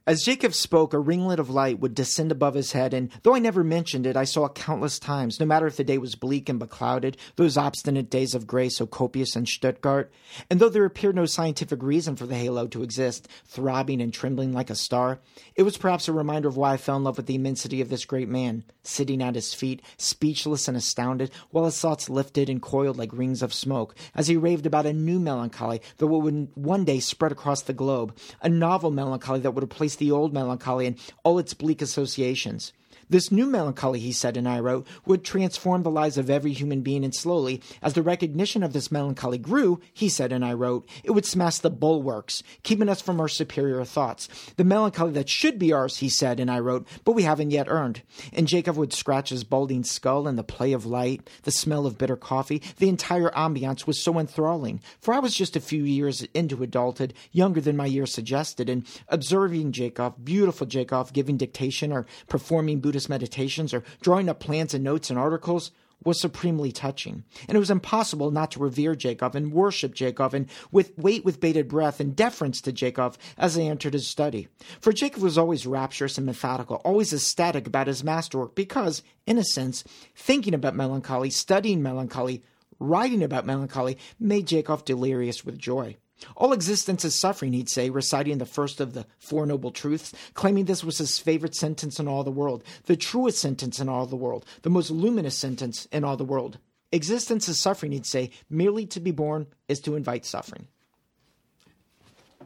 As 0.08 0.22
Jacob 0.22 0.54
spoke, 0.54 0.94
a 0.94 1.00
ringlet 1.00 1.40
of 1.40 1.50
light 1.50 1.80
would 1.80 1.92
descend 1.92 2.30
above 2.30 2.54
his 2.54 2.70
head, 2.70 2.94
and 2.94 3.10
though 3.24 3.34
I 3.34 3.40
never 3.40 3.64
mentioned 3.64 4.06
it, 4.06 4.16
I 4.16 4.22
saw 4.22 4.44
it 4.44 4.54
countless 4.54 5.00
times, 5.00 5.40
no 5.40 5.46
matter 5.46 5.66
if 5.66 5.76
the 5.76 5.82
day 5.82 5.98
was 5.98 6.14
bleak 6.14 6.48
and 6.48 6.60
beclouded, 6.60 7.16
those 7.34 7.56
obstinate 7.56 8.08
days 8.08 8.32
of 8.32 8.46
gray 8.46 8.68
so 8.68 8.86
copious 8.86 9.34
in 9.34 9.46
Stuttgart. 9.46 10.12
And 10.48 10.60
though 10.60 10.68
there 10.68 10.84
appeared 10.84 11.16
no 11.16 11.26
scientific 11.26 11.82
reason 11.82 12.14
for 12.14 12.24
the 12.24 12.36
halo 12.36 12.68
to 12.68 12.84
exist, 12.84 13.26
throbbing 13.46 14.00
and 14.00 14.14
trembling 14.14 14.52
like 14.52 14.70
a 14.70 14.76
star, 14.76 15.18
it 15.56 15.64
was 15.64 15.76
perhaps 15.76 16.06
a 16.06 16.12
reminder 16.12 16.46
of 16.46 16.56
why 16.56 16.74
I 16.74 16.76
fell 16.76 16.98
in 16.98 17.02
love 17.02 17.16
with 17.16 17.26
the 17.26 17.34
immensity 17.34 17.80
of 17.80 17.88
this 17.88 18.04
great 18.04 18.28
man, 18.28 18.62
sitting 18.84 19.20
at 19.20 19.34
his 19.34 19.54
feet, 19.54 19.82
speechless 19.96 20.68
and 20.68 20.76
astounded, 20.76 21.32
while 21.50 21.64
his 21.64 21.80
thoughts 21.80 22.08
lifted 22.08 22.48
and 22.48 22.62
coiled 22.62 22.96
like 22.96 23.12
rings 23.12 23.42
of 23.42 23.52
smoke, 23.52 23.96
as 24.14 24.28
he 24.28 24.36
raved 24.36 24.66
about 24.66 24.86
a 24.86 24.92
new 24.92 25.18
melancholy 25.18 25.82
that 25.96 26.06
would 26.06 26.48
one 26.54 26.84
day 26.84 27.00
spread 27.00 27.32
across 27.32 27.62
the 27.62 27.72
globe, 27.72 28.16
a 28.40 28.48
novel 28.48 28.92
melancholy 28.92 29.40
that 29.40 29.50
would 29.50 29.64
replace 29.64 29.95
the 29.96 30.10
old 30.10 30.32
melancholy 30.32 30.86
and 30.86 30.98
all 31.24 31.38
its 31.38 31.54
bleak 31.54 31.82
associations. 31.82 32.72
This 33.08 33.30
new 33.30 33.46
melancholy, 33.46 34.00
he 34.00 34.10
said, 34.10 34.36
and 34.36 34.48
I 34.48 34.58
wrote, 34.58 34.86
would 35.06 35.22
transform 35.22 35.84
the 35.84 35.90
lives 35.90 36.18
of 36.18 36.28
every 36.28 36.52
human 36.52 36.80
being, 36.80 37.04
and 37.04 37.14
slowly, 37.14 37.62
as 37.80 37.94
the 37.94 38.02
recognition 38.02 38.64
of 38.64 38.72
this 38.72 38.90
melancholy 38.90 39.38
grew, 39.38 39.80
he 39.94 40.08
said, 40.08 40.32
and 40.32 40.44
I 40.44 40.54
wrote, 40.54 40.88
it 41.04 41.12
would 41.12 41.24
smash 41.24 41.58
the 41.58 41.70
bulwarks, 41.70 42.42
keeping 42.64 42.88
us 42.88 43.00
from 43.00 43.20
our 43.20 43.28
superior 43.28 43.84
thoughts. 43.84 44.28
The 44.56 44.64
melancholy 44.64 45.12
that 45.12 45.28
should 45.28 45.56
be 45.56 45.72
ours, 45.72 45.98
he 45.98 46.08
said, 46.08 46.40
and 46.40 46.50
I 46.50 46.58
wrote, 46.58 46.86
but 47.04 47.12
we 47.12 47.22
haven't 47.22 47.52
yet 47.52 47.68
earned. 47.68 48.02
And 48.32 48.48
Jacob 48.48 48.76
would 48.76 48.92
scratch 48.92 49.28
his 49.28 49.44
balding 49.44 49.84
skull, 49.84 50.26
and 50.26 50.36
the 50.36 50.42
play 50.42 50.72
of 50.72 50.84
light, 50.84 51.30
the 51.44 51.52
smell 51.52 51.86
of 51.86 51.98
bitter 51.98 52.16
coffee, 52.16 52.60
the 52.78 52.88
entire 52.88 53.30
ambiance 53.30 53.86
was 53.86 54.02
so 54.02 54.18
enthralling. 54.18 54.80
For 55.00 55.14
I 55.14 55.20
was 55.20 55.34
just 55.34 55.54
a 55.54 55.60
few 55.60 55.84
years 55.84 56.22
into 56.34 56.60
adulthood, 56.62 57.14
younger 57.30 57.60
than 57.60 57.76
my 57.76 57.86
years 57.86 58.12
suggested, 58.12 58.68
and 58.68 58.84
observing 59.08 59.70
Jacob, 59.70 60.24
beautiful 60.24 60.66
Jacob, 60.66 61.12
giving 61.12 61.36
dictation 61.36 61.92
or 61.92 62.04
performing 62.28 62.80
Buddhist 62.80 62.95
meditations 63.08 63.74
or 63.74 63.84
drawing 64.00 64.28
up 64.28 64.40
plans 64.40 64.74
and 64.74 64.82
notes 64.82 65.10
and 65.10 65.18
articles, 65.18 65.70
was 66.04 66.20
supremely 66.20 66.70
touching, 66.72 67.24
and 67.48 67.56
it 67.56 67.58
was 67.58 67.70
impossible 67.70 68.30
not 68.30 68.50
to 68.52 68.60
revere 68.60 68.94
Jacob 68.94 69.34
and 69.34 69.52
worship 69.52 69.94
Jacob 69.94 70.34
and 70.34 70.46
with 70.70 70.96
wait 70.96 71.24
with 71.24 71.40
bated 71.40 71.68
breath 71.68 72.00
and 72.00 72.14
deference 72.14 72.60
to 72.60 72.72
Jacob 72.72 73.16
as 73.38 73.54
they 73.54 73.68
entered 73.68 73.94
his 73.94 74.06
study. 74.06 74.48
For 74.80 74.92
Jacob 74.92 75.22
was 75.22 75.38
always 75.38 75.66
rapturous 75.66 76.18
and 76.18 76.26
methodical, 76.26 76.76
always 76.84 77.12
ecstatic 77.12 77.66
about 77.66 77.86
his 77.86 78.04
masterwork 78.04 78.54
because, 78.54 79.02
in 79.26 79.38
a 79.38 79.44
sense, 79.44 79.84
thinking 80.14 80.54
about 80.54 80.76
melancholy, 80.76 81.30
studying 81.30 81.82
melancholy, 81.82 82.42
writing 82.78 83.22
about 83.22 83.46
melancholy 83.46 83.98
made 84.20 84.46
Jacob 84.46 84.84
delirious 84.84 85.44
with 85.44 85.58
joy. 85.58 85.96
All 86.36 86.52
existence 86.52 87.04
is 87.04 87.14
suffering, 87.14 87.52
he'd 87.52 87.68
say, 87.68 87.90
reciting 87.90 88.38
the 88.38 88.46
first 88.46 88.80
of 88.80 88.94
the 88.94 89.06
Four 89.18 89.44
Noble 89.46 89.70
Truths, 89.70 90.12
claiming 90.34 90.64
this 90.64 90.82
was 90.84 90.98
his 90.98 91.18
favorite 91.18 91.54
sentence 91.54 92.00
in 92.00 92.08
all 92.08 92.24
the 92.24 92.30
world, 92.30 92.64
the 92.86 92.96
truest 92.96 93.38
sentence 93.38 93.80
in 93.80 93.88
all 93.88 94.06
the 94.06 94.16
world, 94.16 94.44
the 94.62 94.70
most 94.70 94.90
luminous 94.90 95.36
sentence 95.36 95.86
in 95.92 96.04
all 96.04 96.16
the 96.16 96.24
world. 96.24 96.58
Existence 96.92 97.48
is 97.48 97.58
suffering, 97.58 97.92
he'd 97.92 98.06
say. 98.06 98.30
Merely 98.48 98.86
to 98.86 99.00
be 99.00 99.10
born 99.10 99.46
is 99.68 99.80
to 99.80 99.94
invite 99.96 100.24
suffering. 100.24 100.68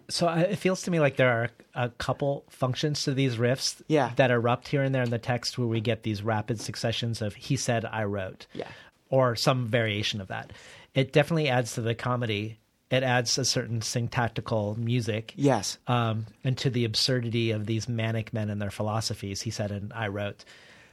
So 0.08 0.28
it 0.28 0.56
feels 0.56 0.82
to 0.82 0.90
me 0.90 0.98
like 0.98 1.16
there 1.16 1.30
are 1.30 1.50
a 1.74 1.88
couple 1.90 2.44
functions 2.50 3.04
to 3.04 3.14
these 3.14 3.36
riffs 3.36 3.80
Yeah. 3.86 4.10
that 4.16 4.32
erupt 4.32 4.66
here 4.68 4.82
and 4.82 4.92
there 4.92 5.04
in 5.04 5.10
the 5.10 5.18
text 5.18 5.56
where 5.56 5.68
we 5.68 5.80
get 5.80 6.02
these 6.02 6.22
rapid 6.22 6.60
successions 6.60 7.22
of 7.22 7.34
he 7.36 7.56
said, 7.56 7.84
I 7.84 8.04
wrote. 8.04 8.46
Yeah. 8.52 8.66
Or 9.10 9.36
some 9.36 9.66
variation 9.68 10.20
of 10.20 10.28
that. 10.28 10.52
It 10.94 11.12
definitely 11.12 11.48
adds 11.48 11.74
to 11.74 11.80
the 11.82 11.94
comedy. 11.94 12.58
It 12.90 13.04
adds 13.04 13.38
a 13.38 13.44
certain 13.44 13.82
syntactical 13.82 14.76
music. 14.78 15.32
Yes. 15.36 15.78
Um, 15.86 16.26
and 16.42 16.58
to 16.58 16.70
the 16.70 16.84
absurdity 16.84 17.52
of 17.52 17.66
these 17.66 17.88
manic 17.88 18.32
men 18.32 18.50
and 18.50 18.60
their 18.60 18.70
philosophies, 18.70 19.42
he 19.42 19.50
said, 19.50 19.70
and 19.70 19.92
I 19.92 20.08
wrote. 20.08 20.44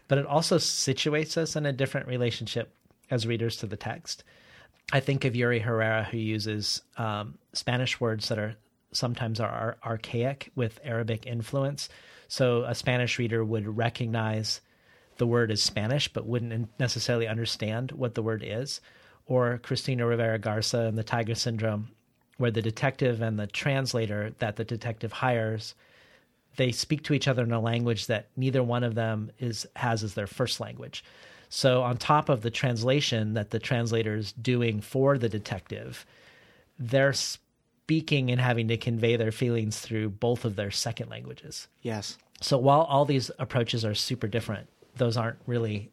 But 0.07 0.19
it 0.19 0.25
also 0.25 0.57
situates 0.57 1.37
us 1.37 1.55
in 1.55 1.65
a 1.65 1.73
different 1.73 2.07
relationship 2.07 2.73
as 3.09 3.25
readers 3.25 3.57
to 3.57 3.65
the 3.65 3.77
text. 3.77 4.23
I 4.93 4.99
think 4.99 5.25
of 5.25 5.35
Yuri 5.35 5.59
Herrera, 5.59 6.03
who 6.03 6.17
uses 6.17 6.81
um, 6.97 7.37
Spanish 7.53 7.99
words 7.99 8.29
that 8.29 8.39
are 8.39 8.55
sometimes 8.93 9.39
are 9.39 9.49
ar- 9.49 9.77
archaic 9.85 10.51
with 10.55 10.79
Arabic 10.83 11.25
influence. 11.25 11.89
So 12.27 12.63
a 12.63 12.75
Spanish 12.75 13.19
reader 13.19 13.43
would 13.43 13.77
recognize 13.77 14.61
the 15.17 15.27
word 15.27 15.51
as 15.51 15.63
Spanish, 15.63 16.07
but 16.07 16.27
wouldn't 16.27 16.69
necessarily 16.79 17.27
understand 17.27 17.91
what 17.91 18.15
the 18.15 18.21
word 18.21 18.43
is. 18.45 18.81
Or 19.27 19.59
Cristina 19.61 20.05
Rivera 20.05 20.39
Garza 20.39 20.79
and 20.79 20.97
the 20.97 21.03
Taiga 21.03 21.35
Syndrome, 21.35 21.89
where 22.37 22.51
the 22.51 22.61
detective 22.61 23.21
and 23.21 23.37
the 23.37 23.47
translator 23.47 24.33
that 24.39 24.55
the 24.55 24.63
detective 24.63 25.11
hires 25.11 25.75
they 26.57 26.71
speak 26.71 27.03
to 27.03 27.13
each 27.13 27.27
other 27.27 27.43
in 27.43 27.53
a 27.53 27.59
language 27.59 28.07
that 28.07 28.27
neither 28.35 28.61
one 28.61 28.83
of 28.83 28.95
them 28.95 29.31
is 29.39 29.65
has 29.75 30.03
as 30.03 30.15
their 30.15 30.27
first 30.27 30.59
language. 30.59 31.03
So 31.49 31.83
on 31.83 31.97
top 31.97 32.27
of 32.27 32.41
the 32.41 32.51
translation 32.51 33.35
that 33.35 33.51
the 33.51 33.59
translator 33.59 34.15
is 34.15 34.33
doing 34.33 34.81
for 34.81 35.17
the 35.17 35.29
detective, 35.29 36.05
they're 36.77 37.13
speaking 37.13 38.29
and 38.31 38.41
having 38.41 38.67
to 38.67 38.75
convey 38.75 39.15
their 39.15 39.31
feelings 39.31 39.79
through 39.79 40.09
both 40.09 40.43
of 40.43 40.57
their 40.57 40.71
second 40.71 41.09
languages. 41.09 41.67
Yes. 41.81 42.17
So 42.41 42.57
while 42.57 42.81
all 42.81 43.05
these 43.05 43.31
approaches 43.39 43.85
are 43.85 43.95
super 43.95 44.27
different, 44.27 44.67
those 44.97 45.15
aren't 45.15 45.39
really 45.45 45.89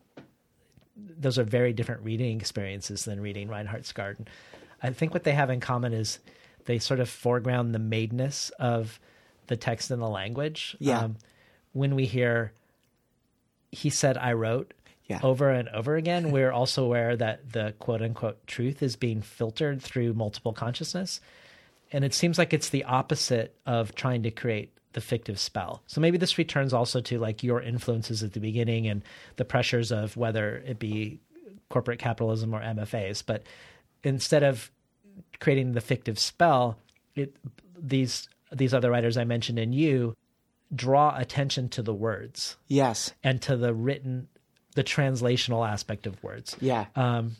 those 0.97 1.39
are 1.39 1.45
very 1.45 1.73
different 1.73 2.03
reading 2.03 2.41
experiences 2.41 3.05
than 3.05 3.21
reading 3.21 3.49
Reinhardt's 3.49 3.93
Garden. 3.93 4.29
I 4.83 4.91
think 4.91 5.13
what 5.15 5.25
they 5.25 5.33
have 5.33 5.51
in 5.51 5.61
common 5.61 5.93
is 5.93 6.19
they 6.67 6.79
sort 6.79 7.01
of 7.01 7.09
foreground 7.09 7.75
the 7.75 7.79
madeness 7.79 8.51
of 8.59 9.01
the 9.47 9.57
text 9.57 9.91
and 9.91 10.01
the 10.01 10.09
language. 10.09 10.77
Um, 10.81 10.87
Yeah. 10.87 11.09
when 11.73 11.95
we 11.95 12.07
hear 12.07 12.53
he 13.73 13.91
said 13.91 14.17
I 14.17 14.33
wrote 14.35 14.73
Yeah. 15.07 15.19
over 15.23 15.51
and 15.51 15.69
over 15.71 15.97
again, 15.97 16.31
we're 16.31 16.53
also 16.53 16.85
aware 16.85 17.17
that 17.17 17.53
the 17.53 17.75
quote 17.81 18.01
unquote 18.03 18.47
truth 18.47 18.83
is 18.83 18.95
being 18.97 19.21
filtered 19.21 19.83
through 19.83 20.15
multiple 20.15 20.53
consciousness. 20.53 21.21
And 21.93 22.05
it 22.05 22.15
seems 22.15 22.39
like 22.39 22.53
it's 22.55 22.69
the 22.71 22.85
opposite 22.85 23.55
of 23.67 23.95
trying 23.95 24.23
to 24.23 24.31
create 24.31 24.71
the 24.95 25.01
fictive 25.01 25.39
spell. 25.39 25.83
So 25.87 26.01
maybe 26.01 26.19
this 26.19 26.39
returns 26.39 26.73
also 26.73 27.01
to 27.03 27.19
like 27.19 27.43
your 27.45 27.61
influences 27.61 28.23
at 28.23 28.33
the 28.33 28.41
beginning 28.41 28.87
and 28.89 29.03
the 29.37 29.45
pressures 29.45 29.93
of 29.93 30.17
whether 30.17 30.57
it 30.67 30.79
be 30.79 31.21
corporate 31.69 31.99
capitalism 31.99 32.55
or 32.55 32.61
MFAs. 32.61 33.23
But 33.25 33.43
instead 34.03 34.43
of 34.43 34.71
creating 35.41 35.73
the 35.73 35.81
fictive 35.81 36.19
spell, 36.19 36.79
it 37.15 37.37
these 37.79 38.29
these 38.53 38.73
other 38.73 38.91
writers 38.91 39.17
I 39.17 39.25
mentioned 39.25 39.59
in 39.59 39.73
you 39.73 40.15
draw 40.75 41.17
attention 41.17 41.69
to 41.71 41.83
the 41.83 41.95
words 41.95 42.57
Yes. 42.69 43.13
and 43.23 43.41
to 43.43 43.57
the 43.57 43.75
written 43.75 44.29
the 44.75 44.83
translational 44.85 45.69
aspect 45.69 46.07
of 46.07 46.21
words. 46.23 46.57
Yeah. 46.61 46.87
Um, 46.97 47.37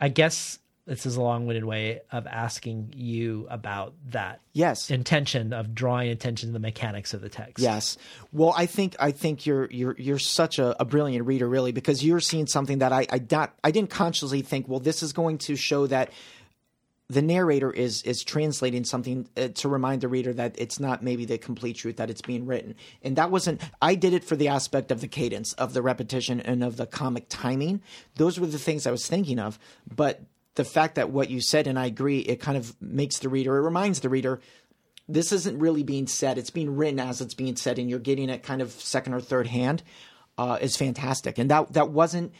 I 0.00 0.08
guess 0.08 0.58
this 0.88 1.06
is 1.06 1.16
a 1.16 1.22
long-winded 1.22 1.64
way 1.64 2.00
of 2.10 2.26
asking 2.26 2.94
you 2.96 3.46
about 3.50 3.94
that 4.10 4.40
Yes. 4.52 4.90
intention 4.90 5.52
of 5.52 5.74
drawing 5.74 6.08
attention 6.10 6.48
to 6.48 6.52
the 6.52 6.58
mechanics 6.58 7.14
of 7.14 7.20
the 7.20 7.28
text. 7.28 7.62
Yes. 7.62 7.96
Well, 8.32 8.52
I 8.56 8.66
think 8.66 8.96
I 8.98 9.12
think 9.12 9.46
you're 9.46 9.68
you're 9.70 9.94
you're 9.98 10.18
such 10.18 10.58
a, 10.58 10.80
a 10.80 10.84
brilliant 10.84 11.26
reader, 11.26 11.48
really, 11.48 11.72
because 11.72 12.04
you're 12.04 12.20
seeing 12.20 12.46
something 12.46 12.78
that 12.78 12.92
I 12.92 13.06
I 13.10 13.20
not 13.30 13.54
I 13.62 13.70
didn't 13.70 13.90
consciously 13.90 14.42
think. 14.42 14.66
Well, 14.66 14.80
this 14.80 15.02
is 15.02 15.12
going 15.12 15.38
to 15.38 15.54
show 15.56 15.86
that 15.86 16.10
the 17.10 17.22
narrator 17.22 17.70
is 17.70 18.02
is 18.02 18.22
translating 18.22 18.84
something 18.84 19.28
uh, 19.36 19.48
to 19.48 19.68
remind 19.68 20.02
the 20.02 20.08
reader 20.08 20.32
that 20.32 20.54
it's 20.58 20.78
not 20.78 21.02
maybe 21.02 21.24
the 21.24 21.38
complete 21.38 21.76
truth 21.76 21.96
that 21.96 22.10
it's 22.10 22.20
being 22.20 22.44
written 22.44 22.74
and 23.02 23.16
that 23.16 23.30
wasn't 23.30 23.62
i 23.80 23.94
did 23.94 24.12
it 24.12 24.22
for 24.24 24.36
the 24.36 24.48
aspect 24.48 24.90
of 24.90 25.00
the 25.00 25.08
cadence 25.08 25.54
of 25.54 25.72
the 25.72 25.80
repetition 25.80 26.38
and 26.38 26.62
of 26.62 26.76
the 26.76 26.86
comic 26.86 27.24
timing 27.30 27.80
those 28.16 28.38
were 28.38 28.46
the 28.46 28.58
things 28.58 28.86
i 28.86 28.90
was 28.90 29.06
thinking 29.06 29.38
of 29.38 29.58
but 29.94 30.20
the 30.58 30.64
fact 30.64 30.96
that 30.96 31.10
what 31.10 31.30
you 31.30 31.40
said 31.40 31.66
and 31.66 31.78
i 31.78 31.86
agree 31.86 32.18
it 32.18 32.36
kind 32.36 32.58
of 32.58 32.76
makes 32.82 33.18
the 33.20 33.30
reader 33.30 33.56
it 33.56 33.62
reminds 33.62 34.00
the 34.00 34.10
reader 34.10 34.40
this 35.08 35.32
isn't 35.32 35.58
really 35.58 35.82
being 35.82 36.06
said. 36.06 36.38
It's 36.38 36.50
being 36.50 36.76
written 36.76 37.00
as 37.00 37.20
it's 37.20 37.34
being 37.34 37.56
said 37.56 37.78
and 37.78 37.88
you're 37.88 37.98
getting 37.98 38.28
it 38.28 38.42
kind 38.42 38.60
of 38.60 38.70
second 38.72 39.14
or 39.14 39.20
third 39.20 39.46
hand 39.46 39.82
uh, 40.36 40.58
is 40.60 40.76
fantastic. 40.76 41.38
And 41.38 41.50
that 41.50 41.72
that 41.72 41.90
wasn't 41.90 42.32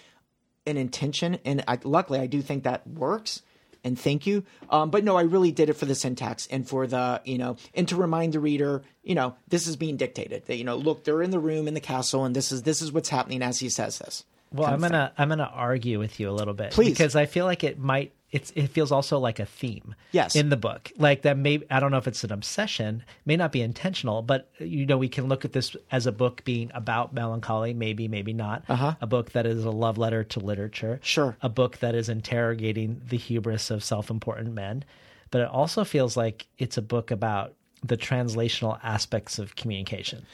an 0.66 0.76
intention 0.76 1.38
and 1.46 1.64
I, 1.66 1.78
luckily 1.82 2.18
i 2.18 2.26
do 2.26 2.42
think 2.42 2.64
that 2.64 2.86
works 2.86 3.40
and 3.84 3.98
thank 3.98 4.26
you. 4.26 4.44
Um, 4.68 4.90
but 4.90 5.02
no 5.02 5.16
i 5.16 5.22
really 5.22 5.50
did 5.50 5.70
it 5.70 5.74
for 5.74 5.86
the 5.86 5.94
syntax 5.94 6.46
and 6.48 6.68
for 6.68 6.86
the 6.86 7.22
you 7.24 7.38
know 7.38 7.56
and 7.72 7.88
to 7.88 7.96
remind 7.96 8.34
the 8.34 8.40
reader 8.40 8.82
you 9.02 9.14
know 9.14 9.34
this 9.48 9.66
is 9.66 9.76
being 9.76 9.96
dictated. 9.96 10.44
That 10.44 10.56
you 10.56 10.64
know 10.64 10.76
look 10.76 11.04
they're 11.04 11.22
in 11.22 11.30
the 11.30 11.38
room 11.38 11.68
in 11.68 11.74
the 11.74 11.80
castle 11.80 12.24
and 12.26 12.36
this 12.36 12.52
is 12.52 12.64
this 12.64 12.82
is 12.82 12.92
what's 12.92 13.08
happening 13.08 13.40
as 13.42 13.60
he 13.60 13.70
says 13.70 13.98
this 13.98 14.24
Well, 14.52 14.68
I'm 14.72 14.80
gonna 14.80 15.12
I'm 15.18 15.28
gonna 15.28 15.50
argue 15.52 15.98
with 15.98 16.18
you 16.20 16.30
a 16.30 16.32
little 16.32 16.54
bit, 16.54 16.72
Please. 16.72 16.90
because 16.90 17.16
I 17.16 17.26
feel 17.26 17.44
like 17.44 17.64
it 17.64 17.78
might. 17.78 18.12
It's 18.30 18.52
it 18.54 18.68
feels 18.68 18.92
also 18.92 19.18
like 19.18 19.38
a 19.38 19.46
theme. 19.46 19.94
Yes. 20.12 20.36
in 20.36 20.50
the 20.50 20.56
book, 20.56 20.92
like 20.98 21.22
that. 21.22 21.38
May 21.38 21.60
I 21.70 21.80
don't 21.80 21.90
know 21.90 21.96
if 21.96 22.06
it's 22.06 22.24
an 22.24 22.32
obsession, 22.32 23.02
may 23.24 23.36
not 23.36 23.52
be 23.52 23.62
intentional, 23.62 24.20
but 24.22 24.50
you 24.58 24.84
know 24.84 24.98
we 24.98 25.08
can 25.08 25.28
look 25.28 25.44
at 25.44 25.52
this 25.52 25.74
as 25.90 26.06
a 26.06 26.12
book 26.12 26.44
being 26.44 26.70
about 26.74 27.14
melancholy, 27.14 27.72
maybe, 27.72 28.06
maybe 28.08 28.32
not. 28.32 28.64
Uh-huh. 28.68 28.94
A 29.00 29.06
book 29.06 29.32
that 29.32 29.46
is 29.46 29.64
a 29.64 29.70
love 29.70 29.96
letter 29.96 30.24
to 30.24 30.40
literature. 30.40 31.00
Sure. 31.02 31.36
A 31.40 31.48
book 31.48 31.78
that 31.78 31.94
is 31.94 32.08
interrogating 32.10 33.00
the 33.08 33.16
hubris 33.16 33.70
of 33.70 33.82
self-important 33.82 34.52
men, 34.52 34.84
but 35.30 35.40
it 35.40 35.48
also 35.48 35.84
feels 35.84 36.16
like 36.16 36.46
it's 36.58 36.76
a 36.76 36.82
book 36.82 37.10
about 37.10 37.54
the 37.82 37.96
translational 37.96 38.78
aspects 38.82 39.38
of 39.38 39.56
communication, 39.56 40.26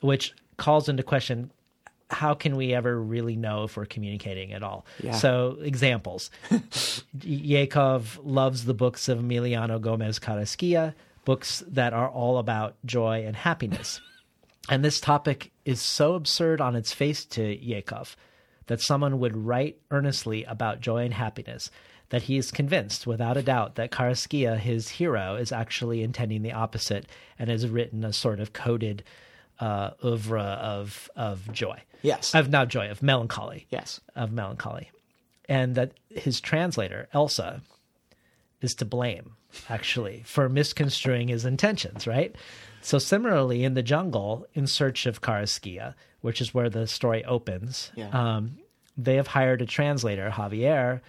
which 0.00 0.34
calls 0.56 0.88
into 0.88 1.02
question 1.02 1.50
how 2.10 2.34
can 2.34 2.56
we 2.56 2.72
ever 2.72 3.00
really 3.00 3.36
know 3.36 3.64
if 3.64 3.76
we're 3.76 3.86
communicating 3.86 4.52
at 4.52 4.62
all? 4.62 4.86
Yeah. 5.02 5.12
So, 5.12 5.58
examples 5.60 6.30
Yakov 7.22 8.20
loves 8.22 8.64
the 8.64 8.74
books 8.74 9.08
of 9.08 9.18
Emiliano 9.18 9.80
Gomez 9.80 10.18
Carrasquilla, 10.18 10.94
books 11.24 11.64
that 11.68 11.92
are 11.92 12.08
all 12.08 12.38
about 12.38 12.76
joy 12.84 13.24
and 13.26 13.34
happiness. 13.34 14.00
and 14.68 14.84
this 14.84 15.00
topic 15.00 15.50
is 15.64 15.80
so 15.80 16.14
absurd 16.14 16.60
on 16.60 16.76
its 16.76 16.92
face 16.92 17.24
to 17.24 17.56
Yakov 17.64 18.16
that 18.66 18.80
someone 18.80 19.18
would 19.20 19.36
write 19.36 19.78
earnestly 19.90 20.44
about 20.44 20.80
joy 20.80 21.04
and 21.04 21.14
happiness 21.14 21.70
that 22.10 22.22
he 22.22 22.36
is 22.36 22.50
convinced 22.50 23.06
without 23.06 23.36
a 23.36 23.42
doubt 23.42 23.74
that 23.74 23.90
Carrasquilla, 23.90 24.58
his 24.58 24.88
hero, 24.88 25.34
is 25.34 25.50
actually 25.50 26.02
intending 26.02 26.42
the 26.42 26.52
opposite 26.52 27.06
and 27.38 27.50
has 27.50 27.68
written 27.68 28.04
a 28.04 28.12
sort 28.12 28.38
of 28.38 28.52
coded 28.52 29.02
uh, 29.60 29.90
oeuvre 30.04 30.40
of 30.42 31.08
of 31.16 31.50
joy. 31.52 31.80
Yes. 32.02 32.34
Of 32.34 32.50
not 32.50 32.68
joy, 32.68 32.90
of 32.90 33.02
melancholy. 33.02 33.66
Yes. 33.70 34.00
Of 34.14 34.32
melancholy. 34.32 34.90
And 35.48 35.74
that 35.76 35.92
his 36.10 36.40
translator, 36.40 37.08
Elsa, 37.12 37.62
is 38.60 38.74
to 38.76 38.84
blame, 38.84 39.32
actually, 39.68 40.22
for 40.24 40.48
misconstruing 40.48 41.28
his 41.28 41.44
intentions, 41.44 42.06
right? 42.06 42.34
So 42.80 42.98
similarly, 42.98 43.64
in 43.64 43.74
the 43.74 43.82
jungle, 43.82 44.46
in 44.54 44.66
search 44.66 45.06
of 45.06 45.20
Carrasquilla, 45.20 45.94
which 46.20 46.40
is 46.40 46.52
where 46.54 46.68
the 46.70 46.86
story 46.86 47.24
opens, 47.24 47.90
Yeah. 47.94 48.08
um, 48.10 48.58
they 48.96 49.16
have 49.16 49.26
hired 49.28 49.62
a 49.62 49.66
translator, 49.66 50.30
Javier, 50.30 51.00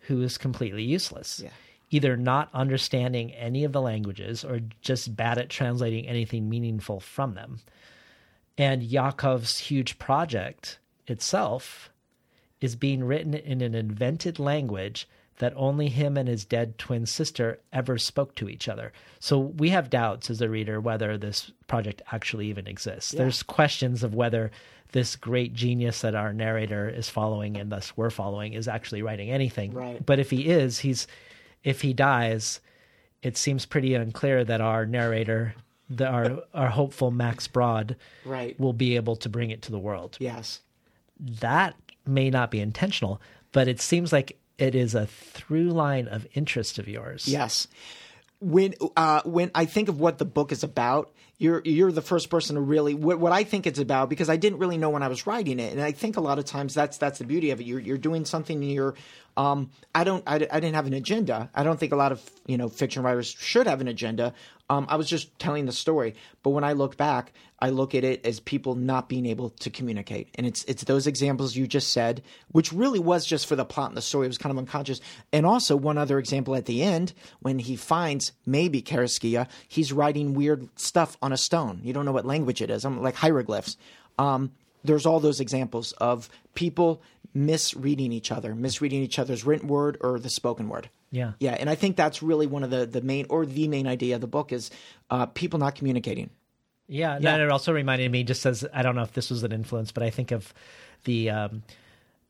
who 0.00 0.22
is 0.22 0.38
completely 0.38 0.82
useless. 0.82 1.40
Yeah. 1.42 1.50
Either 1.90 2.16
not 2.16 2.48
understanding 2.52 3.32
any 3.34 3.62
of 3.64 3.72
the 3.72 3.80
languages 3.80 4.44
or 4.44 4.60
just 4.80 5.14
bad 5.14 5.38
at 5.38 5.48
translating 5.48 6.08
anything 6.08 6.48
meaningful 6.48 6.98
from 7.00 7.34
them. 7.34 7.60
And 8.58 8.82
Yakov's 8.82 9.58
huge 9.58 9.98
project 9.98 10.78
itself 11.06 11.90
is 12.60 12.76
being 12.76 13.04
written 13.04 13.34
in 13.34 13.60
an 13.60 13.74
invented 13.74 14.38
language 14.38 15.06
that 15.38 15.52
only 15.56 15.88
him 15.88 16.16
and 16.16 16.28
his 16.28 16.44
dead 16.44 16.78
twin 16.78 17.04
sister 17.04 17.60
ever 17.72 17.98
spoke 17.98 18.34
to 18.36 18.48
each 18.48 18.68
other. 18.68 18.92
So 19.18 19.38
we 19.38 19.70
have 19.70 19.90
doubts 19.90 20.30
as 20.30 20.40
a 20.40 20.48
reader 20.48 20.80
whether 20.80 21.18
this 21.18 21.50
project 21.66 22.00
actually 22.10 22.46
even 22.48 22.66
exists. 22.66 23.12
Yeah. 23.12 23.18
There's 23.18 23.42
questions 23.42 24.02
of 24.02 24.14
whether 24.14 24.50
this 24.92 25.16
great 25.16 25.52
genius 25.52 26.00
that 26.00 26.14
our 26.14 26.32
narrator 26.32 26.88
is 26.88 27.10
following 27.10 27.56
and 27.58 27.70
thus 27.70 27.96
we're 27.96 28.10
following 28.10 28.54
is 28.54 28.68
actually 28.68 29.02
writing 29.02 29.30
anything. 29.30 29.72
Right. 29.72 30.04
But 30.04 30.18
if 30.18 30.30
he 30.30 30.48
is, 30.48 30.78
he's 30.78 31.06
if 31.62 31.82
he 31.82 31.92
dies, 31.92 32.60
it 33.22 33.36
seems 33.36 33.66
pretty 33.66 33.94
unclear 33.94 34.44
that 34.44 34.60
our 34.60 34.86
narrator, 34.86 35.54
the, 35.88 36.06
our 36.06 36.42
our 36.54 36.68
hopeful 36.68 37.10
Max 37.10 37.46
Brod, 37.48 37.96
Right. 38.24 38.58
will 38.58 38.72
be 38.72 38.96
able 38.96 39.16
to 39.16 39.28
bring 39.28 39.50
it 39.50 39.62
to 39.62 39.70
the 39.70 39.78
world. 39.78 40.16
Yes. 40.20 40.60
That 41.40 41.74
may 42.06 42.30
not 42.30 42.50
be 42.50 42.60
intentional, 42.60 43.20
but 43.52 43.68
it 43.68 43.80
seems 43.80 44.12
like 44.12 44.38
it 44.58 44.74
is 44.74 44.94
a 44.94 45.06
through 45.06 45.70
line 45.70 46.08
of 46.08 46.26
interest 46.34 46.78
of 46.78 46.88
yours. 46.88 47.28
Yes. 47.28 47.68
When 48.40 48.74
uh, 48.96 49.22
when 49.24 49.50
I 49.54 49.64
think 49.64 49.88
of 49.88 49.98
what 49.98 50.18
the 50.18 50.26
book 50.26 50.52
is 50.52 50.62
about, 50.62 51.10
you're 51.38 51.62
you're 51.64 51.90
the 51.90 52.02
first 52.02 52.28
person 52.28 52.56
to 52.56 52.60
really 52.60 52.92
what, 52.92 53.18
what 53.18 53.32
I 53.32 53.44
think 53.44 53.66
it's 53.66 53.78
about 53.78 54.10
because 54.10 54.28
I 54.28 54.36
didn't 54.36 54.58
really 54.58 54.76
know 54.76 54.90
when 54.90 55.02
I 55.02 55.08
was 55.08 55.26
writing 55.26 55.58
it, 55.58 55.72
and 55.72 55.80
I 55.80 55.92
think 55.92 56.18
a 56.18 56.20
lot 56.20 56.38
of 56.38 56.44
times 56.44 56.74
that's 56.74 56.98
that's 56.98 57.18
the 57.18 57.24
beauty 57.24 57.50
of 57.50 57.60
it. 57.60 57.64
You're 57.66 57.80
you're 57.80 57.96
doing 57.96 58.26
something 58.26 58.58
and 58.62 58.70
you're 58.70 58.94
um, 59.38 59.70
I 59.94 60.04
don't 60.04 60.22
I, 60.26 60.34
I 60.34 60.60
didn't 60.60 60.74
have 60.74 60.86
an 60.86 60.92
agenda. 60.92 61.48
I 61.54 61.62
don't 61.62 61.80
think 61.80 61.92
a 61.92 61.96
lot 61.96 62.12
of 62.12 62.20
you 62.46 62.58
know 62.58 62.68
fiction 62.68 63.02
writers 63.02 63.34
should 63.38 63.66
have 63.66 63.80
an 63.80 63.88
agenda. 63.88 64.34
Um, 64.68 64.86
I 64.88 64.96
was 64.96 65.08
just 65.08 65.38
telling 65.38 65.66
the 65.66 65.72
story, 65.72 66.14
but 66.42 66.50
when 66.50 66.64
I 66.64 66.72
look 66.72 66.96
back, 66.96 67.32
I 67.60 67.70
look 67.70 67.94
at 67.94 68.02
it 68.02 68.26
as 68.26 68.40
people 68.40 68.74
not 68.74 69.08
being 69.08 69.24
able 69.24 69.50
to 69.50 69.70
communicate, 69.70 70.28
and 70.34 70.46
it's 70.46 70.64
it's 70.64 70.84
those 70.84 71.06
examples 71.06 71.56
you 71.56 71.66
just 71.66 71.92
said, 71.92 72.22
which 72.48 72.72
really 72.72 72.98
was 72.98 73.24
just 73.24 73.46
for 73.46 73.54
the 73.56 73.64
plot 73.64 73.90
and 73.90 73.96
the 73.96 74.02
story. 74.02 74.26
It 74.26 74.28
was 74.28 74.38
kind 74.38 74.50
of 74.50 74.58
unconscious, 74.58 75.00
and 75.32 75.46
also 75.46 75.76
one 75.76 75.98
other 75.98 76.18
example 76.18 76.56
at 76.56 76.66
the 76.66 76.82
end 76.82 77.12
when 77.40 77.58
he 77.60 77.76
finds 77.76 78.32
maybe 78.44 78.82
Carrasquilla, 78.82 79.48
he's 79.68 79.92
writing 79.92 80.34
weird 80.34 80.68
stuff 80.78 81.16
on 81.22 81.32
a 81.32 81.36
stone. 81.36 81.80
You 81.82 81.92
don't 81.92 82.04
know 82.04 82.12
what 82.12 82.26
language 82.26 82.60
it 82.60 82.70
is. 82.70 82.84
I'm 82.84 83.00
like 83.02 83.14
hieroglyphs. 83.14 83.76
Um, 84.18 84.52
there's 84.84 85.06
all 85.06 85.20
those 85.20 85.40
examples 85.40 85.92
of 85.92 86.28
people 86.54 87.02
misreading 87.34 88.12
each 88.12 88.32
other, 88.32 88.54
misreading 88.54 89.02
each 89.02 89.18
other's 89.18 89.44
written 89.44 89.68
word 89.68 89.98
or 90.00 90.18
the 90.18 90.30
spoken 90.30 90.68
word. 90.68 90.88
Yeah. 91.16 91.32
Yeah, 91.40 91.52
and 91.58 91.70
I 91.70 91.74
think 91.74 91.96
that's 91.96 92.22
really 92.22 92.46
one 92.46 92.62
of 92.62 92.70
the 92.70 92.84
the 92.86 93.00
main 93.00 93.26
or 93.30 93.46
the 93.46 93.68
main 93.68 93.86
idea 93.86 94.14
of 94.16 94.20
the 94.20 94.26
book 94.26 94.52
is 94.52 94.70
uh, 95.10 95.26
people 95.26 95.58
not 95.58 95.74
communicating. 95.74 96.30
Yeah, 96.88 97.18
Yeah. 97.20 97.32
and 97.34 97.42
it 97.42 97.50
also 97.50 97.72
reminded 97.72 98.10
me, 98.12 98.22
just 98.22 98.44
as 98.46 98.64
I 98.72 98.82
don't 98.82 98.94
know 98.94 99.02
if 99.02 99.12
this 99.12 99.30
was 99.30 99.42
an 99.42 99.52
influence, 99.52 99.92
but 99.92 100.02
I 100.02 100.10
think 100.10 100.30
of 100.30 100.52
the 101.04 101.30
um, 101.30 101.62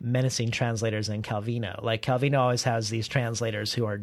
menacing 0.00 0.50
translators 0.50 1.08
in 1.08 1.22
Calvino. 1.22 1.82
Like 1.82 2.02
Calvino 2.02 2.38
always 2.38 2.62
has 2.62 2.88
these 2.88 3.08
translators 3.08 3.72
who 3.74 3.84
are 3.86 4.00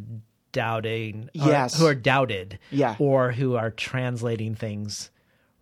doubting, 0.51 1.29
Yes. 1.33 1.79
who 1.79 1.85
are 1.87 1.95
doubted, 1.95 2.59
Yeah. 2.71 2.95
or 2.99 3.31
who 3.31 3.55
are 3.55 3.71
translating 3.71 4.53
things 4.55 5.09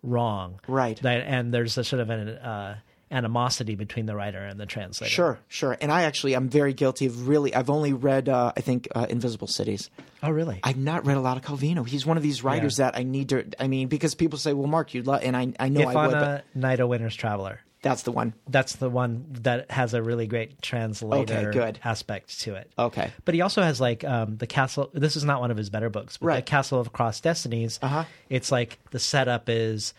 wrong, 0.02 0.58
Right. 0.66 1.00
That, 1.02 1.22
and 1.26 1.54
there's 1.54 1.78
a 1.78 1.84
sort 1.84 2.00
of 2.02 2.10
an 2.10 2.28
uh, 2.30 2.78
animosity 3.12 3.74
between 3.76 4.06
the 4.06 4.16
writer 4.16 4.38
and 4.38 4.58
the 4.58 4.66
translator. 4.66 5.10
Sure, 5.10 5.38
sure. 5.48 5.76
And 5.80 5.92
I 5.92 6.02
actually 6.02 6.34
I'm 6.34 6.48
very 6.48 6.72
guilty 6.72 7.06
of 7.06 7.28
really 7.28 7.54
I've 7.54 7.70
only 7.70 7.92
read 7.92 8.28
uh, 8.28 8.52
I 8.56 8.60
think 8.60 8.88
uh, 8.94 9.06
Invisible 9.08 9.46
Cities. 9.46 9.90
Oh, 10.22 10.30
really? 10.30 10.60
I've 10.64 10.76
not 10.78 11.06
read 11.06 11.16
a 11.16 11.20
lot 11.20 11.36
of 11.36 11.42
Calvino. 11.44 11.86
He's 11.86 12.06
one 12.06 12.16
of 12.16 12.22
these 12.22 12.42
writers 12.42 12.78
that 12.78 12.96
I 12.96 13.02
need 13.02 13.28
to. 13.30 13.44
I 13.60 13.68
mean, 13.68 13.88
because 13.88 14.14
people 14.14 14.38
say, 14.38 14.52
"Well, 14.52 14.66
Mark, 14.68 14.94
you'd 14.94 15.06
love," 15.06 15.20
and 15.22 15.36
I 15.36 15.52
I 15.60 15.68
know 15.68 15.82
I 15.88 16.06
would. 16.06 16.12
But 16.14 16.44
Ifana, 16.44 16.56
Night 16.56 16.80
of 16.80 16.88
Winter's 16.88 17.14
Traveler. 17.16 17.60
that's 17.82 18.02
the 18.04 18.12
one. 18.12 18.32
That's 18.48 18.76
the 18.76 18.88
one 18.88 19.26
that 19.42 19.70
has 19.70 19.92
a 19.94 20.02
really 20.02 20.28
great 20.28 20.62
translator 20.62 21.34
Okay, 21.48 21.50
good. 21.50 21.80
aspect 21.82 22.40
to 22.42 22.54
it. 22.54 22.70
Okay. 22.78 23.10
But 23.24 23.34
he 23.34 23.40
also 23.40 23.60
has 23.62 23.80
like 23.80 24.04
um, 24.04 24.36
the 24.36 24.46
castle. 24.46 24.90
This 24.94 25.16
is 25.16 25.24
not 25.24 25.40
one 25.40 25.50
of 25.50 25.56
his 25.56 25.68
better 25.70 25.90
books, 25.90 26.16
but 26.18 26.26
the 26.26 26.28
Right. 26.28 26.46
Castle 26.46 26.78
of 26.78 26.92
Cross 26.92 27.20
Destinies. 27.22 27.80
Uh-huh. 27.82 28.04
It's 28.28 28.52
like 28.52 28.78
the 28.92 29.00
setup 29.00 29.48
is 29.48 29.94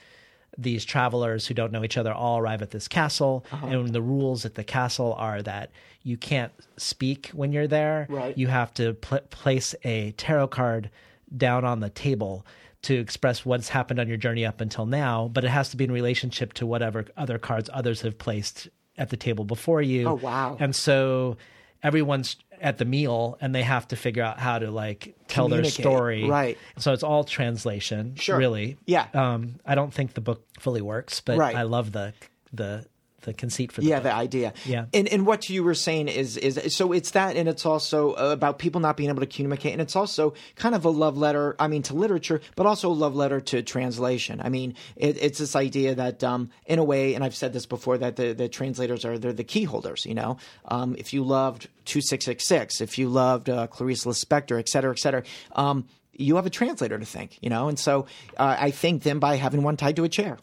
these 0.57 0.85
travelers 0.85 1.47
who 1.47 1.53
don't 1.53 1.71
know 1.71 1.83
each 1.83 1.97
other 1.97 2.13
all 2.13 2.37
arrive 2.39 2.61
at 2.61 2.71
this 2.71 2.87
castle, 2.87 3.45
Uh-huh. 3.51 3.67
and 3.67 3.89
the 3.89 4.01
rules 4.01 4.45
at 4.45 4.55
the 4.55 4.63
castle 4.63 5.13
are 5.17 5.41
that 5.41 5.71
you 6.03 6.17
can't 6.17 6.51
speak 6.77 7.29
when 7.33 7.51
you're 7.51 7.67
there. 7.67 8.05
Right. 8.09 8.37
You 8.37 8.47
have 8.47 8.73
to 8.75 8.93
pl- 8.93 9.21
place 9.29 9.73
a 9.83 10.11
tarot 10.11 10.47
card 10.49 10.89
down 11.35 11.65
on 11.65 11.79
the 11.79 11.89
table 11.89 12.45
to 12.83 12.93
express 12.95 13.45
what's 13.45 13.69
happened 13.69 13.99
on 13.99 14.07
your 14.09 14.17
journey 14.17 14.45
up 14.45 14.59
until 14.61 14.85
now, 14.85 15.29
but 15.33 15.43
it 15.45 15.49
has 15.49 15.69
to 15.69 15.77
be 15.77 15.85
in 15.85 15.91
relationship 15.91 16.51
to 16.53 16.65
whatever 16.65 17.05
other 17.15 17.39
cards 17.39 17.69
others 17.73 18.01
have 18.01 18.17
placed 18.17 18.67
at 18.97 19.09
the 19.09 19.17
table 19.17 19.45
before 19.45 19.81
you. 19.81 20.07
Oh, 20.07 20.15
wow. 20.15 20.57
And 20.59 20.75
so 20.75 21.37
everyone's 21.81 22.35
at 22.63 22.77
the 22.79 22.85
meal 22.85 23.37
and 23.41 23.53
they 23.53 23.61
have 23.61 23.87
to 23.89 23.95
figure 23.95 24.23
out 24.23 24.39
how 24.39 24.57
to 24.57 24.71
like 24.71 25.15
tell 25.27 25.49
their 25.49 25.63
story. 25.65 26.23
Right. 26.23 26.57
So 26.77 26.93
it's 26.93 27.03
all 27.03 27.23
translation. 27.23 28.15
Sure. 28.15 28.37
Really. 28.37 28.77
Yeah. 28.85 29.07
Um, 29.13 29.59
I 29.65 29.75
don't 29.75 29.93
think 29.93 30.13
the 30.13 30.21
book 30.21 30.43
fully 30.59 30.81
works, 30.81 31.19
but 31.21 31.37
Right. 31.37 31.55
I 31.55 31.63
love 31.63 31.91
the 31.91 32.13
the 32.53 32.85
the 33.23 33.33
conceit 33.33 33.71
for 33.71 33.81
the 33.81 33.87
yeah, 33.87 33.97
book. 33.97 34.03
the 34.03 34.13
idea. 34.13 34.53
Yeah. 34.65 34.85
And 34.93 35.07
and 35.07 35.25
what 35.25 35.49
you 35.49 35.63
were 35.63 35.73
saying 35.73 36.07
is 36.07 36.37
is 36.37 36.75
so 36.75 36.93
it's 36.93 37.11
that, 37.11 37.35
and 37.35 37.49
it's 37.49 37.65
also 37.65 38.13
about 38.13 38.59
people 38.59 38.79
not 38.79 38.95
being 38.97 39.09
able 39.09 39.21
to 39.21 39.27
communicate, 39.27 39.73
and 39.73 39.81
it's 39.81 39.95
also 39.95 40.33
kind 40.55 40.75
of 40.75 40.85
a 40.85 40.89
love 40.89 41.17
letter. 41.17 41.55
I 41.59 41.67
mean, 41.67 41.83
to 41.83 41.93
literature, 41.93 42.41
but 42.55 42.65
also 42.65 42.89
a 42.89 42.93
love 42.93 43.15
letter 43.15 43.41
to 43.41 43.61
translation. 43.63 44.41
I 44.41 44.49
mean, 44.49 44.75
it, 44.95 45.17
it's 45.21 45.39
this 45.39 45.55
idea 45.55 45.95
that, 45.95 46.23
um, 46.23 46.49
in 46.65 46.79
a 46.79 46.83
way, 46.83 47.15
and 47.15 47.23
I've 47.23 47.35
said 47.35 47.53
this 47.53 47.65
before, 47.65 47.97
that 47.97 48.15
the 48.15 48.33
the 48.33 48.49
translators 48.49 49.05
are 49.05 49.17
they're 49.17 49.33
the 49.33 49.43
key 49.43 49.63
holders. 49.63 50.05
You 50.05 50.15
know, 50.15 50.37
um, 50.65 50.95
if 50.97 51.13
you 51.13 51.23
loved 51.23 51.67
two 51.85 52.01
six 52.01 52.25
six 52.25 52.47
six, 52.47 52.81
if 52.81 52.97
you 52.97 53.09
loved 53.09 53.49
uh, 53.49 53.67
Clarice 53.67 54.05
Lispector, 54.05 54.59
et 54.59 54.69
cetera, 54.69 54.91
et 54.91 54.99
cetera. 54.99 55.23
Um, 55.55 55.85
you 56.15 56.35
have 56.35 56.45
a 56.45 56.49
translator 56.49 56.97
to 56.97 57.05
thank, 57.05 57.37
you 57.41 57.49
know, 57.49 57.67
and 57.67 57.77
so 57.77 58.05
uh, 58.37 58.55
I 58.59 58.71
thank 58.71 59.03
them 59.03 59.19
by 59.19 59.35
having 59.35 59.63
one 59.63 59.77
tied 59.77 59.95
to 59.95 60.03
a 60.03 60.09
chair. 60.09 60.37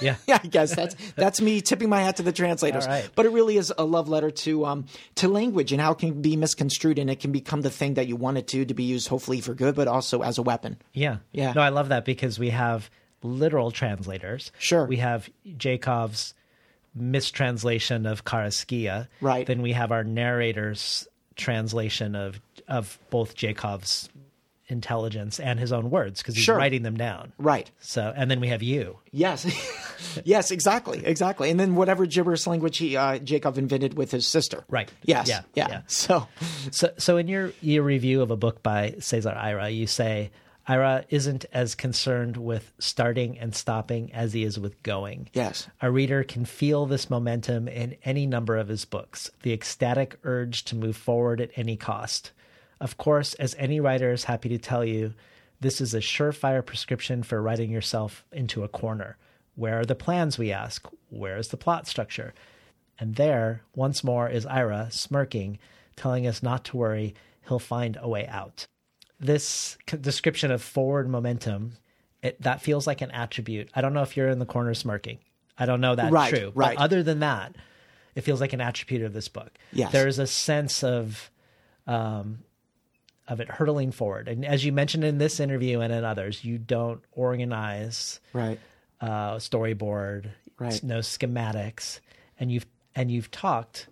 Yeah. 0.00 0.16
yeah, 0.26 0.38
I 0.44 0.46
guess 0.46 0.74
that's 0.74 0.96
that's 1.12 1.40
me 1.40 1.60
tipping 1.60 1.88
my 1.88 2.00
hat 2.00 2.16
to 2.16 2.22
the 2.22 2.32
translators. 2.32 2.86
Right. 2.86 3.08
But 3.14 3.26
it 3.26 3.32
really 3.32 3.56
is 3.56 3.72
a 3.76 3.84
love 3.84 4.08
letter 4.08 4.30
to 4.30 4.64
um 4.64 4.86
to 5.16 5.28
language 5.28 5.72
and 5.72 5.80
how 5.80 5.92
it 5.92 5.98
can 5.98 6.22
be 6.22 6.36
misconstrued 6.36 6.98
and 6.98 7.10
it 7.10 7.20
can 7.20 7.32
become 7.32 7.60
the 7.60 7.70
thing 7.70 7.94
that 7.94 8.06
you 8.06 8.16
want 8.16 8.38
it 8.38 8.48
to 8.48 8.64
to 8.64 8.74
be 8.74 8.84
used 8.84 9.08
hopefully 9.08 9.40
for 9.40 9.54
good, 9.54 9.74
but 9.74 9.88
also 9.88 10.22
as 10.22 10.38
a 10.38 10.42
weapon. 10.42 10.78
Yeah. 10.92 11.18
Yeah. 11.32 11.52
No, 11.52 11.60
I 11.60 11.68
love 11.68 11.90
that 11.90 12.04
because 12.04 12.38
we 12.38 12.50
have 12.50 12.90
literal 13.22 13.70
translators. 13.70 14.52
Sure. 14.58 14.86
We 14.86 14.96
have 14.96 15.28
Jacob's 15.56 16.34
mistranslation 16.94 18.06
of 18.06 18.24
Carrasquilla. 18.24 19.08
Right. 19.20 19.46
Then 19.46 19.62
we 19.62 19.72
have 19.72 19.92
our 19.92 20.04
narrator's 20.04 21.06
translation 21.36 22.14
of 22.14 22.40
of 22.68 22.98
both 23.10 23.34
Jacob's 23.34 24.08
intelligence 24.70 25.38
and 25.40 25.58
his 25.58 25.72
own 25.72 25.90
words 25.90 26.20
because 26.22 26.34
he's 26.34 26.44
Sure. 26.44 26.56
writing 26.56 26.82
them 26.82 26.96
down. 26.96 27.32
Right. 27.38 27.70
So, 27.80 28.12
and 28.16 28.30
then 28.30 28.40
we 28.40 28.48
have 28.48 28.62
you. 28.62 28.98
Yes, 29.12 29.44
yes, 30.24 30.50
exactly, 30.50 31.04
exactly. 31.04 31.50
And 31.50 31.58
then 31.58 31.74
whatever 31.74 32.06
gibberish 32.06 32.46
language 32.46 32.78
he 32.78 32.96
uh, 32.96 33.18
Jacob 33.18 33.58
invented 33.58 33.94
with 33.94 34.10
his 34.10 34.26
sister. 34.26 34.64
Right. 34.68 34.90
Yes. 35.04 35.28
Yeah, 35.28 35.42
Yeah. 35.54 35.68
yeah. 35.68 35.80
So 35.86 36.26
So, 36.70 36.92
so 36.98 37.16
in 37.16 37.28
your 37.28 37.52
your 37.60 37.82
review 37.82 38.22
of 38.22 38.30
a 38.30 38.36
book 38.36 38.62
by 38.62 38.94
Cesar 39.00 39.34
Aira, 39.36 39.74
you 39.74 39.86
say 39.86 40.30
Aira 40.68 41.04
isn't 41.08 41.46
as 41.52 41.74
concerned 41.74 42.36
with 42.36 42.72
starting 42.78 43.38
and 43.38 43.54
stopping 43.54 44.12
as 44.12 44.32
he 44.32 44.44
is 44.44 44.58
with 44.58 44.80
going. 44.84 45.28
yes, 45.32 45.66
A 45.80 45.90
reader 45.90 46.22
can 46.22 46.44
feel 46.44 46.86
this 46.86 47.10
momentum 47.10 47.66
in 47.66 47.96
any 48.04 48.24
number 48.26 48.56
of 48.56 48.68
his 48.68 48.84
books, 48.84 49.30
the 49.42 49.52
ecstatic 49.52 50.16
urge 50.22 50.64
to 50.66 50.76
move 50.76 50.96
forward 50.96 51.40
at 51.40 51.50
any 51.56 51.76
cost. 51.76 52.30
Of 52.80 52.96
course, 52.96 53.34
as 53.34 53.54
any 53.58 53.78
writer 53.80 54.12
is 54.12 54.24
happy 54.24 54.48
to 54.50 54.58
tell 54.58 54.84
you, 54.84 55.14
this 55.60 55.80
is 55.80 55.92
a 55.92 55.98
surefire 55.98 56.64
prescription 56.64 57.22
for 57.22 57.42
writing 57.42 57.70
yourself 57.70 58.24
into 58.32 58.64
a 58.64 58.68
corner. 58.68 59.18
Where 59.54 59.80
are 59.80 59.84
the 59.84 59.94
plans, 59.94 60.38
we 60.38 60.50
ask? 60.52 60.86
Where 61.10 61.36
is 61.36 61.48
the 61.48 61.58
plot 61.58 61.86
structure? 61.86 62.32
And 62.98 63.16
there, 63.16 63.62
once 63.74 64.02
more, 64.02 64.28
is 64.28 64.46
Aira 64.46 64.90
smirking, 64.92 65.58
telling 65.96 66.26
us 66.26 66.42
not 66.42 66.64
to 66.66 66.76
worry, 66.78 67.14
he'll 67.48 67.58
find 67.58 67.98
a 68.00 68.08
way 68.08 68.26
out. 68.26 68.66
This 69.18 69.76
c- 69.88 69.96
description 69.98 70.50
of 70.50 70.62
forward 70.62 71.08
momentum, 71.10 71.72
it, 72.22 72.40
that 72.40 72.62
feels 72.62 72.86
like 72.86 73.02
an 73.02 73.10
attribute. 73.10 73.68
I 73.74 73.82
don't 73.82 73.92
know 73.92 74.02
if 74.02 74.16
you're 74.16 74.28
in 74.28 74.38
the 74.38 74.46
corner 74.46 74.72
smirking. 74.72 75.18
I 75.58 75.66
don't 75.66 75.82
know 75.82 75.94
that's 75.94 76.10
Right, 76.12 76.32
true. 76.34 76.52
right. 76.54 76.76
But 76.76 76.82
other 76.82 77.02
than 77.02 77.20
that, 77.20 77.54
it 78.14 78.22
feels 78.22 78.40
like 78.40 78.54
an 78.54 78.62
attribute 78.62 79.02
of 79.02 79.12
this 79.12 79.28
book. 79.28 79.50
Yes. 79.72 79.92
There's 79.92 80.18
a 80.18 80.26
sense 80.26 80.82
of 80.82 81.30
um, 81.86 82.38
of 83.30 83.40
it 83.40 83.48
hurtling 83.48 83.92
forward. 83.92 84.28
And 84.28 84.44
as 84.44 84.64
you 84.64 84.72
mentioned 84.72 85.04
in 85.04 85.16
this 85.16 85.40
interview 85.40 85.80
and 85.80 85.90
in 85.92 86.04
others, 86.04 86.44
you 86.44 86.58
don't 86.58 87.00
organize 87.12 88.20
right. 88.34 88.58
uh, 89.00 89.36
storyboard, 89.36 90.26
Right. 90.58 90.82
no 90.82 90.98
schematics, 90.98 92.00
and 92.38 92.52
you've 92.52 92.66
and 92.94 93.10
you've 93.10 93.30
talked. 93.30 93.86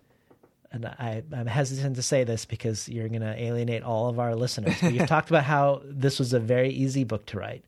And 0.71 0.85
I, 0.85 1.23
I'm 1.33 1.47
hesitant 1.47 1.95
to 1.95 2.03
say 2.03 2.23
this 2.23 2.45
because 2.45 2.87
you're 2.87 3.09
going 3.09 3.21
to 3.21 3.33
alienate 3.41 3.81
all 3.81 4.07
of 4.07 4.19
our 4.19 4.35
listeners. 4.35 4.75
But 4.79 4.93
you've 4.93 5.07
talked 5.15 5.31
about 5.31 5.45
how 5.45 5.81
this 5.83 6.19
was 6.19 6.31
a 6.33 6.39
very 6.39 6.69
easy 6.69 7.03
book 7.05 7.25
to 7.27 7.39
write, 7.39 7.63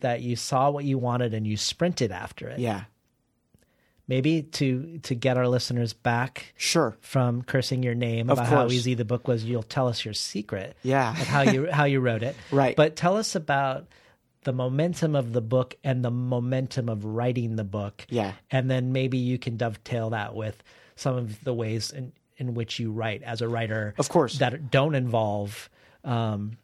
that 0.00 0.20
you 0.20 0.36
saw 0.36 0.68
what 0.68 0.84
you 0.84 0.98
wanted 0.98 1.32
and 1.32 1.46
you 1.46 1.56
sprinted 1.56 2.12
after 2.12 2.48
it. 2.48 2.58
Yeah. 2.58 2.82
Maybe 4.08 4.42
to 4.42 4.98
to 5.04 5.14
get 5.14 5.36
our 5.36 5.48
listeners 5.48 5.92
back 5.92 6.52
Sure. 6.56 6.96
from 7.00 7.42
cursing 7.42 7.82
your 7.82 7.94
name 7.94 8.30
Of 8.30 8.38
about 8.38 8.48
how 8.48 8.66
easy 8.68 8.94
the 8.94 9.04
book 9.04 9.28
was, 9.28 9.44
you'll 9.44 9.62
tell 9.62 9.88
us 9.88 10.04
your 10.04 10.14
secret 10.14 10.76
Yeah. 10.82 11.10
of 11.12 11.26
how 11.26 11.42
you 11.42 11.70
how 11.70 11.84
you 11.84 12.00
wrote 12.00 12.22
it. 12.22 12.36
Right. 12.50 12.76
But 12.76 12.96
tell 12.96 13.16
us 13.16 13.34
about 13.34 13.86
the 14.44 14.52
momentum 14.52 15.14
of 15.14 15.32
the 15.32 15.40
book 15.40 15.76
and 15.84 16.04
the 16.04 16.10
momentum 16.10 16.88
of 16.88 17.04
writing 17.04 17.54
the 17.56 17.64
book. 17.64 18.04
Yeah. 18.10 18.32
And 18.50 18.68
then 18.70 18.92
maybe 18.92 19.18
you 19.18 19.38
can 19.38 19.56
dovetail 19.56 20.10
that 20.10 20.34
with 20.34 20.60
some 20.96 21.16
of 21.16 21.42
the 21.44 21.54
ways 21.54 21.92
in, 21.92 22.12
in 22.36 22.54
which 22.54 22.80
you 22.80 22.90
write 22.90 23.22
as 23.22 23.40
a 23.40 23.46
writer. 23.48 23.94
Of 23.98 24.08
course. 24.08 24.38
That 24.38 24.70
don't 24.70 24.96
involve 24.96 25.70
um, 26.04 26.58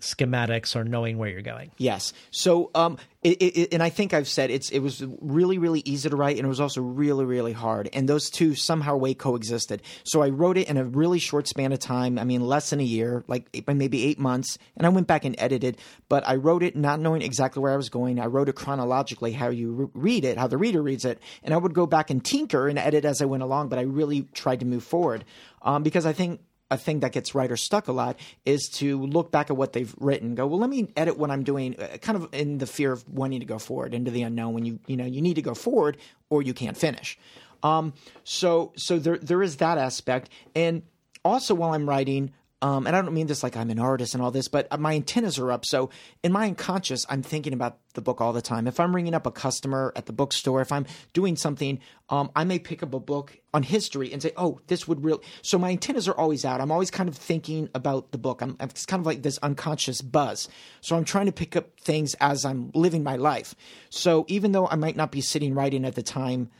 schematics 0.00 0.74
or 0.76 0.84
knowing 0.84 1.18
where 1.18 1.28
you're 1.28 1.42
going. 1.42 1.70
Yes. 1.78 2.12
So, 2.30 2.70
um, 2.74 2.98
it, 3.22 3.42
it, 3.42 3.74
and 3.74 3.82
I 3.82 3.90
think 3.90 4.14
I've 4.14 4.28
said 4.28 4.50
it's 4.50 4.70
it 4.70 4.78
was 4.78 5.04
really 5.20 5.58
really 5.58 5.82
easy 5.84 6.08
to 6.08 6.16
write, 6.16 6.36
and 6.38 6.46
it 6.46 6.48
was 6.48 6.60
also 6.60 6.80
really 6.80 7.26
really 7.26 7.52
hard, 7.52 7.90
and 7.92 8.08
those 8.08 8.30
two 8.30 8.54
somehow 8.54 8.96
way 8.96 9.12
coexisted. 9.12 9.82
So 10.04 10.22
I 10.22 10.30
wrote 10.30 10.56
it 10.56 10.68
in 10.68 10.78
a 10.78 10.84
really 10.84 11.18
short 11.18 11.46
span 11.46 11.72
of 11.72 11.80
time. 11.80 12.18
I 12.18 12.24
mean, 12.24 12.40
less 12.40 12.70
than 12.70 12.80
a 12.80 12.84
year, 12.84 13.22
like 13.28 13.46
eight- 13.52 13.68
maybe 13.68 14.04
eight 14.04 14.18
months, 14.18 14.56
and 14.74 14.86
I 14.86 14.88
went 14.88 15.06
back 15.06 15.26
and 15.26 15.34
edited. 15.38 15.76
But 16.08 16.26
I 16.26 16.36
wrote 16.36 16.62
it 16.62 16.76
not 16.76 16.98
knowing 16.98 17.20
exactly 17.20 17.62
where 17.62 17.72
I 17.72 17.76
was 17.76 17.90
going. 17.90 18.18
I 18.18 18.26
wrote 18.26 18.48
it 18.48 18.54
chronologically, 18.54 19.32
how 19.32 19.50
you 19.50 19.72
re- 19.72 19.88
read 19.92 20.24
it, 20.24 20.38
how 20.38 20.46
the 20.46 20.58
reader 20.58 20.82
reads 20.82 21.04
it, 21.04 21.20
and 21.42 21.52
I 21.52 21.58
would 21.58 21.74
go 21.74 21.86
back 21.86 22.08
and 22.08 22.24
tinker 22.24 22.68
and 22.68 22.78
edit 22.78 23.04
as 23.04 23.20
I 23.20 23.26
went 23.26 23.42
along. 23.42 23.68
But 23.68 23.78
I 23.78 23.82
really 23.82 24.22
tried 24.32 24.60
to 24.60 24.66
move 24.66 24.82
forward 24.82 25.26
um, 25.60 25.82
because 25.82 26.06
I 26.06 26.14
think 26.14 26.40
a 26.70 26.78
thing 26.78 27.00
that 27.00 27.12
gets 27.12 27.34
writers 27.34 27.62
stuck 27.62 27.88
a 27.88 27.92
lot 27.92 28.18
is 28.44 28.68
to 28.74 29.04
look 29.06 29.30
back 29.30 29.50
at 29.50 29.56
what 29.56 29.72
they've 29.72 29.94
written 29.98 30.34
go 30.34 30.46
well 30.46 30.58
let 30.58 30.70
me 30.70 30.88
edit 30.96 31.18
what 31.18 31.30
i'm 31.30 31.42
doing 31.42 31.74
uh, 31.80 31.96
kind 31.98 32.16
of 32.16 32.28
in 32.32 32.58
the 32.58 32.66
fear 32.66 32.92
of 32.92 33.08
wanting 33.08 33.40
to 33.40 33.46
go 33.46 33.58
forward 33.58 33.94
into 33.94 34.10
the 34.10 34.22
unknown 34.22 34.54
when 34.54 34.64
you 34.64 34.78
you 34.86 34.96
know 34.96 35.04
you 35.04 35.20
need 35.20 35.34
to 35.34 35.42
go 35.42 35.54
forward 35.54 35.96
or 36.28 36.42
you 36.42 36.54
can't 36.54 36.76
finish. 36.76 37.18
Um 37.62 37.92
so 38.24 38.72
so 38.76 38.98
there 38.98 39.18
there 39.18 39.42
is 39.42 39.56
that 39.56 39.78
aspect. 39.78 40.30
And 40.54 40.82
also 41.24 41.54
while 41.54 41.74
i'm 41.74 41.88
writing 41.88 42.32
um, 42.62 42.86
and 42.86 42.94
I 42.94 43.00
don't 43.00 43.14
mean 43.14 43.26
this 43.26 43.42
like 43.42 43.56
I'm 43.56 43.70
an 43.70 43.78
artist 43.78 44.14
and 44.14 44.22
all 44.22 44.30
this, 44.30 44.48
but 44.48 44.78
my 44.78 44.94
antennas 44.94 45.38
are 45.38 45.50
up. 45.50 45.64
So 45.64 45.90
in 46.22 46.32
my 46.32 46.46
unconscious, 46.46 47.06
I'm 47.08 47.22
thinking 47.22 47.52
about 47.52 47.78
the 47.94 48.02
book 48.02 48.20
all 48.20 48.32
the 48.32 48.42
time. 48.42 48.66
If 48.66 48.78
I'm 48.78 48.94
ringing 48.94 49.14
up 49.14 49.26
a 49.26 49.30
customer 49.30 49.92
at 49.96 50.06
the 50.06 50.12
bookstore, 50.12 50.60
if 50.60 50.70
I'm 50.70 50.86
doing 51.14 51.36
something, 51.36 51.80
um, 52.10 52.30
I 52.36 52.44
may 52.44 52.58
pick 52.58 52.82
up 52.82 52.92
a 52.92 53.00
book 53.00 53.38
on 53.54 53.62
history 53.62 54.12
and 54.12 54.20
say, 54.20 54.32
"Oh, 54.36 54.60
this 54.66 54.86
would 54.86 55.02
really." 55.02 55.22
So 55.42 55.58
my 55.58 55.70
antennas 55.70 56.06
are 56.06 56.16
always 56.16 56.44
out. 56.44 56.60
I'm 56.60 56.70
always 56.70 56.90
kind 56.90 57.08
of 57.08 57.16
thinking 57.16 57.70
about 57.74 58.12
the 58.12 58.18
book. 58.18 58.42
I'm 58.42 58.56
it's 58.60 58.84
kind 58.84 59.00
of 59.00 59.06
like 59.06 59.22
this 59.22 59.38
unconscious 59.38 60.02
buzz. 60.02 60.48
So 60.82 60.96
I'm 60.96 61.04
trying 61.04 61.26
to 61.26 61.32
pick 61.32 61.56
up 61.56 61.80
things 61.80 62.14
as 62.20 62.44
I'm 62.44 62.70
living 62.74 63.02
my 63.02 63.16
life. 63.16 63.54
So 63.88 64.26
even 64.28 64.52
though 64.52 64.66
I 64.66 64.76
might 64.76 64.96
not 64.96 65.10
be 65.10 65.22
sitting 65.22 65.54
writing 65.54 65.84
at 65.84 65.94
the 65.94 66.02
time 66.02 66.50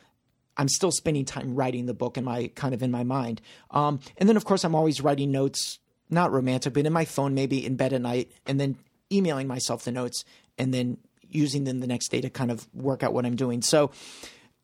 I'm 0.57 0.69
still 0.69 0.91
spending 0.91 1.25
time 1.25 1.55
writing 1.55 1.87
the 1.87 1.95
book 1.95 2.19
in 2.19 2.25
my 2.25 2.49
kind 2.49 2.75
of 2.75 2.83
in 2.83 2.91
my 2.91 3.03
mind. 3.03 3.41
Um, 3.71 4.01
and 4.19 4.29
then 4.29 4.37
of 4.37 4.45
course 4.45 4.63
I'm 4.63 4.75
always 4.75 5.01
writing 5.01 5.31
notes, 5.31 5.79
not 6.11 6.32
romantic, 6.32 6.74
but 6.74 6.87
in 6.87 6.93
my 6.93 7.05
phone, 7.05 7.35
maybe 7.35 7.65
in 7.65 7.77
bed 7.77 7.93
at 7.93 8.03
night, 8.03 8.31
and 8.47 8.61
then 8.61 8.77
emailing 9.12 9.47
myself 9.47 9.85
the 9.85 9.93
notes, 9.93 10.24
and 10.59 10.73
then 10.73 10.99
using 11.28 11.65
them 11.65 11.81
the 11.81 11.87
next 11.87 12.09
day 12.09 12.20
to 12.20 12.31
kind 12.31 12.51
of 12.51 12.66
work 12.74 13.03
out 13.03 13.12
what 13.12 13.24
I'm 13.24 13.37
doing. 13.37 13.62
So 13.62 13.91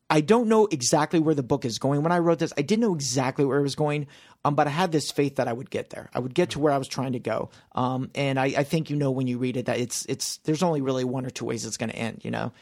I 0.08 0.20
don't 0.20 0.48
know 0.48 0.66
exactly 0.70 1.18
where 1.18 1.34
the 1.34 1.42
book 1.42 1.64
is 1.64 1.78
going. 1.78 2.02
When 2.02 2.12
I 2.12 2.18
wrote 2.18 2.38
this, 2.38 2.52
I 2.56 2.62
didn't 2.62 2.82
know 2.82 2.94
exactly 2.94 3.44
where 3.44 3.58
it 3.58 3.62
was 3.62 3.74
going, 3.74 4.06
um, 4.44 4.54
but 4.54 4.66
I 4.66 4.70
had 4.70 4.92
this 4.92 5.10
faith 5.10 5.36
that 5.36 5.48
I 5.48 5.52
would 5.52 5.70
get 5.70 5.90
there. 5.90 6.10
I 6.14 6.20
would 6.20 6.34
get 6.34 6.50
to 6.50 6.60
where 6.60 6.72
I 6.72 6.78
was 6.78 6.86
trying 6.86 7.12
to 7.12 7.18
go. 7.18 7.50
Um, 7.72 8.10
and 8.14 8.38
I, 8.38 8.46
I 8.46 8.62
think 8.62 8.88
you 8.88 8.96
know 8.96 9.10
when 9.10 9.26
you 9.26 9.38
read 9.38 9.56
it 9.56 9.66
that 9.66 9.78
it's 9.78 10.06
it's 10.06 10.38
there's 10.44 10.62
only 10.62 10.80
really 10.80 11.04
one 11.04 11.26
or 11.26 11.30
two 11.30 11.44
ways 11.44 11.64
it's 11.64 11.76
going 11.76 11.90
to 11.90 11.96
end. 11.96 12.20
You 12.24 12.30
know, 12.30 12.52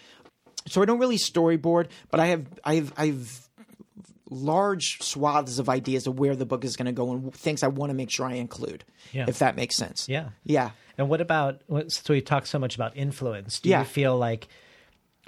so 0.66 0.80
I 0.80 0.86
don't 0.86 0.98
really 0.98 1.18
storyboard, 1.18 1.88
but 2.10 2.20
I 2.20 2.26
have 2.26 2.46
I 2.64 2.74
have 2.76 2.92
I've 2.96 3.43
large 4.30 5.00
swaths 5.02 5.58
of 5.58 5.68
ideas 5.68 6.06
of 6.06 6.18
where 6.18 6.34
the 6.34 6.46
book 6.46 6.64
is 6.64 6.76
going 6.76 6.86
to 6.86 6.92
go 6.92 7.12
and 7.12 7.34
things 7.34 7.62
I 7.62 7.68
want 7.68 7.90
to 7.90 7.94
make 7.94 8.10
sure 8.10 8.26
I 8.26 8.34
include. 8.34 8.84
Yeah. 9.12 9.26
If 9.28 9.38
that 9.40 9.54
makes 9.56 9.76
sense. 9.76 10.08
Yeah. 10.08 10.30
Yeah. 10.44 10.70
And 10.96 11.08
what 11.08 11.20
about 11.20 11.60
so 11.88 12.12
we 12.14 12.20
talk 12.22 12.46
so 12.46 12.58
much 12.58 12.74
about 12.74 12.96
influence? 12.96 13.60
Do 13.60 13.68
Yeah. 13.68 13.80
you 13.80 13.84
feel 13.84 14.16
like 14.16 14.48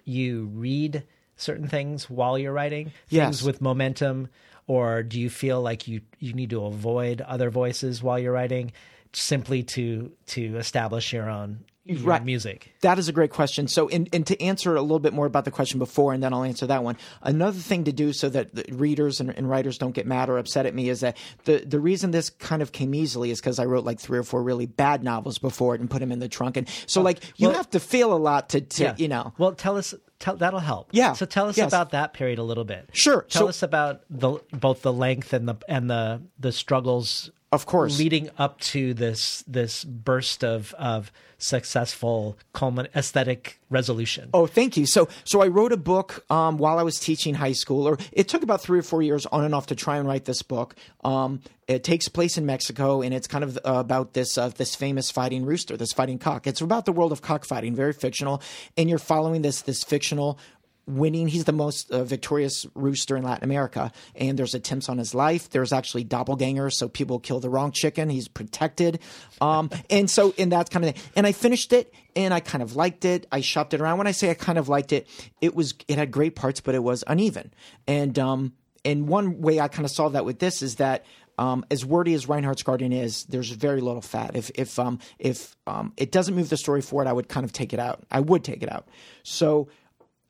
you 0.05 0.47
read 0.55 1.03
certain 1.37 1.69
things 1.69 2.09
while 2.09 2.39
you're 2.39 2.53
writing, 2.53 2.93
Yes. 3.09 3.25
things 3.27 3.43
with 3.43 3.61
momentum, 3.61 4.29
or 4.67 5.03
do 5.03 5.21
you 5.21 5.29
feel 5.29 5.61
like 5.61 5.87
you 5.89 6.01
you 6.19 6.33
need 6.33 6.51
to 6.51 6.65
avoid 6.65 7.21
other 7.21 7.51
voices 7.51 8.03
while 8.03 8.19
you're 8.19 8.33
writing, 8.33 8.73
simply 9.13 9.63
to 9.63 10.13
to 10.29 10.57
establish 10.57 11.13
your 11.13 11.29
own 11.29 11.65
your 11.87 12.01
Right. 12.01 12.25
music? 12.25 12.73
That 12.83 12.99
is 12.99 13.09
a 13.09 13.13
great 13.13 13.31
question. 13.31 13.69
So, 13.69 13.89
and, 13.89 14.09
and 14.13 14.27
to 14.27 14.41
answer 14.43 14.75
a 14.77 14.83
little 14.83 14.99
bit 14.99 15.13
more 15.13 15.27
about 15.27 15.45
the 15.45 15.51
question 15.51 15.79
before, 15.79 16.13
and 16.13 16.23
then 16.23 16.33
I'll 16.33 16.45
answer 16.45 16.67
that 16.67 16.83
one. 16.85 16.97
Another 17.23 17.59
thing 17.59 17.85
to 17.85 17.93
do 17.93 18.13
so 18.13 18.29
that 18.31 18.55
the 18.55 18.65
readers 18.73 19.21
and, 19.21 19.31
and 19.31 19.49
writers 19.49 19.79
don't 19.79 19.93
get 19.95 20.07
mad 20.07 20.29
or 20.29 20.39
upset 20.39 20.67
at 20.67 20.75
me 20.75 20.89
is 20.89 21.01
that 21.01 21.17
the 21.45 21.59
the 21.59 21.81
reason 21.81 22.11
this 22.11 22.31
kind 22.31 22.63
of 22.63 22.73
came 22.73 22.95
easily 22.95 23.31
is 23.31 23.41
because 23.41 23.59
I 23.59 23.65
wrote 23.65 23.85
like 23.85 23.99
three 24.01 24.19
or 24.19 24.23
four 24.25 24.43
really 24.43 24.67
bad 24.67 25.03
novels 25.05 25.39
before 25.39 25.75
it 25.75 25.81
and 25.81 25.89
put 25.91 26.01
them 26.01 26.13
in 26.13 26.19
the 26.19 26.29
trunk, 26.29 26.57
and 26.57 26.69
so 26.87 27.03
like 27.03 27.21
you 27.37 27.49
well- 27.49 27.57
have 27.57 27.71
to 27.71 27.81
feel 27.81 28.13
a 28.13 28.19
lot 28.19 28.51
to, 28.51 28.61
to 28.61 28.95
you 28.99 29.09
know. 29.09 29.33
Well, 29.39 29.53
tell 29.53 29.77
us. 29.77 29.95
Tell, 30.19 30.35
that'll 30.35 30.61
help. 30.61 30.89
Yeah. 30.93 31.13
So 31.13 31.27
tell 31.27 31.47
us 31.47 31.59
Yes. 31.59 31.69
about 31.69 31.91
that 31.91 32.15
period 32.15 32.39
a 32.39 32.43
little 32.43 32.65
bit. 32.65 32.89
Sure. 32.95 33.27
Tell 33.29 33.43
So- 33.43 33.49
us 33.51 33.63
about 33.63 34.01
the 34.09 34.39
both 34.51 34.81
the 34.81 34.93
length 34.93 35.35
and 35.35 35.47
the 35.47 35.57
and 35.69 35.91
the 35.91 36.23
the 36.41 36.53
struggles. 36.53 37.31
Of 37.57 37.67
course. 37.67 37.99
leading 37.99 38.31
up 38.39 38.61
to 38.73 38.95
this 38.95 39.43
this 39.47 39.83
burst 39.85 40.45
of 40.45 40.73
of 40.75 41.11
successful 41.39 42.39
culmin- 42.55 42.89
aesthetic 42.95 43.61
resolution. 43.69 44.31
Oh, 44.33 44.47
thank 44.47 44.77
you. 44.77 44.87
So, 44.87 45.09
so 45.25 45.43
I 45.43 45.49
wrote 45.49 45.73
a 45.73 45.77
book 45.77 46.25
um, 46.31 46.57
while 46.57 46.79
I 46.79 46.83
was 46.83 46.97
teaching 46.97 47.35
high 47.35 47.53
school, 47.53 47.87
or 47.87 47.99
it 48.13 48.29
took 48.29 48.43
about 48.43 48.63
three 48.63 48.79
or 48.79 48.83
four 48.83 49.03
years 49.03 49.27
on 49.27 49.45
and 49.45 49.55
off 49.55 49.67
to 49.67 49.75
try 49.75 49.99
and 49.99 50.09
write 50.09 50.25
this 50.25 50.43
book. 50.43 50.75
Um, 51.05 51.41
it 51.69 51.83
takes 51.83 52.09
place 52.09 52.39
in 52.39 52.47
Mexico, 52.47 53.03
and 53.03 53.13
it's 53.13 53.27
kind 53.27 53.45
of 53.45 53.57
uh, 53.59 53.75
about 53.75 54.13
this 54.13 54.39
uh, 54.39 54.49
this 54.49 54.75
famous 54.77 55.11
fighting 55.11 55.45
rooster, 55.45 55.77
this 55.77 55.93
fighting 55.93 56.19
cock. 56.19 56.47
It's 56.47 56.61
about 56.61 56.87
the 56.87 56.93
world 56.93 57.13
of 57.13 57.23
cockfighting, 57.23 57.75
very 57.75 57.93
fictional, 57.93 58.41
and 58.77 58.89
you're 58.89 58.99
following 58.99 59.43
this 59.43 59.63
this 59.63 59.83
fictional 59.83 60.39
winning. 60.87 61.29
He's 61.29 61.45
the 61.45 61.53
most 61.53 61.91
uh, 61.91 62.05
victorious 62.05 62.67
rooster 62.75 63.17
in 63.17 63.25
Latin 63.25 63.45
America, 63.45 63.93
and 64.15 64.39
there's 64.39 64.55
attempts 64.55 64.89
on 64.89 64.99
his 64.99 65.15
life. 65.15 65.51
There's 65.51 65.73
actually 65.73 66.05
doppelgangers, 66.05 66.75
so 66.75 66.89
people 66.89 67.19
kill 67.19 67.41
the 67.41 67.51
wrong 67.51 67.73
chicken. 67.73 68.09
He's 68.09 68.29
protected, 68.29 69.01
um, 69.41 69.71
and 69.91 70.11
so 70.11 70.33
in 70.37 70.51
that 70.51 70.71
kind 70.71 70.85
of 70.85 70.95
thing. 70.95 71.05
And 71.17 71.27
I 71.27 71.33
finished 71.33 71.73
it, 71.73 71.93
and 72.15 72.33
I 72.33 72.41
kind 72.41 72.63
of 72.63 72.77
liked 72.77 73.05
it. 73.05 73.27
I 73.33 73.41
shopped 73.41 73.75
it 73.75 73.81
around. 73.81 73.99
When 73.99 74.07
I 74.07 74.13
say 74.13 74.31
I 74.31 74.35
kind 74.35 74.59
of 74.59 74.69
liked 74.69 74.93
it, 74.93 75.09
it 75.41 75.55
was 75.55 75.75
it 75.89 75.99
had 75.99 76.11
great 76.11 76.37
parts, 76.37 76.61
but 76.61 76.75
it 76.75 76.83
was 76.83 77.03
uneven. 77.07 77.53
And 77.87 78.19
um, 78.19 78.53
and 78.85 79.09
one 79.09 79.41
way 79.41 79.61
I 79.61 79.69
kind 79.69 79.85
of 79.85 79.91
saw 79.91 80.09
that 80.11 80.25
with 80.25 80.39
this 80.39 80.63
is 80.63 80.77
that. 80.77 81.05
Um, 81.39 81.67
as 81.71 81.85
wordy 81.85 82.15
as 82.15 82.31
Reinhardt's 82.31 82.63
Garden 82.63 82.95
is, 82.95 83.25
there's 83.25 83.51
very 83.51 83.83
little 83.83 84.01
fat. 84.01 84.35
If 84.35 84.51
if 84.55 84.79
um, 84.79 85.01
if 85.19 85.55
um, 85.67 85.93
it 85.99 86.11
doesn't 86.11 86.35
move 86.35 86.49
the 86.49 86.57
story 86.57 86.81
forward, 86.81 87.07
I 87.07 87.13
would 87.13 87.29
kind 87.29 87.45
of 87.45 87.53
take 87.53 87.75
it 87.75 87.79
out. 87.79 88.05
I 88.11 88.21
would 88.21 88.43
take 88.43 88.63
it 88.63 88.73
out. 88.73 88.89
So 89.23 89.69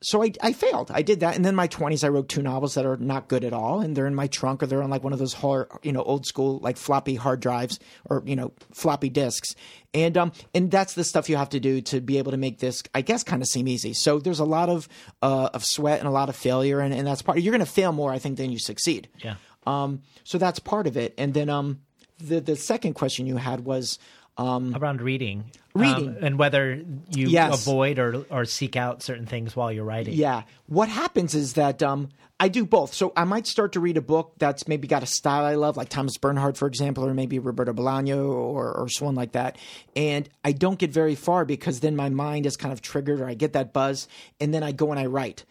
so 0.01 0.21
I, 0.21 0.31
I 0.41 0.53
failed. 0.53 0.91
I 0.93 1.01
did 1.01 1.21
that, 1.21 1.35
and 1.35 1.43
then 1.43 1.53
in 1.53 1.55
my 1.55 1.67
twenties, 1.67 2.03
I 2.03 2.09
wrote 2.09 2.29
two 2.29 2.43
novels 2.43 2.75
that 2.75 2.85
are 2.85 2.97
not 2.97 3.27
good 3.27 3.43
at 3.43 3.53
all, 3.53 3.81
and 3.81 3.95
they're 3.95 4.05
in 4.05 4.13
my 4.13 4.27
trunk 4.27 4.61
or 4.61 4.67
they're 4.67 4.83
on 4.83 4.91
like 4.91 5.03
one 5.03 5.13
of 5.13 5.19
those 5.19 5.33
hard, 5.33 5.67
you 5.81 5.91
know, 5.91 6.03
old 6.03 6.25
school 6.25 6.59
like 6.59 6.77
floppy 6.77 7.15
hard 7.15 7.39
drives 7.39 7.79
or 8.05 8.21
you 8.25 8.35
know 8.35 8.51
floppy 8.73 9.09
disks, 9.09 9.55
and 9.93 10.15
um 10.17 10.31
and 10.53 10.69
that's 10.69 10.93
the 10.93 11.03
stuff 11.03 11.29
you 11.29 11.37
have 11.37 11.49
to 11.49 11.59
do 11.59 11.81
to 11.81 11.99
be 11.99 12.19
able 12.19 12.31
to 12.31 12.37
make 12.37 12.59
this, 12.59 12.83
I 12.93 13.01
guess, 13.01 13.23
kind 13.23 13.41
of 13.41 13.47
seem 13.47 13.67
easy. 13.67 13.93
So 13.93 14.19
there's 14.19 14.39
a 14.39 14.45
lot 14.45 14.69
of 14.69 14.87
uh, 15.23 15.49
of 15.53 15.65
sweat 15.65 15.99
and 15.99 16.07
a 16.07 16.11
lot 16.11 16.29
of 16.29 16.35
failure, 16.35 16.79
and, 16.79 16.93
and 16.93 17.07
that's 17.07 17.23
part. 17.23 17.39
You're 17.39 17.51
going 17.51 17.65
to 17.65 17.71
fail 17.71 17.91
more, 17.91 18.11
I 18.11 18.19
think, 18.19 18.37
than 18.37 18.51
you 18.51 18.59
succeed. 18.59 19.09
Yeah. 19.23 19.35
Um. 19.65 20.03
So 20.23 20.37
that's 20.37 20.59
part 20.59 20.85
of 20.85 20.95
it, 20.95 21.15
and 21.17 21.33
then 21.33 21.49
um, 21.49 21.81
the 22.19 22.39
the 22.39 22.55
second 22.55 22.93
question 22.93 23.25
you 23.25 23.37
had 23.37 23.61
was 23.65 23.97
um 24.37 24.75
around 24.75 25.01
reading, 25.01 25.45
Reading. 25.73 26.09
um, 26.09 26.17
and 26.21 26.39
whether 26.39 26.81
you 27.11 27.29
Yes. 27.29 27.61
avoid 27.65 27.99
or 27.99 28.25
or 28.29 28.45
seek 28.45 28.75
out 28.75 29.01
certain 29.03 29.25
things 29.25 29.55
while 29.55 29.71
you're 29.71 29.83
writing. 29.83 30.13
Yeah. 30.13 30.43
What 30.67 30.89
happens 30.89 31.33
is 31.35 31.53
that 31.53 31.81
um, 31.81 32.09
I 32.39 32.49
do 32.49 32.65
both. 32.65 32.93
So 32.93 33.11
I 33.17 33.23
might 33.23 33.47
start 33.47 33.71
to 33.71 33.79
read 33.79 33.97
a 33.97 34.01
book 34.01 34.33
that's 34.37 34.67
maybe 34.67 34.87
got 34.87 35.01
a 35.01 35.07
style 35.07 35.43
I 35.43 35.55
love, 35.55 35.75
like 35.75 35.89
Thomas 35.89 36.17
Bernhard, 36.17 36.55
for 36.55 36.67
example, 36.67 37.03
or 37.03 37.15
maybe 37.15 37.39
Roberto 37.39 37.73
Bolaño 37.73 38.29
or, 38.29 38.71
or 38.73 38.87
someone 38.89 39.15
like 39.15 39.31
that. 39.31 39.57
And 39.95 40.29
I 40.45 40.51
don't 40.51 40.77
get 40.77 40.91
very 40.91 41.15
far 41.15 41.45
because 41.45 41.79
then 41.79 41.95
my 41.95 42.09
mind 42.09 42.45
is 42.45 42.55
kind 42.55 42.71
of 42.71 42.81
triggered 42.83 43.21
or 43.21 43.27
I 43.27 43.33
get 43.33 43.53
that 43.53 43.73
buzz 43.73 44.07
and 44.39 44.53
then 44.53 44.61
I 44.61 44.71
go 44.71 44.91
and 44.91 44.99
I 44.99 45.07
write. 45.07 45.45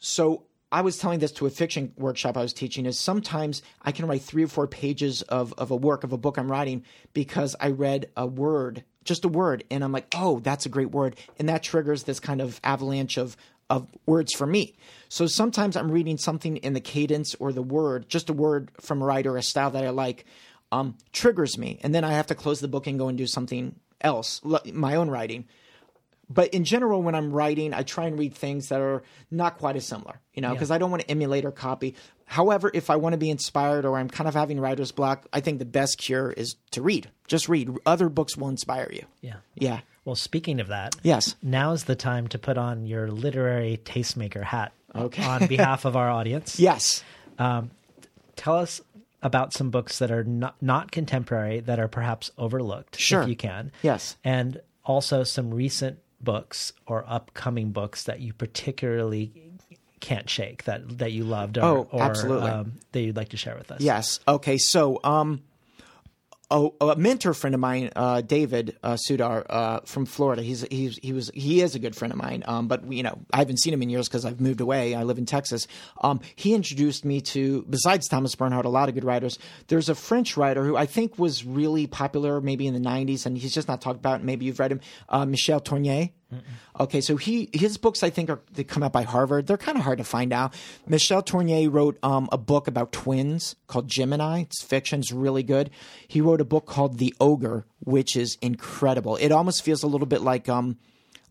So 0.00 0.44
I 0.72 0.80
was 0.80 0.98
telling 0.98 1.20
this 1.20 1.32
to 1.32 1.46
a 1.46 1.50
fiction 1.50 1.92
workshop 1.96 2.36
I 2.36 2.42
was 2.42 2.52
teaching 2.52 2.86
is 2.86 2.98
sometimes 2.98 3.62
I 3.82 3.92
can 3.92 4.06
write 4.06 4.22
three 4.22 4.44
or 4.44 4.48
four 4.48 4.66
pages 4.66 5.22
of, 5.22 5.54
of 5.58 5.70
a 5.70 5.76
work 5.76 6.02
of 6.02 6.12
a 6.12 6.18
book 6.18 6.38
I'm 6.38 6.50
writing 6.50 6.84
because 7.12 7.54
I 7.60 7.68
read 7.70 8.10
a 8.16 8.26
word, 8.26 8.82
just 9.04 9.24
a 9.24 9.28
word, 9.28 9.62
and 9.70 9.84
I'm 9.84 9.92
like, 9.92 10.08
oh, 10.14 10.40
that's 10.40 10.66
a 10.66 10.70
great 10.70 10.90
word. 10.90 11.16
And 11.38 11.48
that 11.48 11.62
triggers 11.62 12.02
this 12.02 12.20
kind 12.20 12.40
of 12.40 12.60
avalanche 12.64 13.16
of 13.16 13.36
of 13.68 13.88
words 14.06 14.32
for 14.32 14.46
me. 14.46 14.76
So 15.08 15.26
sometimes 15.26 15.76
I'm 15.76 15.90
reading 15.90 16.18
something 16.18 16.56
in 16.58 16.72
the 16.72 16.80
cadence 16.80 17.34
or 17.34 17.52
the 17.52 17.62
word, 17.62 18.08
just 18.08 18.30
a 18.30 18.32
word 18.32 18.70
from 18.80 19.02
a 19.02 19.04
writer, 19.04 19.36
a 19.36 19.42
style 19.42 19.72
that 19.72 19.84
I 19.84 19.90
like, 19.90 20.24
um, 20.70 20.96
triggers 21.12 21.58
me. 21.58 21.80
And 21.82 21.92
then 21.92 22.04
I 22.04 22.12
have 22.12 22.28
to 22.28 22.36
close 22.36 22.60
the 22.60 22.68
book 22.68 22.86
and 22.86 22.96
go 22.96 23.08
and 23.08 23.18
do 23.18 23.26
something 23.26 23.74
else, 24.00 24.40
my 24.72 24.94
own 24.94 25.10
writing 25.10 25.46
but 26.28 26.52
in 26.54 26.64
general, 26.64 27.02
when 27.02 27.14
I'm 27.14 27.32
writing, 27.32 27.72
I 27.72 27.82
try 27.82 28.06
and 28.06 28.18
read 28.18 28.34
things 28.34 28.68
that 28.70 28.80
are 28.80 29.02
not 29.30 29.58
quite 29.58 29.76
as 29.76 29.86
similar, 29.86 30.20
you 30.34 30.42
know, 30.42 30.52
because 30.52 30.70
I 30.70 30.78
don't 30.78 30.90
want 30.90 31.02
to 31.02 31.10
emulate 31.10 31.44
or 31.44 31.52
copy. 31.52 31.94
However, 32.24 32.70
if 32.74 32.90
I 32.90 32.96
want 32.96 33.12
to 33.12 33.16
be 33.18 33.30
inspired 33.30 33.84
or 33.84 33.96
I'm 33.96 34.08
kind 34.08 34.26
of 34.26 34.34
having 34.34 34.58
writer's 34.58 34.90
block, 34.90 35.26
I 35.32 35.40
think 35.40 35.60
the 35.60 35.64
best 35.64 35.98
cure 35.98 36.32
is 36.32 36.56
to 36.72 36.82
read. 36.82 37.08
Just 37.28 37.48
read. 37.48 37.70
Other 37.86 38.08
books 38.08 38.36
will 38.36 38.48
inspire 38.48 38.90
you. 38.92 39.04
Yeah. 39.20 39.36
Yeah. 39.54 39.80
Well, 40.04 40.16
speaking 40.16 40.60
of 40.60 40.68
that, 40.68 40.96
Yes. 41.02 41.36
now's 41.42 41.84
the 41.84 41.94
time 41.96 42.26
to 42.28 42.38
put 42.38 42.58
on 42.58 42.86
your 42.86 43.08
literary 43.10 43.80
tastemaker 43.84 44.42
hat 44.42 44.72
Okay. 44.94 45.22
on 45.24 45.46
behalf 45.46 45.84
of 45.84 45.96
our 45.96 46.10
audience. 46.10 46.58
Yes. 46.60 47.04
um, 47.38 47.70
Tell 48.34 48.56
us 48.56 48.80
about 49.22 49.52
some 49.52 49.70
books 49.70 49.98
that 50.00 50.10
are 50.10 50.22
not, 50.24 50.54
not 50.60 50.90
contemporary 50.92 51.60
that 51.60 51.78
are 51.80 51.88
perhaps 51.88 52.30
overlooked, 52.36 52.98
Sure. 52.98 53.22
if 53.22 53.28
you 53.28 53.36
can. 53.36 53.72
Yes. 53.82 54.16
And 54.24 54.60
also 54.84 55.22
some 55.24 55.52
recent 55.54 55.98
books 56.26 56.74
or 56.86 57.04
upcoming 57.08 57.70
books 57.70 58.02
that 58.02 58.20
you 58.20 58.34
particularly 58.34 59.32
can't 60.00 60.28
shake 60.28 60.64
that 60.64 60.98
that 60.98 61.12
you 61.12 61.24
loved 61.24 61.56
or, 61.56 61.64
Oh, 61.64 61.88
or 61.90 62.02
absolutely. 62.02 62.50
um, 62.50 62.72
that 62.92 63.00
you'd 63.00 63.16
like 63.16 63.30
to 63.30 63.38
share 63.38 63.56
with 63.56 63.72
us. 63.72 63.80
Yes. 63.80 64.20
Okay. 64.28 64.58
So, 64.58 65.00
um, 65.02 65.40
a, 66.50 66.68
a 66.80 66.96
mentor 66.96 67.34
friend 67.34 67.54
of 67.54 67.60
mine, 67.60 67.90
uh, 67.96 68.20
David 68.20 68.76
uh, 68.82 68.96
Sudar 69.08 69.44
uh, 69.48 69.80
from 69.84 70.06
Florida. 70.06 70.42
He's 70.42 70.62
he's 70.70 70.98
he 70.98 71.12
was 71.12 71.30
he 71.34 71.60
is 71.60 71.74
a 71.74 71.78
good 71.78 71.96
friend 71.96 72.12
of 72.12 72.18
mine. 72.18 72.44
Um, 72.46 72.68
but 72.68 72.90
you 72.92 73.02
know, 73.02 73.18
I 73.32 73.38
haven't 73.38 73.58
seen 73.58 73.72
him 73.72 73.82
in 73.82 73.90
years 73.90 74.08
because 74.08 74.24
I've 74.24 74.40
moved 74.40 74.60
away. 74.60 74.94
I 74.94 75.02
live 75.02 75.18
in 75.18 75.26
Texas. 75.26 75.66
Um, 76.02 76.20
he 76.36 76.54
introduced 76.54 77.04
me 77.04 77.20
to 77.22 77.64
besides 77.68 78.06
Thomas 78.06 78.34
Bernhard, 78.34 78.64
a 78.64 78.68
lot 78.68 78.88
of 78.88 78.94
good 78.94 79.04
writers. 79.04 79.38
There's 79.66 79.88
a 79.88 79.94
French 79.94 80.36
writer 80.36 80.64
who 80.64 80.76
I 80.76 80.86
think 80.86 81.18
was 81.18 81.44
really 81.44 81.86
popular 81.86 82.40
maybe 82.40 82.66
in 82.66 82.74
the 82.74 82.80
'90s, 82.88 83.26
and 83.26 83.36
he's 83.36 83.54
just 83.54 83.66
not 83.66 83.80
talked 83.80 83.98
about. 83.98 84.22
Maybe 84.22 84.44
you've 84.46 84.60
read 84.60 84.72
him, 84.72 84.80
uh, 85.08 85.26
Michel 85.26 85.60
Tournier. 85.60 86.10
Okay, 86.78 87.00
so 87.00 87.16
he 87.16 87.48
his 87.52 87.76
books 87.76 88.02
I 88.02 88.10
think 88.10 88.30
are 88.30 88.40
they 88.52 88.64
come 88.64 88.82
out 88.82 88.92
by 88.92 89.02
Harvard. 89.02 89.46
They're 89.46 89.56
kind 89.56 89.78
of 89.78 89.84
hard 89.84 89.98
to 89.98 90.04
find 90.04 90.32
out. 90.32 90.54
Michel 90.86 91.22
Tournier 91.22 91.70
wrote 91.70 91.98
um, 92.02 92.28
a 92.32 92.38
book 92.38 92.66
about 92.66 92.92
twins 92.92 93.54
called 93.68 93.88
Gemini. 93.88 94.40
It's 94.40 94.62
fiction. 94.62 95.00
It's 95.00 95.12
really 95.12 95.44
good. 95.44 95.70
He 96.08 96.20
wrote 96.20 96.40
a 96.40 96.44
book 96.44 96.66
called 96.66 96.98
The 96.98 97.14
Ogre, 97.20 97.64
which 97.78 98.16
is 98.16 98.38
incredible. 98.42 99.16
It 99.16 99.30
almost 99.30 99.62
feels 99.62 99.82
a 99.82 99.86
little 99.86 100.06
bit 100.06 100.20
like 100.20 100.48
um 100.48 100.78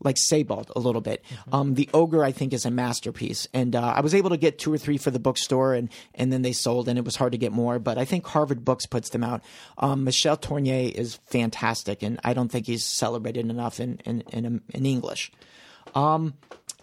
like 0.02 0.16
Sebald 0.18 0.70
a 0.76 0.80
little 0.80 1.00
bit. 1.00 1.24
Um, 1.52 1.74
the 1.74 1.88
Ogre 1.94 2.24
I 2.24 2.32
think 2.32 2.52
is 2.52 2.64
a 2.64 2.70
masterpiece, 2.70 3.48
and 3.52 3.74
uh, 3.74 3.94
I 3.96 4.00
was 4.00 4.14
able 4.14 4.30
to 4.30 4.36
get 4.36 4.58
two 4.58 4.72
or 4.72 4.78
three 4.78 4.98
for 4.98 5.10
the 5.10 5.18
bookstore, 5.18 5.74
and 5.74 5.88
and 6.14 6.32
then 6.32 6.42
they 6.42 6.52
sold, 6.52 6.88
and 6.88 6.98
it 6.98 7.04
was 7.04 7.16
hard 7.16 7.32
to 7.32 7.38
get 7.38 7.52
more. 7.52 7.78
But 7.78 7.98
I 7.98 8.04
think 8.04 8.26
Harvard 8.26 8.64
Books 8.64 8.86
puts 8.86 9.10
them 9.10 9.24
out. 9.24 9.42
Um, 9.78 10.04
Michel 10.04 10.36
Tournier 10.36 10.92
is 10.94 11.16
fantastic, 11.26 12.02
and 12.02 12.20
I 12.24 12.34
don't 12.34 12.48
think 12.48 12.66
he's 12.66 12.84
celebrated 12.84 13.48
enough 13.48 13.80
in 13.80 13.98
in 14.04 14.20
in, 14.32 14.62
in 14.72 14.86
English 14.86 15.32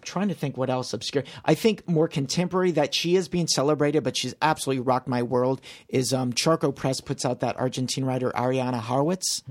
trying 0.04 0.28
to 0.28 0.34
think 0.34 0.58
what 0.58 0.70
else 0.70 0.94
obscure. 0.94 1.24
I 1.46 1.56
think 1.56 1.88
more 1.88 2.08
contemporary 2.08 2.72
that 2.72 2.94
she 2.94 3.16
is 3.16 3.28
being 3.28 3.48
celebrated, 3.48 4.04
but 4.04 4.18
she's 4.18 4.36
absolutely 4.42 4.82
rocked 4.82 5.08
my 5.08 5.24
world. 5.24 5.62
Is 5.88 6.14
um, 6.14 6.34
Charco 6.34 6.76
Press 6.76 7.02
puts 7.02 7.26
out 7.26 7.40
that 7.40 7.58
Argentine 7.58 8.06
writer 8.06 8.32
Ariana 8.32 8.82
Harwicz. 8.82 9.42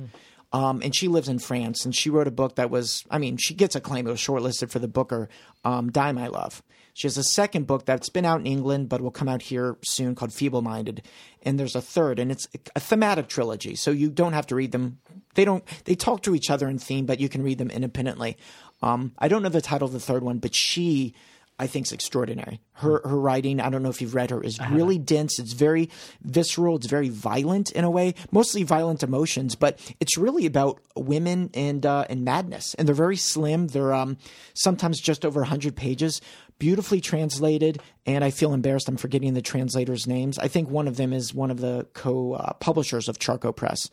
Um, 0.53 0.83
and 0.83 0.95
she 0.95 1.09
lives 1.09 1.29
in 1.29 1.39
France, 1.39 1.85
and 1.85 1.97
she 1.97 2.11
wrote 2.11 2.29
a 2.29 2.33
book 2.33 2.57
that 2.57 2.71
was, 2.71 3.05
I 3.11 3.19
mean, 3.19 3.39
she 3.39 3.55
gets 3.55 3.75
a 3.75 3.81
claim. 3.81 4.07
It 4.07 4.11
was 4.11 4.21
shortlisted 4.21 4.71
for 4.71 4.79
the 4.79 4.89
Booker, 4.89 5.31
um, 5.65 5.91
Die 5.91 6.13
My 6.13 6.27
Love. 6.27 6.63
She 6.95 7.07
has 7.07 7.17
a 7.17 7.25
second 7.25 7.67
book 7.67 7.87
that's 7.87 8.11
been 8.11 8.27
out 8.27 8.41
in 8.41 8.47
England, 8.47 8.91
but 8.91 9.01
will 9.01 9.11
come 9.11 9.29
out 9.29 9.41
here 9.41 9.79
soon 9.83 10.15
called 10.15 10.33
Feeble 10.33 10.61
Minded. 10.61 11.03
And 11.43 11.59
there's 11.59 11.75
a 11.75 11.81
third, 11.81 12.19
and 12.19 12.31
it's 12.31 12.47
a 12.77 12.81
thematic 12.81 13.29
trilogy. 13.29 13.77
So 13.77 13.91
you 13.93 14.11
don't 14.11 14.35
have 14.35 14.47
to 14.49 14.55
read 14.55 14.73
them. 14.73 14.99
They 15.35 15.47
don't, 15.47 15.65
they 15.85 15.95
talk 15.95 16.23
to 16.25 16.35
each 16.35 16.51
other 16.51 16.69
in 16.69 16.79
theme, 16.79 17.07
but 17.07 17.19
you 17.19 17.31
can 17.31 17.43
read 17.43 17.57
them 17.57 17.71
independently. 17.71 18.37
Um, 18.83 19.13
I 19.19 19.29
don't 19.29 19.43
know 19.43 19.49
the 19.49 19.63
title 19.63 19.87
of 19.87 19.95
the 19.95 20.01
third 20.01 20.23
one, 20.23 20.39
but 20.39 20.55
she, 20.55 21.15
I 21.63 21.69
think, 21.69 21.87
is 21.87 21.93
extraordinary. 21.93 22.61
Her 22.73 23.01
her 23.05 23.17
writing, 23.17 23.61
I 23.61 23.71
don't 23.71 23.85
know 23.85 23.89
if 23.89 24.01
you've 24.01 24.17
read 24.17 24.31
her, 24.31 24.43
is 24.43 24.59
really 24.71 24.99
dense. 24.99 25.39
It's 25.39 25.53
very 25.53 25.91
visceral. 26.23 26.75
It's 26.75 26.89
very 26.89 27.09
violent 27.09 27.71
in 27.71 27.85
a 27.85 27.91
way, 27.91 28.15
mostly 28.33 28.65
violent 28.65 29.05
emotions, 29.05 29.55
but 29.55 29.79
it's 30.01 30.19
really 30.19 30.45
about 30.45 30.81
women 30.97 31.51
and 31.55 31.87
uh, 31.87 32.05
and 32.11 32.25
madness. 32.25 32.75
And 32.75 32.89
they're 32.89 32.97
very 32.97 33.17
slim. 33.17 33.69
They're 33.69 33.95
um, 33.95 34.17
sometimes 34.55 35.01
just 35.01 35.25
over 35.25 35.45
hundred 35.45 35.77
pages, 35.77 36.21
beautifully 36.59 37.01
translated. 37.01 37.81
And 38.07 38.25
I 38.25 38.31
feel 38.31 38.53
embarrassed. 38.55 38.89
I'm 38.89 38.97
forgetting 38.97 39.35
the 39.35 39.43
translators' 39.43 40.09
names. 40.09 40.41
I 40.41 40.49
think 40.49 40.69
one 40.69 40.89
of 40.89 40.97
them 40.97 41.13
is 41.13 41.33
one 41.33 41.53
of 41.53 41.61
the 41.61 41.87
co 41.95 42.33
uh, 42.33 42.55
publishers 42.55 43.09
of 43.09 43.21
Charco 43.21 43.55
Press. 43.55 43.89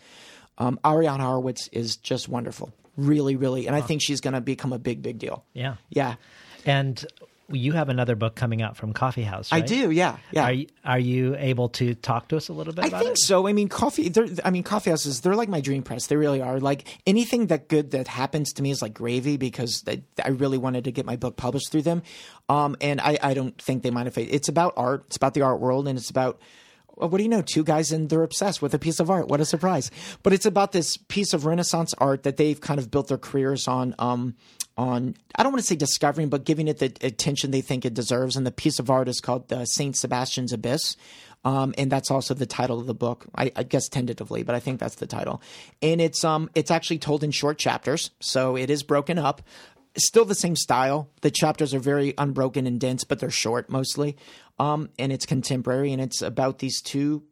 Um, 0.58 0.80
Ariana 0.84 1.20
Harwicz 1.20 1.70
is 1.72 1.98
just 1.98 2.28
wonderful. 2.28 2.74
Really, 2.98 3.36
really. 3.36 3.68
And 3.68 3.76
I 3.76 3.82
think 3.82 4.02
she's 4.02 4.22
going 4.22 4.34
to 4.34 4.42
become 4.42 4.74
a 4.74 4.80
big, 4.80 5.02
big 5.02 5.20
deal. 5.20 5.46
Yeah. 5.54 5.76
Yeah. 5.90 6.16
And 6.66 7.06
you 7.52 7.74
have 7.74 7.90
another 7.90 8.16
book 8.16 8.36
coming 8.36 8.62
out 8.62 8.78
from 8.78 8.94
Coffee 8.94 9.24
House, 9.24 9.52
right? 9.52 9.64
I 9.64 9.66
do. 9.66 9.92
Yeah. 9.92 10.18
Yeah. 10.32 10.44
Are 10.44 10.52
you, 10.54 10.68
are 10.84 11.00
you 11.00 11.36
able 11.38 11.70
to 11.70 11.96
talk 11.96 12.28
to 12.30 12.38
us 12.38 12.50
a 12.50 12.54
little 12.54 12.74
bit 12.74 12.86
I 12.86 12.88
about 12.88 13.04
think 13.04 13.14
it? 13.14 13.20
so. 13.20 13.48
I 13.48 13.54
mean, 13.54 13.68
coffee. 13.68 14.12
I 14.44 14.52
mean, 14.52 14.64
coffee 14.64 14.90
houses. 14.90 15.22
They're 15.22 15.36
like 15.36 15.50
my 15.50 15.62
dream 15.62 15.84
press. 15.84 16.08
They 16.08 16.16
really 16.16 16.42
are. 16.42 16.60
Like 16.60 16.88
anything 17.06 17.48
that 17.48 17.68
good 17.68 17.92
that 17.92 18.08
happens 18.08 18.54
to 18.54 18.64
me 18.64 18.72
is 18.72 18.82
like 18.82 18.94
gravy 18.94 19.38
because 19.38 19.84
I, 19.88 20.02
I 20.24 20.30
really 20.30 20.58
wanted 20.58 20.84
to 20.86 20.92
get 20.92 21.06
my 21.06 21.16
book 21.16 21.38
published 21.38 21.72
through 21.72 21.84
them. 21.84 22.04
Um, 22.48 22.76
and 22.82 23.00
I, 23.02 23.18
I 23.22 23.34
don't 23.34 23.60
think 23.62 23.84
they 23.84 23.92
mind 23.92 24.08
if 24.08 24.18
I, 24.18 24.22
it's 24.22 24.50
about 24.50 24.74
art. 24.78 25.04
It's 25.08 25.18
about 25.18 25.34
the 25.34 25.42
art 25.42 25.60
world, 25.60 25.88
and 25.88 25.98
it's 25.98 26.10
about 26.10 26.40
what 27.08 27.18
do 27.18 27.24
you 27.24 27.30
know? 27.30 27.42
Two 27.42 27.64
guys 27.64 27.92
and 27.92 28.10
they're 28.10 28.24
obsessed 28.24 28.62
with 28.62 28.74
a 28.74 28.80
piece 28.80 29.00
of 29.00 29.10
art. 29.10 29.28
What 29.28 29.42
a 29.42 29.46
surprise! 29.46 29.90
But 30.24 30.34
it's 30.34 30.46
about 30.46 30.72
this 30.72 30.98
piece 30.98 31.34
of 31.34 31.46
Renaissance 31.46 31.94
art 31.98 32.24
that 32.24 32.38
they've 32.38 32.60
kind 32.60 32.80
of 32.80 32.92
built 32.92 33.08
their 33.08 33.18
careers 33.18 33.68
on. 33.68 33.96
Um, 34.00 34.36
on 34.78 35.16
I 35.36 35.44
don't 35.44 35.52
want 35.52 35.62
to 35.62 35.68
say 35.68 35.76
discovering, 35.76 36.30
but 36.30 36.46
giving 36.46 36.68
it 36.68 36.80
the 36.80 36.94
attention 37.02 37.52
they 37.52 37.62
think 37.62 37.86
it 37.86 37.94
deserves. 37.94 38.36
And 38.36 38.46
the 38.46 38.52
piece 38.52 38.80
of 38.80 38.90
art 38.90 39.08
is 39.08 39.22
called 39.22 39.52
uh, 39.52 39.66
Saint 39.66 39.96
Sebastian's 39.96 40.54
Abyss. 40.54 40.96
Um, 41.46 41.74
and 41.78 41.90
that's 41.90 42.12
also 42.12 42.34
the 42.34 42.46
title 42.46 42.80
of 42.80 42.86
the 42.86 42.94
book. 42.94 43.26
I, 43.34 43.52
I 43.56 43.64
guess 43.64 43.88
tentatively, 43.88 44.44
but 44.44 44.56
I 44.56 44.60
think 44.60 44.80
that's 44.80 44.96
the 44.96 45.08
title. 45.08 45.42
And 45.82 46.02
it's 46.02 46.24
um 46.24 46.50
it's 46.54 46.72
actually 46.72 47.00
told 47.00 47.24
in 47.24 47.32
short 47.32 47.58
chapters, 47.58 48.12
so 48.20 48.58
it 48.58 48.70
is 48.70 48.84
broken 48.84 49.18
up. 49.18 49.42
Still 49.98 50.26
the 50.26 50.36
same 50.36 50.56
style. 50.56 51.10
The 51.22 51.32
chapters 51.32 51.74
are 51.74 51.80
very 51.80 52.14
unbroken 52.18 52.68
and 52.68 52.80
dense, 52.80 53.04
but 53.04 53.20
they're 53.20 53.30
short 53.32 53.70
mostly. 53.70 54.18
Um, 54.60 54.90
and 55.00 55.12
it's 55.12 55.26
contemporary, 55.26 55.92
and 55.94 56.02
it's 56.02 56.22
about 56.22 56.60
these 56.60 56.82
two 56.82 57.24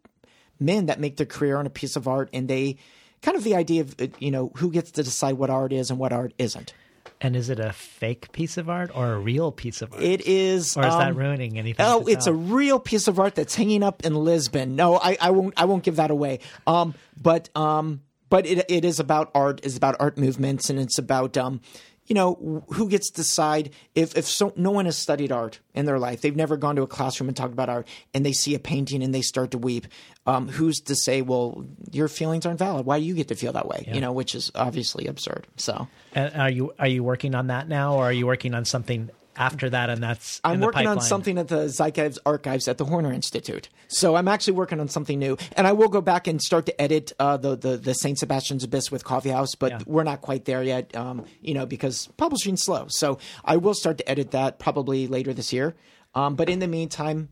men 0.59 0.87
that 0.87 0.99
make 0.99 1.17
their 1.17 1.25
career 1.25 1.57
on 1.57 1.65
a 1.65 1.69
piece 1.69 1.95
of 1.95 2.07
art, 2.07 2.29
and 2.33 2.47
they 2.47 2.77
kind 3.21 3.37
of 3.37 3.43
the 3.43 3.55
idea 3.55 3.81
of 3.81 3.95
uh, 3.99 4.07
you 4.19 4.31
know 4.31 4.51
who 4.55 4.71
gets 4.71 4.91
to 4.91 5.03
decide 5.03 5.33
what 5.33 5.49
art 5.49 5.73
is 5.73 5.89
and 5.89 5.99
what 5.99 6.13
art 6.13 6.33
isn't. 6.37 6.73
And 7.19 7.35
is 7.35 7.49
it 7.49 7.59
a 7.59 7.73
fake 7.73 8.31
piece 8.31 8.57
of 8.57 8.69
art 8.69 8.91
or 8.93 9.13
a 9.13 9.19
real 9.19 9.51
piece 9.51 9.81
of 9.81 9.91
art? 9.93 10.03
It 10.03 10.27
is. 10.27 10.77
or 10.77 10.85
is 10.85 10.93
that 10.93 11.11
um, 11.11 11.17
ruining 11.17 11.57
anything? 11.57 11.83
Oh, 11.85 12.05
it's 12.05 12.27
a 12.27 12.33
real 12.33 12.79
piece 12.79 13.07
of 13.07 13.19
art 13.19 13.33
that's 13.33 13.55
hanging 13.55 13.81
up 13.81 14.05
in 14.05 14.13
Lisbon. 14.13 14.75
No, 14.75 14.97
I, 14.97 15.17
I 15.19 15.31
won't. 15.31 15.53
I 15.57 15.65
won't 15.65 15.83
give 15.83 15.95
that 15.95 16.11
away. 16.11 16.39
Um, 16.67 16.93
but 17.19 17.49
um, 17.55 18.01
but 18.29 18.45
it 18.45 18.65
it 18.69 18.85
is 18.85 18.99
about 18.99 19.31
art. 19.33 19.65
Is 19.65 19.75
about 19.75 19.95
art 19.99 20.17
movements, 20.17 20.69
and 20.69 20.79
it's 20.79 20.97
about 20.99 21.37
um, 21.37 21.61
you 22.07 22.15
know, 22.15 22.63
who 22.69 22.89
gets 22.89 23.09
to 23.09 23.17
decide 23.17 23.71
if 23.93 24.17
if 24.17 24.25
so, 24.25 24.53
no 24.55 24.71
one 24.71 24.85
has 24.85 24.97
studied 24.97 25.31
art 25.31 25.59
in 25.73 25.85
their 25.85 25.99
life, 25.99 26.21
they've 26.21 26.35
never 26.35 26.57
gone 26.57 26.75
to 26.77 26.81
a 26.81 26.87
classroom 26.87 27.27
and 27.27 27.37
talked 27.37 27.53
about 27.53 27.69
art, 27.69 27.87
and 28.13 28.25
they 28.25 28.31
see 28.31 28.55
a 28.55 28.59
painting 28.59 29.03
and 29.03 29.13
they 29.13 29.21
start 29.21 29.51
to 29.51 29.57
weep. 29.57 29.87
Um, 30.25 30.49
who's 30.49 30.81
to 30.81 30.95
say, 30.95 31.21
well, 31.21 31.65
your 31.91 32.09
feelings 32.09 32.45
aren't 32.45 32.59
valid? 32.59 32.85
Why 32.85 32.99
do 32.99 33.05
you 33.05 33.13
get 33.13 33.29
to 33.29 33.35
feel 33.35 33.53
that 33.53 33.67
way? 33.67 33.85
You 33.93 34.01
know, 34.01 34.11
which 34.11 34.35
is 34.35 34.51
obviously 34.55 35.07
absurd. 35.07 35.47
So. 35.55 35.87
And 36.13 36.33
are 36.35 36.49
you 36.49 36.73
are 36.79 36.87
you 36.87 37.03
working 37.03 37.35
on 37.35 37.47
that 37.47 37.69
now, 37.69 37.95
or 37.95 38.05
are 38.05 38.13
you 38.13 38.25
working 38.25 38.53
on 38.53 38.65
something 38.65 39.09
after 39.37 39.69
that? 39.69 39.89
And 39.89 40.01
that's 40.03 40.41
I'm 40.43 40.55
in 40.55 40.59
the 40.59 40.65
working 40.65 40.87
on 40.87 41.01
something 41.01 41.37
at 41.37 41.47
the 41.47 41.67
Zeitgeist 41.69 42.19
Archives 42.25 42.67
at 42.67 42.77
the 42.77 42.85
Horner 42.85 43.11
Institute. 43.13 43.69
So 43.87 44.15
I'm 44.15 44.27
actually 44.27 44.53
working 44.53 44.79
on 44.79 44.87
something 44.89 45.17
new, 45.19 45.37
and 45.55 45.65
I 45.67 45.71
will 45.71 45.89
go 45.89 46.01
back 46.01 46.27
and 46.27 46.41
start 46.41 46.65
to 46.67 46.81
edit 46.81 47.11
uh, 47.19 47.37
the, 47.37 47.55
the 47.55 47.77
the 47.77 47.93
Saint 47.93 48.17
Sebastian's 48.19 48.63
Abyss 48.63 48.91
with 48.91 49.03
Coffee 49.03 49.29
House, 49.29 49.55
but 49.55 49.71
Yeah. 49.71 49.79
we're 49.85 50.03
not 50.03 50.21
quite 50.21 50.45
there 50.45 50.63
yet. 50.63 50.95
Um, 50.95 51.25
you 51.41 51.53
know, 51.53 51.65
because 51.65 52.07
publishing's 52.17 52.63
slow. 52.63 52.85
So 52.89 53.19
I 53.45 53.57
will 53.57 53.73
start 53.73 53.97
to 53.99 54.09
edit 54.09 54.31
that 54.31 54.59
probably 54.59 55.07
later 55.07 55.33
this 55.33 55.53
year. 55.53 55.75
Um, 56.15 56.35
but 56.35 56.49
in 56.49 56.59
the 56.59 56.67
meantime. 56.67 57.29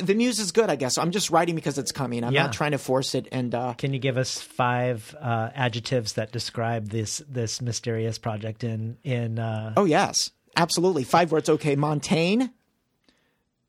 The 0.00 0.14
muse 0.14 0.38
is 0.38 0.52
good, 0.52 0.70
I 0.70 0.76
guess. 0.76 0.96
I'm 0.96 1.10
just 1.10 1.28
writing 1.30 1.56
because 1.56 1.76
it's 1.76 1.90
coming. 1.90 2.22
I'm 2.22 2.32
Yeah. 2.32 2.44
not 2.44 2.52
trying 2.52 2.70
to 2.70 2.78
force 2.78 3.16
it. 3.16 3.26
And 3.32 3.52
uh, 3.52 3.74
Can 3.74 3.92
you 3.92 3.98
give 3.98 4.16
us 4.16 4.38
five 4.40 5.12
uh, 5.20 5.50
adjectives 5.56 6.12
that 6.12 6.30
describe 6.30 6.90
this 6.90 7.20
this 7.28 7.60
mysterious 7.60 8.16
project 8.16 8.62
in 8.62 8.96
in? 9.02 9.40
Uh, 9.40 9.72
oh 9.76 9.86
yes, 9.86 10.30
absolutely. 10.56 11.04
Five 11.04 11.32
words. 11.32 11.48
Okay, 11.48 11.76
Montaigne, 11.76 12.46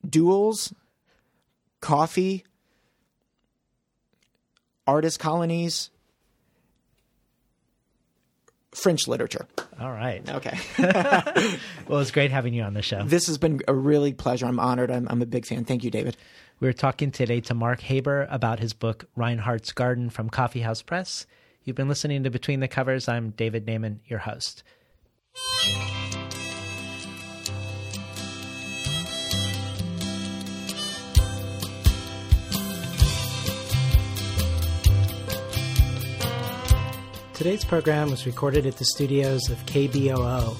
duels, 0.08 0.72
coffee, 1.80 2.44
artist 4.86 5.18
colonies, 5.18 5.90
French 8.72 9.06
literature. 9.08 9.46
All 9.80 9.90
right. 9.92 10.28
Okay. 10.28 10.58
Well, 11.88 11.98
it's 11.98 12.12
great 12.12 12.30
having 12.30 12.54
you 12.54 12.62
on 12.62 12.74
the 12.74 12.82
show. 12.82 13.02
this 13.02 13.26
has 13.26 13.36
been 13.36 13.60
a 13.66 13.74
really 13.74 14.12
pleasure. 14.12 14.46
I'm 14.46 14.60
honored. 14.60 14.92
I'm, 14.92 15.08
I'm 15.08 15.22
a 15.22 15.26
big 15.26 15.44
fan. 15.44 15.64
Thank 15.64 15.82
you, 15.82 15.90
David. 15.90 16.16
We're 16.60 16.72
talking 16.72 17.10
today 17.10 17.40
to 17.40 17.54
Mark 17.54 17.80
Haber 17.80 18.28
about 18.30 18.60
his 18.60 18.74
book 18.74 19.06
Reinhardt's 19.16 19.72
Garden 19.72 20.08
from 20.08 20.30
Coffee 20.30 20.60
House 20.60 20.82
Press. 20.82 21.26
You've 21.64 21.74
been 21.74 21.88
listening 21.88 22.22
to 22.22 22.30
Between 22.30 22.60
the 22.60 22.68
Covers. 22.68 23.08
I'm 23.08 23.30
David 23.30 23.66
Naimon, 23.66 23.98
your 24.06 24.20
host. 24.20 24.62
Today's 37.40 37.64
program 37.64 38.10
was 38.10 38.26
recorded 38.26 38.66
at 38.66 38.76
the 38.76 38.84
studios 38.84 39.48
of 39.48 39.64
KBOO, 39.64 40.54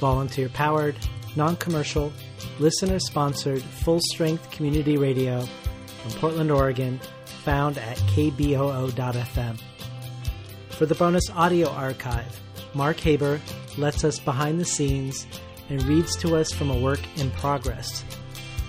volunteer 0.00 0.50
powered, 0.50 0.94
non 1.34 1.56
commercial, 1.56 2.12
listener 2.58 2.98
sponsored, 2.98 3.62
full 3.62 4.00
strength 4.02 4.50
community 4.50 4.98
radio 4.98 5.48
from 6.02 6.10
Portland, 6.20 6.50
Oregon, 6.50 7.00
found 7.42 7.78
at 7.78 7.96
kboo.fm. 8.00 9.58
For 10.68 10.84
the 10.84 10.94
bonus 10.94 11.30
audio 11.30 11.70
archive, 11.70 12.38
Mark 12.74 13.00
Haber 13.00 13.40
lets 13.78 14.04
us 14.04 14.18
behind 14.18 14.60
the 14.60 14.66
scenes 14.66 15.26
and 15.70 15.82
reads 15.84 16.16
to 16.16 16.36
us 16.36 16.52
from 16.52 16.70
a 16.70 16.78
work 16.78 17.00
in 17.16 17.30
progress. 17.30 18.04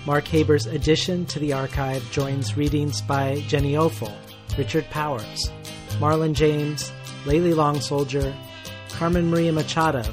Mark 0.06 0.24
Haber's 0.24 0.64
addition 0.64 1.26
to 1.26 1.38
the 1.38 1.52
archive 1.52 2.10
joins 2.12 2.56
readings 2.56 3.02
by 3.02 3.44
Jenny 3.46 3.74
Offill, 3.74 4.16
Richard 4.56 4.88
Powers, 4.88 5.50
Marlon 5.98 6.32
James, 6.32 6.90
Layli 7.24 7.54
Long 7.54 7.80
Soldier, 7.80 8.34
Carmen 8.90 9.30
Maria 9.30 9.52
Machado, 9.52 10.04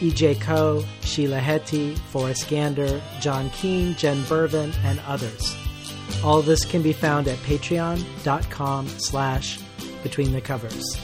E.J. 0.00 0.36
Koh, 0.36 0.84
Sheila 1.00 1.38
Heti, 1.38 1.96
Forrest 2.10 2.48
Gander, 2.48 3.00
John 3.20 3.50
Keene, 3.50 3.94
Jen 3.94 4.22
Bervin, 4.24 4.72
and 4.84 5.00
others. 5.06 5.56
All 6.22 6.42
this 6.42 6.64
can 6.64 6.82
be 6.82 6.92
found 6.92 7.28
at 7.28 7.38
patreon.com 7.38 8.88
slash 8.88 9.58
between 10.02 10.32
the 10.32 10.40
covers. 10.40 10.96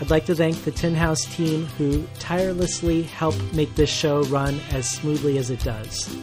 I'd 0.00 0.10
like 0.10 0.26
to 0.26 0.34
thank 0.34 0.62
the 0.64 0.72
Tin 0.72 0.94
House 0.94 1.24
team 1.36 1.66
who 1.78 2.04
tirelessly 2.18 3.02
help 3.02 3.36
make 3.52 3.74
this 3.76 3.90
show 3.90 4.22
run 4.24 4.60
as 4.70 4.90
smoothly 4.90 5.38
as 5.38 5.50
it 5.50 5.60
does. 5.60 6.14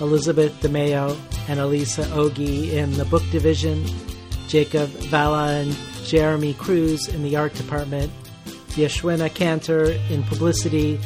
Elizabeth 0.00 0.58
DeMeo 0.60 1.18
and 1.48 1.58
Alyssa 1.58 2.04
Ogi 2.04 2.72
in 2.72 2.92
the 2.92 3.04
book 3.04 3.22
division, 3.30 3.84
Jakob 4.46 4.88
Vala 5.10 5.48
and 5.48 5.76
Jeremy 6.10 6.54
Cruz 6.54 7.06
in 7.06 7.22
the 7.22 7.36
art 7.36 7.54
department, 7.54 8.10
Yashwina 8.70 9.32
Canter 9.32 9.92
in 10.10 10.24
publicity, 10.24 10.98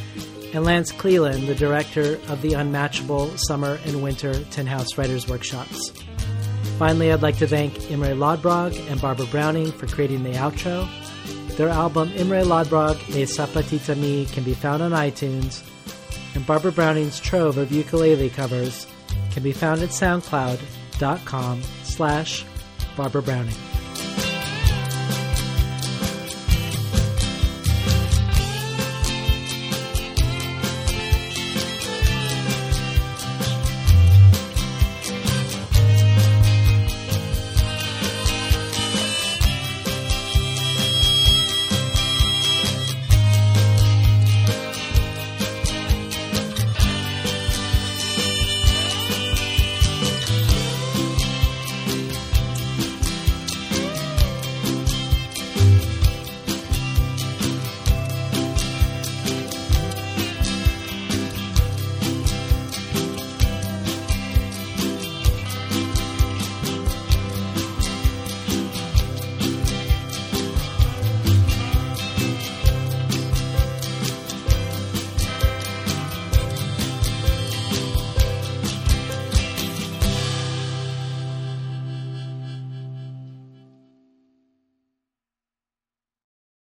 and 0.55 0.65
Lance 0.65 0.93
Cleland, 0.93 1.47
the 1.47 1.55
director 1.55 2.15
of 2.29 2.41
the 2.41 2.55
Unmatchable 2.55 3.37
Summer 3.37 3.79
and 3.85 4.03
Winter 4.03 4.33
Tin 4.45 4.67
House 4.67 4.97
Writers 4.97 5.29
Workshops. 5.29 5.91
Finally, 6.79 7.13
I'd 7.13 7.21
like 7.21 7.37
to 7.37 7.47
thank 7.47 7.91
Imre 7.91 8.15
Lodbrog 8.15 8.75
and 8.91 8.99
Barbara 8.99 9.27
Browning 9.27 9.73
for 9.73 9.87
creating 9.87 10.23
the 10.23 10.33
outro. 10.33 10.89
Their 11.59 11.69
album 11.69 12.11
Imre 12.17 12.43
Lodbrog 12.43 12.97
E 13.11 13.25
Sapatita 13.25 13.99
Mi 13.99 14.25
can 14.25 14.43
be 14.43 14.55
found 14.55 14.83
on 14.83 14.93
iTunes, 14.93 15.63
and 16.35 16.47
Barbara 16.47 16.73
Browning's 16.73 17.21
trove 17.21 17.59
of 17.59 17.71
ukulele 17.71 18.31
covers 18.31 18.87
can 19.33 19.43
be 19.43 19.53
found 19.53 19.83
at 19.83 19.91
soundcloud.com 19.91 21.63
slash 21.83 22.47
Barbara 22.97 23.23
Browning. 23.23 23.55